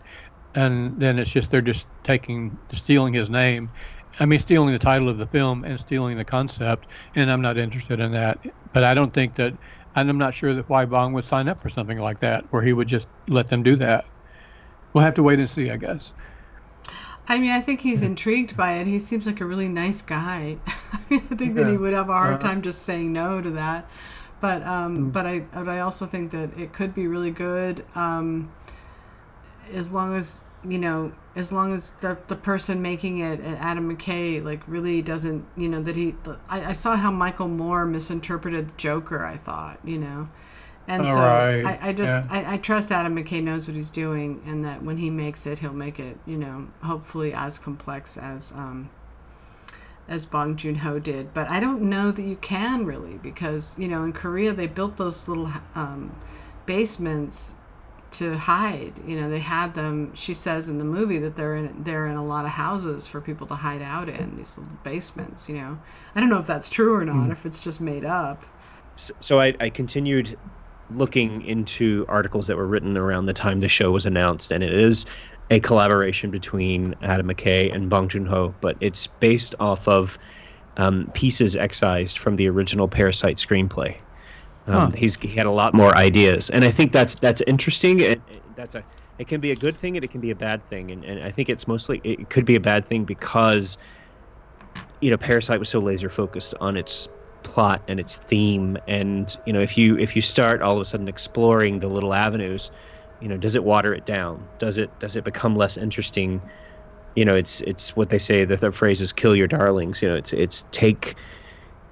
and 0.53 0.95
then 0.99 1.17
it's 1.17 1.31
just 1.31 1.49
they're 1.49 1.61
just 1.61 1.87
taking 2.03 2.55
stealing 2.71 3.15
his 3.15 3.31
name. 3.31 3.71
I 4.19 4.25
mean, 4.25 4.39
stealing 4.39 4.73
the 4.73 4.79
title 4.79 5.09
of 5.09 5.17
the 5.17 5.27
film 5.27 5.63
and 5.63 5.79
stealing 5.79 6.17
the 6.17 6.25
concept, 6.25 6.91
and 7.15 7.31
I'm 7.31 7.41
not 7.41 7.57
interested 7.57 7.99
in 7.99 8.11
that. 8.13 8.39
But 8.73 8.83
I 8.83 8.93
don't 8.93 9.13
think 9.13 9.35
that, 9.35 9.53
and 9.95 10.09
I'm 10.09 10.17
not 10.17 10.33
sure 10.33 10.53
that 10.53 10.69
why 10.69 10.85
Bong 10.85 11.13
would 11.13 11.25
sign 11.25 11.47
up 11.47 11.59
for 11.61 11.69
something 11.69 11.97
like 11.97 12.19
that, 12.19 12.45
where 12.51 12.61
he 12.63 12.73
would 12.73 12.87
just 12.87 13.07
let 13.27 13.47
them 13.47 13.63
do 13.63 13.75
that. 13.77 14.05
We'll 14.93 15.05
have 15.05 15.15
to 15.15 15.23
wait 15.23 15.39
and 15.39 15.49
see, 15.49 15.71
I 15.71 15.77
guess. 15.77 16.13
I 17.27 17.37
mean, 17.37 17.51
I 17.51 17.61
think 17.61 17.81
he's 17.81 18.01
intrigued 18.01 18.57
by 18.57 18.73
it. 18.73 18.87
He 18.87 18.99
seems 18.99 19.25
like 19.25 19.39
a 19.39 19.45
really 19.45 19.69
nice 19.69 20.01
guy. 20.01 20.57
I 20.67 20.99
mean, 21.09 21.27
I 21.31 21.35
think 21.35 21.55
that 21.55 21.67
he 21.67 21.77
would 21.77 21.93
have 21.93 22.09
a 22.09 22.13
hard 22.13 22.41
Uh-huh. 22.41 22.41
time 22.41 22.61
just 22.61 22.81
saying 22.81 23.13
no 23.13 23.41
to 23.41 23.51
that. 23.51 23.89
But 24.39 24.63
um, 24.65 25.11
but 25.11 25.25
I 25.25 25.41
but 25.41 25.67
I 25.67 25.79
also 25.79 26.05
think 26.05 26.31
that 26.31 26.57
it 26.57 26.71
could 26.73 26.93
be 26.93 27.07
really 27.07 27.31
good. 27.31 27.85
Um, 27.93 28.51
as 29.71 29.93
long 29.93 30.15
as 30.15 30.43
you 30.67 30.79
know, 30.79 31.13
as 31.39 31.53
long 31.53 31.73
as 31.73 31.91
the 31.93 32.17
the 32.27 32.35
person 32.35 32.81
making 32.81 33.19
it, 33.19 33.39
uh, 33.39 33.55
Adam 33.59 33.95
McKay, 33.95 34.43
like 34.43 34.61
really 34.67 35.01
doesn't, 35.01 35.45
you 35.55 35.69
know, 35.69 35.81
that 35.81 35.95
he. 35.95 36.15
I, 36.49 36.65
I 36.65 36.73
saw 36.73 36.97
how 36.97 37.11
Michael 37.11 37.47
Moore 37.47 37.85
misinterpreted 37.85 38.77
Joker. 38.77 39.25
I 39.25 39.37
thought, 39.37 39.79
you 39.83 39.97
know, 39.97 40.29
and 40.87 41.07
so 41.07 41.13
Alright, 41.13 41.65
I, 41.65 41.89
I 41.89 41.93
just 41.93 42.13
yeah. 42.13 42.27
I, 42.29 42.53
I 42.53 42.57
trust 42.57 42.91
Adam 42.91 43.15
McKay 43.15 43.41
knows 43.41 43.67
what 43.67 43.75
he's 43.75 43.89
doing, 43.89 44.41
and 44.45 44.65
that 44.65 44.83
when 44.83 44.97
he 44.97 45.09
makes 45.09 45.47
it, 45.47 45.59
he'll 45.59 45.71
make 45.71 45.99
it, 45.99 46.17
you 46.25 46.37
know, 46.37 46.67
hopefully 46.83 47.33
as 47.33 47.57
complex 47.57 48.17
as 48.17 48.51
um, 48.51 48.89
as 50.09 50.25
Bong 50.25 50.57
Joon 50.57 50.75
Ho 50.75 50.99
did. 50.99 51.33
But 51.33 51.49
I 51.49 51.61
don't 51.61 51.83
know 51.83 52.11
that 52.11 52.23
you 52.23 52.35
can 52.35 52.85
really 52.85 53.17
because 53.17 53.79
you 53.79 53.87
know 53.87 54.03
in 54.03 54.11
Korea 54.11 54.51
they 54.51 54.67
built 54.67 54.97
those 54.97 55.29
little 55.29 55.49
um, 55.73 56.19
basements 56.65 57.55
to 58.11 58.37
hide. 58.37 58.99
You 59.05 59.19
know 59.19 59.29
they 59.29 59.39
had 59.39 59.73
them. 59.73 60.13
She 60.15 60.33
says 60.33 60.69
in 60.69 60.77
the 60.77 60.85
movie 60.85 61.17
that 61.19 61.35
they're 61.35 61.55
in 61.55 61.83
they're 61.83 62.07
in 62.07 62.15
a 62.15 62.25
lot 62.25 62.45
of 62.45 62.51
houses 62.51 63.07
for 63.07 63.21
people 63.21 63.47
to 63.47 63.55
hide 63.55 63.81
out 63.81 64.09
in 64.09 64.37
these 64.37 64.57
little 64.57 64.77
basements. 64.83 65.47
You 65.49 65.55
know 65.55 65.79
I 66.15 66.19
don't 66.19 66.29
know 66.29 66.39
if 66.39 66.47
that's 66.47 66.69
true 66.69 66.95
or 66.95 67.05
not. 67.05 67.31
If 67.31 67.45
it's 67.45 67.59
just 67.59 67.79
made 67.81 68.05
up. 68.05 68.43
S- 68.95 69.11
so 69.19 69.39
I, 69.39 69.55
I 69.59 69.69
continued 69.69 70.37
looking 70.91 71.43
into 71.43 72.05
articles 72.07 72.47
that 72.47 72.57
were 72.57 72.67
written 72.67 72.97
around 72.97 73.27
the 73.27 73.33
time 73.33 73.59
the 73.59 73.67
show 73.67 73.91
was 73.91 74.05
announced, 74.05 74.51
and 74.51 74.63
it 74.63 74.73
is 74.73 75.05
a 75.51 75.59
collaboration 75.59 76.31
between 76.31 76.95
Adam 77.01 77.27
McKay 77.27 77.73
and 77.73 77.89
Bong 77.89 78.07
Joon 78.07 78.25
Ho, 78.25 78.53
but 78.61 78.77
it's 78.81 79.07
based 79.07 79.55
off 79.59 79.87
of 79.87 80.17
um, 80.77 81.09
pieces 81.13 81.55
excised 81.55 82.17
from 82.17 82.35
the 82.35 82.47
original 82.49 82.87
Parasite 82.87 83.37
screenplay. 83.37 83.95
Um, 84.69 84.91
Huh. 84.91 84.91
He's 84.95 85.19
he 85.19 85.29
had 85.29 85.45
a 85.47 85.51
lot 85.51 85.73
more 85.73 85.95
ideas, 85.97 86.49
and 86.49 86.63
I 86.63 86.71
think 86.71 86.91
that's 86.91 87.15
that's 87.15 87.41
interesting. 87.47 88.01
And 88.03 88.23
that's 88.55 88.75
a 88.75 88.85
it 89.17 89.27
can 89.27 89.41
be 89.41 89.51
a 89.51 89.55
good 89.55 89.77
thing 89.77 89.97
and 89.97 90.05
it 90.05 90.09
can 90.11 90.21
be 90.21 90.31
a 90.31 90.35
bad 90.35 90.65
thing, 90.65 90.91
and, 90.91 91.03
and 91.03 91.23
I 91.23 91.31
think 91.31 91.49
it's 91.49 91.67
mostly 91.67 91.99
it 92.03 92.29
could 92.29 92.45
be 92.45 92.55
a 92.55 92.59
bad 92.59 92.85
thing 92.85 93.05
because 93.05 93.77
you 95.01 95.09
know 95.09 95.17
Parasite 95.17 95.59
was 95.59 95.69
so 95.69 95.79
laser 95.79 96.09
focused 96.09 96.53
on 96.61 96.77
its 96.77 97.07
plot 97.43 97.83
and 97.87 97.99
its 97.99 98.17
theme. 98.17 98.77
And 98.87 99.35
you 99.45 99.53
know 99.53 99.61
if 99.61 99.77
you 99.77 99.97
if 99.97 100.15
you 100.15 100.21
start 100.21 100.61
all 100.61 100.75
of 100.75 100.81
a 100.81 100.85
sudden 100.85 101.07
exploring 101.07 101.79
the 101.79 101.89
little 101.89 102.13
avenues 102.13 102.71
you 103.19 103.27
know 103.27 103.37
does 103.37 103.55
it 103.55 103.63
water 103.63 103.93
it 103.93 104.05
down? 104.05 104.49
Does 104.59 104.77
it 104.77 104.97
does 104.99 105.15
it 105.15 105.23
become 105.23 105.55
less 105.55 105.77
interesting? 105.77 106.43
You 107.15 107.25
know 107.25 107.35
it's 107.35 107.61
it's 107.61 107.95
what 107.95 108.09
they 108.09 108.19
say 108.19 108.45
that 108.45 108.61
the 108.61 108.71
phrase 108.71 109.01
is 109.01 109.13
kill 109.13 109.35
your 109.35 109.47
darlings. 109.47 110.01
You 110.01 110.09
know 110.09 110.15
it's 110.15 110.33
it's 110.33 110.65
take 110.71 111.17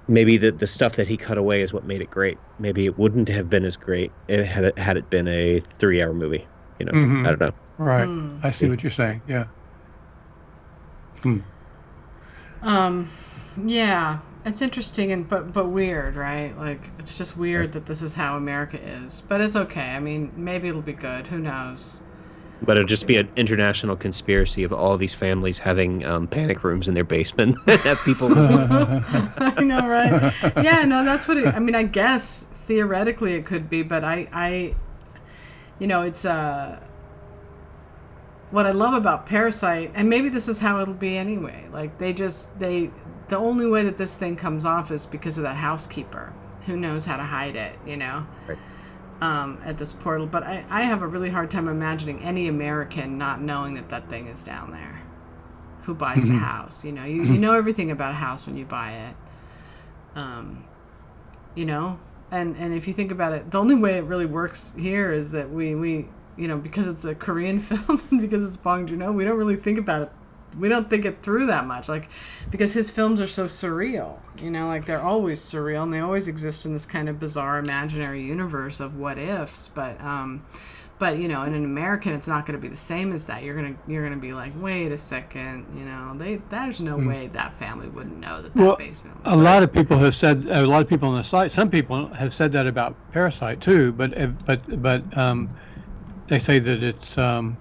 maybe 0.08 0.36
the 0.38 0.50
the 0.50 0.66
stuff 0.66 0.96
that 0.96 1.06
he 1.06 1.16
cut 1.16 1.36
away 1.38 1.60
is 1.62 1.72
what 1.72 1.84
made 1.84 2.00
it 2.00 2.10
great 2.10 2.38
maybe 2.58 2.86
it 2.86 2.98
wouldn't 2.98 3.28
have 3.28 3.48
been 3.50 3.64
as 3.64 3.76
great 3.76 4.10
if 4.26 4.44
had 4.46 4.64
it 4.64 4.78
had 4.78 4.96
it 4.96 5.08
been 5.10 5.28
a 5.28 5.60
3 5.60 6.02
hour 6.02 6.12
movie 6.14 6.46
you 6.78 6.86
know 6.86 6.92
Mhm. 6.92 7.26
i 7.26 7.30
don't 7.30 7.40
know 7.40 7.52
Right. 7.78 8.06
Hmm. 8.06 8.38
I 8.42 8.50
see 8.50 8.68
what 8.68 8.82
you're 8.82 8.90
saying. 8.90 9.22
Yeah. 9.28 9.44
Hmm. 11.22 11.38
Um, 12.62 13.08
yeah, 13.64 14.18
it's 14.44 14.60
interesting 14.62 15.12
and 15.12 15.28
but 15.28 15.52
but 15.52 15.66
weird, 15.68 16.16
right? 16.16 16.58
Like 16.58 16.90
it's 16.98 17.16
just 17.16 17.36
weird 17.36 17.70
that 17.72 17.86
this 17.86 18.02
is 18.02 18.14
how 18.14 18.36
America 18.36 18.80
is. 18.82 19.22
But 19.28 19.40
it's 19.40 19.54
okay. 19.54 19.90
I 19.94 20.00
mean, 20.00 20.32
maybe 20.36 20.66
it'll 20.68 20.82
be 20.82 20.92
good. 20.92 21.28
Who 21.28 21.38
knows? 21.38 22.00
But 22.62 22.76
it'd 22.76 22.88
just 22.88 23.06
be 23.06 23.16
an 23.16 23.28
international 23.36 23.96
conspiracy 23.96 24.64
of 24.64 24.72
all 24.72 24.96
these 24.96 25.14
families 25.14 25.58
having 25.58 26.04
um, 26.04 26.26
panic 26.26 26.64
rooms 26.64 26.88
in 26.88 26.94
their 26.94 27.04
basement 27.04 27.56
have 27.66 27.98
people 28.04 28.28
I 28.36 29.62
know, 29.62 29.88
right? 29.88 30.32
Yeah, 30.62 30.84
no, 30.84 31.04
that's 31.04 31.28
what 31.28 31.36
it. 31.36 31.46
I 31.46 31.58
mean, 31.58 31.74
I 31.74 31.84
guess 31.84 32.44
theoretically 32.44 33.34
it 33.34 33.46
could 33.46 33.70
be, 33.70 33.82
but 33.82 34.04
I, 34.04 34.28
I, 34.32 34.74
you 35.78 35.86
know, 35.86 36.02
it's 36.02 36.24
uh. 36.24 36.80
What 38.50 38.64
I 38.64 38.70
love 38.70 38.94
about 38.94 39.26
Parasite, 39.26 39.92
and 39.94 40.08
maybe 40.08 40.30
this 40.30 40.48
is 40.48 40.58
how 40.60 40.80
it'll 40.80 40.94
be 40.94 41.18
anyway. 41.18 41.68
Like 41.70 41.98
they 41.98 42.14
just 42.14 42.58
they, 42.58 42.90
the 43.28 43.36
only 43.36 43.66
way 43.66 43.82
that 43.84 43.98
this 43.98 44.16
thing 44.16 44.36
comes 44.36 44.64
off 44.64 44.90
is 44.90 45.04
because 45.04 45.36
of 45.36 45.44
that 45.44 45.56
housekeeper 45.56 46.32
who 46.64 46.74
knows 46.74 47.04
how 47.04 47.18
to 47.18 47.24
hide 47.24 47.56
it. 47.56 47.78
You 47.86 47.98
know. 47.98 48.26
Right. 48.46 48.56
Um, 49.20 49.58
at 49.64 49.78
this 49.78 49.92
portal, 49.92 50.28
but 50.28 50.44
I, 50.44 50.64
I 50.70 50.82
have 50.82 51.02
a 51.02 51.06
really 51.08 51.30
hard 51.30 51.50
time 51.50 51.66
imagining 51.66 52.22
any 52.22 52.46
American 52.46 53.18
not 53.18 53.40
knowing 53.40 53.74
that 53.74 53.88
that 53.88 54.08
thing 54.08 54.28
is 54.28 54.44
down 54.44 54.70
there. 54.70 55.02
Who 55.82 55.94
buys 55.94 56.28
the 56.28 56.36
house? 56.36 56.84
You 56.84 56.92
know, 56.92 57.04
you, 57.04 57.24
you 57.24 57.36
know 57.36 57.52
everything 57.54 57.90
about 57.90 58.12
a 58.12 58.14
house 58.14 58.46
when 58.46 58.56
you 58.56 58.64
buy 58.64 58.92
it 58.92 59.16
um, 60.18 60.64
you 61.54 61.64
know 61.64 61.98
and 62.30 62.56
and 62.56 62.74
if 62.74 62.86
you 62.86 62.92
think 62.92 63.10
about 63.10 63.32
it 63.32 63.50
the 63.50 63.58
only 63.58 63.74
way 63.74 63.96
it 63.96 64.04
really 64.04 64.26
works 64.26 64.74
here 64.78 65.10
is 65.10 65.32
that 65.32 65.50
we 65.50 65.74
we 65.74 66.08
you 66.36 66.46
know 66.46 66.58
because 66.58 66.86
it's 66.86 67.04
a 67.04 67.14
korean 67.14 67.58
film 67.60 68.02
because 68.20 68.44
it's 68.44 68.56
bong 68.56 68.86
joon-ho 68.86 69.10
we 69.12 69.24
don't 69.24 69.38
really 69.38 69.56
think 69.56 69.78
about 69.78 70.02
it 70.02 70.12
we 70.58 70.68
don't 70.68 70.90
think 70.90 71.04
it 71.04 71.22
through 71.22 71.46
that 71.46 71.66
much 71.66 71.88
like 71.88 72.08
because 72.50 72.74
his 72.74 72.90
films 72.90 73.20
are 73.20 73.26
so 73.26 73.44
surreal 73.44 74.18
you 74.40 74.50
know 74.50 74.66
like 74.66 74.86
they're 74.86 75.02
always 75.02 75.40
surreal 75.40 75.82
and 75.82 75.92
they 75.92 76.00
always 76.00 76.28
exist 76.28 76.66
in 76.66 76.72
this 76.72 76.86
kind 76.86 77.08
of 77.08 77.18
bizarre 77.18 77.58
imaginary 77.58 78.22
universe 78.22 78.80
of 78.80 78.96
what 78.96 79.18
ifs 79.18 79.68
but 79.68 80.00
um 80.00 80.44
but 80.98 81.18
you 81.18 81.28
know 81.28 81.42
in 81.42 81.54
an 81.54 81.64
american 81.64 82.12
it's 82.12 82.26
not 82.26 82.44
going 82.44 82.58
to 82.58 82.60
be 82.60 82.68
the 82.68 82.76
same 82.76 83.12
as 83.12 83.26
that 83.26 83.42
you're 83.42 83.54
going 83.54 83.74
to 83.74 83.80
you're 83.90 84.02
going 84.02 84.18
to 84.18 84.20
be 84.20 84.32
like 84.32 84.52
wait 84.60 84.90
a 84.90 84.96
second 84.96 85.64
you 85.76 85.84
know 85.84 86.12
they 86.16 86.36
there's 86.50 86.80
no 86.80 86.96
way 86.96 87.28
that 87.28 87.54
family 87.54 87.88
wouldn't 87.88 88.18
know 88.18 88.42
that 88.42 88.54
that 88.54 88.62
Well, 88.62 88.76
basement 88.76 89.24
was 89.24 89.32
A 89.32 89.36
lot 89.36 89.62
of 89.62 89.72
people 89.72 89.96
have 89.98 90.14
said 90.14 90.46
a 90.46 90.66
lot 90.66 90.82
of 90.82 90.88
people 90.88 91.08
on 91.08 91.16
the 91.16 91.22
site. 91.22 91.50
Some 91.52 91.70
people 91.70 92.08
have 92.08 92.34
said 92.34 92.52
that 92.52 92.66
about 92.66 92.96
Parasite 93.12 93.60
too, 93.60 93.92
but 93.92 94.10
but 94.44 94.82
but 94.82 95.16
um, 95.16 95.48
they 96.26 96.38
say 96.38 96.58
that 96.58 96.82
it's 96.82 97.16
um, 97.16 97.56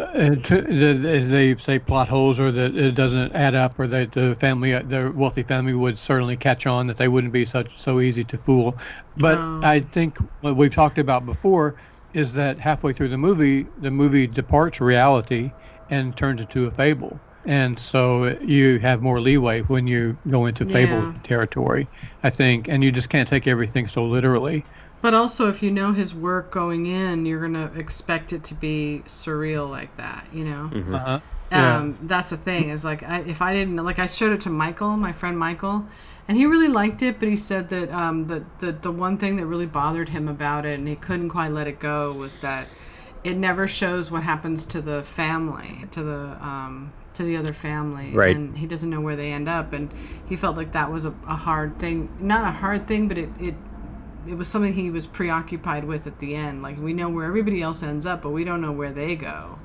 uh, 0.00 0.34
to, 0.36 0.62
that 0.62 1.26
they 1.30 1.56
say 1.56 1.78
plot 1.78 2.08
holes 2.08 2.38
or 2.40 2.50
that 2.52 2.74
it 2.76 2.94
doesn't 2.94 3.32
add 3.34 3.54
up, 3.54 3.78
or 3.78 3.86
that 3.88 4.12
the 4.12 4.34
family, 4.34 4.72
the 4.72 5.12
wealthy 5.14 5.42
family, 5.42 5.74
would 5.74 5.98
certainly 5.98 6.36
catch 6.36 6.66
on 6.66 6.86
that 6.86 6.96
they 6.96 7.08
wouldn't 7.08 7.32
be 7.32 7.44
such 7.44 7.78
so 7.80 8.00
easy 8.00 8.24
to 8.24 8.38
fool. 8.38 8.78
But 9.16 9.38
Oh. 9.38 9.60
I 9.62 9.80
think 9.80 10.18
what 10.40 10.56
we've 10.56 10.74
talked 10.74 10.98
about 10.98 11.24
before 11.26 11.76
is 12.12 12.32
that 12.34 12.58
halfway 12.58 12.92
through 12.92 13.08
the 13.08 13.18
movie, 13.18 13.68
the 13.78 13.90
movie 13.90 14.26
departs 14.26 14.80
reality 14.80 15.54
and 15.88 16.16
turns 16.16 16.40
into 16.40 16.66
a 16.66 16.70
fable. 16.70 17.22
And 17.44 17.78
so 17.78 18.36
you 18.40 18.78
have 18.80 19.02
more 19.02 19.20
leeway 19.20 19.60
when 19.62 19.86
you 19.86 20.18
go 20.28 20.46
into 20.46 20.66
fable 20.66 21.08
Yeah. 21.08 21.12
territory, 21.22 21.90
I 22.22 22.30
think, 22.30 22.68
and 22.68 22.82
you 22.82 22.90
just 22.90 23.08
can't 23.08 23.28
take 23.28 23.46
everything 23.46 23.86
so 23.86 24.04
literally. 24.06 24.66
But 25.06 25.14
also, 25.14 25.48
if 25.48 25.62
you 25.62 25.70
know 25.70 25.92
his 25.92 26.12
work 26.12 26.50
going 26.50 26.86
in, 26.86 27.26
you're 27.26 27.40
gonna 27.40 27.70
expect 27.76 28.32
it 28.32 28.42
to 28.42 28.54
be 28.54 29.02
surreal 29.06 29.70
like 29.70 29.94
that. 29.98 30.26
You 30.32 30.44
know. 30.44 30.70
Uh-huh. 30.74 31.20
Yeah. 31.52 31.76
Um, 31.76 31.96
that's 32.02 32.30
the 32.30 32.36
thing 32.36 32.70
is 32.70 32.84
like 32.84 33.04
I, 33.04 33.20
if 33.20 33.40
I 33.40 33.52
didn't 33.52 33.76
like 33.76 34.00
I 34.00 34.06
showed 34.06 34.32
it 34.32 34.40
to 34.40 34.50
Michael, 34.50 34.96
my 34.96 35.12
friend 35.12 35.38
Michael, 35.38 35.86
and 36.26 36.36
he 36.36 36.44
really 36.44 36.66
liked 36.66 37.02
it, 37.02 37.20
but 37.20 37.28
he 37.28 37.36
said 37.36 37.68
that 37.68 37.88
um, 37.92 38.24
the, 38.24 38.44
the 38.58 38.72
the 38.72 38.90
one 38.90 39.16
thing 39.16 39.36
that 39.36 39.46
really 39.46 39.64
bothered 39.64 40.08
him 40.08 40.26
about 40.26 40.66
it, 40.66 40.76
and 40.76 40.88
he 40.88 40.96
couldn't 40.96 41.28
quite 41.28 41.52
let 41.52 41.68
it 41.68 41.78
go, 41.78 42.12
was 42.12 42.40
that 42.40 42.66
it 43.22 43.36
never 43.36 43.68
shows 43.68 44.10
what 44.10 44.24
happens 44.24 44.66
to 44.66 44.80
the 44.80 45.04
family, 45.04 45.84
to 45.92 46.02
the 46.02 46.36
um, 46.44 46.92
to 47.12 47.22
the 47.22 47.36
other 47.36 47.52
family, 47.52 48.10
Right. 48.12 48.34
and 48.34 48.58
he 48.58 48.66
doesn't 48.66 48.90
know 48.90 49.00
where 49.00 49.14
they 49.14 49.30
end 49.30 49.46
up, 49.46 49.72
and 49.72 49.94
he 50.28 50.34
felt 50.34 50.56
like 50.56 50.72
that 50.72 50.90
was 50.90 51.04
a, 51.04 51.14
a 51.28 51.36
hard 51.36 51.78
thing, 51.78 52.08
not 52.18 52.42
a 52.42 52.50
hard 52.50 52.88
thing, 52.88 53.06
but 53.06 53.18
it, 53.18 53.28
it 53.38 53.54
it 54.28 54.34
was 54.36 54.48
something 54.48 54.72
he 54.72 54.90
was 54.90 55.06
preoccupied 55.06 55.84
with 55.84 56.06
at 56.06 56.18
the 56.18 56.34
end. 56.34 56.62
Like 56.62 56.78
we 56.80 56.92
know 56.92 57.08
where 57.08 57.24
everybody 57.26 57.62
else 57.62 57.82
ends 57.82 58.06
up, 58.06 58.22
but 58.22 58.30
we 58.30 58.44
don't 58.44 58.60
know 58.60 58.72
where 58.72 58.92
they 58.92 59.14
go, 59.16 59.58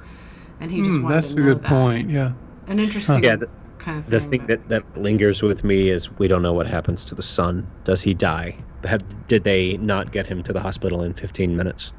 and 0.60 0.72
he 0.72 0.82
just 0.82 0.98
Hmm, 0.98 1.04
wanted 1.04 1.24
that's 1.24 1.34
to 1.36 1.42
a 1.42 1.44
good 1.46 1.62
that. 1.64 1.70
point. 1.70 2.10
Yeah. 2.10 2.34
An 2.68 2.80
interesting 2.80 3.24
Yeah, 3.24 3.36
the- 3.38 3.50
kind 3.80 4.00
of 4.00 4.06
thing, 4.06 4.12
The 4.12 4.20
thing. 4.20 4.30
thing 4.30 4.40
but- 4.48 4.68
that, 4.70 4.86
that 4.94 5.02
lingers 5.02 5.42
with 5.42 5.64
me 5.64 5.90
is 5.90 6.12
we 6.20 6.28
don't 6.28 6.42
know 6.44 6.54
what 6.54 6.68
happens 6.68 7.04
to 7.06 7.16
the 7.16 7.24
son. 7.24 7.66
Does 7.84 8.02
he 8.02 8.14
die? 8.14 8.56
Have, 8.84 9.02
did 9.28 9.44
they 9.44 9.78
not 9.78 10.12
get 10.12 10.26
him 10.28 10.42
to 10.44 10.54
the 10.54 10.60
hospital 10.60 11.04
in 11.04 11.14
15 11.14 11.56
minutes? 11.56 11.92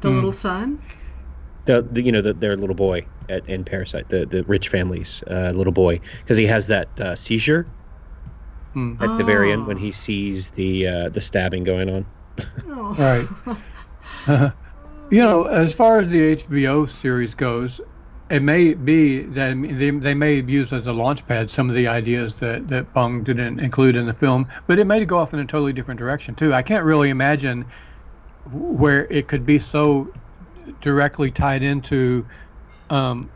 the 0.00 0.08
little 0.10 0.32
son. 0.32 0.80
The, 1.66 1.82
the 1.82 2.02
you 2.02 2.10
know 2.10 2.22
the, 2.22 2.32
their 2.32 2.56
little 2.56 2.74
boy 2.74 3.04
at, 3.28 3.46
in 3.48 3.64
Parasite, 3.64 4.08
the 4.08 4.24
the 4.24 4.42
rich 4.44 4.68
family's 4.68 5.22
uh, 5.30 5.52
little 5.54 5.74
boy, 5.74 6.00
because 6.20 6.38
he 6.38 6.46
has 6.46 6.66
that 6.68 6.88
uh, 7.00 7.14
seizure 7.14 7.66
Hmm. 8.72 8.94
at 9.00 9.18
the 9.18 9.24
very 9.24 9.52
end 9.52 9.66
when 9.66 9.76
Oh. 9.78 9.80
he 9.80 9.90
sees 9.90 10.50
the 10.50 10.86
uh, 10.86 11.08
the 11.08 11.20
stabbing 11.20 11.64
going 11.64 11.90
on. 11.90 12.06
Oh. 12.68 12.94
Right. 14.26 14.52
you 15.10 15.22
know, 15.22 15.44
as 15.44 15.74
far 15.74 15.98
as 15.98 16.08
the 16.08 16.36
HBO 16.36 16.88
series 16.88 17.34
goes, 17.34 17.80
it 18.30 18.42
may 18.42 18.74
be 18.74 19.22
that 19.22 19.60
they, 19.60 19.90
they 19.90 20.14
may 20.14 20.40
use 20.40 20.72
as 20.72 20.86
a 20.86 20.92
launch 20.92 21.26
pad 21.26 21.50
some 21.50 21.68
of 21.68 21.74
the 21.74 21.88
ideas 21.88 22.34
that, 22.34 22.68
that 22.68 22.92
Bong 22.94 23.24
didn't 23.24 23.58
include 23.58 23.96
in 23.96 24.06
the 24.06 24.12
film, 24.12 24.46
but 24.68 24.78
it 24.78 24.84
may 24.86 25.04
go 25.04 25.18
off 25.18 25.34
in 25.34 25.40
a 25.40 25.44
totally 25.44 25.72
different 25.72 25.98
direction 25.98 26.34
too. 26.36 26.54
I 26.54 26.62
can't 26.62 26.84
really 26.84 27.10
imagine 27.10 27.66
where 28.52 29.06
it 29.06 29.26
could 29.26 29.44
be 29.44 29.58
so 29.58 30.12
directly 30.80 31.30
tied 31.32 31.62
into 31.64 32.24
um, 32.90 33.28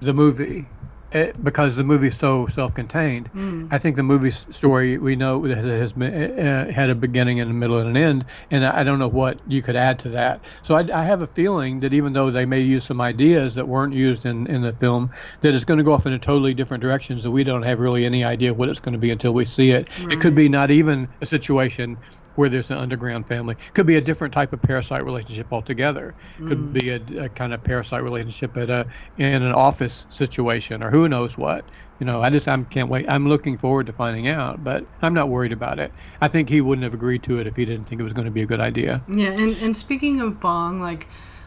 the 0.00 0.12
movie 0.12 0.66
it, 1.14 1.42
because 1.42 1.76
the 1.76 1.84
movie's 1.84 2.16
so 2.16 2.46
self-contained. 2.46 3.32
Mm. 3.32 3.68
I 3.70 3.78
think 3.78 3.96
the 3.96 4.02
movie 4.02 4.30
story 4.30 4.98
we 4.98 5.16
know 5.16 5.46
that 5.46 5.58
has 5.58 5.92
been 5.92 6.38
uh, 6.38 6.72
had 6.72 6.90
a 6.90 6.94
beginning 6.94 7.40
and 7.40 7.50
a 7.50 7.54
middle 7.54 7.78
and 7.78 7.88
an 7.88 7.96
end, 7.96 8.24
and 8.50 8.64
I 8.64 8.82
don't 8.82 8.98
know 8.98 9.08
what 9.08 9.38
you 9.46 9.62
could 9.62 9.76
add 9.76 9.98
to 10.00 10.08
that. 10.10 10.44
So 10.62 10.74
I, 10.74 10.80
I 10.92 11.04
have 11.04 11.22
a 11.22 11.26
feeling 11.26 11.80
that 11.80 11.92
even 11.92 12.12
though 12.12 12.30
they 12.30 12.46
may 12.46 12.60
use 12.60 12.84
some 12.84 13.00
ideas 13.00 13.54
that 13.54 13.68
weren't 13.68 13.94
used 13.94 14.26
in, 14.26 14.46
in 14.46 14.62
the 14.62 14.72
film, 14.72 15.10
that 15.40 15.54
it's 15.54 15.64
going 15.64 15.78
to 15.78 15.84
go 15.84 15.92
off 15.92 16.06
in 16.06 16.12
a 16.12 16.18
totally 16.18 16.54
different 16.54 16.82
directions 16.82 17.22
that 17.22 17.30
we 17.30 17.44
don't 17.44 17.62
have 17.62 17.80
really 17.80 18.04
any 18.04 18.24
idea 18.24 18.52
what 18.54 18.68
it's 18.68 18.80
going 18.80 18.92
to 18.92 18.98
be 18.98 19.10
until 19.10 19.32
we 19.32 19.44
see 19.44 19.70
it. 19.70 19.88
It 20.10 20.20
could 20.20 20.34
be 20.34 20.48
not 20.48 20.70
even 20.70 21.08
a 21.20 21.26
situation 21.26 21.98
where 22.34 22.48
there's 22.48 22.70
an 22.70 22.78
underground 22.78 23.26
family. 23.28 23.56
Could 23.74 23.86
be 23.86 23.96
a 23.96 24.00
different 24.00 24.32
type 24.34 24.52
of 24.52 24.62
parasite 24.62 25.04
relationship 25.04 25.52
altogether. 25.52 26.14
Could 26.46 26.72
be 26.72 26.90
a, 26.90 27.00
a 27.24 27.28
kind 27.28 27.52
of 27.52 27.62
parasite 27.62 28.02
relationship 28.02 28.56
at 28.56 28.70
a 28.70 28.86
in 29.16 29.42
an 29.42 29.52
office 29.52 30.06
situation 30.08 30.82
or 30.82 30.90
who 30.90 31.08
knows 31.08 31.36
what. 31.38 31.64
You 31.98 32.06
know, 32.06 32.22
I 32.22 32.30
just 32.30 32.48
I 32.48 32.56
can't 32.64 32.88
wait. 32.88 33.06
I'm 33.08 33.28
looking 33.28 33.56
forward 33.56 33.86
to 33.86 33.92
finding 33.92 34.28
out, 34.28 34.64
but 34.64 34.84
I'm 35.02 35.14
not 35.14 35.28
worried 35.28 35.52
about 35.52 35.78
it. 35.78 35.92
I 36.20 36.28
think 36.28 36.48
he 36.48 36.60
wouldn't 36.60 36.84
have 36.84 36.94
agreed 36.94 37.22
to 37.24 37.38
it 37.38 37.46
if 37.46 37.56
he 37.56 37.64
didn't 37.64 37.84
think 37.86 38.00
it 38.00 38.04
was 38.04 38.12
going 38.12 38.24
to 38.24 38.30
be 38.32 38.42
a 38.42 38.46
good 38.46 38.60
idea. 38.60 39.02
Yeah, 39.08 39.30
and, 39.30 39.56
and 39.62 39.76
speaking 39.76 40.20
of 40.20 40.40
Bong, 40.40 40.80
like 40.80 41.06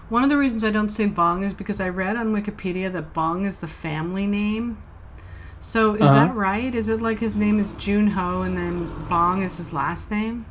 one 0.09 0.23
of 0.23 0.29
the 0.29 0.37
reasons 0.37 0.63
I 0.63 0.69
don't 0.71 0.89
say 0.89 1.07
Bong 1.07 1.43
is 1.43 1.53
because 1.53 1.81
I 1.81 1.89
read 1.89 2.15
on 2.15 2.33
Wikipedia 2.33 2.91
that 2.93 3.13
Bong 3.13 3.43
is 3.45 3.59
the 3.59 3.67
family 3.67 4.27
name. 4.27 4.77
So 5.59 5.95
is 5.95 6.11
Uh-huh. 6.11 6.13
that 6.13 6.35
right? 6.35 6.73
Is 6.75 6.89
it 6.89 7.01
like 7.01 7.19
his 7.19 7.35
name 7.35 7.59
is 7.59 7.73
Joon 7.73 8.07
Ho 8.07 8.41
and 8.43 8.57
then 8.57 8.87
Bong 9.09 9.41
is 9.41 9.57
his 9.57 9.73
last 9.73 10.11
name? 10.11 10.45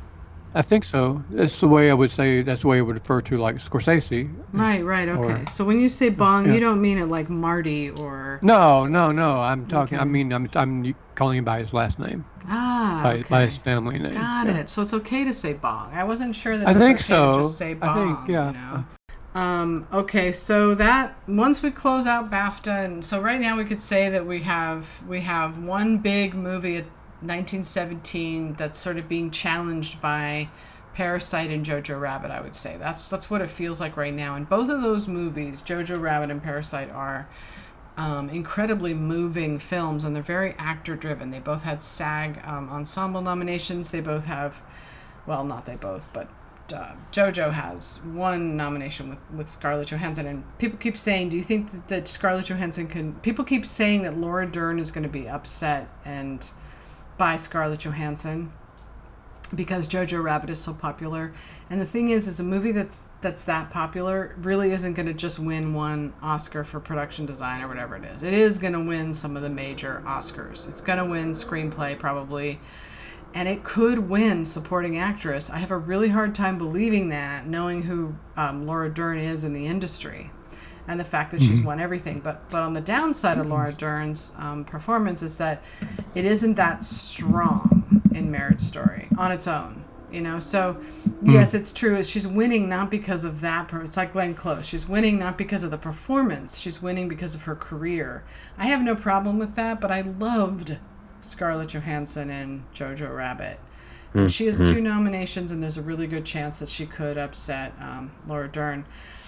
I 0.57 0.61
think 0.61 0.85
so. 0.85 1.21
That's 1.29 1.59
the 1.59 1.67
way 1.67 1.91
I 1.91 1.93
would 1.93 2.11
say. 2.11 2.41
That's 2.41 2.61
the 2.61 2.67
way 2.69 2.77
I 2.77 2.81
would 2.81 2.95
refer 2.95 3.19
to 3.21 3.37
like 3.37 3.57
Scorsese. 3.57 4.33
Right, 4.53 4.83
right, 4.85 5.07
okay. 5.09 5.41
Or- 5.41 5.45
so 5.47 5.65
when 5.65 5.77
you 5.79 5.89
say 5.89 6.09
Bong, 6.09 6.47
Yeah. 6.47 6.53
you 6.53 6.59
don't 6.61 6.81
mean 6.81 6.97
it 6.97 7.07
like 7.07 7.29
Marty 7.29 7.89
or 7.99 8.39
No, 8.41 8.85
no, 8.85 9.11
no. 9.11 9.41
I'm 9.41 9.67
talking. 9.67 9.99
I 9.99 10.05
mean, 10.05 10.31
I'm 10.31 10.49
I'm 10.55 10.95
calling 11.15 11.39
him 11.39 11.43
by 11.45 11.59
his 11.59 11.73
last 11.73 11.99
name, 11.99 12.23
ah, 12.47 13.01
by, 13.03 13.23
by 13.29 13.45
his 13.47 13.57
family 13.57 13.99
name. 13.99 14.13
Got 14.13 14.47
Yeah. 14.47 14.57
it. 14.59 14.69
So 14.69 14.81
it's 14.81 14.93
okay 14.93 15.25
to 15.25 15.33
say 15.33 15.53
Bong. 15.53 15.91
I 15.93 16.05
wasn't 16.05 16.33
sure 16.33 16.57
that 16.57 16.65
I 16.67 16.71
it 16.71 16.77
was 16.77 16.81
think 16.87 16.97
okay 16.99 17.03
so. 17.07 17.33
to 17.33 17.39
just 17.41 17.57
say 17.57 17.71
I 17.71 17.73
Bong. 17.73 18.15
think, 18.15 18.29
yeah. 18.29 18.47
You 18.47 18.53
know? 18.53 18.85
Um, 19.35 19.85
okay, 19.91 20.31
so 20.31 20.73
that 20.75 21.17
once 21.27 21.61
we 21.61 21.69
close 21.69 22.07
out 22.07 22.31
BAFTA, 22.31 22.85
and 22.85 23.03
so 23.03 23.19
right 23.19 23.41
now 23.41 23.57
we 23.57 23.65
could 23.65 23.81
say 23.81 24.07
that 24.07 24.25
we 24.25 24.39
have 24.43 25.03
we 25.09 25.19
have 25.19 25.57
one 25.61 25.97
big 25.97 26.33
movie 26.33 26.85
1917 27.27 28.53
that's 28.53 28.79
sort 28.79 28.97
of 28.97 29.07
being 29.07 29.31
challenged 29.31 30.01
by 30.01 30.49
Parasite 30.93 31.49
and 31.49 31.65
Jojo 31.65 31.99
Rabbit. 31.99 32.31
I 32.31 32.41
would 32.41 32.55
say 32.55 32.77
that's 32.77 33.07
that's 33.07 33.29
what 33.29 33.41
it 33.41 33.49
feels 33.49 33.81
like 33.81 33.97
right 33.97 34.13
now. 34.13 34.35
And 34.35 34.47
both 34.47 34.69
of 34.69 34.81
those 34.81 35.07
movies, 35.07 35.61
Jojo 35.61 35.99
Rabbit 35.99 36.31
and 36.31 36.41
Parasite, 36.41 36.89
are 36.89 37.27
um, 37.97 38.29
incredibly 38.29 38.93
moving 38.93 39.59
films, 39.59 40.03
and 40.03 40.15
they're 40.15 40.23
very 40.23 40.53
actor 40.57 40.95
driven. 40.95 41.31
They 41.31 41.39
both 41.39 41.63
had 41.63 41.81
SAG 41.81 42.39
um, 42.45 42.69
ensemble 42.69 43.21
nominations. 43.21 43.91
They 43.91 44.01
both 44.01 44.25
have, 44.25 44.61
well, 45.25 45.43
not 45.43 45.65
they 45.65 45.75
both, 45.75 46.11
but 46.13 46.29
uh, 46.73 46.93
JoJo 47.11 47.53
has 47.53 47.99
one 48.03 48.57
nomination 48.57 49.09
with, 49.09 49.19
with 49.35 49.49
Scarlett 49.49 49.89
Johansson. 49.89 50.25
And 50.25 50.57
people 50.57 50.77
keep 50.77 50.97
saying, 50.97 51.29
do 51.29 51.37
you 51.37 51.43
think 51.43 51.71
that, 51.71 51.87
that 51.89 52.07
Scarlett 52.07 52.45
Johansson 52.47 52.87
can? 52.87 53.13
People 53.15 53.45
keep 53.45 53.65
saying 53.65 54.03
that 54.03 54.17
Laura 54.17 54.45
Dern 54.45 54.79
is 54.79 54.91
going 54.91 55.03
to 55.03 55.09
be 55.09 55.29
upset 55.29 55.87
and 56.03 56.51
by 57.17 57.35
Scarlett 57.35 57.79
Johansson 57.79 58.51
because 59.53 59.87
Jojo 59.87 60.23
Rabbit 60.23 60.49
is 60.49 60.59
so 60.59 60.73
popular. 60.73 61.31
And 61.69 61.79
the 61.79 61.85
thing 61.85 62.09
is, 62.09 62.27
is 62.27 62.39
a 62.39 62.43
movie 62.43 62.71
that's 62.71 63.09
that's 63.21 63.45
that 63.45 63.69
popular 63.69 64.35
really 64.37 64.71
isn't 64.71 64.93
going 64.93 65.07
to 65.07 65.13
just 65.13 65.39
win 65.39 65.73
one 65.73 66.13
Oscar 66.21 66.63
for 66.63 66.79
production 66.79 67.25
design 67.25 67.61
or 67.61 67.67
whatever 67.67 67.95
it 67.95 68.03
is. 68.05 68.23
It 68.23 68.33
is 68.33 68.59
going 68.59 68.73
to 68.73 68.83
win 68.83 69.13
some 69.13 69.35
of 69.35 69.43
the 69.43 69.49
major 69.49 70.03
Oscars. 70.05 70.67
It's 70.67 70.81
going 70.81 70.99
to 70.99 71.05
win 71.05 71.31
screenplay 71.31 71.97
probably, 71.97 72.59
and 73.33 73.47
it 73.47 73.63
could 73.63 73.99
win 73.99 74.45
supporting 74.45 74.97
actress. 74.97 75.49
I 75.49 75.57
have 75.57 75.71
a 75.71 75.77
really 75.77 76.09
hard 76.09 76.33
time 76.35 76.57
believing 76.57 77.09
that, 77.09 77.47
knowing 77.47 77.83
who 77.83 78.15
um, 78.37 78.65
Laura 78.65 78.89
Dern 78.89 79.19
is 79.19 79.43
in 79.43 79.53
the 79.53 79.67
industry. 79.67 80.31
And 80.87 80.99
the 80.99 81.05
fact 81.05 81.31
that 81.31 81.41
she's 81.41 81.61
won 81.61 81.79
everything, 81.79 82.19
but 82.19 82.47
but 82.49 82.61
on 82.61 82.73
the 82.73 82.81
downside 82.81 83.39
of 83.39 83.47
Laura 83.47 83.73
Dern's 83.73 84.31
um, 84.37 84.63
performance 84.63 85.23
is 85.23 85.37
that 85.39 85.63
it 86.13 86.25
isn't 86.25 86.55
that 86.55 86.83
strong 86.83 88.03
in 88.13 88.29
Marriage 88.29 88.61
Story 88.61 89.07
on 89.17 89.31
its 89.31 89.47
own. 89.47 89.83
You 90.11 90.21
know, 90.21 90.39
so 90.39 90.77
yes, 91.23 91.53
it's 91.53 91.73
true. 91.73 92.01
She's 92.03 92.27
winning 92.27 92.69
not 92.69 92.89
because 92.89 93.25
of 93.25 93.41
that. 93.41 93.69
It's 93.73 93.97
like 93.97 94.13
Glenn 94.13 94.33
Close. 94.33 94.65
She's 94.65 94.87
winning 94.87 95.19
not 95.19 95.37
because 95.37 95.63
of 95.63 95.71
the 95.71 95.77
performance. 95.77 96.57
She's 96.57 96.81
winning 96.81 97.09
because 97.09 97.35
of 97.35 97.43
her 97.43 97.55
career. 97.55 98.23
I 98.57 98.67
have 98.67 98.81
no 98.81 98.95
problem 98.95 99.39
with 99.39 99.55
that, 99.55 99.81
but 99.81 99.91
I 99.91 100.01
loved 100.01 100.77
Scarlett 101.19 101.69
Johansson 101.69 102.29
in 102.29 102.63
Jojo 102.73 103.13
Rabbit. 103.13 103.59
And 104.13 104.31
she 104.31 104.45
has 104.45 104.59
two 104.59 104.79
nominations, 104.79 105.51
and 105.51 105.61
there's 105.61 105.75
a 105.75 105.81
really 105.81 106.07
good 106.07 106.25
chance 106.25 106.59
that 106.59 106.69
she 106.69 106.85
could 106.85 107.17
upset 107.17 107.73
um, 107.81 108.11
Laura 108.25 108.47
Dern. 108.47 108.85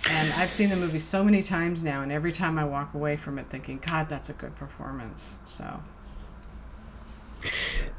And 0.09 0.33
I've 0.33 0.51
seen 0.51 0.69
the 0.69 0.75
movie 0.75 0.99
so 0.99 1.23
many 1.23 1.41
times 1.43 1.83
now, 1.83 2.01
and 2.01 2.11
every 2.11 2.31
time 2.31 2.57
I 2.57 2.63
walk 2.65 2.93
away 2.93 3.17
from 3.17 3.37
it 3.39 3.47
thinking, 3.47 3.79
God, 3.85 4.07
that's 4.09 4.29
a 4.29 4.33
good 4.33 4.55
performance. 4.55 5.35
So, 5.45 5.81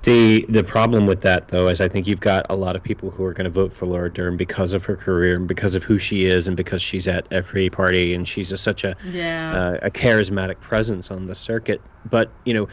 The 0.02 0.46
the 0.48 0.64
problem 0.64 1.06
with 1.06 1.20
that 1.22 1.48
though 1.48 1.68
is 1.68 1.80
I 1.80 1.88
think 1.88 2.06
you've 2.06 2.20
got 2.20 2.46
a 2.48 2.56
lot 2.56 2.76
of 2.76 2.82
people 2.82 3.10
who 3.10 3.24
are 3.24 3.32
going 3.32 3.44
to 3.44 3.50
vote 3.50 3.72
for 3.72 3.86
Laura 3.86 4.10
Dern 4.12 4.36
because 4.36 4.72
of 4.72 4.84
her 4.84 4.96
career 4.96 5.36
and 5.36 5.46
because 5.46 5.74
of 5.74 5.82
who 5.82 5.98
she 5.98 6.24
is 6.26 6.48
and 6.48 6.56
because 6.56 6.80
she's 6.80 7.06
at 7.06 7.26
every 7.30 7.68
party 7.68 8.14
and 8.14 8.26
she's 8.26 8.52
a, 8.52 8.56
such 8.56 8.84
a 8.84 8.96
yeah. 9.04 9.52
uh, 9.54 9.78
a 9.86 9.90
charismatic 9.90 10.60
presence 10.60 11.10
on 11.10 11.26
the 11.26 11.34
circuit. 11.34 11.80
But 12.08 12.30
you 12.44 12.54
know, 12.54 12.68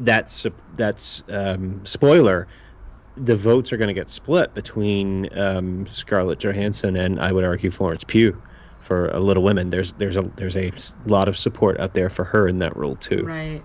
that's 0.00 0.46
that's 0.76 1.22
um, 1.28 1.84
spoiler. 1.84 2.46
The 3.16 3.36
votes 3.36 3.72
are 3.72 3.76
going 3.76 3.88
to 3.88 3.94
get 3.94 4.10
split 4.10 4.52
between 4.54 5.28
um, 5.38 5.86
Scarlett 5.92 6.40
Johansson 6.40 6.96
and 6.96 7.20
I 7.20 7.32
would 7.32 7.44
argue 7.44 7.70
Florence 7.70 8.04
Pugh 8.04 8.40
for 8.84 9.08
a 9.08 9.18
Little 9.18 9.42
Women. 9.42 9.70
There's 9.70 9.92
there's 9.94 10.16
a 10.16 10.22
there's 10.36 10.56
a 10.56 10.70
lot 11.06 11.26
of 11.26 11.36
support 11.36 11.80
out 11.80 11.94
there 11.94 12.10
for 12.10 12.24
her 12.24 12.46
in 12.46 12.58
that 12.58 12.76
role 12.76 12.96
too. 12.96 13.24
Right. 13.24 13.62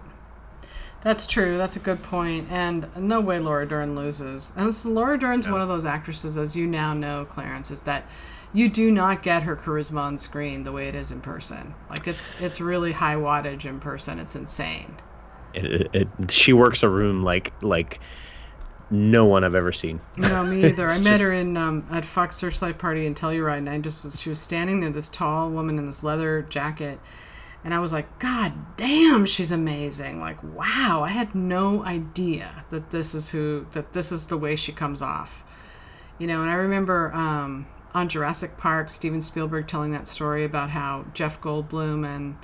That's 1.01 1.27
true. 1.27 1.57
That's 1.57 1.75
a 1.75 1.79
good 1.79 2.03
point. 2.03 2.47
And 2.49 2.87
no 2.97 3.21
way 3.21 3.39
Laura 3.39 3.67
Dern 3.67 3.95
loses. 3.95 4.51
And 4.55 4.73
so 4.73 4.89
Laura 4.89 5.17
Dern's 5.17 5.47
one 5.47 5.61
of 5.61 5.67
those 5.67 5.85
actresses, 5.85 6.37
as 6.37 6.55
you 6.55 6.67
now 6.67 6.93
know, 6.93 7.25
Clarence, 7.25 7.71
is 7.71 7.83
that 7.83 8.05
you 8.51 8.67
do 8.67 8.91
not 8.91 9.23
get 9.23 9.43
her 9.43 9.55
charisma 9.55 9.99
on 9.99 10.17
screen 10.17 10.63
the 10.63 10.71
way 10.71 10.87
it 10.87 10.95
is 10.95 11.11
in 11.11 11.21
person. 11.21 11.75
Like 11.89 12.07
it's 12.07 12.33
it's 12.39 12.59
really 12.59 12.93
high 12.93 13.15
wattage 13.15 13.65
in 13.65 13.79
person. 13.79 14.19
It's 14.19 14.35
insane. 14.35 14.95
It, 15.53 15.65
it, 15.65 15.95
it, 15.95 16.31
she 16.31 16.53
works 16.53 16.83
a 16.83 16.89
room 16.89 17.23
like 17.23 17.53
like 17.61 17.99
no 18.91 19.25
one 19.25 19.43
I've 19.43 19.55
ever 19.55 19.71
seen. 19.71 19.99
No, 20.17 20.43
me 20.43 20.65
either. 20.65 20.87
I 20.87 20.97
met 20.99 21.11
just- 21.11 21.23
her 21.23 21.31
in 21.31 21.55
um, 21.57 21.85
at 21.91 22.05
Fox 22.05 22.35
Searchlight 22.35 22.77
Party 22.77 23.05
in 23.05 23.15
Telluride, 23.15 23.59
and 23.59 23.69
I 23.69 23.77
just 23.79 24.03
was, 24.03 24.19
she 24.19 24.29
was 24.29 24.39
standing 24.39 24.79
there, 24.79 24.89
this 24.89 25.09
tall 25.09 25.49
woman 25.49 25.77
in 25.77 25.85
this 25.85 26.03
leather 26.03 26.41
jacket, 26.49 26.99
and 27.63 27.73
I 27.73 27.79
was 27.79 27.91
like, 27.93 28.19
God 28.19 28.53
damn, 28.77 29.25
she's 29.25 29.51
amazing! 29.51 30.19
Like, 30.19 30.41
wow, 30.43 31.03
I 31.05 31.09
had 31.09 31.35
no 31.35 31.83
idea 31.83 32.63
that 32.69 32.89
this 32.91 33.13
is 33.13 33.31
who 33.31 33.67
that 33.73 33.93
this 33.93 34.11
is 34.11 34.27
the 34.27 34.37
way 34.37 34.55
she 34.55 34.71
comes 34.71 35.01
off, 35.01 35.43
you 36.17 36.25
know. 36.27 36.41
And 36.41 36.49
I 36.49 36.53
remember 36.55 37.13
um, 37.13 37.67
on 37.93 38.07
Jurassic 38.07 38.57
Park, 38.57 38.89
Steven 38.89 39.19
Spielberg 39.21 39.67
telling 39.67 39.91
that 39.91 40.07
story 40.07 40.45
about 40.45 40.69
how 40.69 41.05
Jeff 41.13 41.41
Goldblum 41.41 42.05
and 42.05 42.37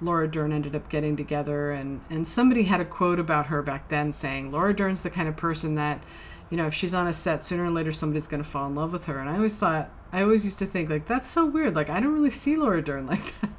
Laura 0.00 0.28
Dern 0.28 0.52
ended 0.52 0.74
up 0.74 0.88
getting 0.88 1.16
together, 1.16 1.70
and, 1.70 2.00
and 2.10 2.26
somebody 2.26 2.64
had 2.64 2.80
a 2.80 2.84
quote 2.84 3.18
about 3.18 3.46
her 3.46 3.62
back 3.62 3.88
then 3.88 4.12
saying, 4.12 4.50
Laura 4.50 4.74
Dern's 4.74 5.02
the 5.02 5.10
kind 5.10 5.28
of 5.28 5.36
person 5.36 5.74
that, 5.76 6.02
you 6.50 6.56
know, 6.56 6.66
if 6.66 6.74
she's 6.74 6.94
on 6.94 7.06
a 7.06 7.12
set, 7.12 7.42
sooner 7.42 7.64
or 7.64 7.70
later 7.70 7.92
somebody's 7.92 8.26
going 8.26 8.42
to 8.42 8.48
fall 8.48 8.66
in 8.66 8.74
love 8.74 8.92
with 8.92 9.06
her. 9.06 9.18
And 9.18 9.28
I 9.28 9.36
always 9.36 9.58
thought, 9.58 9.90
I 10.12 10.22
always 10.22 10.44
used 10.44 10.58
to 10.60 10.66
think, 10.66 10.88
like, 10.88 11.06
that's 11.06 11.26
so 11.26 11.44
weird. 11.46 11.74
Like, 11.74 11.90
I 11.90 11.98
don't 11.98 12.12
really 12.12 12.30
see 12.30 12.56
Laura 12.56 12.82
Dern 12.82 13.06
like 13.08 13.40
that. 13.40 13.50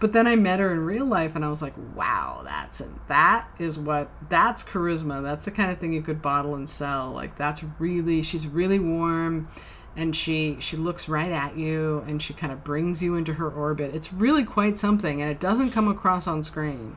But 0.00 0.12
then 0.12 0.26
I 0.26 0.34
met 0.34 0.60
her 0.60 0.72
in 0.72 0.84
real 0.84 1.06
life, 1.06 1.36
and 1.36 1.44
I 1.44 1.50
was 1.50 1.62
like, 1.62 1.74
wow, 1.94 2.42
that's 2.44 2.80
it. 2.80 2.90
That 3.08 3.48
is 3.58 3.78
what, 3.78 4.10
that's 4.28 4.62
charisma. 4.62 5.22
That's 5.22 5.44
the 5.44 5.50
kind 5.50 5.70
of 5.70 5.78
thing 5.78 5.92
you 5.92 6.02
could 6.02 6.20
bottle 6.20 6.54
and 6.54 6.68
sell. 6.68 7.10
Like, 7.10 7.36
that's 7.36 7.62
really, 7.78 8.22
she's 8.22 8.46
really 8.46 8.78
warm 8.78 9.48
and 9.96 10.16
she 10.16 10.56
she 10.60 10.76
looks 10.76 11.08
right 11.08 11.30
at 11.30 11.56
you 11.56 12.04
and 12.06 12.22
she 12.22 12.32
kind 12.32 12.52
of 12.52 12.64
brings 12.64 13.02
you 13.02 13.14
into 13.16 13.34
her 13.34 13.50
orbit. 13.50 13.94
It's 13.94 14.12
really 14.12 14.44
quite 14.44 14.78
something 14.78 15.20
and 15.20 15.30
it 15.30 15.40
doesn't 15.40 15.70
come 15.70 15.88
across 15.88 16.26
on 16.26 16.42
screen. 16.44 16.96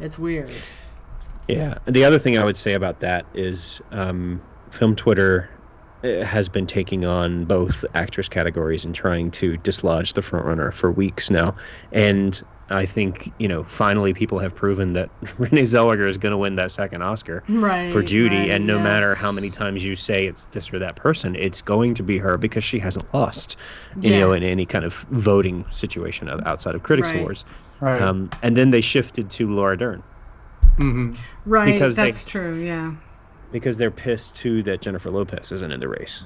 It's 0.00 0.18
weird. 0.18 0.52
Yeah. 1.48 1.78
The 1.86 2.04
other 2.04 2.18
thing 2.18 2.38
I 2.38 2.44
would 2.44 2.56
say 2.56 2.74
about 2.74 3.00
that 3.00 3.26
is 3.34 3.82
um, 3.90 4.40
film 4.70 4.94
Twitter 4.94 5.50
has 6.02 6.48
been 6.48 6.66
taking 6.66 7.04
on 7.04 7.44
both 7.44 7.84
actress 7.94 8.28
categories 8.28 8.84
and 8.84 8.94
trying 8.94 9.30
to 9.32 9.56
dislodge 9.58 10.12
the 10.12 10.20
frontrunner 10.20 10.72
for 10.72 10.92
weeks 10.92 11.28
now. 11.30 11.54
And 11.92 12.40
I 12.70 12.84
think, 12.84 13.32
you 13.38 13.48
know, 13.48 13.64
finally 13.64 14.12
people 14.14 14.38
have 14.38 14.54
proven 14.54 14.92
that 14.92 15.10
Renee 15.38 15.62
Zellweger 15.62 16.06
is 16.08 16.18
going 16.18 16.32
to 16.32 16.36
win 16.36 16.56
that 16.56 16.70
second 16.70 17.02
Oscar 17.02 17.42
right 17.48 17.90
for 17.90 18.02
Judy. 18.02 18.36
right, 18.36 18.50
and 18.50 18.66
no 18.66 18.78
matter 18.78 19.14
how 19.14 19.32
many 19.32 19.50
times 19.50 19.82
you 19.84 19.96
say 19.96 20.26
it's 20.26 20.44
this 20.46 20.72
or 20.72 20.78
that 20.78 20.94
person, 20.94 21.34
it's 21.34 21.62
going 21.62 21.94
to 21.94 22.02
be 22.02 22.18
her 22.18 22.36
because 22.38 22.62
she 22.62 22.78
hasn't 22.78 23.12
lost, 23.14 23.56
you 24.00 24.10
Yeah. 24.12 24.20
know, 24.20 24.32
in 24.32 24.42
any 24.42 24.66
kind 24.66 24.84
of 24.84 24.92
voting 25.10 25.64
situation 25.70 26.28
outside 26.46 26.74
of 26.74 26.82
Critics' 26.82 27.10
Right. 27.10 27.20
Awards. 27.20 27.44
Right. 27.80 28.00
Um, 28.00 28.28
and 28.42 28.56
then 28.56 28.70
they 28.70 28.80
shifted 28.82 29.30
to 29.30 29.48
Laura 29.50 29.76
Dern. 29.78 30.02
hmm 30.76 31.12
right 31.44 31.72
because 31.72 31.96
they- 31.96 32.04
that's 32.04 32.22
true 32.22 32.54
yeah 32.56 32.92
because 33.52 33.76
they're 33.76 33.90
pissed 33.90 34.36
too 34.36 34.62
that 34.64 34.80
Jennifer 34.82 35.10
Lopez 35.10 35.52
isn't 35.52 35.72
in 35.72 35.80
the 35.80 35.88
race. 35.88 36.24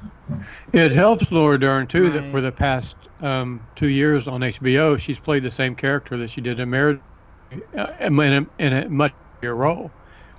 It 0.73 0.91
helps 0.93 1.31
Laura 1.31 1.59
Dern 1.59 1.87
too 1.87 2.11
that 2.11 2.25
for 2.31 2.41
the 2.41 2.51
past 2.53 2.97
um, 3.21 3.61
two 3.77 3.89
years 3.89 4.27
on 4.27 4.41
HBO, 4.41 4.99
she's 4.99 5.19
played 5.19 5.43
the 5.43 5.51
same 5.51 5.75
character 5.75 6.17
that 6.17 6.31
she 6.31 6.41
did 6.41 6.59
in 6.59 6.69
Marriage, 6.71 7.01
uh, 7.77 7.87
in, 8.01 8.19
a, 8.19 8.47
in 8.59 8.73
a 8.73 8.89
much 8.89 9.13
bigger 9.41 9.55
role. 9.55 9.91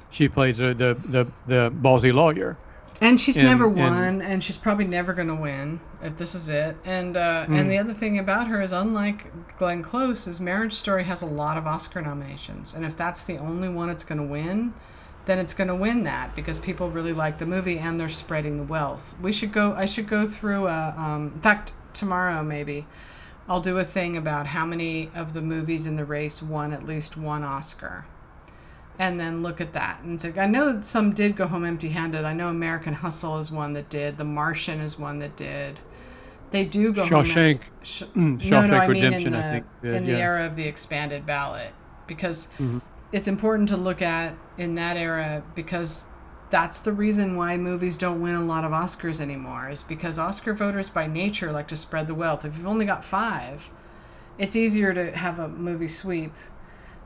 She 0.10 0.28
plays 0.28 0.58
the 0.58 0.74
the 0.74 0.94
the, 1.08 1.28
the 1.48 1.72
ballsy 1.82 2.14
lawyer. 2.14 2.58
and 3.02 3.20
she's 3.20 3.38
And- 3.38 3.48
never 3.48 3.66
and- 3.68 3.76
won 3.78 4.22
and, 4.22 4.44
she's 4.44 4.58
probably 4.58 4.86
never 4.86 5.14
going 5.14 5.28
to 5.30 5.36
win 5.36 5.80
if 6.04 6.16
this 6.18 6.36
is 6.36 6.50
it 6.50 6.76
and 6.86 7.18
uh, 7.18 7.46
Mm. 7.48 7.58
and 7.60 7.72
the 7.72 7.78
other 7.80 7.94
thing 7.94 8.20
about 8.20 8.48
her 8.48 8.62
is 8.62 8.72
unlike 8.74 9.32
glenn 9.58 9.82
close 9.82 10.28
is 10.28 10.40
marriage 10.40 10.74
story 10.74 11.04
has 11.06 11.22
a 11.24 11.26
lot 11.26 11.58
of 11.58 11.66
oscar 11.66 12.02
nominations 12.02 12.74
and 12.76 12.86
if 12.86 12.96
that's 12.96 13.24
the 13.24 13.38
only 13.38 13.68
one 13.70 13.90
it's 13.90 14.04
going 14.04 14.20
to 14.20 14.28
win 14.28 14.74
then 15.26 15.40
it's 15.40 15.54
going 15.54 15.68
to 15.70 15.76
win 15.76 16.04
that 16.04 16.36
because 16.36 16.60
people 16.60 16.90
really 16.90 17.14
like 17.14 17.38
the 17.38 17.46
movie 17.46 17.80
and 17.80 18.00
they're 18.00 18.08
spreading 18.10 18.58
the 18.58 18.64
wealth. 18.64 19.16
We 19.22 19.32
should 19.32 19.52
go. 19.52 19.74
I 19.74 19.86
should 19.86 20.08
go 20.08 20.26
through. 20.26 20.68
A, 20.68 20.94
um, 20.98 21.32
in 21.36 21.42
fact, 21.42 21.74
tomorrow 21.94 22.44
maybe 22.44 22.86
I'll 23.48 23.62
do 23.62 23.78
a 23.78 23.84
thing 23.84 24.18
about 24.18 24.48
how 24.48 24.66
many 24.66 25.10
of 25.16 25.34
the 25.34 25.42
movies 25.42 25.86
in 25.86 25.96
the 25.96 26.06
race 26.06 26.42
won 26.44 26.74
at 26.74 26.84
least 26.86 27.16
one 27.18 27.44
Oscar, 27.44 28.06
and 29.00 29.20
then 29.20 29.42
look 29.44 29.60
at 29.62 29.74
that. 29.74 30.02
And 30.04 30.20
so, 30.22 30.34
I 30.38 30.46
know 30.46 30.82
some 30.82 31.14
did 31.14 31.36
go 31.36 31.48
home 31.48 31.64
empty-handed. 31.66 32.26
I 32.26 32.34
know 32.34 32.50
American 32.50 32.94
Hustle 32.94 33.40
is 33.40 33.52
one 33.52 33.74
that 33.74 33.90
did. 33.90 34.18
The 34.18 34.24
Martian 34.26 34.80
is 34.80 35.00
one 35.00 35.20
that 35.20 35.36
did. 35.36 35.80
They 36.52 36.64
do 36.66 36.94
go 36.94 37.02
home. 37.02 37.24
Shawshank. 37.24 37.56
empty- 37.56 37.66
Sh- 37.84 38.04
Mm, 38.16 38.50
no, 38.50 38.66
no, 38.66 38.76
I 38.78 38.88
mean 38.88 39.04
in 39.12 39.32
the 39.34 39.42
think, 39.42 39.66
did, 39.82 39.94
in 39.96 40.06
the 40.06 40.12
yeah. 40.14 40.18
era 40.20 40.46
of 40.46 40.56
the 40.56 40.64
expanded 40.66 41.26
ballot 41.26 41.74
because 42.08 42.48
Mhm. 42.60 42.82
it's 43.12 43.28
important 43.28 43.68
to 43.70 43.76
look 43.78 44.02
at 44.02 44.36
in 44.58 44.76
that 44.76 44.98
era 44.98 45.44
because 45.56 46.10
that's 46.50 46.82
the 46.82 46.94
reason 46.94 47.36
why 47.36 47.58
movies 47.58 47.98
don't 47.98 48.22
win 48.22 48.36
a 48.36 48.46
lot 48.46 48.64
of 48.64 48.72
Oscars 48.72 49.20
anymore 49.20 49.70
is 49.70 49.82
because 49.82 50.20
Oscar 50.20 50.54
voters 50.54 50.90
by 50.90 51.08
nature 51.08 51.52
like 51.52 51.68
to 51.70 51.76
spread 51.76 52.08
the 52.08 52.14
wealth. 52.14 52.46
If 52.46 52.58
you've 52.58 52.68
only 52.68 52.86
got 52.86 53.04
5, 53.04 53.72
it's 54.38 54.56
easier 54.56 54.94
to 54.94 55.16
have 55.16 55.40
a 55.40 55.48
movie 55.48 55.88
sweep. 55.88 56.34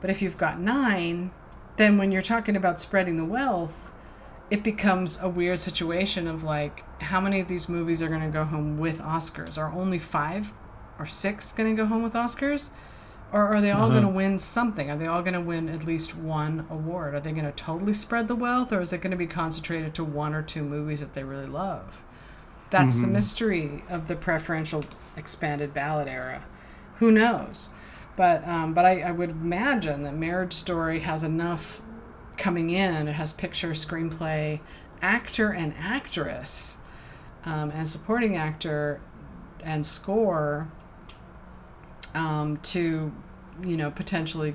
But 0.00 0.10
if 0.10 0.20
you've 0.20 0.36
got 0.36 0.60
9, 0.60 1.30
then 1.76 1.96
when 1.96 2.12
you're 2.12 2.22
talking 2.22 2.56
about 2.56 2.80
spreading 2.80 3.16
the 3.16 3.24
wealth, 3.24 3.94
it 4.50 4.62
becomes 4.62 5.18
a 5.22 5.28
weird 5.28 5.58
situation 5.58 6.26
of 6.26 6.44
like 6.44 6.84
how 7.02 7.20
many 7.20 7.40
of 7.40 7.48
these 7.48 7.68
movies 7.68 8.02
are 8.02 8.08
going 8.08 8.20
to 8.20 8.28
go 8.28 8.44
home 8.44 8.78
with 8.78 9.00
Oscars? 9.00 9.58
Are 9.58 9.72
only 9.72 9.98
5 9.98 10.52
or 10.98 11.06
6 11.06 11.52
going 11.52 11.74
to 11.74 11.82
go 11.82 11.86
home 11.86 12.02
with 12.02 12.14
Oscars? 12.14 12.70
Or 13.32 13.46
are 13.46 13.60
they 13.60 13.70
all 13.70 13.84
Uh-huh. 13.84 14.00
going 14.00 14.02
to 14.04 14.08
win 14.08 14.38
something? 14.38 14.90
Are 14.90 14.96
they 14.96 15.06
all 15.06 15.22
going 15.22 15.34
to 15.34 15.40
win 15.40 15.68
at 15.68 15.84
least 15.84 16.16
one 16.16 16.66
award? 16.70 17.14
Are 17.14 17.20
they 17.20 17.32
going 17.32 17.44
to 17.44 17.52
totally 17.52 17.92
spread 17.92 18.26
the 18.28 18.34
wealth, 18.34 18.72
or 18.72 18.80
is 18.80 18.92
it 18.92 19.00
going 19.02 19.10
to 19.10 19.16
be 19.18 19.26
concentrated 19.26 19.92
to 19.94 20.04
one 20.04 20.34
or 20.34 20.42
two 20.42 20.62
movies 20.62 21.00
that 21.00 21.12
they 21.12 21.24
really 21.24 21.46
love? 21.46 22.02
That's 22.70 23.00
the 23.00 23.06
Mhm. 23.06 23.12
mystery 23.12 23.84
of 23.88 24.08
the 24.08 24.16
preferential 24.16 24.84
expanded 25.16 25.74
ballot 25.74 26.08
era. 26.08 26.44
Who 26.96 27.10
knows? 27.10 27.70
But 28.16 28.46
um, 28.48 28.74
but 28.74 28.84
I, 28.84 29.00
I 29.02 29.10
would 29.12 29.30
imagine 29.30 30.02
that 30.04 30.14
Marriage 30.14 30.52
Story 30.54 31.00
has 31.00 31.22
enough 31.22 31.80
coming 32.36 32.70
in. 32.70 33.08
It 33.08 33.12
has 33.14 33.32
picture, 33.32 33.70
screenplay, 33.70 34.60
actor, 35.02 35.50
and 35.52 35.74
actress, 35.78 36.78
um, 37.46 37.70
and 37.70 37.88
supporting 37.88 38.36
actor, 38.36 39.00
and 39.62 39.84
score 39.86 40.68
um, 42.18 42.56
to, 42.58 43.12
you 43.62 43.76
know, 43.76 43.90
potentially 43.90 44.54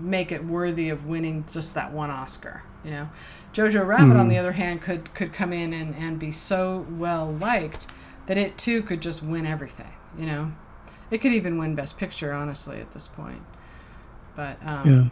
make 0.00 0.32
it 0.32 0.44
worthy 0.44 0.88
of 0.90 1.06
winning 1.06 1.44
just 1.50 1.74
that 1.74 1.92
one 1.92 2.10
Oscar. 2.10 2.62
You 2.84 2.90
know, 2.90 3.10
Jojo 3.52 3.86
Rabbit, 3.86 4.16
on 4.16 4.26
Mhm. 4.26 4.30
the 4.30 4.38
other 4.38 4.52
hand, 4.52 4.80
could 4.82 5.14
could 5.14 5.32
come 5.32 5.52
in 5.52 5.72
and, 5.72 5.94
and 5.94 6.18
be 6.18 6.32
so 6.32 6.84
well 6.90 7.30
liked 7.32 7.86
that 8.26 8.36
it 8.36 8.58
too 8.58 8.82
could 8.82 9.00
just 9.00 9.22
win 9.22 9.46
everything. 9.46 9.92
You 10.18 10.26
know, 10.26 10.52
it 11.10 11.18
could 11.18 11.32
even 11.32 11.58
win 11.58 11.74
Best 11.74 11.96
Picture, 11.98 12.32
honestly, 12.32 12.80
at 12.80 12.90
this 12.90 13.06
point. 13.08 13.42
But 14.34 14.56
um, 14.66 14.88
Yeah. 14.88 15.04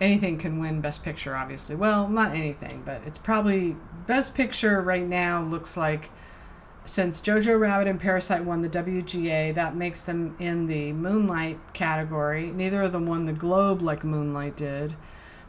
anything 0.00 0.38
can 0.38 0.58
win 0.58 0.80
Best 0.80 1.02
Picture, 1.04 1.36
obviously. 1.36 1.76
Well, 1.76 2.08
not 2.08 2.30
anything, 2.34 2.82
but 2.86 3.02
it's 3.06 3.18
probably 3.18 3.76
Best 4.06 4.34
Picture 4.34 4.80
right 4.80 5.06
now 5.06 5.42
looks 5.42 5.76
like 5.76 6.10
since 6.90 7.20
Jojo 7.20 7.56
Rabbit 7.56 7.86
and 7.86 8.00
Parasite 8.00 8.44
won 8.44 8.62
the 8.62 8.68
WGA, 8.68 9.54
that 9.54 9.76
makes 9.76 10.02
them 10.02 10.34
in 10.40 10.66
the 10.66 10.92
Moonlight 10.92 11.72
category. 11.72 12.50
Neither 12.50 12.82
of 12.82 12.90
them 12.90 13.06
won 13.06 13.26
the 13.26 13.32
Globe 13.32 13.80
like 13.80 14.02
Moonlight 14.02 14.56
did, 14.56 14.96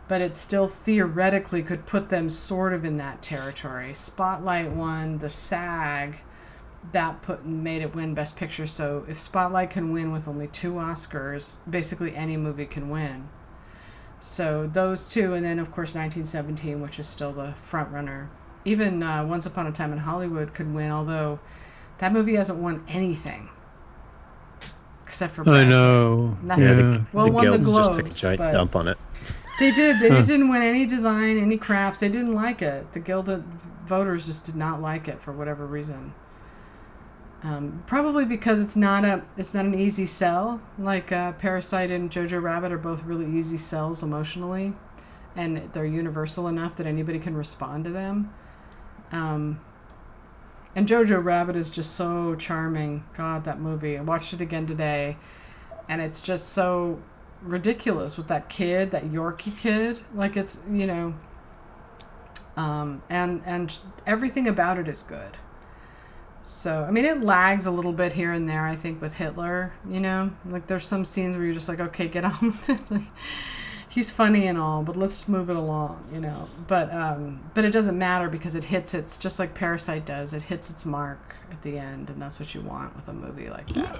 but 0.08 0.22
it 0.22 0.36
still 0.36 0.68
theoretically 0.68 1.64
could 1.64 1.88
put 1.88 2.10
them 2.10 2.30
sort 2.30 2.74
of 2.74 2.86
in 2.86 2.98
that 2.98 3.24
territory. 3.24 3.92
Spotlight 3.96 4.70
won 4.70 5.18
the 5.18 5.32
SAG, 5.32 6.18
that 6.92 7.24
put 7.24 7.44
made 7.44 7.82
it 7.82 7.96
win 7.96 8.14
Best 8.14 8.36
Picture. 8.36 8.68
So 8.68 9.04
if 9.08 9.18
Spotlight 9.18 9.72
can 9.72 9.92
win 9.92 10.12
with 10.12 10.28
only 10.28 10.46
two 10.46 10.74
Oscars, 10.74 11.58
basically 11.68 12.16
any 12.16 12.38
movie 12.38 12.68
can 12.68 12.88
win. 12.88 13.30
So 14.20 14.70
those 14.72 15.10
two, 15.10 15.34
and 15.34 15.44
then 15.44 15.58
of 15.58 15.72
course 15.72 15.96
1917, 15.96 16.80
which 16.82 17.00
is 17.00 17.08
still 17.08 17.32
the 17.32 17.54
front 17.54 17.90
runner. 17.90 18.30
Even 18.66 19.02
uh, 19.04 19.26
Once 19.26 19.46
Upon 19.46 19.66
a 19.68 19.72
Time 19.72 19.92
in 19.92 20.00
Hollywood 20.00 20.54
could 20.54 20.74
win, 20.74 20.92
although 20.92 21.40
that 22.00 22.12
movie 22.14 22.36
hasn't 22.36 22.60
won 22.60 22.84
anything 22.88 23.50
except 25.04 25.34
for. 25.34 25.42
I 25.42 25.46
Brad 25.46 25.62
Pitt. 25.64 25.70
know. 25.70 26.38
Nothing. 26.44 26.64
Yeah, 26.64 26.70
Yeah. 26.70 26.76
the, 26.76 27.06
Well, 27.14 27.26
the 27.26 27.32
won 27.32 27.46
the 27.46 27.58
guilds 27.58 27.70
just 27.70 27.90
took 27.94 28.00
a 28.00 28.04
Globes, 28.04 28.22
giant 28.22 28.38
but- 28.40 28.52
dump 28.52 28.76
on 28.76 28.88
it. 28.88 28.98
They 29.60 29.72
did. 29.72 30.00
They 30.00 30.10
Huh. 30.10 30.22
didn't 30.24 30.50
win 30.50 30.62
any 30.64 30.86
design, 30.88 31.38
any 31.38 31.58
crafts. 31.58 32.00
They 32.00 32.10
didn't 32.10 32.34
like 32.34 32.62
it. 32.64 32.92
The 32.94 33.00
Gilded 33.00 33.44
voters 33.86 34.26
just 34.26 34.44
did 34.46 34.56
not 34.56 34.82
like 34.82 35.08
it 35.08 35.22
for 35.22 35.32
whatever 35.32 35.66
reason. 35.68 36.14
Um, 37.44 37.84
probably 37.88 38.24
because 38.26 38.62
it's 38.62 38.76
not 38.76 39.04
a 39.04 39.24
it's 39.36 39.54
not 39.54 39.66
an 39.66 39.74
easy 39.76 40.06
sell. 40.06 40.62
Like 40.80 41.12
uh, 41.12 41.34
Parasite 41.34 41.92
and 41.92 42.10
Jojo 42.10 42.42
Rabbit 42.42 42.72
are 42.72 42.78
both 42.78 43.04
really 43.04 43.26
easy 43.38 43.58
sells 43.58 44.02
emotionally, 44.04 44.74
and 45.36 45.70
they're 45.74 45.86
universal 45.86 46.48
enough 46.48 46.76
that 46.78 46.88
anybody 46.88 47.20
can 47.20 47.36
respond 47.36 47.84
to 47.86 47.92
them. 47.92 48.32
Um, 49.12 49.60
and 50.76 50.88
Jojo 50.88 51.24
Rabbit 51.24 51.56
is 51.56 51.70
just 51.70 51.96
so 51.96 52.36
charming. 52.36 53.04
God, 53.18 53.44
that 53.46 53.60
movie. 53.60 53.98
I 53.98 54.02
watched 54.02 54.34
it 54.34 54.42
again 54.42 54.66
today, 54.66 55.18
and 55.90 56.02
it's 56.02 56.22
just 56.22 56.50
so 56.50 57.02
ridiculous 57.42 58.18
with 58.18 58.28
that 58.28 58.50
kid, 58.50 58.92
that 58.92 59.06
Yorki 59.06 59.58
kid. 59.58 60.00
Like 60.14 60.38
it's 60.38 60.60
you 60.72 60.88
know. 60.88 61.16
um, 62.56 63.02
and 63.10 63.42
and 63.46 63.80
everything 64.06 64.48
about 64.48 64.78
it 64.78 64.88
is 64.88 65.04
good. 65.04 65.38
So 66.44 66.86
I 66.88 66.92
mean, 66.92 67.06
it 67.06 67.24
lags 67.24 67.66
a 67.66 67.72
little 67.72 67.94
bit 67.94 68.14
here 68.14 68.32
and 68.32 68.48
there. 68.50 68.66
I 68.66 68.76
think 68.76 69.02
with 69.02 69.16
Hitler, 69.16 69.74
you 69.88 70.00
know, 70.00 70.32
like 70.46 70.68
there's 70.68 70.88
some 70.88 71.06
scenes 71.06 71.36
where 71.36 71.46
you're 71.46 71.54
just 71.54 71.70
like, 71.70 71.80
okay, 71.80 72.08
get 72.08 72.26
on 72.26 72.38
with 72.42 72.70
it. 72.70 73.02
he's 73.92 74.10
funny 74.10 74.48
and 74.48 74.58
all, 74.58 74.84
but 74.84 74.96
let's 74.96 75.28
move 75.28 75.50
it 75.50 75.56
along, 75.58 76.02
you 76.14 76.20
know. 76.22 76.48
But 76.68 76.92
um, 76.94 77.42
but 77.54 77.66
it 77.66 77.72
doesn't 77.72 77.98
matter 77.98 78.30
because 78.30 78.56
it 78.56 78.64
hits 78.64 78.94
its 78.94 79.18
just 79.18 79.38
like 79.38 79.54
Parasite 79.54 80.06
does. 80.06 80.34
It 80.34 80.44
hits 80.44 80.70
its 80.70 80.86
mark 80.86 81.36
at 81.52 81.62
the 81.62 81.78
end, 81.78 82.10
and 82.10 82.22
that's 82.22 82.40
what 82.40 82.56
you 82.56 82.62
want 82.62 82.96
with 82.96 83.10
a 83.10 83.14
movie 83.14 83.50
like 83.50 83.68
that. 83.74 84.00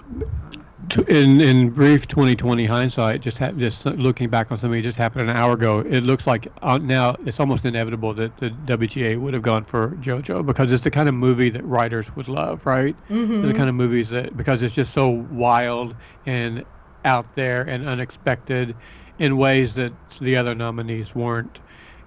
In 1.10 1.42
in 1.42 1.70
brief 1.70 2.08
2020 2.08 2.66
hindsight, 2.66 3.22
just 3.22 3.38
ha- 3.38 3.52
just 3.52 3.86
looking 3.86 4.30
back 4.30 4.52
on 4.52 4.58
something 4.58 4.82
that 4.82 4.88
just 4.88 4.98
happened 4.98 5.30
an 5.30 5.36
hour 5.36 5.54
ago, 5.54 5.80
it 5.80 6.02
looks 6.02 6.26
like 6.26 6.48
uh, 6.62 6.78
now 6.78 7.18
it's 7.26 7.40
almost 7.40 7.66
inevitable 7.66 8.14
that 8.14 8.36
the 8.38 8.50
WGA 8.50 9.18
would 9.18 9.34
have 9.34 9.44
gone 9.44 9.66
for 9.66 9.90
JoJo 10.02 10.46
because 10.46 10.72
it's 10.72 10.86
the 10.86 10.92
kind 10.92 11.10
of 11.10 11.16
movie 11.16 11.50
that 11.50 11.66
writers 11.66 12.16
would 12.16 12.30
love, 12.30 12.66
right? 12.66 12.96
Mm-hmm. 13.10 13.42
It's 13.42 13.52
the 13.52 13.58
kind 13.58 13.70
of 13.70 13.76
movies 13.76 14.10
that 14.12 14.38
because 14.38 14.64
it's 14.64 14.74
just 14.74 14.94
so 14.94 15.10
wild 15.10 15.96
and 16.26 16.66
out 17.04 17.36
there 17.36 17.64
and 17.64 17.88
unexpected 17.88 18.76
in 19.22 19.38
ways 19.38 19.76
that 19.76 19.94
the 20.20 20.36
other 20.36 20.56
nominees 20.56 21.14
weren't. 21.14 21.60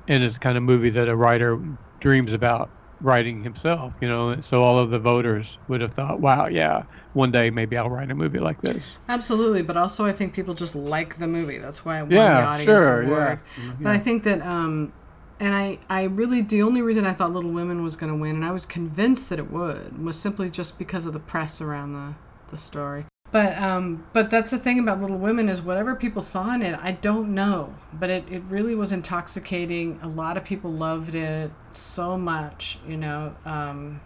And 0.08 0.24
it's 0.24 0.34
the 0.34 0.40
kind 0.40 0.58
of 0.58 0.64
movie 0.64 0.90
that 0.90 1.08
a 1.08 1.14
writer 1.14 1.60
dreams 2.00 2.32
about 2.32 2.68
writing 3.00 3.44
himself, 3.44 3.96
you 4.00 4.08
know. 4.08 4.40
So 4.40 4.64
all 4.64 4.80
of 4.80 4.90
the 4.90 4.98
voters 4.98 5.58
would 5.68 5.80
have 5.80 5.94
thought, 5.94 6.18
wow, 6.18 6.48
yeah, 6.48 6.82
one 7.12 7.30
day 7.30 7.50
maybe 7.50 7.76
I'll 7.76 7.88
write 7.88 8.10
a 8.10 8.16
movie 8.16 8.40
like 8.40 8.60
this. 8.62 8.84
Absolutely, 9.08 9.62
but 9.62 9.76
also 9.76 10.04
I 10.04 10.10
think 10.10 10.34
people 10.34 10.54
just 10.54 10.74
like 10.74 11.18
the 11.18 11.28
movie. 11.28 11.58
That's 11.58 11.84
why 11.84 11.98
it 11.98 12.02
won 12.02 12.10
Yeah, 12.10 12.40
the 12.40 12.46
audience 12.46 12.64
sure, 12.64 13.02
award. 13.02 13.38
yeah. 13.56 13.72
But 13.80 13.92
I 13.92 13.98
think 13.98 14.24
that, 14.24 14.42
um, 14.42 14.92
and 15.38 15.54
I, 15.54 15.78
I 15.88 16.02
really, 16.02 16.42
the 16.42 16.62
only 16.62 16.82
reason 16.82 17.06
I 17.06 17.12
thought 17.12 17.32
Little 17.32 17.52
Women 17.52 17.84
was 17.84 17.94
going 17.94 18.12
to 18.12 18.18
win, 18.18 18.34
and 18.34 18.44
I 18.44 18.50
was 18.50 18.66
convinced 18.66 19.28
that 19.30 19.38
it 19.38 19.52
would, 19.52 20.04
was 20.04 20.18
simply 20.18 20.50
just 20.50 20.78
because 20.80 21.06
of 21.06 21.12
the 21.12 21.20
press 21.20 21.60
around 21.60 21.92
the, 21.92 22.14
the 22.48 22.58
story. 22.58 23.06
But 23.35 23.61
um, 23.61 24.06
but 24.12 24.31
that's 24.31 24.52
the 24.52 24.61
thing 24.61 24.78
about 24.78 25.01
Little 25.01 25.19
Women 25.19 25.48
is 25.48 25.61
whatever 25.61 25.97
people 25.97 26.23
saw 26.23 26.55
in 26.55 26.62
it, 26.62 26.78
I 26.81 26.93
don't 26.93 27.35
know, 27.35 27.74
but 27.93 28.09
it, 28.09 28.24
it 28.31 28.44
really 28.48 28.77
was 28.77 28.93
intoxicating. 28.93 29.98
A 30.02 30.06
lot 30.06 30.36
of 30.36 30.44
people 30.44 30.70
loved 30.70 31.16
it 31.16 31.51
so 31.73 32.16
much, 32.16 32.78
you 32.86 32.97
know, 32.97 33.35
um, 33.44 34.01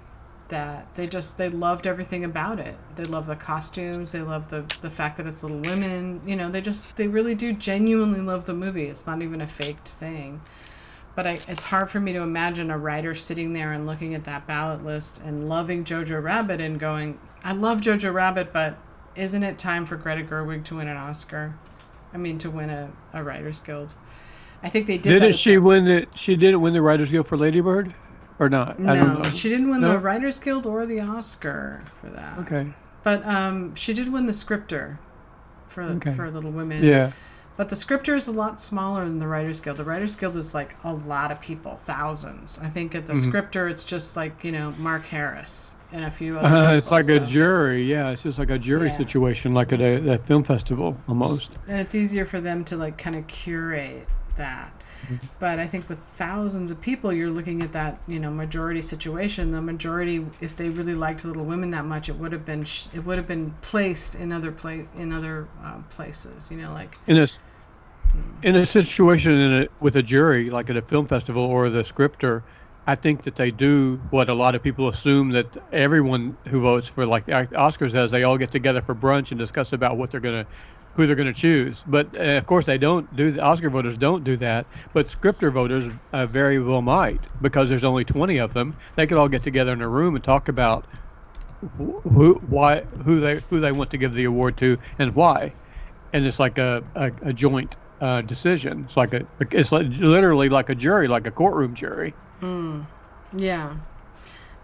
that 0.49 0.95
they 0.95 1.07
just 1.07 1.37
they 1.37 1.49
loved 1.49 1.87
everything 1.87 2.25
about 2.25 2.59
it. 2.59 2.75
They 2.97 3.05
love 3.05 3.27
the 3.27 3.37
costumes, 3.37 4.13
they 4.13 4.23
love 4.23 4.49
the 4.49 4.65
the 4.81 4.89
fact 4.89 5.19
that 5.19 5.27
it's 5.27 5.43
Little 5.43 5.61
Women, 5.61 6.23
you 6.25 6.35
know, 6.35 6.49
they 6.49 6.63
just 6.63 6.97
they 6.97 7.07
really 7.07 7.35
do 7.35 7.53
genuinely 7.53 8.21
love 8.21 8.47
the 8.47 8.55
movie. 8.55 8.85
It's 8.85 9.07
not 9.07 9.21
even 9.21 9.43
a 9.43 9.47
faked 9.47 9.89
thing. 9.89 10.41
But 11.15 11.27
I, 11.27 11.41
it's 11.49 11.65
hard 11.65 11.91
for 11.91 12.01
me 12.01 12.15
to 12.15 12.21
imagine 12.21 12.71
a 12.71 12.79
writer 12.79 13.15
sitting 13.15 13.53
there 13.53 13.75
and 13.75 13.87
looking 13.87 14.15
at 14.15 14.25
that 14.25 14.47
ballot 14.47 14.87
list 14.87 15.21
and 15.23 15.51
loving 15.51 15.85
Jojo 15.85 16.23
Rabbit 16.23 16.63
and 16.63 16.81
going, 16.81 17.19
I 17.45 17.53
love 17.53 17.83
Jojo 17.83 18.15
Rabbit, 18.15 18.55
but 18.55 18.79
isn't 19.19 19.43
it 19.43 19.59
time 19.59 19.85
for 19.85 19.97
Greta 19.97 20.23
Gerwig 20.23 20.65
to 20.65 20.77
win 20.77 20.89
an 20.89 20.97
Oscar? 20.97 21.55
I 22.15 22.17
mean, 22.17 22.39
to 22.39 22.51
win 22.51 22.71
a, 22.71 22.91
a 23.13 23.23
Writers 23.23 23.61
Guild. 23.61 23.95
I 24.63 24.69
think 24.69 24.87
they 24.87 24.97
did. 24.99 25.11
Didn't 25.21 25.35
she 25.37 25.53
the, 25.53 25.59
win 25.59 25.85
the? 25.85 26.07
She 26.15 26.37
didn't 26.37 26.61
win 26.61 26.73
the 26.73 26.83
Writers 26.83 27.11
Guild 27.11 27.27
for 27.27 27.37
Lady 27.37 27.61
Bird, 27.61 27.95
or 28.39 28.49
not? 28.49 28.79
No, 28.79 28.93
I 28.93 28.97
don't 28.97 29.23
know. 29.23 29.31
she 29.31 29.49
didn't 29.49 29.71
win 29.71 29.81
No? 29.83 29.91
the 29.93 29.99
Writers 29.99 30.39
Guild 30.39 30.67
or 30.67 30.87
the 30.87 31.01
Oscar 31.01 31.83
for 32.01 32.09
that. 32.11 32.39
Okay. 32.39 32.73
But 33.03 33.25
um, 33.27 33.75
she 33.75 33.93
did 33.95 34.13
win 34.13 34.27
the 34.27 34.33
scripter 34.33 34.99
for 35.67 35.83
Okay. 35.83 36.13
for 36.15 36.31
Little 36.31 36.51
Women. 36.51 36.83
Yeah. 36.83 37.13
But 37.57 37.69
the 37.71 37.77
scripter 37.77 38.15
is 38.15 38.29
a 38.29 38.33
lot 38.33 38.61
smaller 38.61 39.05
than 39.05 39.19
the 39.19 39.27
Writers 39.27 39.59
Guild. 39.61 39.79
The 39.79 39.85
Writers 39.85 40.15
Guild 40.17 40.37
is 40.37 40.55
like 40.55 40.77
a 40.85 40.93
lot 40.95 41.31
of 41.33 41.41
people, 41.41 41.75
thousands. 41.77 42.59
I 42.63 42.69
think 42.69 42.95
at 42.95 43.07
the 43.07 43.15
Mhm. 43.15 43.29
scripter, 43.29 43.69
it's 43.69 43.85
just 43.85 44.17
like 44.17 44.43
you 44.45 44.53
know 44.53 44.73
Mark 44.79 45.07
Harris 45.07 45.75
and 45.93 46.05
a 46.05 46.11
few 46.11 46.39
other. 46.39 46.47
Uh, 46.47 46.77
it's 46.77 46.91
like 46.91 47.09
a 47.09 47.21
jury. 47.21 47.83
Yeah, 47.85 48.11
it's 48.11 48.23
just 48.23 48.39
like 48.39 48.51
a 48.51 48.59
jury 48.59 48.89
Yeah. 48.89 48.97
situation, 48.97 49.55
like 49.55 49.73
at 49.73 49.81
a, 49.81 50.13
a 50.13 50.19
film 50.19 50.43
festival 50.45 50.97
almost. 51.09 51.53
and 51.69 51.79
it's 51.81 51.95
easier 51.95 52.25
for 52.27 52.41
them 52.41 52.65
to 52.67 52.77
like 52.77 52.99
kind 52.99 53.17
of 53.17 53.27
curate 53.27 54.07
that. 54.37 54.73
Mm-hmm. 55.07 55.27
But 55.39 55.59
I 55.59 55.67
think 55.67 55.89
with 55.89 55.99
thousands 56.01 56.71
of 56.71 56.81
people, 56.81 57.13
you're 57.13 57.31
looking 57.31 57.63
at 57.63 57.73
that 57.73 57.99
you 58.07 58.19
know 58.21 58.31
majority 58.31 58.83
situation. 58.83 59.51
The 59.53 59.63
majority, 59.63 60.27
if 60.41 60.57
they 60.57 60.69
really 60.69 60.95
liked 60.95 61.25
Little 61.25 61.45
Women 61.45 61.71
that 61.71 61.85
much, 61.87 62.09
it 62.09 62.17
would 62.17 62.33
have 62.33 62.45
been 62.45 62.65
sh- 62.65 62.89
it 62.93 63.05
would 63.07 63.17
have 63.17 63.27
been 63.27 63.55
placed 63.63 64.15
in 64.17 64.33
other 64.33 64.53
pla- 64.53 64.85
in 64.97 65.13
other 65.13 65.49
uh, 65.65 65.79
places. 65.91 66.51
You 66.51 66.59
know, 66.59 66.73
like 66.73 66.99
In 67.07 67.17
a 67.19 67.29
in 68.43 68.57
a 68.57 68.67
situation 68.67 69.33
in 69.33 69.63
a, 69.63 69.69
with 69.81 69.97
a 69.97 70.03
jury, 70.03 70.51
like 70.51 70.69
at 70.71 70.77
a 70.77 70.83
film 70.83 71.07
festival 71.07 71.43
or 71.45 71.69
the 71.71 71.85
scripter, 71.85 72.43
I 72.89 72.95
think 72.97 73.25
that 73.25 73.37
they 73.37 73.51
do 73.53 74.03
what 74.11 74.31
a 74.31 74.35
lot 74.35 74.55
of 74.57 74.63
people 74.63 74.89
assume 74.89 75.31
that 75.33 75.59
everyone 75.73 76.39
who 76.49 76.63
votes 76.63 76.89
for 76.89 77.07
like 77.07 77.27
the 77.27 77.33
Oscars 77.33 77.93
does. 77.93 78.11
They 78.11 78.25
all 78.25 78.39
get 78.39 78.51
together 78.51 78.81
for 78.81 78.95
brunch 78.97 79.31
and 79.31 79.39
discuss 79.39 79.75
about 79.75 79.99
what 79.99 80.11
they're 80.11 80.21
gonna, 80.21 80.47
who 80.97 81.07
they're 81.07 81.17
gonna 81.17 81.35
choose. 81.35 81.85
But 81.85 82.17
uh, 82.17 82.39
of 82.39 82.47
course, 82.47 82.65
they 82.65 82.79
don't 82.79 83.15
do. 83.15 83.31
The 83.33 83.43
Oscar 83.43 83.71
voters 83.71 83.99
don't 83.99 84.25
do 84.25 84.39
that. 84.39 84.69
But 84.95 85.09
scripter 85.11 85.51
voters 85.51 85.91
uh, 86.15 86.27
very 86.27 86.59
well 86.61 86.81
might 86.83 87.29
because 87.43 87.69
there's 87.69 87.85
only 87.85 88.07
20 88.07 88.39
of 88.39 88.55
them. 88.55 88.77
They 88.97 89.07
could 89.07 89.19
all 89.19 89.29
get 89.29 89.43
together 89.43 89.75
in 89.75 89.83
a 89.83 89.89
room 89.89 90.17
and 90.17 90.25
talk 90.25 90.49
about 90.49 90.89
wh- 91.63 92.03
who, 92.05 92.39
why, 92.43 92.83
who 93.05 93.21
they, 93.21 93.43
who 93.51 93.61
they 93.61 93.73
want 93.73 93.91
to 93.91 93.99
give 93.99 94.15
the 94.15 94.25
award 94.25 94.57
to 94.59 94.79
and 94.99 95.15
why. 95.15 95.57
And 96.13 96.27
it's 96.27 96.41
like 96.41 96.59
a, 96.59 96.85
a, 96.97 97.13
a 97.23 97.33
joint 97.35 97.77
uh, 98.01 98.23
decision. 98.23 98.85
It's 98.87 98.97
like 98.97 99.15
a, 99.15 99.27
it's 99.53 99.73
like 99.73 99.89
literally 99.89 100.49
like 100.49 100.71
a 100.71 100.75
jury, 100.77 101.09
like 101.09 101.27
a 101.27 101.33
courtroom 101.33 101.75
jury. 101.75 102.17
Yeah. 103.37 103.77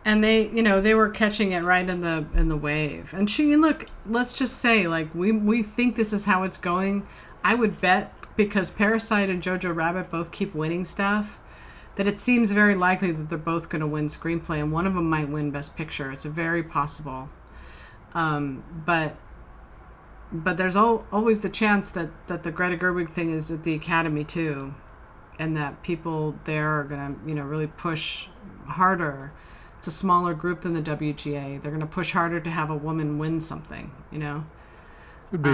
And 0.05 0.22
they, 0.22 0.48
you 0.51 0.62
know, 0.62 0.80
they 0.80 0.94
were 0.94 1.09
catching 1.09 1.52
it 1.52 1.62
right 1.62 1.88
in 1.88 2.01
the 2.01 2.26
in 2.34 2.48
the 2.48 2.56
wave. 2.56 3.14
And 3.14 3.28
she 3.28 3.56
look, 3.56 3.86
let's 4.06 4.36
just 4.36 4.59
say 4.59 4.86
like 4.86 5.14
we 5.14 5.32
we 5.32 5.62
think 5.62 5.96
this 5.96 6.12
is 6.12 6.26
how 6.26 6.42
it's 6.42 6.59
going. 6.59 7.06
I 7.42 7.55
would 7.55 7.80
bet 7.80 8.12
because 8.36 8.70
Parasite 8.70 9.30
and 9.30 9.42
Jojo 9.42 9.74
Rabbit 9.74 10.10
both 10.10 10.32
keep 10.32 10.55
winning 10.55 10.84
stuff 10.84 11.40
that 11.96 12.06
it 12.06 12.18
seems 12.18 12.51
very 12.51 12.74
likely 12.74 13.12
that 13.12 13.28
they're 13.28 13.38
both 13.38 13.68
going 13.68 13.80
to 13.80 13.86
win 13.86 14.06
screenplay 14.06 14.59
and 14.60 14.72
one 14.72 14.86
of 14.86 14.94
them 14.94 15.09
might 15.09 15.28
win 15.28 15.51
best 15.51 15.76
picture. 15.76 16.10
It's 16.10 16.24
very 16.24 16.62
possible. 16.62 17.28
Um, 18.14 18.64
but 18.84 19.16
but 20.32 20.56
there's 20.56 20.76
al- 20.76 21.06
always 21.12 21.40
the 21.40 21.48
chance 21.48 21.90
that 21.92 22.10
that 22.26 22.42
the 22.42 22.51
Greta 22.51 22.76
Gerwig 22.76 23.09
thing 23.09 23.30
is 23.30 23.51
at 23.51 23.62
the 23.62 23.74
Academy 23.74 24.24
too 24.24 24.74
and 25.39 25.56
that 25.56 25.82
people 25.82 26.36
there 26.44 26.78
are 26.78 26.85
going 26.85 27.15
to, 27.16 27.28
you 27.28 27.35
know, 27.35 27.43
really 27.43 27.66
push 27.66 28.28
harder. 28.66 29.32
It's 29.78 29.86
a 29.86 29.90
smaller 29.90 30.35
group 30.35 30.62
than 30.62 30.73
the 30.73 30.82
WGA. 30.82 31.61
They're 31.61 31.70
going 31.70 31.81
to 31.81 31.86
push 31.86 32.12
harder 32.12 32.40
to 32.40 32.51
have 32.51 32.70
a 32.70 32.77
woman 32.77 33.19
win 33.19 33.40
something, 33.40 33.90
you 34.11 34.19
know. 34.19 34.47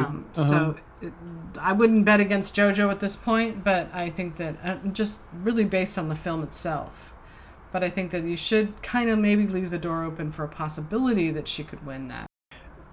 Um, 0.07 0.27
Uh-huh. 0.36 0.48
So 0.48 0.77
it, 1.02 1.12
I 1.61 1.73
wouldn't 1.73 2.05
bet 2.05 2.20
against 2.20 2.55
JoJo 2.55 2.90
at 2.90 3.01
this 3.01 3.16
point, 3.16 3.65
but 3.65 3.89
I 3.93 4.09
think 4.09 4.36
that 4.36 4.57
uh, 4.62 4.77
just 4.93 5.20
really 5.32 5.65
based 5.65 5.98
on 5.98 6.09
the 6.09 6.16
film 6.16 6.43
itself. 6.43 7.12
But 7.73 7.82
I 7.85 7.89
think 7.89 8.11
that 8.11 8.24
you 8.24 8.36
should 8.36 8.82
kind 8.82 9.09
of 9.11 9.19
maybe 9.19 9.47
leave 9.47 9.70
the 9.70 9.78
door 9.78 10.05
open 10.05 10.31
for 10.31 10.44
a 10.44 10.48
possibility 10.48 11.31
that 11.31 11.47
she 11.48 11.62
could 11.65 11.86
win 11.86 12.09
that. 12.09 12.27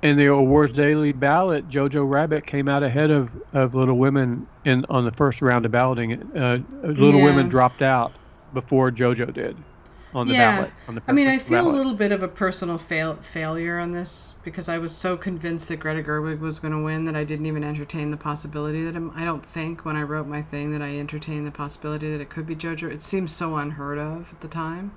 In 0.01 0.17
the 0.17 0.27
awards 0.27 0.73
daily 0.73 1.11
ballot, 1.11 1.67
Jojo 1.69 2.09
Rabbit 2.09 2.45
came 2.45 2.67
out 2.67 2.83
ahead 2.83 3.11
of, 3.11 3.35
of 3.53 3.75
Little 3.75 3.97
Women 3.97 4.47
in 4.65 4.85
on 4.89 5.05
the 5.05 5.11
first 5.11 5.41
round 5.41 5.65
of 5.65 5.71
balloting. 5.71 6.13
Uh, 6.35 6.59
Little 6.83 7.19
Yeah. 7.19 7.25
Women 7.25 7.49
dropped 7.49 7.81
out 7.81 8.11
before 8.53 8.91
Jojo 8.91 9.33
did 9.33 9.57
on 10.13 10.27
the 10.27 10.33
Yeah. 10.33 10.55
ballot. 10.57 10.71
On 10.87 10.95
the 10.95 11.01
I 11.07 11.11
mean, 11.11 11.27
I 11.27 11.37
feel 11.39 11.67
a 11.67 11.71
little 11.71 11.93
bit 11.93 12.11
of 12.11 12.21
a 12.21 12.27
personal 12.27 12.77
fail 12.77 13.15
failure 13.21 13.79
on 13.79 13.91
this 13.91 14.35
because 14.43 14.69
I 14.69 14.77
was 14.77 14.91
so 14.95 15.17
convinced 15.17 15.67
that 15.69 15.77
Greta 15.79 16.03
Gerwig 16.03 16.39
was 16.39 16.59
going 16.59 16.73
to 16.73 16.81
win 16.81 17.05
that 17.05 17.15
I 17.15 17.23
didn't 17.23 17.45
even 17.47 17.63
entertain 17.63 18.11
the 18.11 18.17
possibility 18.17 18.83
that 18.85 18.95
I'm, 18.95 19.11
I 19.15 19.25
don't 19.25 19.43
think 19.43 19.83
when 19.83 19.95
I 19.95 20.03
wrote 20.03 20.27
my 20.27 20.41
thing 20.41 20.71
that 20.73 20.81
I 20.81 20.97
entertained 20.97 21.45
the 21.47 21.51
possibility 21.51 22.09
that 22.11 22.21
it 22.21 22.29
could 22.29 22.45
be 22.45 22.55
JoJo. 22.55 22.91
It 22.91 23.01
seemed 23.01 23.31
so 23.31 23.57
unheard 23.57 23.97
of 23.97 24.31
at 24.31 24.41
the 24.41 24.47
time 24.47 24.91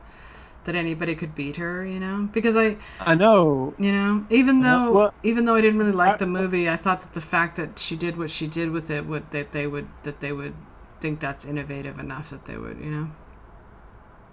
that 0.64 0.74
anybody 0.74 1.14
could 1.14 1.34
beat 1.34 1.56
her, 1.56 1.84
you 1.84 1.98
know? 2.00 2.28
Because 2.32 2.56
I, 2.56 2.76
I 3.00 3.14
know. 3.14 3.74
you 3.78 3.92
know, 3.92 4.26
even 4.30 4.60
though 4.60 4.92
well, 4.92 5.14
even 5.22 5.44
though 5.44 5.54
I 5.54 5.60
didn't 5.60 5.78
really 5.78 5.92
like 5.92 6.14
I- 6.14 6.16
the 6.18 6.26
movie, 6.26 6.68
I 6.68 6.76
thought 6.76 7.00
that 7.00 7.12
the 7.14 7.20
fact 7.20 7.56
that 7.56 7.78
she 7.78 7.96
did 7.96 8.16
what 8.16 8.30
she 8.30 8.46
did 8.46 8.70
with 8.70 8.90
it 8.90 9.06
would 9.06 9.30
that 9.30 9.52
they 9.52 9.66
would 9.66 9.88
that 10.02 10.20
they 10.20 10.32
would 10.32 10.54
think 11.00 11.20
that's 11.20 11.44
innovative 11.44 11.98
enough 11.98 12.30
that 12.30 12.44
they 12.44 12.56
would, 12.56 12.78
you 12.78 12.90
know. 12.90 13.10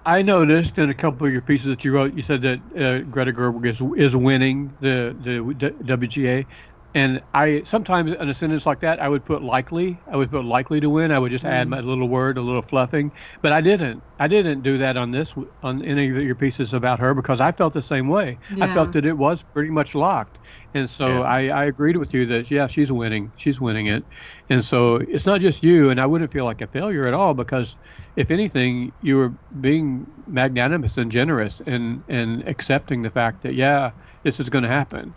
I 0.05 0.21
noticed 0.21 0.77
in 0.77 0.89
a 0.89 0.93
couple 0.93 1.27
of 1.27 1.33
your 1.33 1.41
pieces 1.41 1.67
that 1.67 1.83
you 1.83 1.91
wrote, 1.93 2.13
you 2.13 2.23
said 2.23 2.41
that 2.43 2.59
uh, 2.77 2.99
Greta 3.09 3.33
Gerwig 3.33 3.65
is 3.65 3.81
is 3.97 4.15
winning 4.15 4.73
the 4.79 5.15
the 5.21 5.39
WGA. 5.83 6.45
And 6.93 7.21
I 7.33 7.61
sometimes 7.63 8.13
in 8.13 8.29
a 8.29 8.33
sentence 8.33 8.65
like 8.65 8.79
that, 8.79 8.99
I 9.01 9.09
would 9.09 9.23
put 9.25 9.43
likely. 9.43 9.99
I 10.11 10.15
would 10.15 10.31
put 10.31 10.45
likely 10.45 10.79
to 10.79 10.89
win. 10.89 11.11
I 11.11 11.19
would 11.19 11.31
just 11.31 11.45
add 11.45 11.67
mm. 11.67 11.71
my 11.71 11.79
little 11.81 12.07
word, 12.07 12.37
a 12.37 12.41
little 12.41 12.61
fluffing. 12.61 13.11
But 13.41 13.51
I 13.51 13.61
didn't. 13.61 14.01
I 14.19 14.27
didn't 14.27 14.63
do 14.63 14.79
that 14.79 14.97
on 14.97 15.11
this 15.11 15.35
on 15.61 15.83
any 15.83 16.09
of 16.09 16.17
your 16.23 16.33
pieces 16.33 16.73
about 16.73 16.99
her 16.99 17.13
because 17.13 17.39
I 17.39 17.51
felt 17.51 17.73
the 17.73 17.81
same 17.81 18.07
way. 18.07 18.39
I 18.61 18.67
felt 18.67 18.93
that 18.93 19.05
it 19.05 19.17
was 19.17 19.43
pretty 19.43 19.69
much 19.69 19.93
locked. 19.93 20.39
And 20.73 20.89
so 20.89 21.07
Yeah. 21.07 21.21
I, 21.21 21.47
I 21.49 21.65
agreed 21.65 21.97
with 21.97 22.13
you 22.13 22.25
that 22.27 22.49
yeah, 22.49 22.67
she's 22.67 22.91
winning. 22.91 23.31
She's 23.35 23.61
winning 23.61 23.87
it. 23.87 24.03
And 24.49 24.63
so 24.63 24.95
it's 24.95 25.25
not 25.25 25.41
just 25.41 25.63
you. 25.63 25.89
And 25.89 25.99
I 26.01 26.05
wouldn't 26.05 26.31
feel 26.31 26.45
like 26.45 26.61
a 26.61 26.67
failure 26.67 27.05
at 27.05 27.13
all 27.13 27.33
because 27.35 27.75
if 28.15 28.31
anything, 28.31 28.91
you 29.01 29.17
were 29.17 29.33
being 29.61 30.07
magnanimous 30.25 30.97
and 30.97 31.11
generous 31.11 31.61
and 31.67 32.03
and 32.07 32.47
accepting 32.47 33.03
the 33.03 33.09
fact 33.11 33.43
that 33.43 33.53
yeah, 33.53 33.91
this 34.23 34.39
is 34.39 34.49
going 34.49 34.63
to 34.63 34.69
happen. 34.69 35.13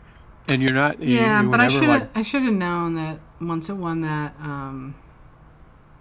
And 0.50 0.62
you're 0.62 0.72
not. 0.72 1.00
you- 1.00 1.16
Yeah, 1.16 1.42
you 1.42 1.48
but 1.50 1.60
I 1.60 1.68
should 1.68 1.88
like, 1.88 2.00
have 2.02 2.10
I 2.14 2.22
should 2.22 2.42
have 2.42 2.52
known 2.54 2.94
that 2.96 3.18
once 3.40 3.68
it 3.70 3.74
won 3.76 4.00
that 4.02 4.34
um 4.40 4.94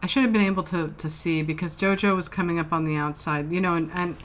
I 0.04 0.08
should 0.08 0.24
have 0.24 0.34
been 0.34 0.42
able 0.42 0.64
to 0.64 0.94
to 0.98 1.10
see 1.10 1.42
because 1.44 1.76
JoJo 1.76 2.16
was 2.16 2.28
coming 2.30 2.60
up 2.60 2.72
on 2.74 2.84
the 2.86 2.96
outside, 2.96 3.52
you 3.52 3.62
know, 3.62 3.76
and, 3.76 3.92
and 3.94 4.16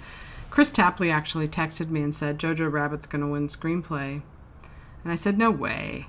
Kristopher 0.50 0.74
Tapley 0.74 1.10
actually 1.10 1.48
texted 1.48 1.90
me 1.90 2.00
and 2.02 2.14
said 2.14 2.38
Jojo 2.38 2.70
Rabbit's 2.72 3.06
going 3.06 3.22
to 3.22 3.26
win 3.28 3.48
screenplay. 3.48 4.22
And 5.02 5.12
I 5.12 5.16
said 5.16 5.36
no 5.36 5.50
way. 5.50 6.06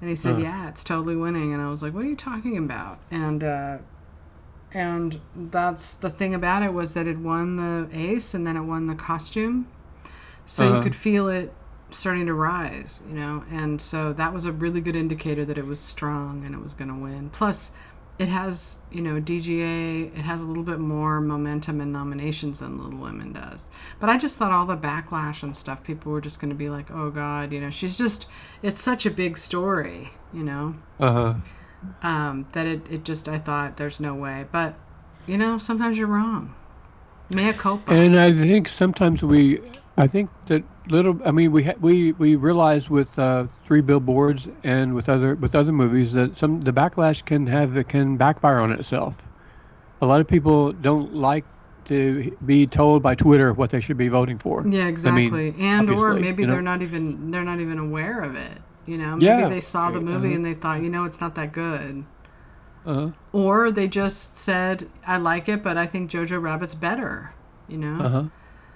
And 0.00 0.10
he 0.10 0.16
said, 0.16 0.34
Uh. 0.36 0.38
"Yeah, 0.40 0.68
it's 0.68 0.84
totally 0.84 1.16
winning." 1.16 1.52
And 1.54 1.62
I 1.62 1.70
was 1.70 1.82
like, 1.82 1.94
"What 1.94 2.04
are 2.04 2.08
you 2.08 2.16
talking 2.16 2.58
about?" 2.58 2.98
And 3.10 3.42
uh 3.42 3.78
and 4.74 5.20
that's 5.34 5.94
the 5.94 6.10
thing 6.10 6.34
about 6.34 6.62
it 6.62 6.72
was 6.74 6.92
that 6.94 7.06
it 7.06 7.18
won 7.18 7.56
the 7.56 7.88
ace 7.96 8.34
and 8.34 8.46
then 8.46 8.56
it 8.56 8.62
won 8.62 8.86
the 8.88 8.94
costume. 8.94 9.68
So 10.44 10.64
you 10.64 10.70
Uh-huh. 10.74 10.82
could 10.82 10.94
feel 10.94 11.28
it 11.28 11.52
starting 11.90 12.26
to 12.26 12.34
rise, 12.34 13.02
you 13.08 13.14
know, 13.14 13.44
and 13.50 13.80
so 13.80 14.12
that 14.12 14.32
was 14.32 14.44
a 14.44 14.52
really 14.52 14.80
good 14.80 14.96
indicator 14.96 15.44
that 15.44 15.58
it 15.58 15.64
was 15.64 15.80
strong 15.80 16.44
and 16.44 16.54
it 16.54 16.62
was 16.62 16.74
going 16.74 16.88
to 16.88 16.94
win. 16.94 17.30
Plus, 17.30 17.70
it 18.18 18.28
has, 18.28 18.78
you 18.90 19.02
know, 19.02 19.20
DGA, 19.20 20.06
it 20.16 20.22
has 20.22 20.40
a 20.40 20.46
little 20.46 20.62
bit 20.62 20.78
more 20.78 21.20
momentum 21.20 21.80
and 21.80 21.92
nominations 21.92 22.60
than 22.60 22.82
Little 22.82 22.98
Women 22.98 23.32
does. 23.32 23.68
But 24.00 24.08
I 24.08 24.16
just 24.16 24.38
thought 24.38 24.52
all 24.52 24.64
the 24.64 24.76
backlash 24.76 25.42
and 25.42 25.54
stuff, 25.54 25.84
people 25.84 26.12
were 26.12 26.22
just 26.22 26.40
going 26.40 26.48
to 26.48 26.56
be 26.56 26.70
like, 26.70 26.90
oh 26.90 27.10
God, 27.10 27.52
you 27.52 27.60
know, 27.60 27.70
she's 27.70 27.98
just, 27.98 28.26
it's 28.62 28.80
such 28.80 29.04
a 29.04 29.10
big 29.10 29.36
story, 29.36 30.10
you 30.32 30.42
know, 30.42 30.76
uh-huh. 30.98 31.34
um, 32.02 32.48
that 32.52 32.66
it, 32.66 32.90
it 32.90 33.04
just, 33.04 33.28
I 33.28 33.38
thought 33.38 33.76
there's 33.76 34.00
no 34.00 34.14
way. 34.14 34.46
But, 34.50 34.74
you 35.26 35.36
know, 35.36 35.58
sometimes 35.58 35.98
you're 35.98 36.06
wrong. 36.06 36.54
Mea 37.34 37.52
culpa. 37.52 37.92
And 37.92 38.18
I 38.18 38.32
think 38.32 38.68
sometimes 38.68 39.22
we, 39.22 39.60
I 39.98 40.06
think 40.06 40.30
that 40.46 40.62
little. 40.88 41.18
I 41.24 41.30
mean, 41.30 41.52
we 41.52 41.64
ha- 41.64 41.74
we 41.80 42.12
we 42.12 42.36
realize 42.36 42.88
with 42.90 43.18
uh, 43.18 43.46
three 43.66 43.80
billboards 43.80 44.48
and 44.64 44.94
with 44.94 45.08
other 45.08 45.34
with 45.36 45.54
other 45.54 45.72
movies 45.72 46.12
that 46.12 46.36
some 46.36 46.60
the 46.60 46.72
backlash 46.72 47.24
can 47.24 47.46
have 47.46 47.76
it 47.76 47.88
can 47.88 48.16
backfire 48.16 48.58
on 48.58 48.72
itself. 48.72 49.26
A 50.00 50.06
lot 50.06 50.20
of 50.20 50.28
people 50.28 50.72
don't 50.72 51.14
like 51.14 51.44
to 51.86 52.36
be 52.44 52.66
told 52.66 53.02
by 53.02 53.14
Twitter 53.14 53.52
what 53.52 53.70
they 53.70 53.80
should 53.80 53.96
be 53.96 54.08
voting 54.08 54.38
for. 54.38 54.62
Yeah, 54.66 54.80
I 54.80 54.84
mean, 54.84 54.88
exactly. 54.88 55.54
and 55.58 55.88
or 55.90 56.14
maybe 56.14 56.42
you 56.42 56.46
know? 56.48 56.54
they're 56.54 56.62
not 56.62 56.82
even 56.82 57.30
they're 57.30 57.44
not 57.44 57.60
even 57.60 57.78
aware 57.78 58.20
of 58.20 58.34
it. 58.36 58.58
You 58.86 58.98
know, 58.98 59.12
maybe 59.16 59.24
Yeah. 59.26 59.48
they 59.48 59.60
saw 59.60 59.90
the 59.90 60.00
movie 60.00 60.28
Uh-huh. 60.28 60.36
and 60.36 60.44
they 60.44 60.54
thought, 60.54 60.80
you 60.82 60.88
know, 60.88 61.04
it's 61.04 61.20
not 61.20 61.34
that 61.34 61.52
good. 61.52 62.04
Uh-huh. 62.84 63.10
Or 63.32 63.72
they 63.72 63.88
just 63.88 64.36
said, 64.36 64.88
I 65.04 65.16
like 65.16 65.48
it, 65.48 65.60
but 65.60 65.76
I 65.76 65.86
think 65.86 66.08
Jojo 66.08 66.40
Rabbit's 66.40 66.74
better. 66.76 67.32
You 67.66 67.78
know? 67.78 68.00
uh-huh. 68.04 68.22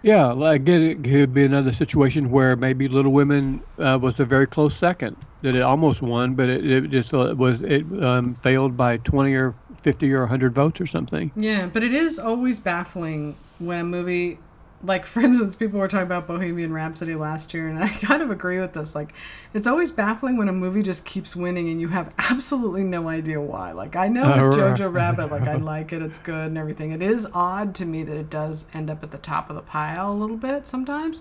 Yeah, 0.02 0.26
like 0.26 0.62
again, 0.62 0.82
it 0.82 1.04
could 1.04 1.34
be 1.34 1.44
another 1.44 1.72
situation 1.72 2.30
where 2.30 2.56
maybe 2.56 2.88
Little 2.88 3.12
Women 3.12 3.62
uh, 3.78 3.98
was 4.00 4.18
a 4.18 4.24
very 4.24 4.46
close 4.46 4.76
second. 4.76 5.16
That 5.42 5.54
it 5.54 5.62
almost 5.62 6.02
won, 6.02 6.34
but 6.34 6.50
it, 6.50 6.70
it 6.70 6.90
just 6.90 7.14
uh, 7.14 7.34
was 7.36 7.62
it 7.62 7.84
um, 8.02 8.34
failed 8.34 8.76
by 8.76 8.98
twenty 8.98 9.32
or 9.34 9.52
fifty 9.82 10.12
or 10.12 10.26
hundred 10.26 10.54
votes 10.54 10.80
or 10.80 10.86
something. 10.86 11.32
Yeah, 11.34 11.66
but 11.66 11.82
it 11.82 11.94
is 11.94 12.18
always 12.18 12.58
baffling 12.58 13.34
when 13.58 13.80
a 13.80 13.84
movie, 13.84 14.38
like 14.82 15.04
for 15.12 15.20
instance, 15.20 15.54
people 15.54 15.78
were 15.78 15.88
talking 15.88 16.06
about 16.06 16.26
Bohemian 16.26 16.72
Rhapsody 16.72 17.14
last 17.14 17.52
year, 17.52 17.68
and 17.68 17.82
I 17.82 17.88
kind 18.00 18.22
of 18.22 18.30
agree 18.30 18.58
with 18.58 18.72
this. 18.72 18.94
Like, 18.94 19.12
it's 19.52 19.66
always 19.66 19.90
baffling 19.90 20.36
when 20.36 20.48
a 20.48 20.52
movie 20.52 20.82
just 20.82 21.04
keeps 21.04 21.36
winning 21.36 21.68
and 21.68 21.80
you 21.80 21.88
have 21.88 22.14
absolutely 22.18 22.82
no 22.84 23.08
idea 23.08 23.40
why. 23.40 23.72
Like, 23.72 23.96
I 23.96 24.08
know 24.08 24.22
with 24.46 24.56
Jojo 24.58 24.92
Rabbit, 24.92 25.30
like 25.30 25.46
I 25.46 25.56
like 25.56 25.92
it, 25.92 26.02
it's 26.02 26.18
good 26.18 26.46
and 26.46 26.58
everything. 26.58 26.92
It 26.92 27.02
is 27.02 27.26
odd 27.34 27.74
to 27.76 27.86
me 27.86 28.02
that 28.04 28.16
it 28.16 28.30
does 28.30 28.66
end 28.72 28.90
up 28.90 29.02
at 29.02 29.10
the 29.10 29.18
top 29.18 29.50
of 29.50 29.56
the 29.56 29.62
pile 29.62 30.12
a 30.12 30.14
little 30.14 30.36
bit 30.38 30.66
sometimes, 30.66 31.20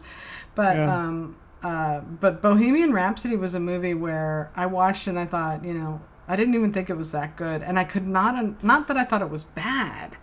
but 0.56 0.76
Yeah. 0.78 0.96
um, 0.96 1.36
uh, 1.62 2.00
but 2.00 2.42
Bohemian 2.42 2.94
Rhapsody 2.94 3.36
was 3.36 3.54
a 3.56 3.60
movie 3.60 3.94
where 3.94 4.50
I 4.56 4.66
watched 4.66 5.08
and 5.08 5.20
I 5.20 5.26
thought, 5.26 5.66
you 5.66 5.74
know, 5.74 6.00
I 6.26 6.38
didn't 6.38 6.54
even 6.56 6.72
think 6.72 6.90
it 6.90 6.96
was 6.96 7.12
that 7.12 7.36
good, 7.36 7.64
and 7.64 7.78
I 7.78 7.84
could 7.84 8.08
not 8.08 8.64
not 8.64 8.88
that 8.88 8.96
I 8.96 9.04
thought 9.04 9.22
it 9.22 9.30
was 9.30 9.44
bad, 9.44 10.16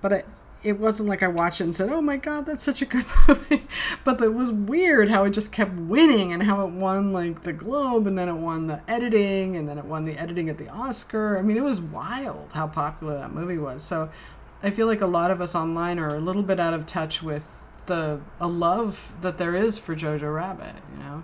but 0.00 0.10
it 0.12 0.26
it 0.62 0.78
wasn't 0.78 1.08
like 1.08 1.22
I 1.22 1.28
watched 1.28 1.60
it 1.60 1.64
and 1.64 1.74
said, 1.74 1.88
"Oh 1.90 2.00
my 2.02 2.16
god, 2.16 2.46
that's 2.46 2.62
such 2.64 2.82
a 2.82 2.86
good 2.86 3.04
movie," 3.28 3.66
but 4.04 4.20
it 4.20 4.34
was 4.34 4.50
weird 4.52 5.08
how 5.08 5.24
it 5.24 5.30
just 5.30 5.52
kept 5.52 5.72
winning 5.74 6.32
and 6.32 6.42
how 6.42 6.66
it 6.66 6.70
won 6.72 7.12
like 7.12 7.42
the 7.42 7.52
Globe 7.52 8.06
and 8.06 8.18
then 8.18 8.28
it 8.28 8.34
won 8.34 8.66
the 8.66 8.80
editing 8.88 9.56
and 9.56 9.68
then 9.68 9.78
it 9.78 9.84
won 9.84 10.04
the 10.04 10.18
editing 10.18 10.48
at 10.48 10.58
the 10.58 10.68
Oscar. 10.68 11.38
I 11.38 11.42
mean, 11.42 11.56
it 11.56 11.64
was 11.64 11.80
wild 11.80 12.52
how 12.52 12.66
popular 12.66 13.16
that 13.18 13.32
movie 13.32 13.58
was. 13.58 13.82
So 13.82 14.10
I 14.62 14.70
feel 14.70 14.86
like 14.86 15.00
a 15.00 15.06
lot 15.06 15.30
of 15.30 15.40
us 15.40 15.54
online 15.54 15.98
are 15.98 16.14
a 16.14 16.20
little 16.20 16.42
bit 16.42 16.60
out 16.60 16.74
of 16.74 16.84
touch 16.86 17.22
with 17.22 17.64
the 17.86 18.20
a 18.40 18.46
love 18.46 19.14
that 19.22 19.38
there 19.38 19.56
is 19.56 19.78
for 19.78 19.96
Jojo 19.96 20.34
Rabbit, 20.34 20.74
you 20.92 21.02
know, 21.02 21.22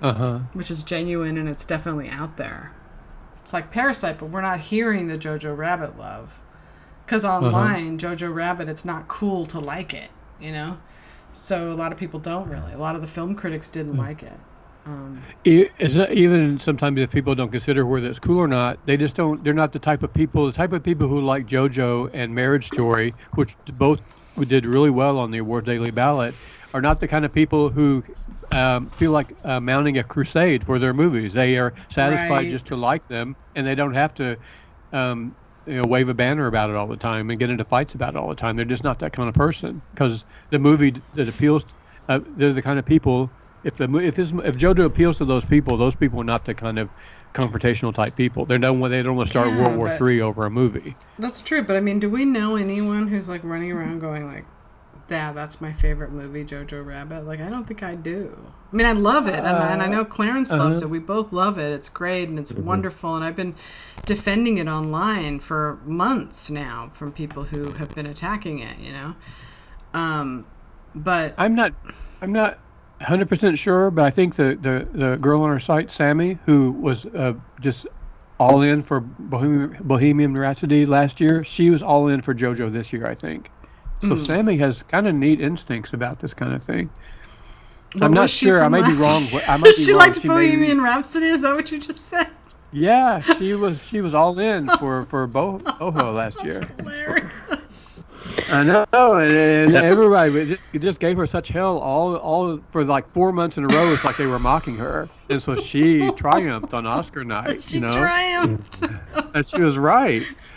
Uh 0.00 0.12
huh. 0.14 0.38
which 0.54 0.70
is 0.70 0.82
genuine 0.82 1.36
and 1.36 1.48
it's 1.48 1.64
definitely 1.66 2.08
out 2.08 2.38
there. 2.38 2.72
It's 3.42 3.52
like 3.52 3.70
Parasite, 3.70 4.18
but 4.18 4.30
we're 4.30 4.40
not 4.40 4.60
hearing 4.60 5.08
the 5.08 5.18
Jojo 5.18 5.56
Rabbit 5.56 5.98
love. 5.98 6.39
Because 7.10 7.24
online, 7.24 7.98
Jojo 7.98 8.32
Rabbit, 8.32 8.68
it's 8.68 8.84
not 8.84 9.08
cool 9.08 9.44
to 9.46 9.58
like 9.58 9.94
it, 9.94 10.10
you 10.38 10.52
know? 10.52 10.78
So 11.32 11.72
a 11.72 11.74
lot 11.74 11.90
of 11.90 11.98
people 11.98 12.20
don't 12.20 12.48
really. 12.48 12.72
A 12.72 12.78
lot 12.78 12.94
of 12.94 13.00
the 13.00 13.08
film 13.08 13.34
critics 13.34 13.68
didn't 13.68 13.96
like 13.96 14.22
it. 14.22 14.32
Um, 14.86 15.20
even 15.44 16.60
sometimes 16.60 17.00
if 17.00 17.10
people 17.10 17.34
don't 17.34 17.50
consider 17.50 17.84
whether 17.84 18.08
it's 18.08 18.20
cool 18.20 18.38
or 18.38 18.46
not, 18.46 18.78
they 18.86 18.96
just 18.96 19.16
don't. 19.16 19.42
They're 19.42 19.52
not 19.52 19.72
the 19.72 19.80
type 19.80 20.04
of 20.04 20.14
people. 20.14 20.46
The 20.46 20.52
type 20.52 20.72
of 20.72 20.84
people 20.84 21.08
who 21.08 21.20
like 21.20 21.46
JoJo 21.48 22.10
and 22.14 22.32
Marriage 22.32 22.68
Story, 22.68 23.12
which 23.34 23.56
both 23.72 24.00
did 24.46 24.64
really 24.64 24.90
well 24.90 25.18
on 25.18 25.32
the 25.32 25.38
Awards 25.38 25.66
Daily 25.66 25.90
Ballot, 25.90 26.32
are 26.74 26.80
not 26.80 27.00
the 27.00 27.08
kind 27.08 27.24
of 27.24 27.32
people 27.32 27.68
who 27.68 28.04
um, 28.52 28.88
feel 28.90 29.10
like 29.10 29.34
uh, 29.42 29.58
mounting 29.58 29.98
a 29.98 30.04
crusade 30.04 30.64
for 30.64 30.78
their 30.78 30.94
movies. 30.94 31.34
They 31.34 31.58
are 31.58 31.74
satisfied 31.90 32.30
Right. 32.30 32.48
just 32.48 32.66
to 32.66 32.76
like 32.76 33.08
them, 33.08 33.34
and 33.56 33.66
they 33.66 33.74
don't 33.74 33.94
have 33.94 34.14
to. 34.14 34.38
Um, 34.92 35.34
you 35.70 35.76
know, 35.76 35.86
wave 35.86 36.08
a 36.08 36.14
banner 36.14 36.46
about 36.46 36.68
it 36.68 36.76
all 36.76 36.86
the 36.88 36.96
time 36.96 37.30
and 37.30 37.38
get 37.38 37.48
into 37.48 37.64
fights 37.64 37.94
about 37.94 38.14
it 38.14 38.16
all 38.16 38.28
the 38.28 38.34
time. 38.34 38.56
They're 38.56 38.64
just 38.64 38.84
not 38.84 38.98
that 38.98 39.12
kind 39.12 39.28
of 39.28 39.34
person 39.34 39.80
because 39.94 40.24
the 40.50 40.58
movie 40.58 40.94
that 41.14 41.28
appeals, 41.28 41.64
uh, 42.08 42.20
they're 42.36 42.52
the 42.52 42.62
kind 42.62 42.78
of 42.78 42.84
people. 42.84 43.30
If 43.62 43.76
the 43.76 43.94
if 43.98 44.16
this 44.16 44.32
if 44.32 44.56
JoJo 44.56 44.84
appeals 44.84 45.18
to 45.18 45.24
those 45.24 45.44
people, 45.44 45.76
those 45.76 45.94
people 45.94 46.20
are 46.20 46.24
not 46.24 46.44
the 46.44 46.54
kind 46.54 46.78
of 46.78 46.88
confrontational 47.34 47.94
type 47.94 48.16
people. 48.16 48.46
They're 48.46 48.58
not 48.58 48.74
want 48.76 48.90
they 48.90 49.02
don't 49.02 49.16
want 49.16 49.28
to 49.28 49.32
start 49.32 49.48
Yeah, 49.48 49.58
World 49.62 49.76
War 49.78 49.96
Three 49.96 50.20
over 50.20 50.46
a 50.46 50.50
movie. 50.50 50.96
that's 51.18 51.40
true, 51.42 51.62
but 51.62 51.76
I 51.76 51.80
mean, 51.80 52.00
do 52.00 52.08
we 52.08 52.24
know 52.24 52.56
anyone 52.56 53.06
who's 53.08 53.28
like 53.28 53.44
running 53.44 53.70
around 53.70 54.00
going 54.00 54.26
like, 54.26 54.46
"Yeah, 55.08 55.32
that's 55.32 55.60
my 55.60 55.72
favorite 55.72 56.10
movie, 56.10 56.44
Jojo 56.44 56.84
Rabbit"? 56.84 57.26
Like, 57.26 57.40
I 57.40 57.50
don't 57.50 57.66
think 57.66 57.82
I 57.82 57.94
do. 57.94 58.52
I 58.72 58.76
mean, 58.76 58.86
I 58.86 58.92
love 58.92 59.26
it, 59.26 59.34
and, 59.34 59.46
and 59.46 59.82
I 59.82 59.86
know 59.88 60.04
Clarence 60.04 60.50
loves 60.50 60.80
it. 60.80 60.88
We 60.88 61.00
both 61.00 61.32
love 61.32 61.58
it. 61.58 61.72
It's 61.72 61.88
great 61.88 62.28
and 62.28 62.38
it's 62.38 62.52
wonderful, 62.52 63.16
and 63.16 63.24
I've 63.24 63.34
been 63.34 63.56
defending 64.04 64.58
it 64.58 64.68
online 64.68 65.40
for 65.40 65.80
months 65.84 66.50
now 66.50 66.90
from 66.94 67.10
people 67.10 67.44
who 67.44 67.72
have 67.72 67.94
been 67.96 68.06
attacking 68.06 68.60
it. 68.60 68.78
You 68.78 68.92
know, 68.92 69.14
um, 69.92 70.46
but 70.94 71.34
I'm 71.36 71.54
not 71.54 71.72
I'm 72.22 72.32
not 72.32 72.58
100% 73.00 73.58
sure, 73.58 73.90
but 73.90 74.04
I 74.04 74.10
think 74.10 74.36
the 74.36 74.56
the, 74.60 74.86
the 74.92 75.16
girl 75.16 75.42
on 75.42 75.50
our 75.50 75.60
site, 75.60 75.90
Sammy, 75.90 76.38
who 76.46 76.70
was 76.72 77.06
uh, 77.06 77.34
just 77.60 77.88
all 78.38 78.62
in 78.62 78.82
for 78.82 79.00
Bohemian, 79.00 79.76
Bohemian 79.80 80.34
Rhapsody 80.34 80.86
last 80.86 81.20
year, 81.20 81.44
she 81.44 81.70
was 81.70 81.82
all 81.82 82.08
in 82.08 82.22
for 82.22 82.34
JoJo 82.34 82.72
this 82.72 82.92
year, 82.92 83.06
I 83.06 83.14
think. 83.14 83.50
So 84.00 84.16
Hmm. 84.16 84.22
Sammy 84.22 84.56
has 84.56 84.82
kind 84.84 85.06
of 85.06 85.14
neat 85.14 85.40
instincts 85.40 85.92
about 85.92 86.20
this 86.20 86.32
kind 86.32 86.54
of 86.54 86.62
thing. 86.62 86.88
I'm 88.00 88.12
not 88.12 88.30
sure. 88.30 88.62
I 88.62 88.68
may 88.68 88.82
be 88.82 88.92
wrong. 88.92 89.26
I 89.48 89.56
might 89.56 89.76
be 89.76 89.82
she 89.82 89.92
wrong. 89.92 89.98
liked 89.98 90.16
She 90.16 90.22
be- 90.22 90.28
Bohemian 90.28 90.80
Rhapsody. 90.80 91.26
Is 91.26 91.42
that 91.42 91.54
what 91.54 91.70
you 91.72 91.78
just 91.80 92.06
said? 92.06 92.28
Yeah, 92.72 93.20
she 93.20 93.54
was 93.62 93.84
she 93.84 94.00
was 94.00 94.14
all 94.14 94.38
in 94.38 94.68
for 94.78 95.04
for 95.06 95.26
Bo, 95.26 95.58
Boho 95.64 96.14
last 96.14 96.44
year. 96.44 96.60
Hilarious. 98.50 98.86
I 98.92 98.96
know, 98.96 99.14
and, 99.14 99.32
and 99.32 99.76
everybody 99.76 100.36
it 100.38 100.46
just, 100.46 100.68
it 100.72 100.78
just 100.80 101.00
gave 101.00 101.16
her 101.16 101.26
such 101.26 101.48
hell 101.48 101.78
all 101.78 102.16
all 102.16 102.58
for 102.68 102.84
like 102.84 103.06
four 103.08 103.32
months 103.32 103.56
in 103.58 103.64
a 103.64 103.68
row. 103.68 103.92
It's 103.92 104.04
like 104.04 104.16
they 104.16 104.26
were 104.26 104.38
mocking 104.38 104.76
her, 104.76 105.08
and 105.28 105.40
so 105.42 105.54
she 105.56 106.10
triumphed 106.16 106.74
on 106.74 106.86
Oscar 106.86 107.24
night. 107.24 107.62
She 107.62 107.76
you 107.76 107.80
know, 107.82 107.88
triumphed. 107.88 108.88
and 109.34 109.46
she 109.46 109.60
was 109.60 109.78
right. 109.78 110.22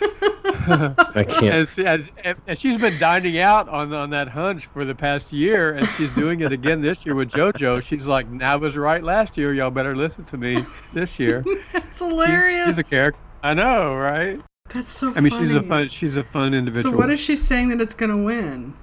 I 0.66 1.24
can't. 1.28 1.54
As, 1.54 1.78
as, 1.78 2.10
as 2.46 2.58
she's 2.58 2.80
been 2.80 2.98
dining 2.98 3.38
out 3.38 3.68
on 3.68 3.92
on 3.92 4.10
that 4.10 4.28
hunch 4.28 4.66
for 4.66 4.84
the 4.84 4.94
past 4.94 5.32
year, 5.32 5.74
and 5.74 5.86
she's 5.90 6.12
doing 6.14 6.40
it 6.40 6.52
again 6.52 6.80
this 6.80 7.04
year 7.04 7.14
with 7.14 7.30
JoJo. 7.30 7.82
She's 7.82 8.06
like, 8.06 8.26
"I 8.42 8.56
was 8.56 8.76
right 8.76 9.02
last 9.02 9.36
year. 9.36 9.52
Y'all 9.54 9.70
better 9.70 9.94
listen 9.94 10.24
to 10.26 10.36
me 10.36 10.64
this 10.92 11.18
year." 11.18 11.44
That's 11.72 11.98
She- 11.98 12.04
hilarious. 12.04 12.66
she's 12.68 12.78
a 12.78 12.84
character. 12.84 13.20
I 13.42 13.52
know, 13.54 13.94
right? 13.94 14.40
That's 14.70 14.88
so 14.88 15.12
funny. 15.12 15.18
I 15.18 15.20
mean, 15.20 15.30
funny. 15.30 15.46
she's 15.46 15.54
a 15.54 15.62
fun. 15.62 15.88
She's 15.88 16.16
a 16.16 16.24
fun 16.24 16.54
individual. 16.54 16.92
So 16.92 16.98
what 16.98 17.10
is 17.10 17.20
she 17.20 17.36
saying 17.36 17.68
that 17.68 17.80
it's 17.80 17.94
gonna 17.94 18.16
win? 18.16 18.74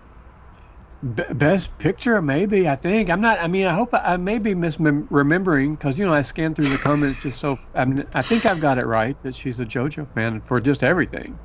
B- 1.15 1.23
best 1.33 1.75
picture, 1.79 2.21
maybe. 2.21 2.69
I 2.69 2.75
think 2.75 3.09
I'm 3.09 3.19
not. 3.19 3.39
I 3.39 3.47
mean, 3.47 3.65
I 3.65 3.73
hope 3.73 3.93
I, 3.93 4.13
I 4.13 4.17
may 4.17 4.37
be 4.37 4.53
misremembering 4.53 5.77
because 5.77 5.99
you 5.99 6.05
know 6.05 6.13
I 6.13 6.21
scanned 6.21 6.55
through 6.55 6.69
the 6.69 6.77
comments 6.77 7.21
just 7.21 7.39
so. 7.39 7.59
I'm, 7.73 8.07
I 8.13 8.21
think 8.21 8.45
I've 8.45 8.61
got 8.61 8.77
it 8.77 8.85
right 8.85 9.21
that 9.23 9.35
she's 9.35 9.59
a 9.59 9.65
JoJo 9.65 10.07
fan 10.13 10.39
for 10.39 10.61
just 10.61 10.83
everything. 10.83 11.37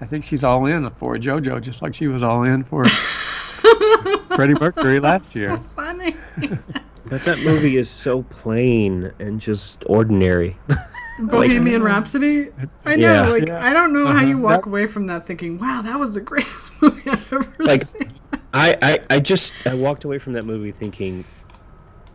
I 0.00 0.06
think 0.06 0.24
she's 0.24 0.42
all 0.44 0.66
in 0.66 0.88
for 0.90 1.16
JoJo, 1.16 1.60
just 1.60 1.82
like 1.82 1.92
she 1.92 2.06
was 2.06 2.22
all 2.22 2.44
in 2.44 2.62
for 2.62 2.84
Freddie 4.34 4.54
Mercury 4.54 5.00
last 5.00 5.36
year. 5.36 5.56
So 5.56 5.62
funny. 5.76 6.16
But 7.06 7.22
that 7.22 7.40
movie 7.40 7.76
is 7.76 7.90
so 7.90 8.22
plain 8.22 9.12
and 9.18 9.38
just 9.40 9.84
ordinary. 9.86 10.56
Bohemian 11.26 11.82
Rhapsody. 11.82 12.48
I 12.84 12.96
know. 12.96 13.02
Yeah. 13.12 13.26
Like 13.28 13.48
Yeah. 13.48 13.64
I 13.64 13.72
don't 13.72 13.92
know 13.92 14.06
how 14.06 14.16
Uh-huh. 14.18 14.26
you 14.26 14.38
walk 14.38 14.62
That- 14.64 14.68
away 14.70 14.86
from 14.86 15.06
that 15.06 15.26
thinking, 15.26 15.58
"Wow, 15.58 15.82
that 15.82 15.98
was 15.98 16.14
the 16.14 16.20
greatest 16.20 16.80
movie 16.82 17.08
I've 17.10 17.32
ever 17.32 17.46
Like- 17.58 17.82
seen." 17.84 18.08
I, 18.54 18.76
I, 18.82 18.98
I 19.10 19.20
just 19.20 19.54
I 19.66 19.74
walked 19.74 20.04
away 20.04 20.18
from 20.18 20.34
that 20.34 20.44
movie 20.44 20.72
thinking 20.72 21.24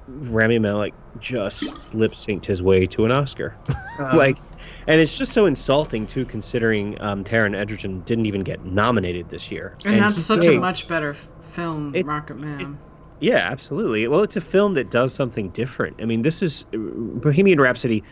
Rami 0.07 0.59
Malek 0.59 0.93
just 1.19 1.93
lip 1.93 2.13
synced 2.13 2.45
his 2.45 2.61
way 2.61 2.85
to 2.87 3.05
an 3.05 3.11
Oscar. 3.11 3.55
Uh, 3.99 4.15
like 4.15 4.37
and 4.85 5.01
it's 5.01 5.17
just 5.17 5.33
so 5.33 5.47
insulting 5.47 6.05
too 6.05 6.23
considering 6.23 6.95
um, 7.01 7.23
Taron 7.23 7.55
Egerton 7.57 8.01
didn't 8.01 8.27
even 8.27 8.41
get 8.41 8.63
nominated 8.63 9.27
this 9.31 9.49
year. 9.51 9.75
And, 9.85 9.99
that's 9.99 10.21
such 10.21 10.41
doing- 10.41 10.59
a 10.59 10.61
much 10.61 10.87
better 10.87 11.15
film, 11.15 11.95
It- 11.95 12.05
Rocketman. 12.05 12.77
Yeah, 13.19 13.37
absolutely. 13.37 14.07
Well, 14.07 14.21
it's 14.21 14.35
a 14.35 14.41
film 14.41 14.75
that 14.75 14.91
does 14.91 15.11
something 15.15 15.49
different. 15.49 15.95
I 15.99 16.05
mean, 16.05 16.21
this 16.21 16.43
is 16.43 16.67
Bohemian 16.71 17.59
Rhapsody. 17.59 18.03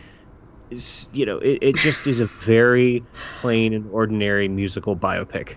Is 0.70 1.06
you 1.12 1.24
know, 1.26 1.38
it, 1.38 1.58
it 1.62 1.76
just 1.76 2.06
is 2.06 2.18
a 2.20 2.26
very 2.26 3.04
plain 3.40 3.72
and 3.72 3.88
ordinary 3.92 4.48
musical 4.48 4.96
biopic. 4.96 5.54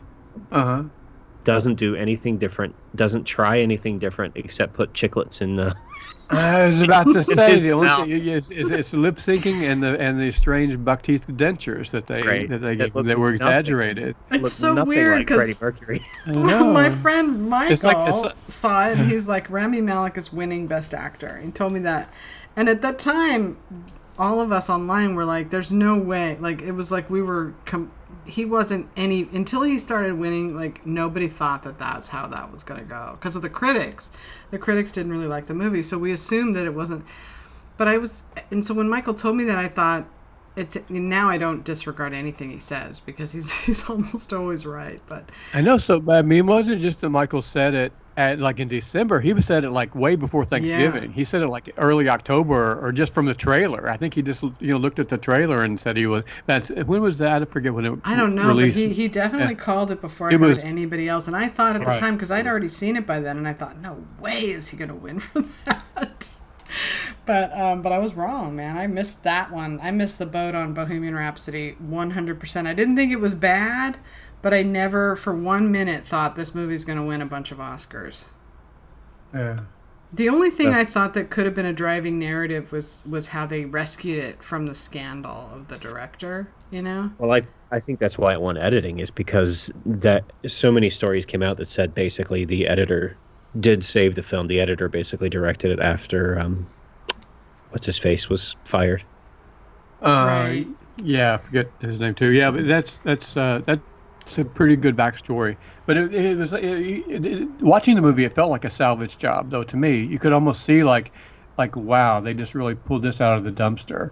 uh-huh. 0.52 0.84
Doesn't 1.46 1.76
do 1.76 1.96
anything 1.96 2.38
different. 2.38 2.76
Doesn't 2.96 3.24
try 3.24 3.60
anything 3.60 3.98
different 3.98 4.36
except 4.38 4.74
put 4.74 4.94
chiclets 4.94 5.42
in. 5.42 5.58
Uh, 5.60 5.74
I 6.30 6.68
was 6.68 6.82
about 6.84 7.06
to 7.14 7.24
say 7.36 7.60
the 7.60 7.72
only 7.72 7.90
thing 8.20 8.28
is, 8.28 8.52
is 8.52 8.70
it's 8.70 8.94
lip 8.94 9.16
syncing 9.16 9.64
and 9.64 9.82
the 9.82 10.00
and 10.00 10.20
the 10.20 10.32
strange 10.32 10.78
buck 10.84 11.02
teeth 11.02 11.26
dentures 11.28 11.90
that 11.90 12.06
they 12.06 12.22
Right. 12.22 12.48
that 12.50 12.60
they 12.60 12.76
That 12.76 12.94
gave, 12.94 13.06
that 13.06 13.18
were 13.18 13.32
nothing. 13.32 13.48
exaggerated. 13.48 14.16
it's 14.32 14.44
look 14.44 14.52
so 14.52 14.74
nothing 14.76 14.90
weird 14.90 15.18
like 15.20 15.28
because 15.28 15.60
Mercury. 15.60 16.06
My 16.28 16.92
friend 16.92 17.50
Michael 17.50 17.74
It's 17.74 17.84
like- 17.84 17.98
it's 18.10 18.54
saw 18.54 18.88
it 18.90 19.00
and 19.00 19.10
he's 19.10 19.28
like, 19.28 19.50
Rami 19.50 19.82
Malek 19.82 20.18
is 20.18 20.32
winning 20.32 20.68
Best 20.68 20.94
Actor. 20.94 21.40
He 21.44 21.50
told 21.52 21.74
me 21.74 21.80
that. 21.80 22.14
And 22.56 22.70
at 22.70 22.82
that 22.84 23.00
time, 23.00 23.58
all 24.20 24.42
of 24.42 24.52
us 24.52 24.70
online 24.70 25.16
were 25.16 25.24
like, 25.24 25.50
there's 25.50 25.72
no 25.72 25.98
way. 25.98 26.38
Like, 26.40 26.62
it 26.62 26.74
was 26.74 26.92
like 26.92 27.10
we 27.10 27.22
were. 27.22 27.54
Com- 27.66 27.92
he 28.26 28.46
wasn't 28.46 28.90
any. 28.98 29.22
Until 29.32 29.62
he 29.64 29.80
started 29.80 30.20
winning, 30.20 30.54
like, 30.54 30.86
nobody 30.86 31.28
thought 31.28 31.64
that 31.64 31.80
that's 31.80 32.10
how 32.10 32.28
that 32.28 32.52
was 32.52 32.64
going 32.64 32.82
to 32.82 32.86
go. 32.86 33.18
Because 33.18 33.36
of 33.38 33.42
the 33.42 33.50
critics. 33.50 34.12
The 34.52 34.58
critics 34.60 34.92
didn't 34.92 35.14
really 35.14 35.28
like 35.28 35.48
the 35.48 35.54
movie. 35.54 35.82
So 35.82 35.98
we 35.98 36.12
assumed 36.12 36.56
that 36.58 36.66
it 36.66 36.74
wasn't. 36.74 37.06
But 37.78 37.88
I 37.88 37.98
was. 37.98 38.24
And 38.52 38.66
so 38.66 38.74
when 38.74 38.90
Michael 38.90 39.14
told 39.14 39.38
me 39.38 39.46
that, 39.46 39.58
I 39.58 39.70
thought. 39.70 40.06
It's, 40.56 40.78
now 40.90 41.30
I 41.30 41.38
don't 41.38 41.64
disregard 41.64 42.14
anything 42.14 42.50
he 42.50 42.60
says 42.60 43.00
because 43.00 43.32
he's 43.32 43.52
he's 43.66 43.90
almost 43.90 44.34
always 44.34 44.66
right. 44.66 45.02
But 45.08 45.30
I 45.54 45.62
know. 45.62 45.78
So, 45.78 46.04
I 46.10 46.22
mean, 46.22 46.40
it 46.40 46.46
wasn't 46.46 46.82
just 46.82 47.00
that 47.00 47.10
Michael 47.10 47.42
said 47.42 47.74
it 47.74 47.94
at 48.20 48.38
like 48.40 48.60
in 48.60 48.68
December. 48.68 49.20
He 49.22 49.40
said 49.42 49.64
it 49.64 49.72
like 49.72 49.96
way 49.96 50.16
before 50.16 50.44
Thanksgiving. 50.44 51.12
He 51.14 51.24
said 51.24 51.42
it 51.42 51.48
like 51.48 51.74
early 51.78 52.10
October 52.10 52.78
or 52.86 52.92
just 52.92 53.14
from 53.14 53.26
the 53.26 53.34
trailer. 53.34 53.90
I 53.90 53.96
think 53.98 54.14
he 54.14 54.22
just 54.22 54.44
you 54.44 54.74
know 54.74 54.78
looked 54.78 55.00
at 55.00 55.08
the 55.08 55.18
trailer 55.18 55.64
and 55.64 55.80
said 55.80 55.96
he 55.96 56.06
was. 56.06 56.26
That's 56.46 56.70
when 56.70 57.02
was 57.02 57.18
that? 57.20 57.42
I 57.42 57.46
forget 57.46 57.74
when 57.74 57.86
it. 57.86 58.00
I 58.04 58.16
don't 58.18 58.36
know, 58.36 58.50
released. 58.50 58.76
but 58.76 58.82
he, 58.82 58.94
he 58.94 59.08
definitely 59.08 59.56
called 59.56 59.90
it 59.90 60.02
before 60.02 60.28
I 60.30 60.34
It 60.34 60.40
heard 60.40 60.48
was- 60.50 60.64
anybody 60.64 61.08
else. 61.08 61.28
And 61.28 61.36
I 61.36 61.48
thought 61.48 61.76
at 61.76 61.80
the 61.82 61.88
Right. 61.88 62.00
time, 62.00 62.16
because 62.16 62.30
I'd 62.30 62.46
already 62.46 62.70
seen 62.70 62.98
it 62.98 63.08
by 63.08 63.20
then, 63.22 63.38
and 63.38 63.48
I 63.48 63.54
thought, 63.54 63.80
no 63.82 64.04
way 64.20 64.40
is 64.52 64.68
he 64.70 64.78
going 64.78 64.90
to 64.90 64.96
win 64.96 65.20
for 65.20 65.42
that. 65.66 66.40
but 67.26 67.52
um, 67.58 67.82
but 67.82 67.92
I 67.92 68.00
was 68.00 68.14
wrong, 68.16 68.56
man. 68.56 68.78
I 68.78 68.86
missed 68.88 69.24
that 69.24 69.52
one. 69.52 69.80
I 69.82 69.92
missed 69.92 70.20
the 70.20 70.26
boat 70.26 70.56
on 70.56 70.74
Bohemian 70.74 71.16
Rhapsody 71.16 71.76
100%. 71.82 72.68
I 72.68 72.74
didn't 72.74 72.96
think 72.96 73.12
it 73.12 73.20
was 73.20 73.34
bad, 73.34 73.98
but 74.42 74.54
I 74.54 74.64
never 74.64 75.16
for 75.16 75.34
one 75.34 75.72
minute 75.72 76.06
thought 76.06 76.36
this 76.36 76.56
movie's 76.56 76.86
going 76.86 76.98
to 77.00 77.06
win 77.06 77.22
a 77.22 77.26
bunch 77.26 77.52
of 77.52 77.58
Oscars. 77.60 78.26
Yeah. 79.34 79.60
The 80.12 80.30
only 80.30 80.50
thing 80.50 80.72
Yeah. 80.72 80.80
I 80.80 80.86
thought 80.86 81.14
that 81.14 81.30
could 81.30 81.46
have 81.46 81.54
been 81.54 81.68
a 81.68 81.74
driving 81.74 82.18
narrative 82.18 82.72
was 82.72 83.04
was 83.08 83.28
how 83.28 83.46
they 83.46 83.66
rescued 83.66 84.24
it 84.24 84.42
from 84.44 84.66
the 84.66 84.74
scandal 84.76 85.50
of 85.54 85.68
the 85.68 85.78
director, 85.78 86.50
you 86.72 86.82
know? 86.82 87.12
Well, 87.20 87.32
I 87.32 87.44
I 87.72 87.80
think 87.80 88.00
that's 88.00 88.18
why 88.18 88.34
it 88.34 88.42
won 88.42 88.58
editing 88.58 89.00
is 89.00 89.12
because 89.12 89.72
that 89.86 90.24
so 90.48 90.72
many 90.72 90.90
stories 90.90 91.26
came 91.26 91.44
out 91.44 91.58
that 91.58 91.68
said 91.68 91.94
basically 91.94 92.44
the 92.46 92.68
editor 92.68 93.20
did 93.60 93.86
save 93.86 94.16
the 94.16 94.24
film. 94.24 94.48
The 94.48 94.60
editor 94.60 94.90
basically 94.90 95.30
directed 95.30 95.72
it 95.72 95.80
after 95.80 96.40
um, 96.40 96.66
what's 97.70 97.86
his 97.86 97.98
face 98.00 98.30
was 98.30 98.56
fired. 98.66 99.04
Uh, 100.02 100.26
Right. 100.26 100.68
Yeah, 101.02 101.36
I 101.36 101.38
forget 101.38 101.68
his 101.80 102.00
name 102.00 102.16
too. 102.16 102.32
Yeah, 102.32 102.52
but 102.52 102.68
that's 102.68 102.98
that's 103.00 103.38
uh, 103.38 103.62
that's 104.30 104.48
a 104.48 104.50
pretty 104.50 104.76
good 104.76 104.96
backstory. 104.96 105.58
But 105.86 105.98
it, 105.98 106.14
it 106.14 106.38
was 106.38 106.54
it, 106.54 106.64
it, 106.64 107.50
watching 107.62 107.96
the 107.96 108.02
movie. 108.02 108.24
It 108.24 108.34
felt 108.34 108.52
like 108.52 108.66
a 108.66 108.70
salvage 108.70 109.18
job, 109.18 109.50
though. 109.50 109.64
To 109.64 109.78
me, 109.78 110.04
you 110.04 110.20
could 110.20 110.34
almost 110.34 110.64
see 110.64 110.84
like 110.84 111.12
like 111.58 111.76
wow, 111.76 112.20
they 112.20 112.34
just 112.34 112.54
really 112.54 112.76
pulled 112.76 113.02
this 113.02 113.22
out 113.22 113.36
of 113.36 113.44
the 113.44 113.52
dumpster 113.52 114.12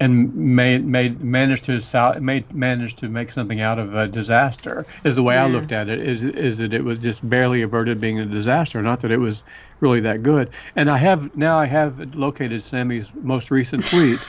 and 0.00 0.34
made 0.34 0.86
made 0.86 1.20
managed 1.20 1.64
to 1.64 1.80
sal- 1.80 2.20
made 2.20 2.52
managed 2.54 2.98
to 2.98 3.08
make 3.08 3.30
something 3.30 3.60
out 3.60 3.78
of 3.78 3.94
a 3.94 4.06
disaster. 4.06 4.86
Is 5.04 5.16
the 5.16 5.22
way 5.22 5.36
I 5.36 5.48
looked 5.48 5.72
at 5.72 5.88
it. 5.88 6.00
Is 6.00 6.22
is 6.22 6.58
that 6.58 6.72
it 6.72 6.84
was 6.84 6.98
just 7.00 7.28
barely 7.28 7.62
averted 7.62 8.00
being 8.00 8.20
a 8.20 8.26
disaster, 8.26 8.80
not 8.80 9.00
that 9.00 9.10
it 9.10 9.18
was 9.18 9.42
really 9.80 10.00
that 10.00 10.22
good. 10.22 10.50
And 10.76 10.88
I 10.88 10.98
have 10.98 11.36
now 11.36 11.58
I 11.58 11.66
have 11.66 12.14
located 12.14 12.62
Sammy's 12.62 13.12
most 13.22 13.50
recent 13.50 13.84
tweet 13.90 14.20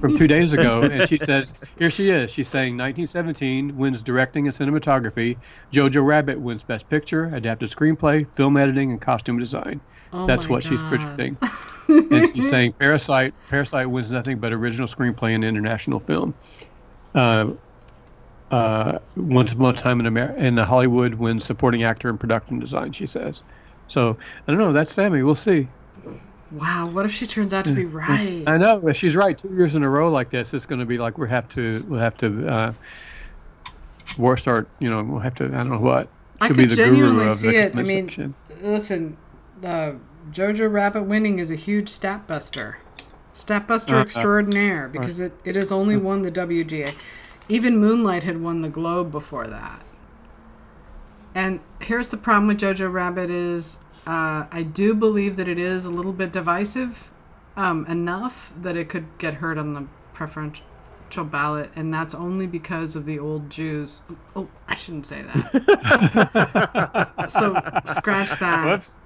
from 0.00 0.16
two 0.16 0.26
days 0.26 0.52
ago, 0.52 0.82
and 0.92 1.08
she 1.08 1.18
says, 1.18 1.52
here 1.78 1.90
she 1.90 2.10
is. 2.10 2.30
She's 2.30 2.48
saying 2.48 2.76
1917 2.76 3.76
wins 3.76 4.02
directing 4.02 4.46
and 4.46 4.56
cinematography. 4.56 5.36
Jojo 5.72 6.04
Rabbit 6.04 6.40
wins 6.40 6.62
Best 6.62 6.88
Picture, 6.88 7.26
adapted 7.34 7.70
screenplay, 7.70 8.28
film 8.34 8.56
editing, 8.56 8.90
and 8.90 9.00
costume 9.00 9.38
design. 9.38 9.80
Oh 10.12 10.26
That's 10.26 10.46
my 10.46 10.52
what 10.52 10.62
she's 10.62 10.82
predicting. 10.82 11.36
and 11.88 12.28
she's 12.28 12.48
saying 12.48 12.72
Parasite, 12.72 13.34
Parasite 13.48 13.90
wins 13.90 14.10
nothing 14.10 14.38
but 14.38 14.52
original 14.52 14.88
screenplay 14.88 15.34
and 15.34 15.44
international 15.44 16.00
film. 16.00 16.34
Uh, 17.14 17.50
uh, 18.50 18.98
Once 19.16 19.52
Upon 19.52 19.74
a 19.74 19.76
Time 19.76 20.00
in 20.00 20.06
America, 20.06 20.42
in 20.42 20.56
Hollywood 20.56 21.14
wins 21.14 21.44
supporting 21.44 21.82
actor 21.82 22.08
and 22.08 22.18
production 22.18 22.58
design. 22.58 22.92
She 22.92 23.06
says. 23.06 23.42
So 23.88 24.16
I 24.46 24.50
don't 24.50 24.58
know. 24.58 24.72
That's 24.72 24.92
Sammy. 24.92 25.22
We'll 25.22 25.34
see. 25.34 25.68
Wow, 26.50 26.86
what 26.88 27.04
if 27.04 27.12
she 27.12 27.26
turns 27.26 27.52
out 27.52 27.64
to 27.66 27.72
be 27.72 27.84
right? 27.86 28.44
I 28.46 28.56
know. 28.56 28.86
If 28.88 28.96
she's 28.96 29.14
right, 29.16 29.36
two 29.36 29.54
years 29.54 29.74
in 29.74 29.82
a 29.82 29.88
row 29.88 30.10
like 30.10 30.30
this, 30.30 30.54
it's 30.54 30.66
going 30.66 30.80
to 30.80 30.86
be 30.86 30.96
like 30.98 31.18
we 31.18 31.28
have 31.28 31.48
to, 31.50 31.84
we'll 31.88 32.00
have 32.00 32.16
to, 32.18 32.48
uh, 32.48 32.72
war 34.16 34.36
start. 34.36 34.68
You 34.78 34.90
know, 34.90 35.02
we'll 35.02 35.20
have 35.20 35.34
to. 35.36 35.44
I 35.46 35.48
don't 35.48 35.70
know 35.70 35.78
what. 35.78 36.08
I 36.40 36.46
She'll 36.46 36.56
could 36.56 36.62
be 36.62 36.66
the 36.66 36.76
genuinely 36.76 37.16
guru 37.22 37.30
of 37.30 37.36
see 37.36 37.56
it. 37.56 37.76
I 37.76 37.82
mean, 37.82 38.06
section. 38.06 38.34
listen, 38.62 39.16
uh, 39.62 39.92
Jojo 40.30 40.70
Rabbit 40.72 41.02
winning 41.04 41.38
is 41.38 41.50
a 41.50 41.56
huge 41.56 41.88
stat 41.88 42.26
buster. 42.26 42.78
Stat 43.32 43.66
buster 43.66 43.96
Uh, 43.96 43.98
uh, 43.98 44.02
extraordinaire 44.02 44.88
because 44.88 45.20
it, 45.20 45.32
it 45.44 45.54
has 45.56 45.70
only 45.70 45.96
won 45.96 46.22
the 46.22 46.30
WGA. 46.30 46.94
Even 47.48 47.78
Moonlight 47.78 48.24
had 48.24 48.42
won 48.42 48.62
the 48.62 48.68
Globe 48.68 49.10
before 49.10 49.46
that. 49.46 49.82
And 51.34 51.60
here's 51.80 52.10
the 52.10 52.16
problem 52.16 52.48
with 52.48 52.58
Jojo 52.58 52.92
Rabbit 52.92 53.30
is 53.30 53.78
uh, 54.08 54.46
I 54.50 54.62
do 54.62 54.94
believe 54.94 55.36
that 55.36 55.48
it 55.48 55.58
is 55.58 55.84
a 55.84 55.90
little 55.90 56.14
bit 56.14 56.32
divisive 56.32 57.12
um, 57.58 57.84
enough 57.84 58.54
that 58.58 58.74
it 58.74 58.88
could 58.88 59.06
get 59.18 59.34
heard 59.34 59.58
on 59.58 59.74
the 59.74 59.86
preferential 60.14 60.64
ballot, 61.30 61.70
and 61.76 61.92
that's 61.92 62.14
only 62.14 62.46
because 62.46 62.96
of 62.96 63.04
the 63.04 63.18
old 63.18 63.50
Jews. 63.50 64.00
Oh, 64.34 64.48
I 64.66 64.76
shouldn't 64.76 65.04
say 65.04 65.20
that. 65.20 67.28
so 67.28 67.52
scratch 67.92 68.30
that. 68.40 68.66
Whoops. 68.66 68.96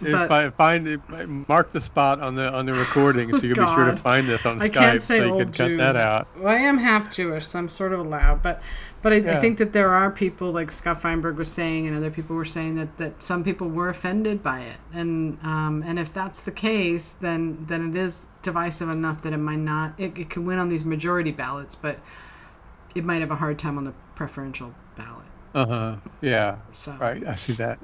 If 0.00 0.12
but- 0.12 0.30
I 0.30 0.50
find 0.50 0.86
it, 0.86 1.00
mark 1.48 1.72
the 1.72 1.80
spot 1.80 2.20
on 2.20 2.34
the 2.34 2.52
on 2.52 2.66
the 2.66 2.74
recording, 2.74 3.30
so 3.30 3.42
you 3.46 3.54
can 3.54 3.64
be 3.64 3.72
sure 3.72 3.84
to 3.86 3.96
find 3.96 4.28
this 4.28 4.44
on 4.44 4.60
I 4.60 4.68
Skype, 4.68 5.00
so 5.00 5.14
you 5.14 5.30
can 5.30 5.52
cut 5.52 5.68
Jews. 5.68 5.78
that 5.78 5.96
out. 5.96 6.28
Well, 6.36 6.48
I 6.48 6.58
am 6.58 6.78
half 6.78 7.10
Jewish, 7.10 7.46
so 7.46 7.58
I'm 7.58 7.68
sort 7.68 7.92
of 7.92 8.00
allowed. 8.00 8.42
But, 8.42 8.62
but 9.00 9.12
I, 9.12 9.16
I 9.16 9.36
think 9.36 9.58
that 9.58 9.72
there 9.72 9.90
are 9.90 10.10
people 10.10 10.52
like 10.52 10.70
Scott 10.70 11.00
Feinberg 11.00 11.36
was 11.36 11.50
saying, 11.50 11.86
and 11.86 11.96
other 11.96 12.10
people 12.10 12.36
were 12.36 12.44
saying 12.44 12.76
that, 12.76 12.96
that 12.98 13.22
some 13.22 13.42
people 13.44 13.68
were 13.68 13.88
offended 13.88 14.42
by 14.42 14.60
it, 14.60 14.76
and 14.92 15.38
um, 15.42 15.82
and 15.86 15.98
if 15.98 16.12
that's 16.12 16.42
the 16.42 16.52
case, 16.52 17.12
then 17.12 17.64
then 17.66 17.90
it 17.90 17.96
is 17.96 18.26
divisive 18.42 18.88
enough 18.88 19.22
that 19.22 19.32
it 19.32 19.38
might 19.38 19.56
not. 19.56 19.98
It, 19.98 20.18
it 20.18 20.30
can 20.30 20.44
win 20.44 20.58
on 20.58 20.68
these 20.68 20.84
majority 20.84 21.30
ballots, 21.30 21.74
but 21.74 21.98
it 22.94 23.04
might 23.04 23.20
have 23.20 23.30
a 23.30 23.36
hard 23.36 23.58
time 23.58 23.78
on 23.78 23.84
the 23.84 23.94
preferential 24.14 24.74
ballot. 24.96 25.26
Uh 25.54 25.66
huh. 25.66 25.96
Yeah. 26.20 26.56
So 26.72 26.92
Right. 26.92 27.26
I 27.26 27.34
see 27.34 27.52
that. 27.54 27.78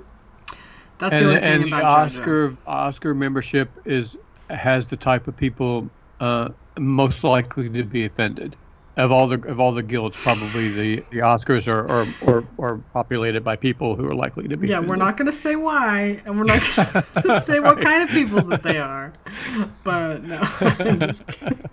That's 0.98 1.14
and 1.14 1.26
the 1.26 1.28
only 1.28 1.40
thing 1.40 1.68
about. 1.68 1.84
Oscar 1.84 2.56
Oscar 2.66 3.14
membership 3.14 3.70
is 3.84 4.16
has 4.50 4.86
the 4.86 4.96
type 4.96 5.28
of 5.28 5.36
people 5.36 5.88
uh, 6.20 6.48
most 6.78 7.24
likely 7.24 7.68
to 7.68 7.84
be 7.84 8.04
offended. 8.04 8.56
Of 8.98 9.12
all 9.12 9.28
the 9.28 9.40
of 9.48 9.60
all 9.60 9.70
the 9.70 9.82
guilds, 9.82 10.20
probably 10.20 10.70
the, 10.70 10.96
the 11.10 11.18
Oscars 11.18 11.68
are, 11.68 11.88
are, 11.88 12.06
are, 12.26 12.44
are 12.58 12.76
populated 12.92 13.44
by 13.44 13.54
people 13.54 13.94
who 13.94 14.04
are 14.08 14.14
likely 14.14 14.48
to 14.48 14.56
be. 14.56 14.66
Yeah, 14.66 14.80
we're 14.80 14.96
not 14.96 15.16
going 15.16 15.26
to 15.26 15.32
say 15.32 15.54
why, 15.54 16.20
and 16.24 16.36
we're 16.36 16.42
not 16.42 16.60
going 16.74 17.04
to 17.22 17.40
say 17.46 17.60
what 17.60 17.80
kind 17.80 18.02
of 18.02 18.08
people 18.08 18.42
that 18.42 18.64
they 18.64 18.78
are. 18.78 19.12
But 19.84 20.24
no, 20.24 20.40
I'm 20.60 20.98
just 20.98 21.24
kidding. 21.28 21.70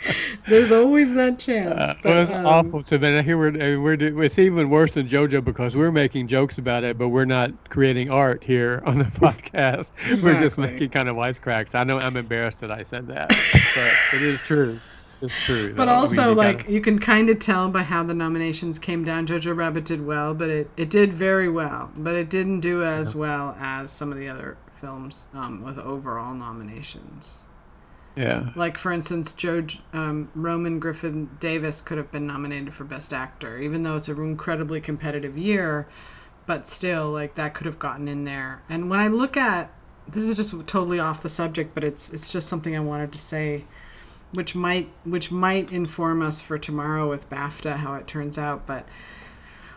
There's 0.47 0.71
always 0.71 1.15
that 1.15 1.39
chance. 1.39 1.73
Uh, 1.73 1.93
but, 2.03 2.09
well, 2.09 2.21
it's 2.21 2.31
um, 2.31 2.45
awful. 2.45 2.83
So 2.83 2.99
then 2.99 3.25
here 3.25 3.39
we're, 3.39 3.49
uh, 3.49 3.81
we're 3.81 4.23
it's 4.23 4.37
even 4.37 4.69
worse 4.69 4.93
than 4.93 5.07
JoJo 5.07 5.43
because 5.43 5.75
we're 5.75 5.91
making 5.91 6.27
jokes 6.27 6.59
about 6.59 6.83
it, 6.83 6.95
but 6.95 7.09
we're 7.09 7.25
not 7.25 7.51
creating 7.69 8.11
art 8.11 8.43
here 8.43 8.83
on 8.85 8.99
the 8.99 9.05
podcast. 9.05 9.89
We're 10.23 10.39
just 10.39 10.59
making 10.59 10.91
kind 10.91 11.09
of 11.09 11.15
wisecracks. 11.15 11.73
I 11.73 11.85
know 11.85 11.97
I'm 11.97 12.17
embarrassed 12.17 12.59
that 12.59 12.69
I 12.69 12.83
said 12.83 13.07
that, 13.07 13.29
but 13.29 14.17
it 14.17 14.21
is 14.21 14.39
true. 14.41 14.79
It's 15.25 15.43
true. 15.43 15.73
But 15.73 15.85
though. 15.85 15.91
I 15.91 15.95
mean, 15.95 15.99
also, 16.01 16.35
like 16.35 16.57
gotta- 16.59 16.71
you 16.71 16.81
can 16.81 16.99
kind 16.99 17.29
of 17.29 17.39
tell 17.39 17.69
by 17.69 17.83
how 17.83 18.03
the 18.03 18.13
nominations 18.13 18.79
came 18.79 19.03
down. 19.03 19.27
Jojo 19.27 19.55
Rabbit 19.55 19.85
did 19.85 20.05
well, 20.05 20.33
but 20.33 20.49
it, 20.49 20.69
it 20.77 20.89
did 20.89 21.13
very 21.13 21.49
well, 21.49 21.91
but 21.95 22.15
it 22.15 22.29
didn't 22.29 22.61
do 22.61 22.83
as 22.83 23.13
well 23.15 23.55
as 23.59 23.91
some 23.91 24.11
of 24.11 24.17
the 24.17 24.27
other 24.27 24.57
films 24.73 25.27
um, 25.33 25.63
with 25.63 25.77
overall 25.79 26.33
nominations. 26.33 27.43
yeah. 28.15 28.49
Like 28.55 28.77
for 28.77 28.91
instance, 28.91 29.31
Joe 29.33 29.65
um, 29.93 30.29
Roman 30.35 30.79
Griffin 30.79 31.29
Davis 31.39 31.81
could 31.81 31.97
have 31.97 32.11
been 32.11 32.27
nominated 32.27 32.73
for 32.73 32.83
Best 32.83 33.13
Actor, 33.13 33.59
even 33.59 33.83
though 33.83 33.97
it's 33.97 34.07
an 34.07 34.17
incredibly 34.17 34.79
competitive 34.81 35.37
year. 35.37 35.87
But 36.45 36.67
still, 36.67 37.09
like 37.11 37.35
that 37.35 37.53
could 37.55 37.65
have 37.65 37.79
gotten 37.79 38.07
in 38.07 38.23
there. 38.23 38.61
And 38.69 38.89
when 38.89 38.99
I 38.99 39.07
look 39.07 39.35
at 39.35 39.71
this 40.07 40.23
is 40.23 40.35
just 40.35 40.51
totally 40.67 40.99
off 40.99 41.23
the 41.23 41.29
subject, 41.29 41.73
but 41.73 41.83
it's 41.83 42.11
it's 42.13 42.31
just 42.31 42.47
something 42.47 42.75
I 42.75 42.79
wanted 42.79 43.11
to 43.13 43.17
say, 43.19 43.65
which 44.31 44.55
might 44.55 44.89
which 45.03 45.31
might 45.31 45.71
inform 45.71 46.21
us 46.21 46.41
for 46.41 46.57
tomorrow 46.57 47.09
with 47.09 47.29
BAFTA 47.29 47.77
how 47.77 47.95
it 47.95 48.07
turns 48.07 48.37
out. 48.37 48.65
But 48.65 48.87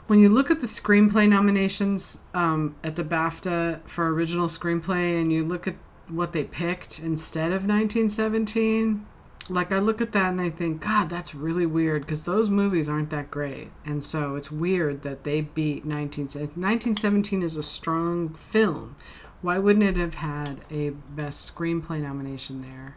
when 0.08 0.18
you 0.18 0.28
look 0.28 0.50
at 0.50 0.60
the 0.60 0.66
screenplay 0.66 1.28
nominations 1.28 2.20
um, 2.34 2.76
at 2.82 2.96
the 2.96 3.04
BAFTA 3.04 3.86
for 3.86 4.08
original 4.08 4.48
screenplay, 4.48 5.20
and 5.20 5.32
you 5.32 5.44
look 5.44 5.68
at 5.68 5.76
what 6.08 6.32
they 6.32 6.44
picked 6.44 6.98
instead 6.98 7.52
of 7.52 7.66
1917, 7.66 9.06
like 9.50 9.72
I 9.72 9.78
look 9.78 10.00
at 10.00 10.12
that 10.12 10.30
and 10.30 10.40
I 10.40 10.50
think, 10.50 10.82
God, 10.82 11.10
that's 11.10 11.34
really 11.34 11.66
weird 11.66 12.02
because 12.02 12.24
those 12.24 12.50
movies 12.50 12.88
aren't 12.88 13.10
that 13.10 13.30
great, 13.30 13.70
and 13.84 14.02
so 14.02 14.36
it's 14.36 14.50
weird 14.50 15.02
that 15.02 15.24
they 15.24 15.42
beat 15.42 15.84
1917. 15.84 16.62
1917 16.62 17.42
is 17.42 17.56
a 17.56 17.62
strong 17.62 18.30
film. 18.34 18.96
Why 19.40 19.58
wouldn't 19.58 19.84
it 19.84 19.96
have 19.96 20.16
had 20.16 20.62
a 20.70 20.90
best 20.90 21.54
screenplay 21.54 22.02
nomination 22.02 22.62
there? 22.62 22.96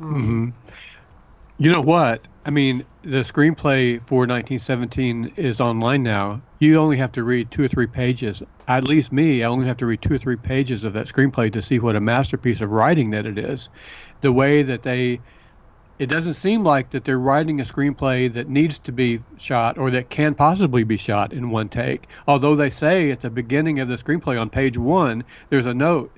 Um, 0.00 0.54
You 1.58 1.72
know 1.72 1.80
what? 1.80 2.26
I 2.44 2.50
mean, 2.50 2.84
the 3.02 3.18
screenplay 3.24 4.00
for 4.06 4.20
1917 4.26 5.32
is 5.36 5.60
online 5.60 6.02
now. 6.04 6.40
You 6.60 6.78
only 6.78 6.96
have 6.98 7.12
to 7.12 7.24
read 7.24 7.50
two 7.50 7.64
or 7.64 7.68
three 7.68 7.86
pages. 7.88 8.42
At 8.68 8.84
least 8.84 9.12
me, 9.12 9.42
I 9.42 9.48
only 9.48 9.66
have 9.66 9.76
to 9.78 9.86
read 9.86 10.00
two 10.02 10.14
or 10.14 10.18
three 10.18 10.36
pages 10.36 10.84
of 10.84 10.92
that 10.92 11.06
screenplay 11.06 11.52
to 11.52 11.62
see 11.62 11.78
what 11.80 11.96
a 11.96 12.00
masterpiece 12.00 12.60
of 12.60 12.70
writing 12.70 13.10
that 13.10 13.26
it 13.26 13.38
is. 13.38 13.68
The 14.20 14.32
way 14.32 14.62
that 14.62 14.82
they, 14.82 15.20
it 15.98 16.06
doesn't 16.06 16.34
seem 16.34 16.62
like 16.64 16.90
that 16.90 17.04
they're 17.04 17.18
writing 17.18 17.60
a 17.60 17.64
screenplay 17.64 18.32
that 18.32 18.48
needs 18.48 18.78
to 18.80 18.92
be 18.92 19.20
shot 19.38 19.78
or 19.78 19.90
that 19.90 20.10
can 20.10 20.34
possibly 20.34 20.84
be 20.84 20.96
shot 20.96 21.32
in 21.32 21.50
one 21.50 21.68
take. 21.68 22.08
Although 22.28 22.54
they 22.56 22.70
say 22.70 23.10
at 23.10 23.20
the 23.20 23.30
beginning 23.30 23.80
of 23.80 23.88
the 23.88 23.96
screenplay 23.96 24.40
on 24.40 24.48
page 24.50 24.78
one, 24.78 25.24
there's 25.50 25.66
a 25.66 25.74
note. 25.74 26.12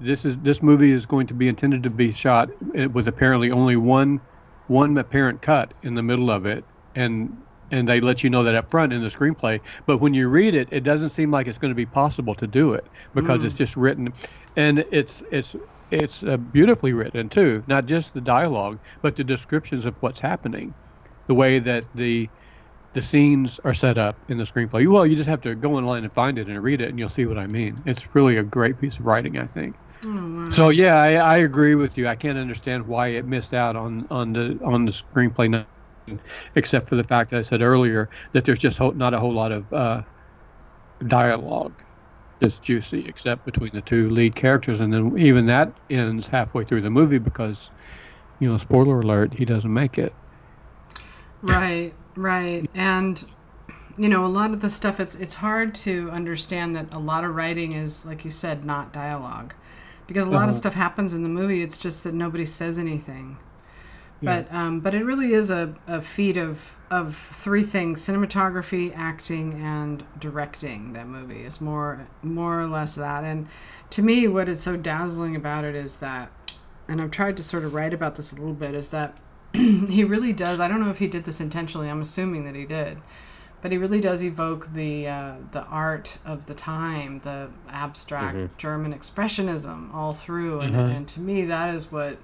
This 0.00 0.24
is 0.24 0.38
this 0.38 0.62
movie 0.62 0.92
is 0.92 1.04
going 1.04 1.26
to 1.26 1.34
be 1.34 1.46
intended 1.48 1.82
to 1.82 1.90
be 1.90 2.12
shot 2.12 2.48
eh, 2.74 2.86
with 2.86 3.06
apparently 3.06 3.50
only 3.50 3.76
one 3.76 4.20
one 4.66 4.96
apparent 4.96 5.42
cut 5.42 5.74
in 5.82 5.94
the 5.94 6.02
middle 6.02 6.30
of 6.30 6.46
it 6.46 6.64
and 6.94 7.36
and 7.70 7.88
they 7.88 8.00
let 8.00 8.24
you 8.24 8.30
know 8.30 8.42
that 8.42 8.54
up 8.56 8.70
front 8.70 8.92
in 8.92 9.02
the 9.02 9.08
screenplay. 9.08 9.60
But 9.86 9.98
when 9.98 10.14
you 10.14 10.28
read 10.28 10.54
it 10.54 10.68
it 10.72 10.80
doesn't 10.84 11.10
seem 11.10 11.30
like 11.30 11.46
it's 11.46 11.58
going 11.58 11.70
to 11.70 11.76
be 11.76 11.86
possible 11.86 12.34
to 12.36 12.46
do 12.46 12.72
it 12.72 12.88
because 13.14 13.44
it's 13.44 13.56
just 13.56 13.76
written. 13.76 14.08
And 14.56 14.84
it's 14.90 15.22
it's 15.30 15.54
it's 15.90 16.22
uh, 16.22 16.38
beautifully 16.38 16.94
written 16.94 17.28
too. 17.28 17.62
Not 17.66 17.86
just 17.86 18.14
the 18.14 18.22
dialogue 18.22 18.80
but 19.02 19.16
the 19.16 19.24
descriptions 19.24 19.84
of 19.86 19.96
what's 20.00 20.20
happening. 20.20 20.74
The 21.26 21.34
way 21.34 21.58
that 21.58 21.84
the 21.94 22.30
the 22.94 23.02
scenes 23.02 23.60
are 23.64 23.74
set 23.74 23.98
up 23.98 24.18
in 24.28 24.38
the 24.38 24.44
screenplay. 24.44 24.90
Well 24.90 25.06
you 25.06 25.14
just 25.16 25.28
have 25.28 25.42
to 25.42 25.54
go 25.54 25.74
online 25.76 26.04
and 26.04 26.12
find 26.12 26.38
it 26.38 26.48
and 26.48 26.62
read 26.62 26.80
it 26.80 26.88
and 26.88 26.98
you'll 26.98 27.08
see 27.10 27.26
what 27.26 27.38
i 27.38 27.46
mean. 27.46 27.82
It's 27.86 28.14
really 28.14 28.38
a 28.38 28.42
great 28.44 28.78
piece 28.78 28.98
of 28.98 29.04
writing 29.06 29.38
i 29.38 29.46
think 29.46 29.76
so 30.52 30.70
yeah, 30.70 30.96
I, 30.96 31.12
I 31.14 31.36
agree 31.38 31.74
with 31.74 31.98
you. 31.98 32.08
I 32.08 32.16
can't 32.16 32.38
understand 32.38 32.86
why 32.86 33.08
it 33.08 33.26
missed 33.26 33.52
out 33.52 33.76
on 33.76 34.06
on 34.10 34.32
the 34.32 34.58
on 34.64 34.86
the 34.86 34.92
screenplay, 34.92 35.64
except 36.54 36.88
for 36.88 36.96
the 36.96 37.04
fact 37.04 37.30
that 37.30 37.38
I 37.38 37.42
said 37.42 37.62
earlier 37.62 38.08
that 38.32 38.44
there's 38.44 38.58
just 38.58 38.78
ho- 38.78 38.92
not 38.92 39.12
a 39.12 39.18
whole 39.18 39.32
lot 39.32 39.52
of 39.52 39.72
uh, 39.72 40.02
dialogue 41.06 41.72
that's 42.40 42.58
juicy, 42.58 43.06
except 43.06 43.44
between 43.44 43.70
the 43.74 43.82
two 43.82 44.08
lead 44.10 44.34
characters, 44.34 44.80
and 44.80 44.92
then 44.92 45.16
even 45.18 45.46
that 45.46 45.72
ends 45.90 46.26
halfway 46.26 46.64
through 46.64 46.80
the 46.80 46.90
movie 46.90 47.18
because, 47.18 47.70
you 48.38 48.50
know, 48.50 48.56
spoiler 48.56 49.00
alert, 49.00 49.34
he 49.34 49.44
doesn't 49.44 49.72
make 49.72 49.98
it. 49.98 50.14
Right, 51.42 51.92
right. 52.16 52.68
And 52.74 53.22
you 53.98 54.08
know, 54.08 54.24
a 54.24 54.28
lot 54.28 54.50
of 54.50 54.62
the 54.62 54.70
stuff 54.70 54.98
it's 54.98 55.14
it's 55.16 55.34
hard 55.34 55.74
to 55.74 56.10
understand 56.10 56.74
that 56.76 56.92
a 56.94 56.98
lot 56.98 57.22
of 57.22 57.34
writing 57.34 57.72
is 57.72 58.06
like 58.06 58.24
you 58.24 58.30
said 58.30 58.64
not 58.64 58.94
dialogue. 58.94 59.54
Because 60.10 60.26
a 60.26 60.30
lot 60.32 60.48
of 60.48 60.56
stuff 60.56 60.74
happens 60.74 61.14
in 61.14 61.22
the 61.22 61.28
movie, 61.28 61.62
it's 61.62 61.78
just 61.78 62.02
that 62.02 62.14
nobody 62.14 62.44
says 62.44 62.80
anything. 62.80 63.38
But 64.20 64.52
um, 64.52 64.80
but 64.80 64.92
it 64.92 65.04
really 65.04 65.34
is 65.34 65.52
a, 65.52 65.72
a 65.86 66.02
feat 66.02 66.36
of 66.36 66.74
of 66.90 67.14
three 67.14 67.62
things: 67.62 68.02
cinematography, 68.02 68.92
acting, 68.96 69.54
and 69.54 70.02
directing. 70.18 70.94
That 70.94 71.06
movie 71.06 71.44
is 71.44 71.60
more 71.60 72.08
more 72.24 72.60
or 72.60 72.66
less 72.66 72.96
that. 72.96 73.22
And 73.22 73.46
to 73.90 74.02
me, 74.02 74.26
what 74.26 74.48
is 74.48 74.60
so 74.60 74.76
dazzling 74.76 75.36
about 75.36 75.62
it 75.62 75.76
is 75.76 76.00
that, 76.00 76.32
and 76.88 77.00
I've 77.00 77.12
tried 77.12 77.36
to 77.36 77.44
sort 77.44 77.64
of 77.64 77.72
write 77.72 77.94
about 77.94 78.16
this 78.16 78.32
a 78.32 78.34
little 78.34 78.52
bit, 78.52 78.74
is 78.74 78.90
that 78.90 79.16
he 79.52 80.02
really 80.02 80.32
does. 80.32 80.58
I 80.58 80.66
don't 80.66 80.80
know 80.80 80.90
if 80.90 80.98
he 80.98 81.06
did 81.06 81.22
this 81.22 81.40
intentionally. 81.40 81.88
I'm 81.88 82.00
assuming 82.00 82.44
that 82.46 82.56
he 82.56 82.66
did, 82.66 82.98
but 83.62 83.72
he 83.72 83.78
really 83.78 84.00
does 84.00 84.22
evoke 84.24 84.68
the 84.72 85.08
uh, 85.08 85.34
the 85.52 85.64
art 85.64 86.18
of 86.24 86.46
the 86.46 86.54
time, 86.54 87.20
the 87.20 87.50
abstract 87.68 88.58
German 88.58 88.94
expressionism 88.94 89.92
all 89.94 90.14
through, 90.14 90.60
and, 90.60 90.76
and 90.76 91.08
to 91.08 91.20
me 91.20 91.44
that 91.46 91.74
is 91.74 91.92
what 91.92 92.16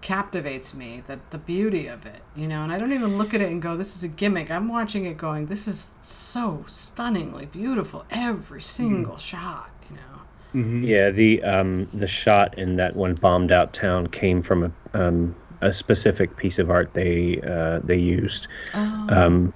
captivates 0.00 0.74
me. 0.74 1.02
That 1.06 1.30
the 1.30 1.38
beauty 1.38 1.86
of 1.86 2.06
it, 2.06 2.22
you 2.34 2.48
know. 2.48 2.62
And 2.62 2.72
I 2.72 2.78
don't 2.78 2.92
even 2.92 3.18
look 3.18 3.34
at 3.34 3.40
it 3.40 3.50
and 3.50 3.60
go, 3.60 3.76
"This 3.76 3.96
is 3.96 4.04
a 4.04 4.08
gimmick." 4.08 4.50
I'm 4.50 4.68
watching 4.68 5.04
it, 5.04 5.16
going, 5.16 5.46
"This 5.46 5.68
is 5.68 5.90
so 6.00 6.64
stunningly 6.66 7.46
beautiful. 7.46 8.04
Every 8.10 8.62
single 8.62 9.16
shot." 9.16 9.70
You 9.90 9.96
know. 9.96 10.86
Yeah, 10.86 11.10
the 11.10 11.42
um, 11.44 11.86
the 11.94 12.08
shot 12.08 12.58
in 12.58 12.76
that 12.76 12.96
one 12.96 13.14
bombed 13.14 13.52
out 13.52 13.72
town 13.72 14.06
came 14.06 14.42
from 14.42 14.64
a 14.64 14.72
um, 14.94 15.34
a 15.62 15.72
specific 15.72 16.36
piece 16.36 16.58
of 16.58 16.70
art 16.70 16.92
they 16.92 17.40
uh, 17.40 17.80
they 17.84 17.98
used. 17.98 18.48
Oh. 18.74 19.06
Um, 19.08 19.54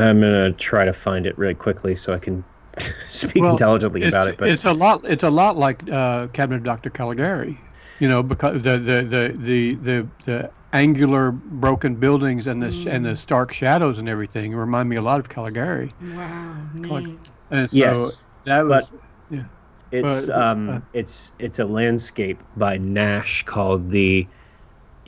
I'm 0.00 0.20
gonna 0.20 0.52
try 0.52 0.84
to 0.84 0.92
find 0.92 1.26
it 1.26 1.36
really 1.38 1.54
quickly 1.54 1.96
so 1.96 2.12
I 2.14 2.18
can 2.18 2.44
speak 3.08 3.42
Well, 3.42 3.52
intelligently 3.52 4.04
about 4.04 4.28
it. 4.28 4.38
But 4.38 4.50
it's 4.50 4.64
a 4.64 4.72
lot. 4.72 5.04
It's 5.04 5.24
a 5.24 5.30
lot 5.30 5.56
like 5.56 5.88
uh, 5.90 6.28
Cabinet 6.28 6.58
of 6.58 6.64
Dr. 6.64 6.90
Caligari, 6.90 7.58
you 7.98 8.08
know, 8.08 8.22
because 8.22 8.62
the 8.62 8.78
the 8.78 9.02
the 9.02 9.34
the 9.36 9.74
the, 9.76 10.06
the 10.24 10.50
angular 10.72 11.32
broken 11.32 11.94
buildings 11.96 12.46
and 12.46 12.62
the 12.62 12.70
sh 12.70 12.86
and 12.86 13.04
the 13.04 13.16
stark 13.16 13.52
shadows 13.52 13.98
and 13.98 14.08
everything 14.08 14.54
remind 14.54 14.88
me 14.88 14.96
a 14.96 15.02
lot 15.02 15.18
of 15.20 15.28
Caligari. 15.28 15.90
Wow. 16.14 16.56
Neat. 16.74 17.18
And 17.50 17.68
so 17.68 17.76
Yes, 17.76 18.22
that 18.44 18.62
was 18.66 18.88
but- 18.90 19.44
it's 19.92 20.26
but, 20.26 20.36
uh, 20.36 20.50
um, 20.52 20.86
it's 20.92 21.32
it's 21.40 21.58
a 21.58 21.64
landscape 21.64 22.40
by 22.56 22.78
Nash 22.78 23.42
called 23.42 23.90
the 23.90 24.26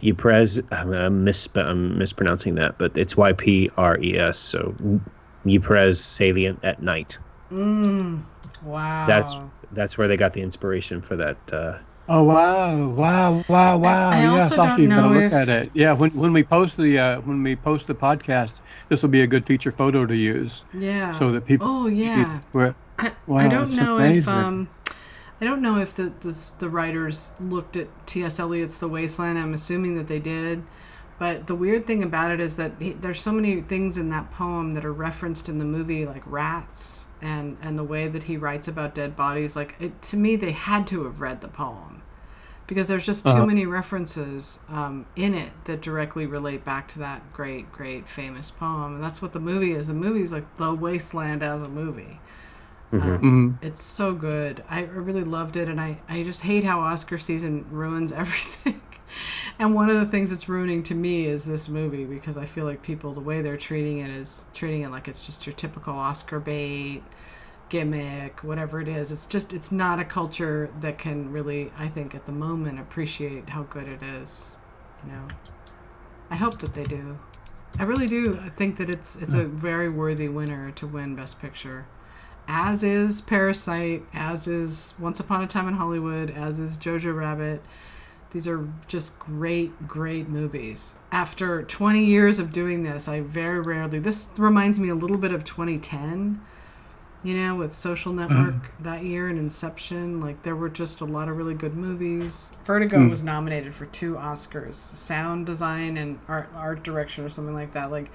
Ypres. 0.02 0.60
I'm, 0.70 0.92
I'm, 0.92 1.24
misp- 1.24 1.56
I'm 1.56 1.98
mispronouncing 1.98 2.54
that, 2.56 2.78
but 2.78 2.96
it's 2.96 3.16
Y 3.16 3.32
P 3.32 3.70
R 3.76 3.98
E 4.00 4.18
S. 4.18 4.38
So 4.38 4.74
Ypres 5.46 6.02
salient 6.02 6.58
at 6.62 6.82
night. 6.82 7.18
Mm. 7.50 8.22
Wow. 8.62 9.06
That's 9.06 9.34
that's 9.72 9.96
where 9.96 10.08
they 10.08 10.16
got 10.16 10.32
the 10.32 10.42
inspiration 10.42 11.00
for 11.00 11.16
that. 11.16 11.36
Uh, 11.52 11.78
Oh 12.08 12.24
wow! 12.24 12.88
Wow! 12.88 13.44
Wow! 13.48 13.78
Wow! 13.78 14.10
I 14.10 14.22
yeah, 14.22 14.32
also 14.32 14.56
Sasha, 14.56 14.68
don't 14.70 14.82
you 14.82 14.88
gotta 14.88 15.02
know 15.02 15.14
look 15.14 15.22
if- 15.22 15.32
at 15.32 15.48
it. 15.48 15.70
Yeah, 15.72 15.92
when 15.92 16.10
when 16.10 16.32
we 16.32 16.42
post 16.42 16.76
the 16.76 16.98
uh, 16.98 17.20
when 17.20 17.44
we 17.44 17.54
post 17.54 17.86
the 17.86 17.94
podcast, 17.94 18.54
this 18.88 19.02
will 19.02 19.08
be 19.08 19.22
a 19.22 19.26
good 19.26 19.46
feature 19.46 19.70
photo 19.70 20.04
to 20.04 20.14
use 20.16 20.64
yeah. 20.76 21.12
so 21.12 21.30
that 21.30 21.46
people. 21.46 21.68
Oh 21.68 21.86
yeah. 21.86 22.40
Where, 22.50 22.74
I, 22.98 23.12
Wow, 23.28 23.38
I 23.38 23.46
don't 23.48 23.68
it's 23.68 23.76
know 23.76 24.00
if 24.00 24.26
um, 24.26 24.68
I 25.42 25.44
don't 25.44 25.60
know 25.62 25.78
if 25.78 25.94
the, 25.94 26.14
the 26.20 26.52
the 26.60 26.70
writers 26.70 27.34
looked 27.40 27.76
at 27.76 27.88
T.S. 28.06 28.40
Eliot's 28.40 28.78
The 28.78 28.88
Wasteland. 28.88 29.38
I'm 29.38 29.52
assuming 29.54 29.96
that 29.96 30.06
they 30.08 30.20
did, 30.20 30.62
But 31.18 31.48
the 31.48 31.54
weird 31.56 31.84
thing 31.84 32.02
about 32.02 32.30
it 32.32 32.40
is 32.40 32.56
that 32.56 32.72
he, 32.80 32.92
there's 32.92 33.20
so 33.20 33.32
many 33.32 33.60
things 33.60 33.98
in 33.98 34.08
that 34.10 34.30
poem 34.30 34.74
that 34.74 34.84
are 34.84 34.92
referenced 34.92 35.48
in 35.48 35.58
the 35.58 35.64
movie, 35.66 36.06
like 36.06 36.22
rats 36.26 37.08
and 37.20 37.56
and 37.62 37.78
the 37.78 37.84
way 37.84 38.08
that 38.08 38.24
he 38.24 38.36
writes 38.38 38.68
about 38.68 38.94
dead 38.94 39.16
bodies. 39.16 39.56
Like 39.56 39.76
it, 39.80 40.00
to 40.02 40.16
me, 40.16 40.36
they 40.36 40.52
had 40.52 40.86
to 40.88 41.04
have 41.04 41.20
read 41.20 41.40
the 41.42 41.48
poem 41.48 42.02
because 42.66 42.88
there's 42.88 43.06
just 43.06 43.26
too 43.28 43.38
Uh-huh. 43.38 43.46
many 43.46 43.66
references 43.66 44.60
um, 44.68 45.06
in 45.16 45.34
it 45.34 45.52
that 45.66 45.82
directly 45.82 46.26
relate 46.26 46.64
back 46.64 46.88
to 46.88 46.98
that 47.00 47.32
great, 47.32 47.70
great, 47.72 48.08
famous 48.08 48.50
poem. 48.50 48.94
And 48.96 49.04
that's 49.04 49.20
what 49.22 49.32
the 49.32 49.40
movie 49.40 49.72
is. 49.72 49.88
The 49.88 49.94
movie 49.94 50.22
is 50.22 50.32
like 50.32 50.56
the 50.56 50.74
wasteland 50.74 51.42
as 51.42 51.62
a 51.62 51.68
movie. 51.68 52.20
Um, 52.92 53.58
Mhm. 53.60 53.64
It's 53.64 53.80
so 53.82 54.14
good. 54.14 54.62
I 54.68 54.82
really 54.82 55.24
loved 55.24 55.56
it, 55.56 55.68
and 55.68 55.80
I, 55.80 56.00
I 56.08 56.22
just 56.22 56.42
hate 56.42 56.64
how 56.64 56.80
Oscar 56.80 57.16
season 57.18 57.64
ruins 57.70 58.12
everything. 58.22 58.80
and 59.58 59.74
one 59.74 59.88
of 59.90 59.96
the 59.96 60.06
things 60.06 60.30
it's 60.32 60.48
ruining 60.48 60.82
to 60.84 60.94
me 60.94 61.26
is 61.26 61.44
this 61.44 61.68
movie 61.68 62.04
because 62.04 62.36
I 62.36 62.44
feel 62.44 62.64
like 62.64 62.82
people, 62.82 63.12
the 63.14 63.20
way 63.20 63.40
they're 63.42 63.56
treating 63.56 63.98
it, 63.98 64.10
is 64.10 64.44
treating 64.52 64.82
it 64.82 64.90
like 64.90 65.08
it's 65.08 65.24
just 65.24 65.46
your 65.46 65.54
typical 65.54 65.94
Oscar 65.94 66.38
bait 66.40 67.02
gimmick, 67.70 68.44
whatever 68.44 68.80
it 68.82 68.88
is. 68.88 69.10
It's 69.10 69.24
just, 69.26 69.54
it's 69.54 69.72
not 69.72 69.98
a 69.98 70.04
culture 70.04 70.68
that 70.80 70.98
can 70.98 71.32
really, 71.32 71.72
I 71.78 71.88
think, 71.88 72.14
at 72.14 72.26
the 72.26 72.32
moment, 72.32 72.78
appreciate 72.78 73.50
how 73.50 73.62
good 73.62 73.88
it 73.88 74.02
is. 74.02 74.56
You 75.06 75.12
know, 75.12 75.26
I 76.30 76.36
hope 76.36 76.58
that 76.60 76.74
they 76.74 76.84
do. 76.84 77.18
I 77.78 77.84
really 77.84 78.06
do. 78.06 78.38
I 78.44 78.50
think 78.50 78.76
that 78.76 78.90
it's 78.90 79.16
it's 79.16 79.32
a 79.32 79.44
very 79.44 79.88
worthy 79.88 80.28
winner 80.28 80.70
to 80.72 80.86
win 80.86 81.16
Best 81.16 81.40
Picture 81.40 81.86
as 82.48 82.82
is 82.82 83.20
Parasite, 83.20 84.02
as 84.12 84.46
is 84.46 84.94
Once 84.98 85.20
Upon 85.20 85.42
a 85.42 85.46
Time 85.46 85.68
in 85.68 85.74
Hollywood, 85.74 86.30
as 86.30 86.58
is 86.58 86.76
Jojo 86.76 87.14
Rabbit. 87.14 87.62
These 88.32 88.48
are 88.48 88.66
just 88.86 89.18
great, 89.18 89.86
great 89.86 90.28
movies. 90.28 90.94
After 91.10 91.62
20 91.62 92.02
years 92.02 92.38
of 92.38 92.50
doing 92.50 92.82
this, 92.82 93.06
I 93.06 93.20
very 93.20 93.60
rarely. 93.60 93.98
This 93.98 94.28
reminds 94.38 94.80
me 94.80 94.88
a 94.88 94.94
little 94.94 95.18
bit 95.18 95.32
of 95.32 95.44
2010, 95.44 96.40
you 97.22 97.34
know, 97.36 97.56
with 97.56 97.74
Social 97.74 98.12
mm-hmm. 98.12 98.34
Network 98.34 98.72
that 98.80 99.04
year 99.04 99.28
and 99.28 99.38
Inception. 99.38 100.18
Like, 100.18 100.42
there 100.44 100.56
were 100.56 100.70
just 100.70 101.02
a 101.02 101.04
lot 101.04 101.28
of 101.28 101.36
really 101.36 101.54
good 101.54 101.74
movies. 101.74 102.50
Vertigo 102.64 102.96
mm. 102.96 103.10
was 103.10 103.22
nominated 103.22 103.74
for 103.74 103.84
two 103.86 104.14
Oscars 104.14 104.74
sound 104.74 105.44
design 105.44 105.98
and 105.98 106.18
art, 106.26 106.50
art 106.54 106.82
direction 106.82 107.24
or 107.24 107.28
something 107.28 107.54
like 107.54 107.74
that. 107.74 107.90
Like, 107.90 108.10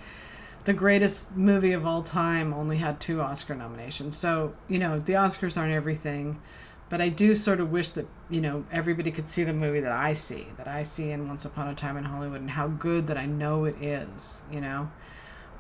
the 0.68 0.74
greatest 0.74 1.38
movie 1.38 1.72
of 1.72 1.86
all 1.86 2.04
time 2.04 2.54
only 2.54 2.76
had 2.76 3.00
two 3.00 3.22
Oscar 3.22 3.56
nominations. 3.56 4.18
So, 4.18 4.54
you 4.68 4.78
know, 4.80 5.00
the 5.00 5.14
Oscars 5.14 5.58
aren't 5.58 5.72
everything, 5.72 6.42
but 6.90 7.00
I 7.00 7.08
do 7.08 7.36
sort 7.36 7.62
of 7.62 7.72
wish 7.72 7.92
that, 7.92 8.06
you 8.30 8.42
know, 8.42 8.66
everybody 8.70 9.10
could 9.12 9.30
see 9.30 9.46
the 9.46 9.54
movie 9.54 9.80
that 9.80 9.94
I 9.94 10.12
see, 10.12 10.48
that 10.58 10.68
I 10.68 10.84
see 10.84 11.12
in 11.12 11.26
Once 11.30 11.46
Upon 11.46 11.70
a 11.70 11.74
Time 11.74 11.96
in 11.96 12.04
Hollywood 12.04 12.42
and 12.42 12.52
how 12.52 12.68
good 12.68 13.08
that 13.08 13.18
I 13.18 13.26
know 13.26 13.64
it 13.64 13.82
is, 13.82 14.42
you 14.52 14.60
know. 14.60 14.92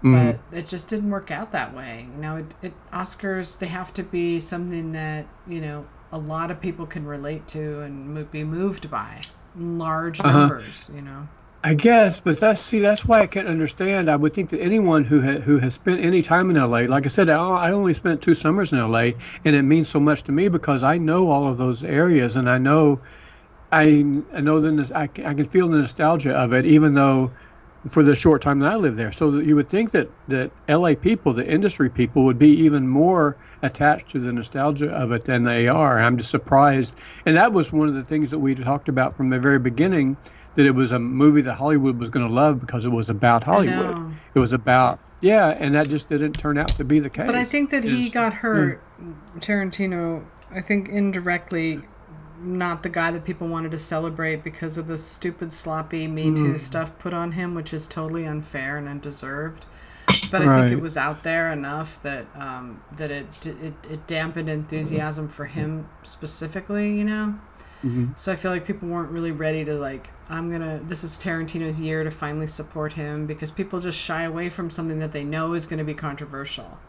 Mhm. 0.03 0.38
But 0.51 0.57
it 0.57 0.67
just 0.67 0.89
didn't 0.89 1.09
work 1.09 1.31
out 1.31 1.53
that 1.53 1.73
way. 1.73 2.09
You 2.13 2.21
know, 2.21 2.35
it, 2.35 2.53
it 2.61 2.73
Oscars 2.91 3.57
they 3.59 3.67
have 3.67 3.93
to 3.93 4.03
be 4.03 4.41
something 4.41 4.91
that, 4.91 5.25
you 5.47 5.61
know, 5.61 5.85
a 6.11 6.17
lot 6.17 6.51
of 6.51 6.59
people 6.59 6.85
can 6.85 7.05
relate 7.05 7.47
to 7.47 7.79
and 7.79 8.29
be 8.29 8.43
moved 8.43 8.91
by. 8.91 9.21
Large 9.55 10.19
Uh-huh. 10.19 10.38
numbers, 10.39 10.91
you 10.93 11.01
know. 11.01 11.29
I 11.63 11.73
guess, 11.73 12.19
but 12.21 12.39
that's 12.39 12.61
see, 12.61 12.79
that's 12.79 13.05
why 13.05 13.21
I 13.21 13.27
can't 13.27 13.47
understand. 13.47 14.09
I 14.09 14.15
would 14.15 14.34
think 14.34 14.49
that 14.51 14.61
anyone 14.61 15.03
who 15.03 15.21
ha- 15.21 15.39
who 15.41 15.57
has 15.59 15.73
spent 15.73 15.99
any 15.99 16.21
time 16.21 16.49
in 16.49 16.55
LA, 16.55 16.81
like 16.81 17.05
I 17.05 17.09
said, 17.09 17.29
I 17.29 17.38
I 17.38 17.71
only 17.71 17.93
spent 17.93 18.21
two 18.21 18.35
summers 18.35 18.71
in 18.71 18.79
LA, 18.79 19.11
and 19.43 19.55
it 19.55 19.63
means 19.63 19.89
so 19.89 19.99
much 19.99 20.23
to 20.23 20.31
me 20.31 20.47
because 20.47 20.81
I 20.84 20.97
know 20.97 21.29
all 21.29 21.47
of 21.47 21.57
those 21.57 21.84
areas, 21.84 22.38
and 22.38 22.49
I 22.49 22.57
know, 22.57 23.01
I 23.71 24.05
I 24.34 24.41
know 24.41 24.59
the 24.59 24.91
I, 24.95 25.03
I 25.03 25.07
can 25.34 25.45
feel 25.45 25.67
the 25.67 25.79
nostalgia 25.79 26.34
of 26.34 26.53
it, 26.53 26.65
even 26.65 26.93
though, 26.93 27.31
for 27.89 28.03
the 28.03 28.15
short 28.15 28.41
time 28.41 28.59
that 28.59 28.72
I 28.72 28.76
lived 28.76 28.97
there. 28.97 29.11
So 29.11 29.39
you 29.39 29.55
would 29.55 29.69
think 29.69 29.91
that 29.91 30.09
that 30.27 30.51
LA 30.69 30.95
people, 30.95 31.34
the 31.34 31.47
industry 31.47 31.89
people, 31.89 32.23
would 32.23 32.39
be 32.39 32.49
even 32.49 32.88
more 32.88 33.38
attached 33.61 34.09
to 34.09 34.19
the 34.19 34.31
nostalgia 34.31 34.89
of 34.89 35.11
it 35.11 35.26
than 35.26 35.43
they 35.43 35.68
are. 35.68 35.99
I'm 35.99 36.18
just 36.18 36.30
surprised, 36.30 36.93
and 37.26 37.35
that 37.35 37.53
was 37.53 37.72
one 37.72 37.88
of 37.88 37.95
the 37.95 38.03
things 38.03 38.30
that 38.31 38.39
we 38.39 38.55
talked 38.55 38.89
about 38.89 39.15
from 39.15 39.30
the 39.30 39.39
very 39.39 39.59
beginning 39.59 40.18
that 40.55 40.65
it 40.65 40.72
was 40.72 40.91
a 40.91 40.99
movie 40.99 41.41
that 41.41 41.53
Hollywood 41.53 41.99
was 41.99 42.09
going 42.09 42.27
to 42.27 42.34
love 42.34 42.59
because 42.59 42.84
it 42.84 42.89
was 42.89 43.09
about 43.09 43.43
Hollywood. 43.43 44.11
It 44.34 44.39
was 44.39 44.53
about 44.53 44.99
yeah, 45.22 45.49
and 45.49 45.73
that 45.76 45.89
just 45.89 46.09
didn't 46.09 46.34
turn 46.34 46.57
out 46.57 46.69
to 46.69 46.84
be 46.84 46.99
the 46.99 47.09
case. 47.09 47.26
But 47.26 47.35
I 47.35 47.45
think 47.45 47.72
that 47.72 47.84
he 47.84 48.09
got 48.09 48.34
hurt, 48.34 48.81
mm. 49.01 49.15
Tarantino, 49.39 50.23
I 50.51 50.61
think 50.61 50.89
indirectly, 50.89 51.81
not 52.41 52.84
the 52.84 52.89
guy 52.89 53.11
that 53.11 53.26
people 53.26 53.47
wanted 53.47 53.72
to 53.72 53.80
celebrate 53.80 54.43
because 54.43 54.77
of 54.77 54.88
the 54.88 54.97
stupid, 54.97 55.51
sloppy 55.53 56.07
Me 56.07 56.26
Too 56.34 56.53
Mm. 56.53 56.59
stuff 56.59 56.97
put 56.99 57.14
on 57.14 57.34
him, 57.34 57.55
which 57.55 57.73
is 57.73 57.88
totally 57.88 58.26
unfair 58.26 58.77
and 58.77 58.88
undeserved. 58.88 59.65
But 60.31 60.41
I 60.41 60.59
think 60.59 60.72
it 60.72 60.81
was 60.81 60.95
out 60.97 61.23
there 61.23 61.51
enough 61.51 62.01
that 62.03 62.27
um, 62.35 62.81
that 62.95 63.11
it, 63.11 63.45
it 63.45 63.73
it 63.89 64.07
dampened 64.07 64.49
enthusiasm 64.49 65.27
for 65.27 65.45
him 65.45 65.88
specifically, 66.03 66.97
you 66.97 67.03
know. 67.03 67.35
Mhm. 67.84 68.18
So 68.18 68.31
I 68.31 68.35
feel 68.35 68.51
like 68.51 68.65
people 68.65 68.88
weren't 68.89 69.11
really 69.11 69.31
ready 69.31 69.64
to 69.65 69.73
like. 69.76 70.09
I'm 70.30 70.49
gonna. 70.51 70.80
This 70.85 71.03
is 71.03 71.18
Tarantino's 71.18 71.80
year 71.80 72.03
to 72.03 72.11
finally 72.11 72.47
support 72.47 72.93
him 72.93 73.26
because 73.26 73.51
people 73.51 73.80
just 73.80 73.99
shy 73.99 74.23
away 74.23 74.49
from 74.49 74.69
something 74.69 74.99
that 74.99 75.11
they 75.11 75.23
know 75.23 75.53
is 75.53 75.65
going 75.68 75.80
to 75.80 75.85
be 75.85 75.93
controversial. 75.93 76.80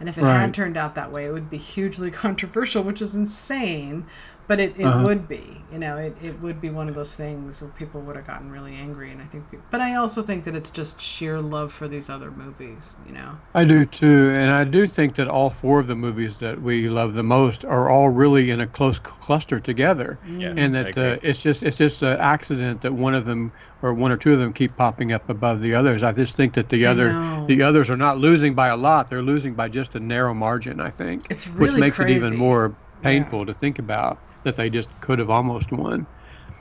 And 0.00 0.08
if 0.08 0.18
it 0.18 0.22
Right. 0.22 0.40
had 0.40 0.52
turned 0.52 0.76
out 0.76 0.96
that 0.96 1.12
way, 1.12 1.26
it 1.26 1.32
would 1.32 1.48
be 1.48 1.56
hugely 1.58 2.10
controversial, 2.24 2.82
which 2.82 3.00
is 3.00 3.14
insane. 3.14 4.06
But 4.46 4.60
it, 4.60 4.74
it 4.78 4.84
Uh-huh. 4.84 5.04
would 5.04 5.26
be, 5.26 5.62
you 5.72 5.78
know, 5.78 5.96
it, 5.96 6.14
it 6.22 6.40
would 6.42 6.60
be 6.60 6.68
one 6.68 6.88
of 6.88 6.94
those 6.94 7.16
things 7.16 7.62
where 7.62 7.70
people 7.70 8.00
would 8.02 8.14
have 8.16 8.26
gotten 8.26 8.50
really 8.50 8.74
angry. 8.74 9.10
And 9.10 9.22
I 9.22 9.24
think, 9.24 9.50
peop 9.50 9.60
but 9.70 9.80
I 9.80 9.94
also 9.94 10.20
think 10.22 10.44
that 10.44 10.54
it's 10.54 10.68
just 10.70 11.00
sheer 11.00 11.40
love 11.40 11.72
for 11.72 11.88
these 11.88 12.10
other 12.10 12.30
movies, 12.30 12.94
you 13.06 13.14
know. 13.14 13.38
I 13.54 13.64
do 13.64 13.86
too, 13.86 14.30
and 14.36 14.50
I 14.50 14.64
do 14.64 14.86
think 14.86 15.14
that 15.14 15.28
all 15.28 15.48
four 15.50 15.80
of 15.80 15.86
the 15.86 15.94
movies 15.94 16.36
that 16.38 16.60
we 16.60 16.88
love 16.88 17.14
the 17.14 17.22
most 17.22 17.64
are 17.64 17.88
all 17.88 18.10
really 18.10 18.50
in 18.50 18.60
a 18.60 18.66
close 18.66 18.98
cluster 18.98 19.58
together, 19.58 20.18
Yeah, 20.38 20.52
and 20.56 20.74
that 20.74 20.96
uh, 20.98 21.16
it's 21.22 21.42
just 21.42 21.62
it's 21.62 21.78
just 21.78 22.02
an 22.02 22.18
accident 22.20 22.82
that 22.82 22.92
one 22.92 23.14
of 23.14 23.24
them 23.24 23.50
or 23.82 23.94
one 23.94 24.12
or 24.12 24.16
two 24.18 24.32
of 24.34 24.38
them 24.38 24.52
keep 24.52 24.76
popping 24.76 25.12
up 25.12 25.28
above 25.30 25.60
the 25.60 25.74
others. 25.74 26.02
I 26.02 26.12
just 26.12 26.36
think 26.36 26.52
that 26.54 26.68
the 26.68 26.86
I 26.86 26.90
other 26.90 27.08
know. 27.08 27.46
the 27.46 27.62
others 27.62 27.90
are 27.90 27.96
not 27.96 28.18
losing 28.18 28.54
by 28.54 28.68
a 28.68 28.76
lot; 28.76 29.08
they're 29.08 29.22
losing 29.22 29.54
by 29.54 29.68
just 29.68 29.94
a 29.94 30.00
narrow 30.00 30.34
margin. 30.34 30.80
I 30.80 30.90
think, 30.90 31.26
It's 31.30 31.46
which 31.46 31.70
really 31.70 31.80
makes 31.80 31.98
it 32.00 32.10
even 32.10 32.36
more 32.36 32.76
painful 33.02 33.46
to 33.46 33.54
think 33.54 33.78
about 33.78 34.18
that 34.44 34.56
they 34.56 34.70
just 34.70 34.88
could 35.00 35.18
have 35.18 35.30
almost 35.30 35.72
won. 35.72 36.06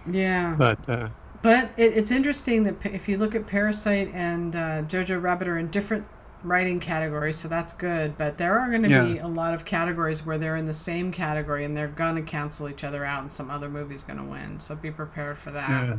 Yeah. 0.09 0.55
But 0.57 0.89
uh, 0.89 1.09
But 1.41 1.71
it, 1.77 1.93
it's 1.97 2.11
interesting 2.11 2.63
that 2.63 2.85
if 2.85 3.07
you 3.07 3.17
look 3.17 3.35
at 3.35 3.47
Parasite 3.47 4.11
and 4.13 4.55
uh, 4.55 4.81
Jojo 4.83 5.21
Rabbit 5.21 5.47
are 5.47 5.57
in 5.57 5.67
different 5.67 6.05
writing 6.43 6.79
categories, 6.81 7.37
so 7.37 7.47
that's 7.47 7.71
good. 7.73 8.17
But 8.17 8.37
there 8.37 8.59
are 8.59 8.69
going 8.69 8.83
to 8.83 8.89
be 9.05 9.17
a 9.17 9.27
lot 9.27 9.53
of 9.53 9.63
categories 9.65 10.25
where 10.25 10.37
they're 10.37 10.55
in 10.57 10.65
the 10.65 10.73
same 10.73 11.11
category 11.11 11.63
and 11.63 11.75
they're 11.77 11.87
going 11.87 12.15
to 12.15 12.21
cancel 12.21 12.67
each 12.69 12.83
other 12.83 13.05
out, 13.05 13.21
and 13.21 13.31
some 13.31 13.49
other 13.49 13.69
movie's 13.69 14.03
going 14.03 14.19
to 14.19 14.25
win. 14.25 14.59
So 14.59 14.75
be 14.75 14.91
prepared 14.91 15.37
for 15.37 15.51
that. 15.51 15.69
yeah, 15.69 15.95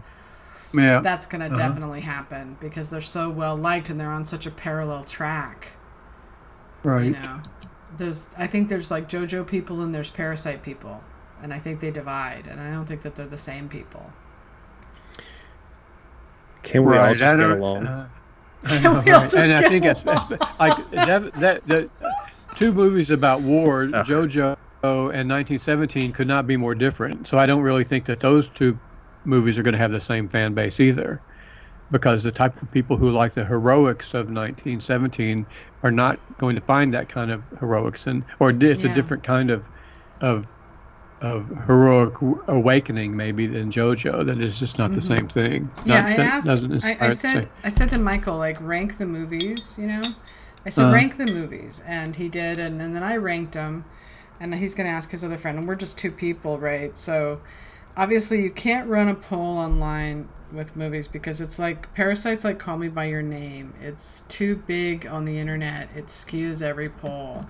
yeah, 0.83 1.01
That's 1.01 1.27
going 1.27 1.41
to 1.41 1.47
Uh-huh. 1.47 1.57
definitely 1.69 2.01
happen 2.01 2.57
because 2.61 2.91
they're 2.91 3.01
so 3.01 3.31
well 3.31 3.57
liked 3.57 3.89
and 3.91 3.99
they're 4.01 4.11
on 4.13 4.25
such 4.27 4.45
a 4.45 4.51
parallel 4.51 5.05
track. 5.05 5.73
right. 6.83 7.05
You 7.07 7.11
know, 7.13 7.41
there's 7.97 8.29
I 8.37 8.47
think 8.47 8.69
there's 8.69 8.91
like 8.91 9.09
JoJo 9.09 9.47
people 9.47 9.81
and 9.81 9.95
there's 9.95 10.11
Parasite 10.11 10.63
people, 10.63 11.03
and 11.45 11.53
I 11.53 11.59
think 11.59 11.79
they 11.79 11.91
divide, 11.91 12.47
and 12.47 12.59
I 12.59 12.71
don't 12.73 12.87
think 12.87 13.03
that 13.03 13.15
they're 13.15 13.27
the 13.27 13.37
same 13.37 13.69
people. 13.69 14.11
Can 16.63 16.87
we 16.87 16.97
all 16.97 17.15
just 17.15 17.37
get 17.37 17.51
along? 17.51 17.87
uh, 17.87 18.09
Can 18.67 18.97
we 18.99 19.05
just 19.05 19.37
and 19.37 19.53
I 19.53 19.69
think 19.69 19.85
it's, 19.85 20.03
along? 20.05 20.39
like 20.59 20.91
that, 20.93 21.33
that 21.35 21.67
that 21.69 21.91
two 22.57 22.73
movies 22.73 23.11
about 23.11 23.43
war, 23.43 23.83
Ugh. 23.93 24.07
JoJo 24.07 24.57
and 24.83 25.29
1917, 25.29 26.13
could 26.13 26.27
not 26.27 26.47
be 26.47 26.57
more 26.57 26.75
different. 26.75 27.29
So 27.29 27.39
I 27.39 27.45
don't 27.45 27.61
really 27.61 27.85
think 27.85 28.07
that 28.07 28.21
those 28.21 28.49
two 28.49 28.79
movies 29.27 29.59
are 29.59 29.63
going 29.63 29.73
to 29.73 29.79
have 29.79 29.93
the 29.93 30.01
same 30.01 30.27
fan 30.31 30.55
base 30.55 30.81
either, 30.81 31.21
because 31.91 32.23
the 32.25 32.33
type 32.33 32.61
of 32.63 32.71
people 32.73 32.97
who 32.97 33.11
like 33.11 33.35
the 33.35 33.45
heroics 33.45 34.15
of 34.15 34.31
1917 34.31 35.45
are 35.83 35.91
not 35.91 36.19
going 36.39 36.55
to 36.55 36.63
find 36.63 36.95
that 36.95 37.11
kind 37.11 37.31
of 37.31 37.45
heroics, 37.61 38.07
and 38.07 38.25
or 38.39 38.49
it's 38.49 38.83
Yeah. 38.83 38.91
a 38.91 38.95
different 38.95 39.23
kind 39.23 39.51
of 39.51 39.69
of 40.23 40.47
of 41.25 41.49
heroic 41.67 42.15
awakening 42.49 43.17
maybe 43.17 43.47
than 43.47 43.71
JoJo. 43.71 44.27
That 44.27 44.39
is 44.41 44.59
just 44.59 44.79
not 44.79 44.95
the 44.95 45.03
same 45.03 45.29
thing. 45.29 45.65
Mm-hmm. 45.77 45.89
Yeah, 45.89 46.01
Not- 46.03 46.19
I 46.19 46.23
asked. 46.23 46.87
I, 46.87 46.97
I 47.01 47.11
said. 47.11 47.49
I 47.63 47.69
said 47.69 47.89
to 47.91 47.99
Michael, 47.99 48.37
like, 48.39 48.59
rank 48.61 48.99
the 48.99 49.07
movies. 49.07 49.77
You 49.79 49.87
know, 49.89 50.03
I 50.67 50.71
said 50.71 50.85
Uh-huh. 50.87 50.95
rank 50.95 51.17
the 51.19 51.27
movies, 51.27 51.83
and 51.87 52.17
he 52.17 52.29
did, 52.29 52.59
and, 52.59 52.81
and 52.81 52.95
then 52.95 53.03
I 53.03 53.17
ranked 53.17 53.53
them, 53.53 53.85
and 54.41 54.55
he's 54.55 54.75
gonna 54.75 54.89
ask 54.89 55.11
his 55.11 55.23
other 55.25 55.39
friend, 55.39 55.59
and 55.59 55.69
we're 55.69 55.75
just 55.77 55.99
two 55.99 56.11
people, 56.11 56.59
right? 56.59 56.97
So, 56.97 57.41
obviously, 57.97 58.43
you 58.43 58.51
can't 58.51 58.89
run 58.89 59.09
a 59.09 59.15
poll 59.15 59.59
online 59.59 60.29
with 60.53 60.77
movies 60.77 61.09
because 61.09 61.41
it's 61.41 61.59
like 61.59 61.93
Parasite's 61.95 62.45
like 62.45 62.59
Call 62.61 62.77
Me 62.79 62.89
by 62.89 63.07
Your 63.07 63.23
Name. 63.23 63.75
It's 63.83 64.21
too 64.29 64.57
big 64.57 65.05
on 65.07 65.25
the 65.25 65.39
internet. 65.39 65.89
It 65.97 66.07
skews 66.07 66.63
every 66.63 66.89
poll, 66.89 67.45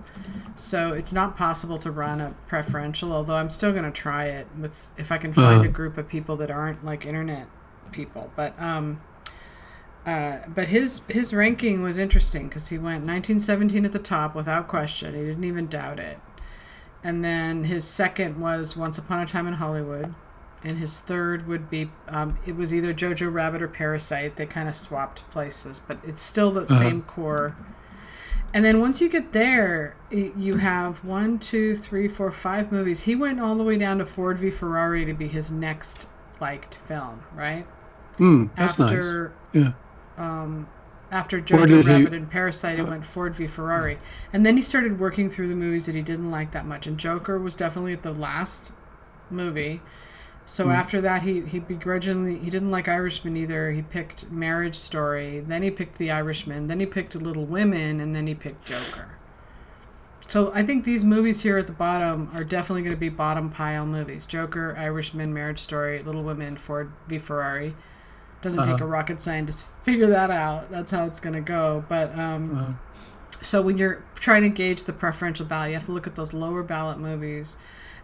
so 0.57 0.93
it's 0.93 1.13
not 1.13 1.37
possible 1.37 1.77
to 1.79 1.91
run 1.91 2.21
a 2.21 2.35
preferential. 2.47 3.13
Although 3.13 3.37
I'm 3.37 3.51
still 3.51 3.73
gonna 3.73 3.91
try 3.91 4.27
it 4.27 4.47
with 4.59 4.93
if 4.97 5.13
I 5.13 5.19
can 5.19 5.33
find 5.35 5.47
Uh-huh. 5.61 5.65
a 5.65 5.69
group 5.69 5.99
of 5.99 6.09
people 6.09 6.37
that 6.39 6.51
aren't 6.51 6.85
like 6.85 7.05
internet 7.05 7.47
people. 7.93 8.31
But 8.37 8.59
um, 8.61 9.03
uh, 10.07 10.39
but 10.49 10.69
his 10.69 11.01
his 11.09 11.35
ranking 11.35 11.83
was 11.83 11.99
interesting 11.99 12.49
because 12.49 12.69
he 12.69 12.77
went 12.79 13.05
1917 13.07 13.85
at 13.85 13.93
the 13.93 13.99
top 13.99 14.35
without 14.35 14.67
question. 14.69 15.15
He 15.15 15.21
didn't 15.23 15.45
even 15.45 15.67
doubt 15.67 15.99
it. 15.99 16.19
And 17.03 17.23
then 17.23 17.65
his 17.65 17.85
second 17.85 18.41
was 18.41 18.79
Once 18.79 18.97
Upon 18.97 19.21
a 19.21 19.27
Time 19.27 19.47
in 19.47 19.55
Hollywood, 19.55 20.15
and 20.65 20.79
his 20.79 21.01
third 21.01 21.47
would 21.47 21.69
be 21.71 21.91
um, 22.09 22.39
it 22.47 22.57
was 22.57 22.73
either 22.75 22.95
Jojo 22.95 23.33
Rabbit 23.33 23.61
or 23.63 23.69
Parasite. 23.69 24.37
They 24.37 24.47
kind 24.47 24.69
of 24.69 24.75
swapped 24.75 25.29
places, 25.31 25.81
but 25.87 25.99
it's 26.05 26.23
still 26.23 26.51
the 26.51 26.63
Uh-huh. 26.63 26.79
same 26.79 27.03
core. 27.03 27.55
And 28.53 28.65
then 28.65 28.81
once 28.81 29.01
you 29.01 29.09
get 29.09 29.33
there, 29.33 29.97
y- 30.13 30.31
you 30.37 30.59
have 30.59 31.05
one, 31.05 31.39
two, 31.41 31.75
three, 31.75 32.07
four, 32.09 32.31
five 32.31 32.71
movies. 32.71 33.03
He 33.03 33.17
went 33.17 33.41
all 33.41 33.57
the 33.57 33.65
way 33.65 33.77
down 33.77 33.99
to 33.99 34.07
Ford 34.07 34.39
v 34.39 34.51
Ferrari 34.51 35.05
to 35.05 35.13
be 35.13 35.27
his 35.29 35.51
next 35.51 36.07
liked 36.41 36.77
film, 36.77 37.23
right? 37.35 37.67
Hmm, 38.19 38.47
that's 38.57 38.79
after 38.79 39.33
nice. 39.53 39.65
Yeah. 39.65 39.73
um, 40.17 40.69
after 41.11 41.41
Jojo 41.41 41.67
did 41.67 41.85
he- 41.87 41.93
Rabbit 41.93 42.15
and 42.15 42.31
Parasite, 42.31 42.79
it 42.79 42.87
went 42.89 43.05
Ford 43.05 43.35
v 43.35 43.49
Ferrari, 43.49 43.99
and 44.33 44.47
then 44.47 44.57
he 44.57 44.63
started 44.63 45.01
working 45.01 45.29
through 45.29 45.49
the 45.49 45.57
movies 45.57 45.87
that 45.87 45.95
he 45.97 46.01
didn't 46.03 46.31
like 46.31 46.53
that 46.53 46.65
much. 46.65 46.87
And 46.87 46.97
Joker 46.97 47.39
was 47.39 47.57
definitely 47.57 47.93
at 47.93 48.03
the 48.03 48.13
last 48.15 48.73
movie. 49.31 49.81
So 50.47 50.71
after 50.71 51.01
that, 51.01 51.23
he 51.23 51.41
he 51.43 51.59
begrudgingly 51.59 52.39
he 52.39 52.51
didn't 52.51 52.71
like 52.71 52.87
Irishman 52.87 53.37
either. 53.37 53.71
He 53.73 53.81
picked 53.83 54.31
Marriage 54.31 54.75
Story, 54.75 55.41
then 55.41 55.63
he 55.63 55.71
picked 55.71 55.97
The 55.97 56.11
Irishman, 56.11 56.67
then 56.67 56.81
he 56.81 56.87
picked 56.87 57.15
Little 57.15 57.47
Women, 57.47 57.99
and 57.99 58.15
then 58.15 58.27
he 58.27 58.35
picked 58.35 58.67
Joker. 58.67 59.09
So 60.29 60.53
I 60.55 60.63
think 60.63 60.85
these 60.85 61.05
movies 61.05 61.43
here 61.43 61.59
at 61.59 61.67
the 61.67 61.73
bottom 61.73 62.31
are 62.35 62.45
definitely 62.45 62.83
going 62.83 62.95
to 62.97 63.01
be 63.01 63.09
bottom 63.09 63.51
pile 63.51 63.87
movies: 63.87 64.27
Joker, 64.27 64.75
Irishman, 64.77 65.33
Marriage 65.33 65.61
Story, 65.61 66.01
Little 66.01 66.23
Women, 66.23 66.57
Ford 66.57 66.93
v 67.09 67.19
Ferrari. 67.19 67.75
Doesn't 68.43 68.65
take 68.65 68.75
Uh-huh. 68.75 68.85
a 68.85 68.89
rocket 68.89 69.23
scientist 69.23 69.65
to 69.65 69.71
figure 69.85 70.07
that 70.09 70.31
out. 70.31 70.71
That's 70.71 70.91
how 70.91 71.07
it's 71.07 71.21
going 71.21 71.35
to 71.35 71.41
go. 71.41 71.85
But 71.89 72.19
um, 72.19 72.59
Uh-huh. 72.59 72.73
so 73.41 73.63
when 73.63 73.79
you're 73.79 74.05
trying 74.17 74.43
to 74.43 74.51
gauge 74.51 74.85
the 74.85 74.93
preferential 74.93 75.47
ballot, 75.47 75.71
you 75.71 75.75
have 75.77 75.87
to 75.87 75.93
look 75.93 76.07
at 76.07 76.17
those 76.17 76.35
lower 76.35 76.63
ballot 76.63 76.99
movies 76.99 77.57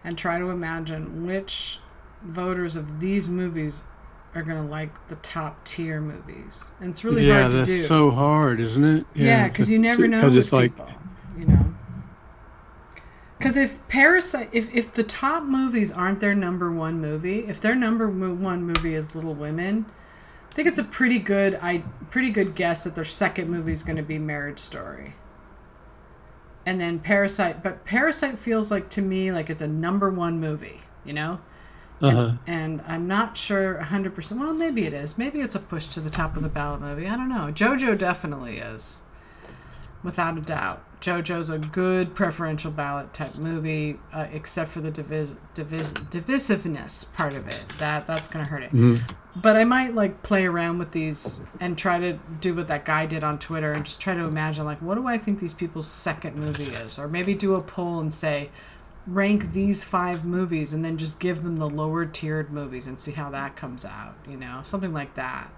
and 0.03 0.17
try 0.17 0.39
to 0.39 0.49
imagine 0.49 1.27
which 1.27 1.79
voters 2.23 2.77
of 2.77 3.01
these 3.01 3.29
movies 3.29 3.83
are 4.35 4.43
going 4.43 4.63
to 4.63 4.71
like 4.71 5.09
the 5.09 5.17
top 5.17 5.65
tier 5.65 6.01
movies. 6.01 6.73
And 6.81 6.91
it's 6.91 7.05
really 7.05 7.27
yeah, 7.27 7.41
hard 7.41 7.53
to 7.53 7.57
do. 7.59 7.73
that's 7.73 7.83
do. 7.83 7.87
so 7.87 8.11
hard, 8.11 8.61
isn't 8.61 8.85
it? 8.85 9.07
yeah, 9.15 9.49
because 9.49 9.69
you 9.69 9.79
never 9.79 10.07
know 10.07 10.25
with 10.25 10.37
it's 10.37 10.53
like, 10.53 10.77
people, 10.77 10.93
you 11.39 11.47
know. 11.47 11.75
Because 13.39 13.57
if 13.57 13.77
Parasite, 13.89 14.51
if, 14.53 14.73
if 14.75 14.93
the 14.93 15.03
top 15.03 15.45
movies 15.45 15.91
aren't 15.91 16.21
their 16.21 16.35
number 16.35 16.71
one 16.71 17.01
movie, 17.01 17.41
if 17.41 17.61
their 17.61 17.75
number 17.75 18.09
one 18.09 18.63
movie 18.63 18.95
is 18.95 19.15
Little 19.15 19.35
Women, 19.35 19.87
I 20.51 20.55
think 20.55 20.69
it's 20.69 20.79
a 20.79 20.85
pretty 20.85 21.19
good 21.19 21.59
I 21.63 21.79
pretty 22.11 22.31
good 22.31 22.55
guess 22.55 22.85
that 22.85 22.95
their 22.95 23.05
second 23.05 23.49
movie 23.49 23.73
is 23.73 23.83
going 23.83 23.97
to 23.97 24.03
be 24.03 24.19
Marriage 24.19 24.59
Story. 24.59 25.15
And 26.67 26.81
then 26.81 26.99
Parasite, 26.99 27.63
but 27.63 27.85
Parasite 27.85 28.39
feels 28.39 28.71
like 28.71 28.91
to 28.91 29.03
me 29.03 29.33
like 29.33 29.49
it's 29.49 29.63
a 29.63 29.69
number 29.69 30.11
one 30.11 30.39
movie, 30.39 30.83
you 31.05 31.13
know. 31.13 31.41
Uh-huh. 32.01 32.33
And 32.47 32.83
I'm 32.87 33.07
not 33.07 33.37
sure 33.37 33.75
100%. 33.83 34.39
Well, 34.39 34.55
maybe 34.55 34.85
it 34.87 34.95
is. 34.95 35.19
Maybe 35.19 35.41
it's 35.41 35.55
a 35.55 35.59
push 35.61 35.87
to 35.89 36.01
the 36.01 36.11
top 36.11 36.37
of 36.37 36.43
the 36.43 36.49
ballot 36.49 36.81
movie. 36.81 37.07
I 37.09 37.17
don't 37.17 37.29
know. 37.29 37.53
JoJo 37.53 37.99
definitely 37.99 38.59
is. 38.59 39.01
Without 40.03 40.39
a 40.39 40.41
doubt. 40.41 40.83
JoJo's 41.03 41.51
a 41.51 41.59
good 41.59 42.15
preferential 42.15 42.71
ballot 42.71 43.13
type 43.13 43.37
movie, 43.37 43.99
uh, 44.15 44.27
except 44.33 44.71
for 44.71 44.81
the 44.81 44.91
divis- 44.91 45.37
divis- 45.55 45.93
divisiveness 46.11 47.11
part 47.15 47.35
of 47.35 47.47
it. 47.49 47.61
That 47.79 48.07
That's 48.07 48.29
going 48.29 48.45
to 48.45 48.51
hurt 48.51 48.63
it. 48.63 48.73
Mhm. 48.73 49.01
But 49.37 49.57
I 49.57 49.65
might 49.65 49.95
like 49.95 50.23
play 50.23 50.47
around 50.47 50.79
with 50.79 50.93
these 50.93 51.41
and 51.61 51.77
try 51.79 51.99
to 51.99 52.19
do 52.41 52.55
what 52.55 52.67
that 52.69 52.85
guy 52.85 53.07
did 53.07 53.23
on 53.23 53.39
Twitter 53.39 53.73
and 53.73 53.85
just 53.85 54.01
try 54.01 54.15
to 54.15 54.25
imagine 54.25 54.65
like 54.65 54.79
what 54.83 54.97
do 54.97 55.07
I 55.07 55.19
think 55.19 55.39
these 55.39 55.55
people's 55.55 55.87
second 55.87 56.35
movie 56.37 56.65
is 56.65 56.99
or 56.99 57.07
maybe 57.09 57.35
do 57.35 57.55
a 57.55 57.61
poll 57.63 58.01
and 58.01 58.13
say 58.13 58.51
rank 59.07 59.53
these 59.53 59.83
five 59.85 60.25
movies 60.25 60.73
and 60.73 60.85
then 60.85 60.97
just 60.99 61.19
give 61.19 61.43
them 61.43 61.57
the 61.57 61.69
lower 61.69 62.05
tiered 62.05 62.51
movies 62.53 62.87
and 62.87 62.99
see 62.99 63.13
how 63.13 63.31
that 63.31 63.57
comes 63.57 63.85
out, 63.85 64.15
you 64.29 64.37
know, 64.37 64.61
something 64.63 64.93
like 64.93 65.15
that. 65.15 65.51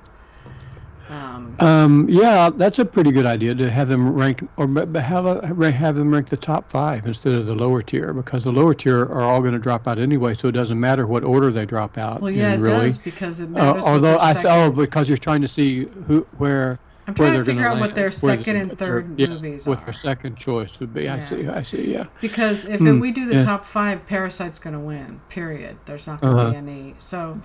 Um, 1.08 1.56
Um, 1.58 2.06
yeah, 2.08 2.48
that's 2.48 2.78
a 2.78 2.84
pretty 2.84 3.10
good 3.10 3.26
idea 3.26 3.54
to 3.56 3.70
have 3.70 3.88
them 3.88 4.14
rank 4.14 4.48
or 4.56 4.66
have 5.00 5.26
a, 5.26 5.72
have 5.72 5.96
them 5.96 6.14
rank 6.14 6.28
the 6.28 6.36
top 6.36 6.70
five 6.70 7.04
instead 7.06 7.34
of 7.34 7.44
the 7.44 7.54
lower 7.54 7.82
tier 7.82 8.14
because 8.14 8.44
the 8.44 8.52
lower 8.52 8.72
tier 8.72 9.00
are 9.02 9.22
all 9.22 9.40
going 9.40 9.52
to 9.52 9.58
drop 9.58 9.86
out 9.88 9.98
anyway, 9.98 10.32
so 10.34 10.48
it 10.48 10.52
doesn't 10.52 10.78
matter 10.78 11.06
what 11.06 11.24
order 11.24 11.50
they 11.50 11.66
drop 11.66 11.98
out. 11.98 12.20
well, 12.22 12.30
yeah, 12.30 12.54
it 12.54 12.60
really. 12.60 12.86
does 12.86 12.98
because 12.98 13.40
it 13.40 13.46
Uh, 13.46 13.74
matters. 13.74 13.82
what 13.82 13.92
although 13.92 14.18
I 14.18 14.32
second, 14.32 14.50
oh 14.52 14.70
because 14.70 15.08
you're 15.08 15.18
trying 15.18 15.42
to 15.42 15.48
see 15.48 15.86
who 16.06 16.26
where 16.38 16.78
I'm 17.06 17.14
trying 17.14 17.32
to 17.34 17.44
figure 17.44 17.66
out 17.66 17.78
what 17.80 17.94
their 17.94 18.10
second 18.12 18.56
and 18.56 18.78
third 18.78 19.18
yeah, 19.18 19.26
movies 19.28 19.66
what 19.66 19.74
are. 19.74 19.76
What 19.80 19.84
their 19.86 19.92
second 19.92 20.36
choice 20.36 20.78
would 20.80 20.94
be. 20.94 21.08
I 21.08 21.18
see. 21.18 21.48
I 21.48 21.62
see. 21.62 21.92
Yeah. 21.92 22.06
Because 22.20 22.64
if 22.64 22.78
Hmm, 22.80 23.00
we 23.00 23.10
do 23.10 23.26
the 23.26 23.38
yeah. 23.38 23.44
top 23.44 23.64
five, 23.64 24.06
Parasite's 24.06 24.58
going 24.60 24.74
to 24.74 24.80
win. 24.80 25.20
Period. 25.28 25.78
There's 25.86 26.06
not 26.06 26.20
going 26.20 26.36
to 26.36 26.42
Uh-huh. 26.42 26.50
be 26.52 26.56
any. 26.56 26.94
So 26.98 27.40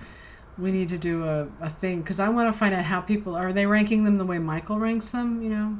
we 0.56 0.70
need 0.70 0.88
to 0.90 0.98
do 0.98 1.24
a, 1.24 1.48
a 1.60 1.68
thing 1.68 2.02
because 2.02 2.20
I 2.20 2.28
want 2.28 2.52
to 2.52 2.56
find 2.58 2.72
out 2.74 2.84
how 2.84 3.00
people 3.00 3.34
are 3.34 3.52
they 3.52 3.66
ranking 3.66 4.04
them 4.04 4.18
the 4.18 4.24
way 4.26 4.38
Michael 4.38 4.78
ranks 4.78 5.10
them. 5.10 5.42
You 5.42 5.50
know. 5.50 5.78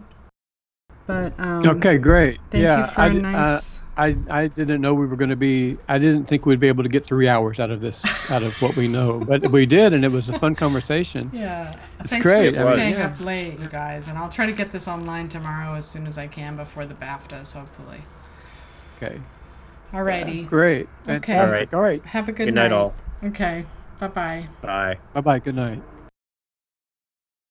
But 1.06 1.38
um, 1.38 1.60
Okay, 1.64 1.98
great. 1.98 2.38
Thank 2.50 2.62
yeah, 2.64 2.80
you 2.80 2.86
for 2.86 3.00
I, 3.00 3.06
a 3.06 3.12
di- 3.12 3.18
nice. 3.20 3.78
uh, 3.78 3.82
I 3.98 4.16
I 4.30 4.46
didn't 4.46 4.80
know 4.80 4.94
we 4.94 5.06
were 5.06 5.16
going 5.16 5.30
to 5.30 5.36
be. 5.36 5.76
I 5.88 5.98
didn't 5.98 6.26
think 6.26 6.46
we'd 6.46 6.60
be 6.60 6.68
able 6.68 6.84
to 6.84 6.88
get 6.88 7.04
three 7.04 7.28
hours 7.28 7.58
out 7.58 7.70
of 7.70 7.80
this, 7.80 8.00
out 8.30 8.44
of 8.44 8.54
what 8.62 8.76
we 8.76 8.86
know, 8.86 9.18
but 9.18 9.50
we 9.50 9.66
did, 9.66 9.92
and 9.92 10.04
it 10.04 10.12
was 10.12 10.28
a 10.28 10.38
fun 10.38 10.54
conversation. 10.54 11.30
yeah. 11.34 11.72
it's 11.98 12.10
Thanks 12.10 12.24
great. 12.26 12.50
for 12.52 12.72
staying 12.74 12.94
yeah. 12.94 13.08
up 13.08 13.20
late, 13.20 13.58
you 13.58 13.66
guys, 13.66 14.06
and 14.06 14.16
I'll 14.16 14.28
try 14.28 14.46
to 14.46 14.52
get 14.52 14.70
this 14.70 14.86
online 14.86 15.28
tomorrow 15.28 15.74
as 15.74 15.86
soon 15.86 16.06
as 16.06 16.16
I 16.16 16.28
can 16.28 16.56
before 16.56 16.86
the 16.86 16.94
BAFTAs, 16.94 17.52
hopefully. 17.52 18.02
Okay. 18.96 19.20
Alrighty. 19.92 20.46
Great. 20.46 20.88
Okay. 21.08 21.32
Fantastic. 21.32 21.74
All 21.74 21.80
right. 21.80 22.04
Have 22.04 22.28
a 22.28 22.32
good, 22.32 22.46
Good 22.46 22.54
night, 22.54 22.72
all. 22.72 22.94
Okay. 23.24 23.64
Bye 23.98 24.08
bye. 24.08 24.48
Bye. 24.62 24.98
Bye 25.12 25.20
bye. 25.20 25.38
Good 25.40 25.56
night. 25.56 25.82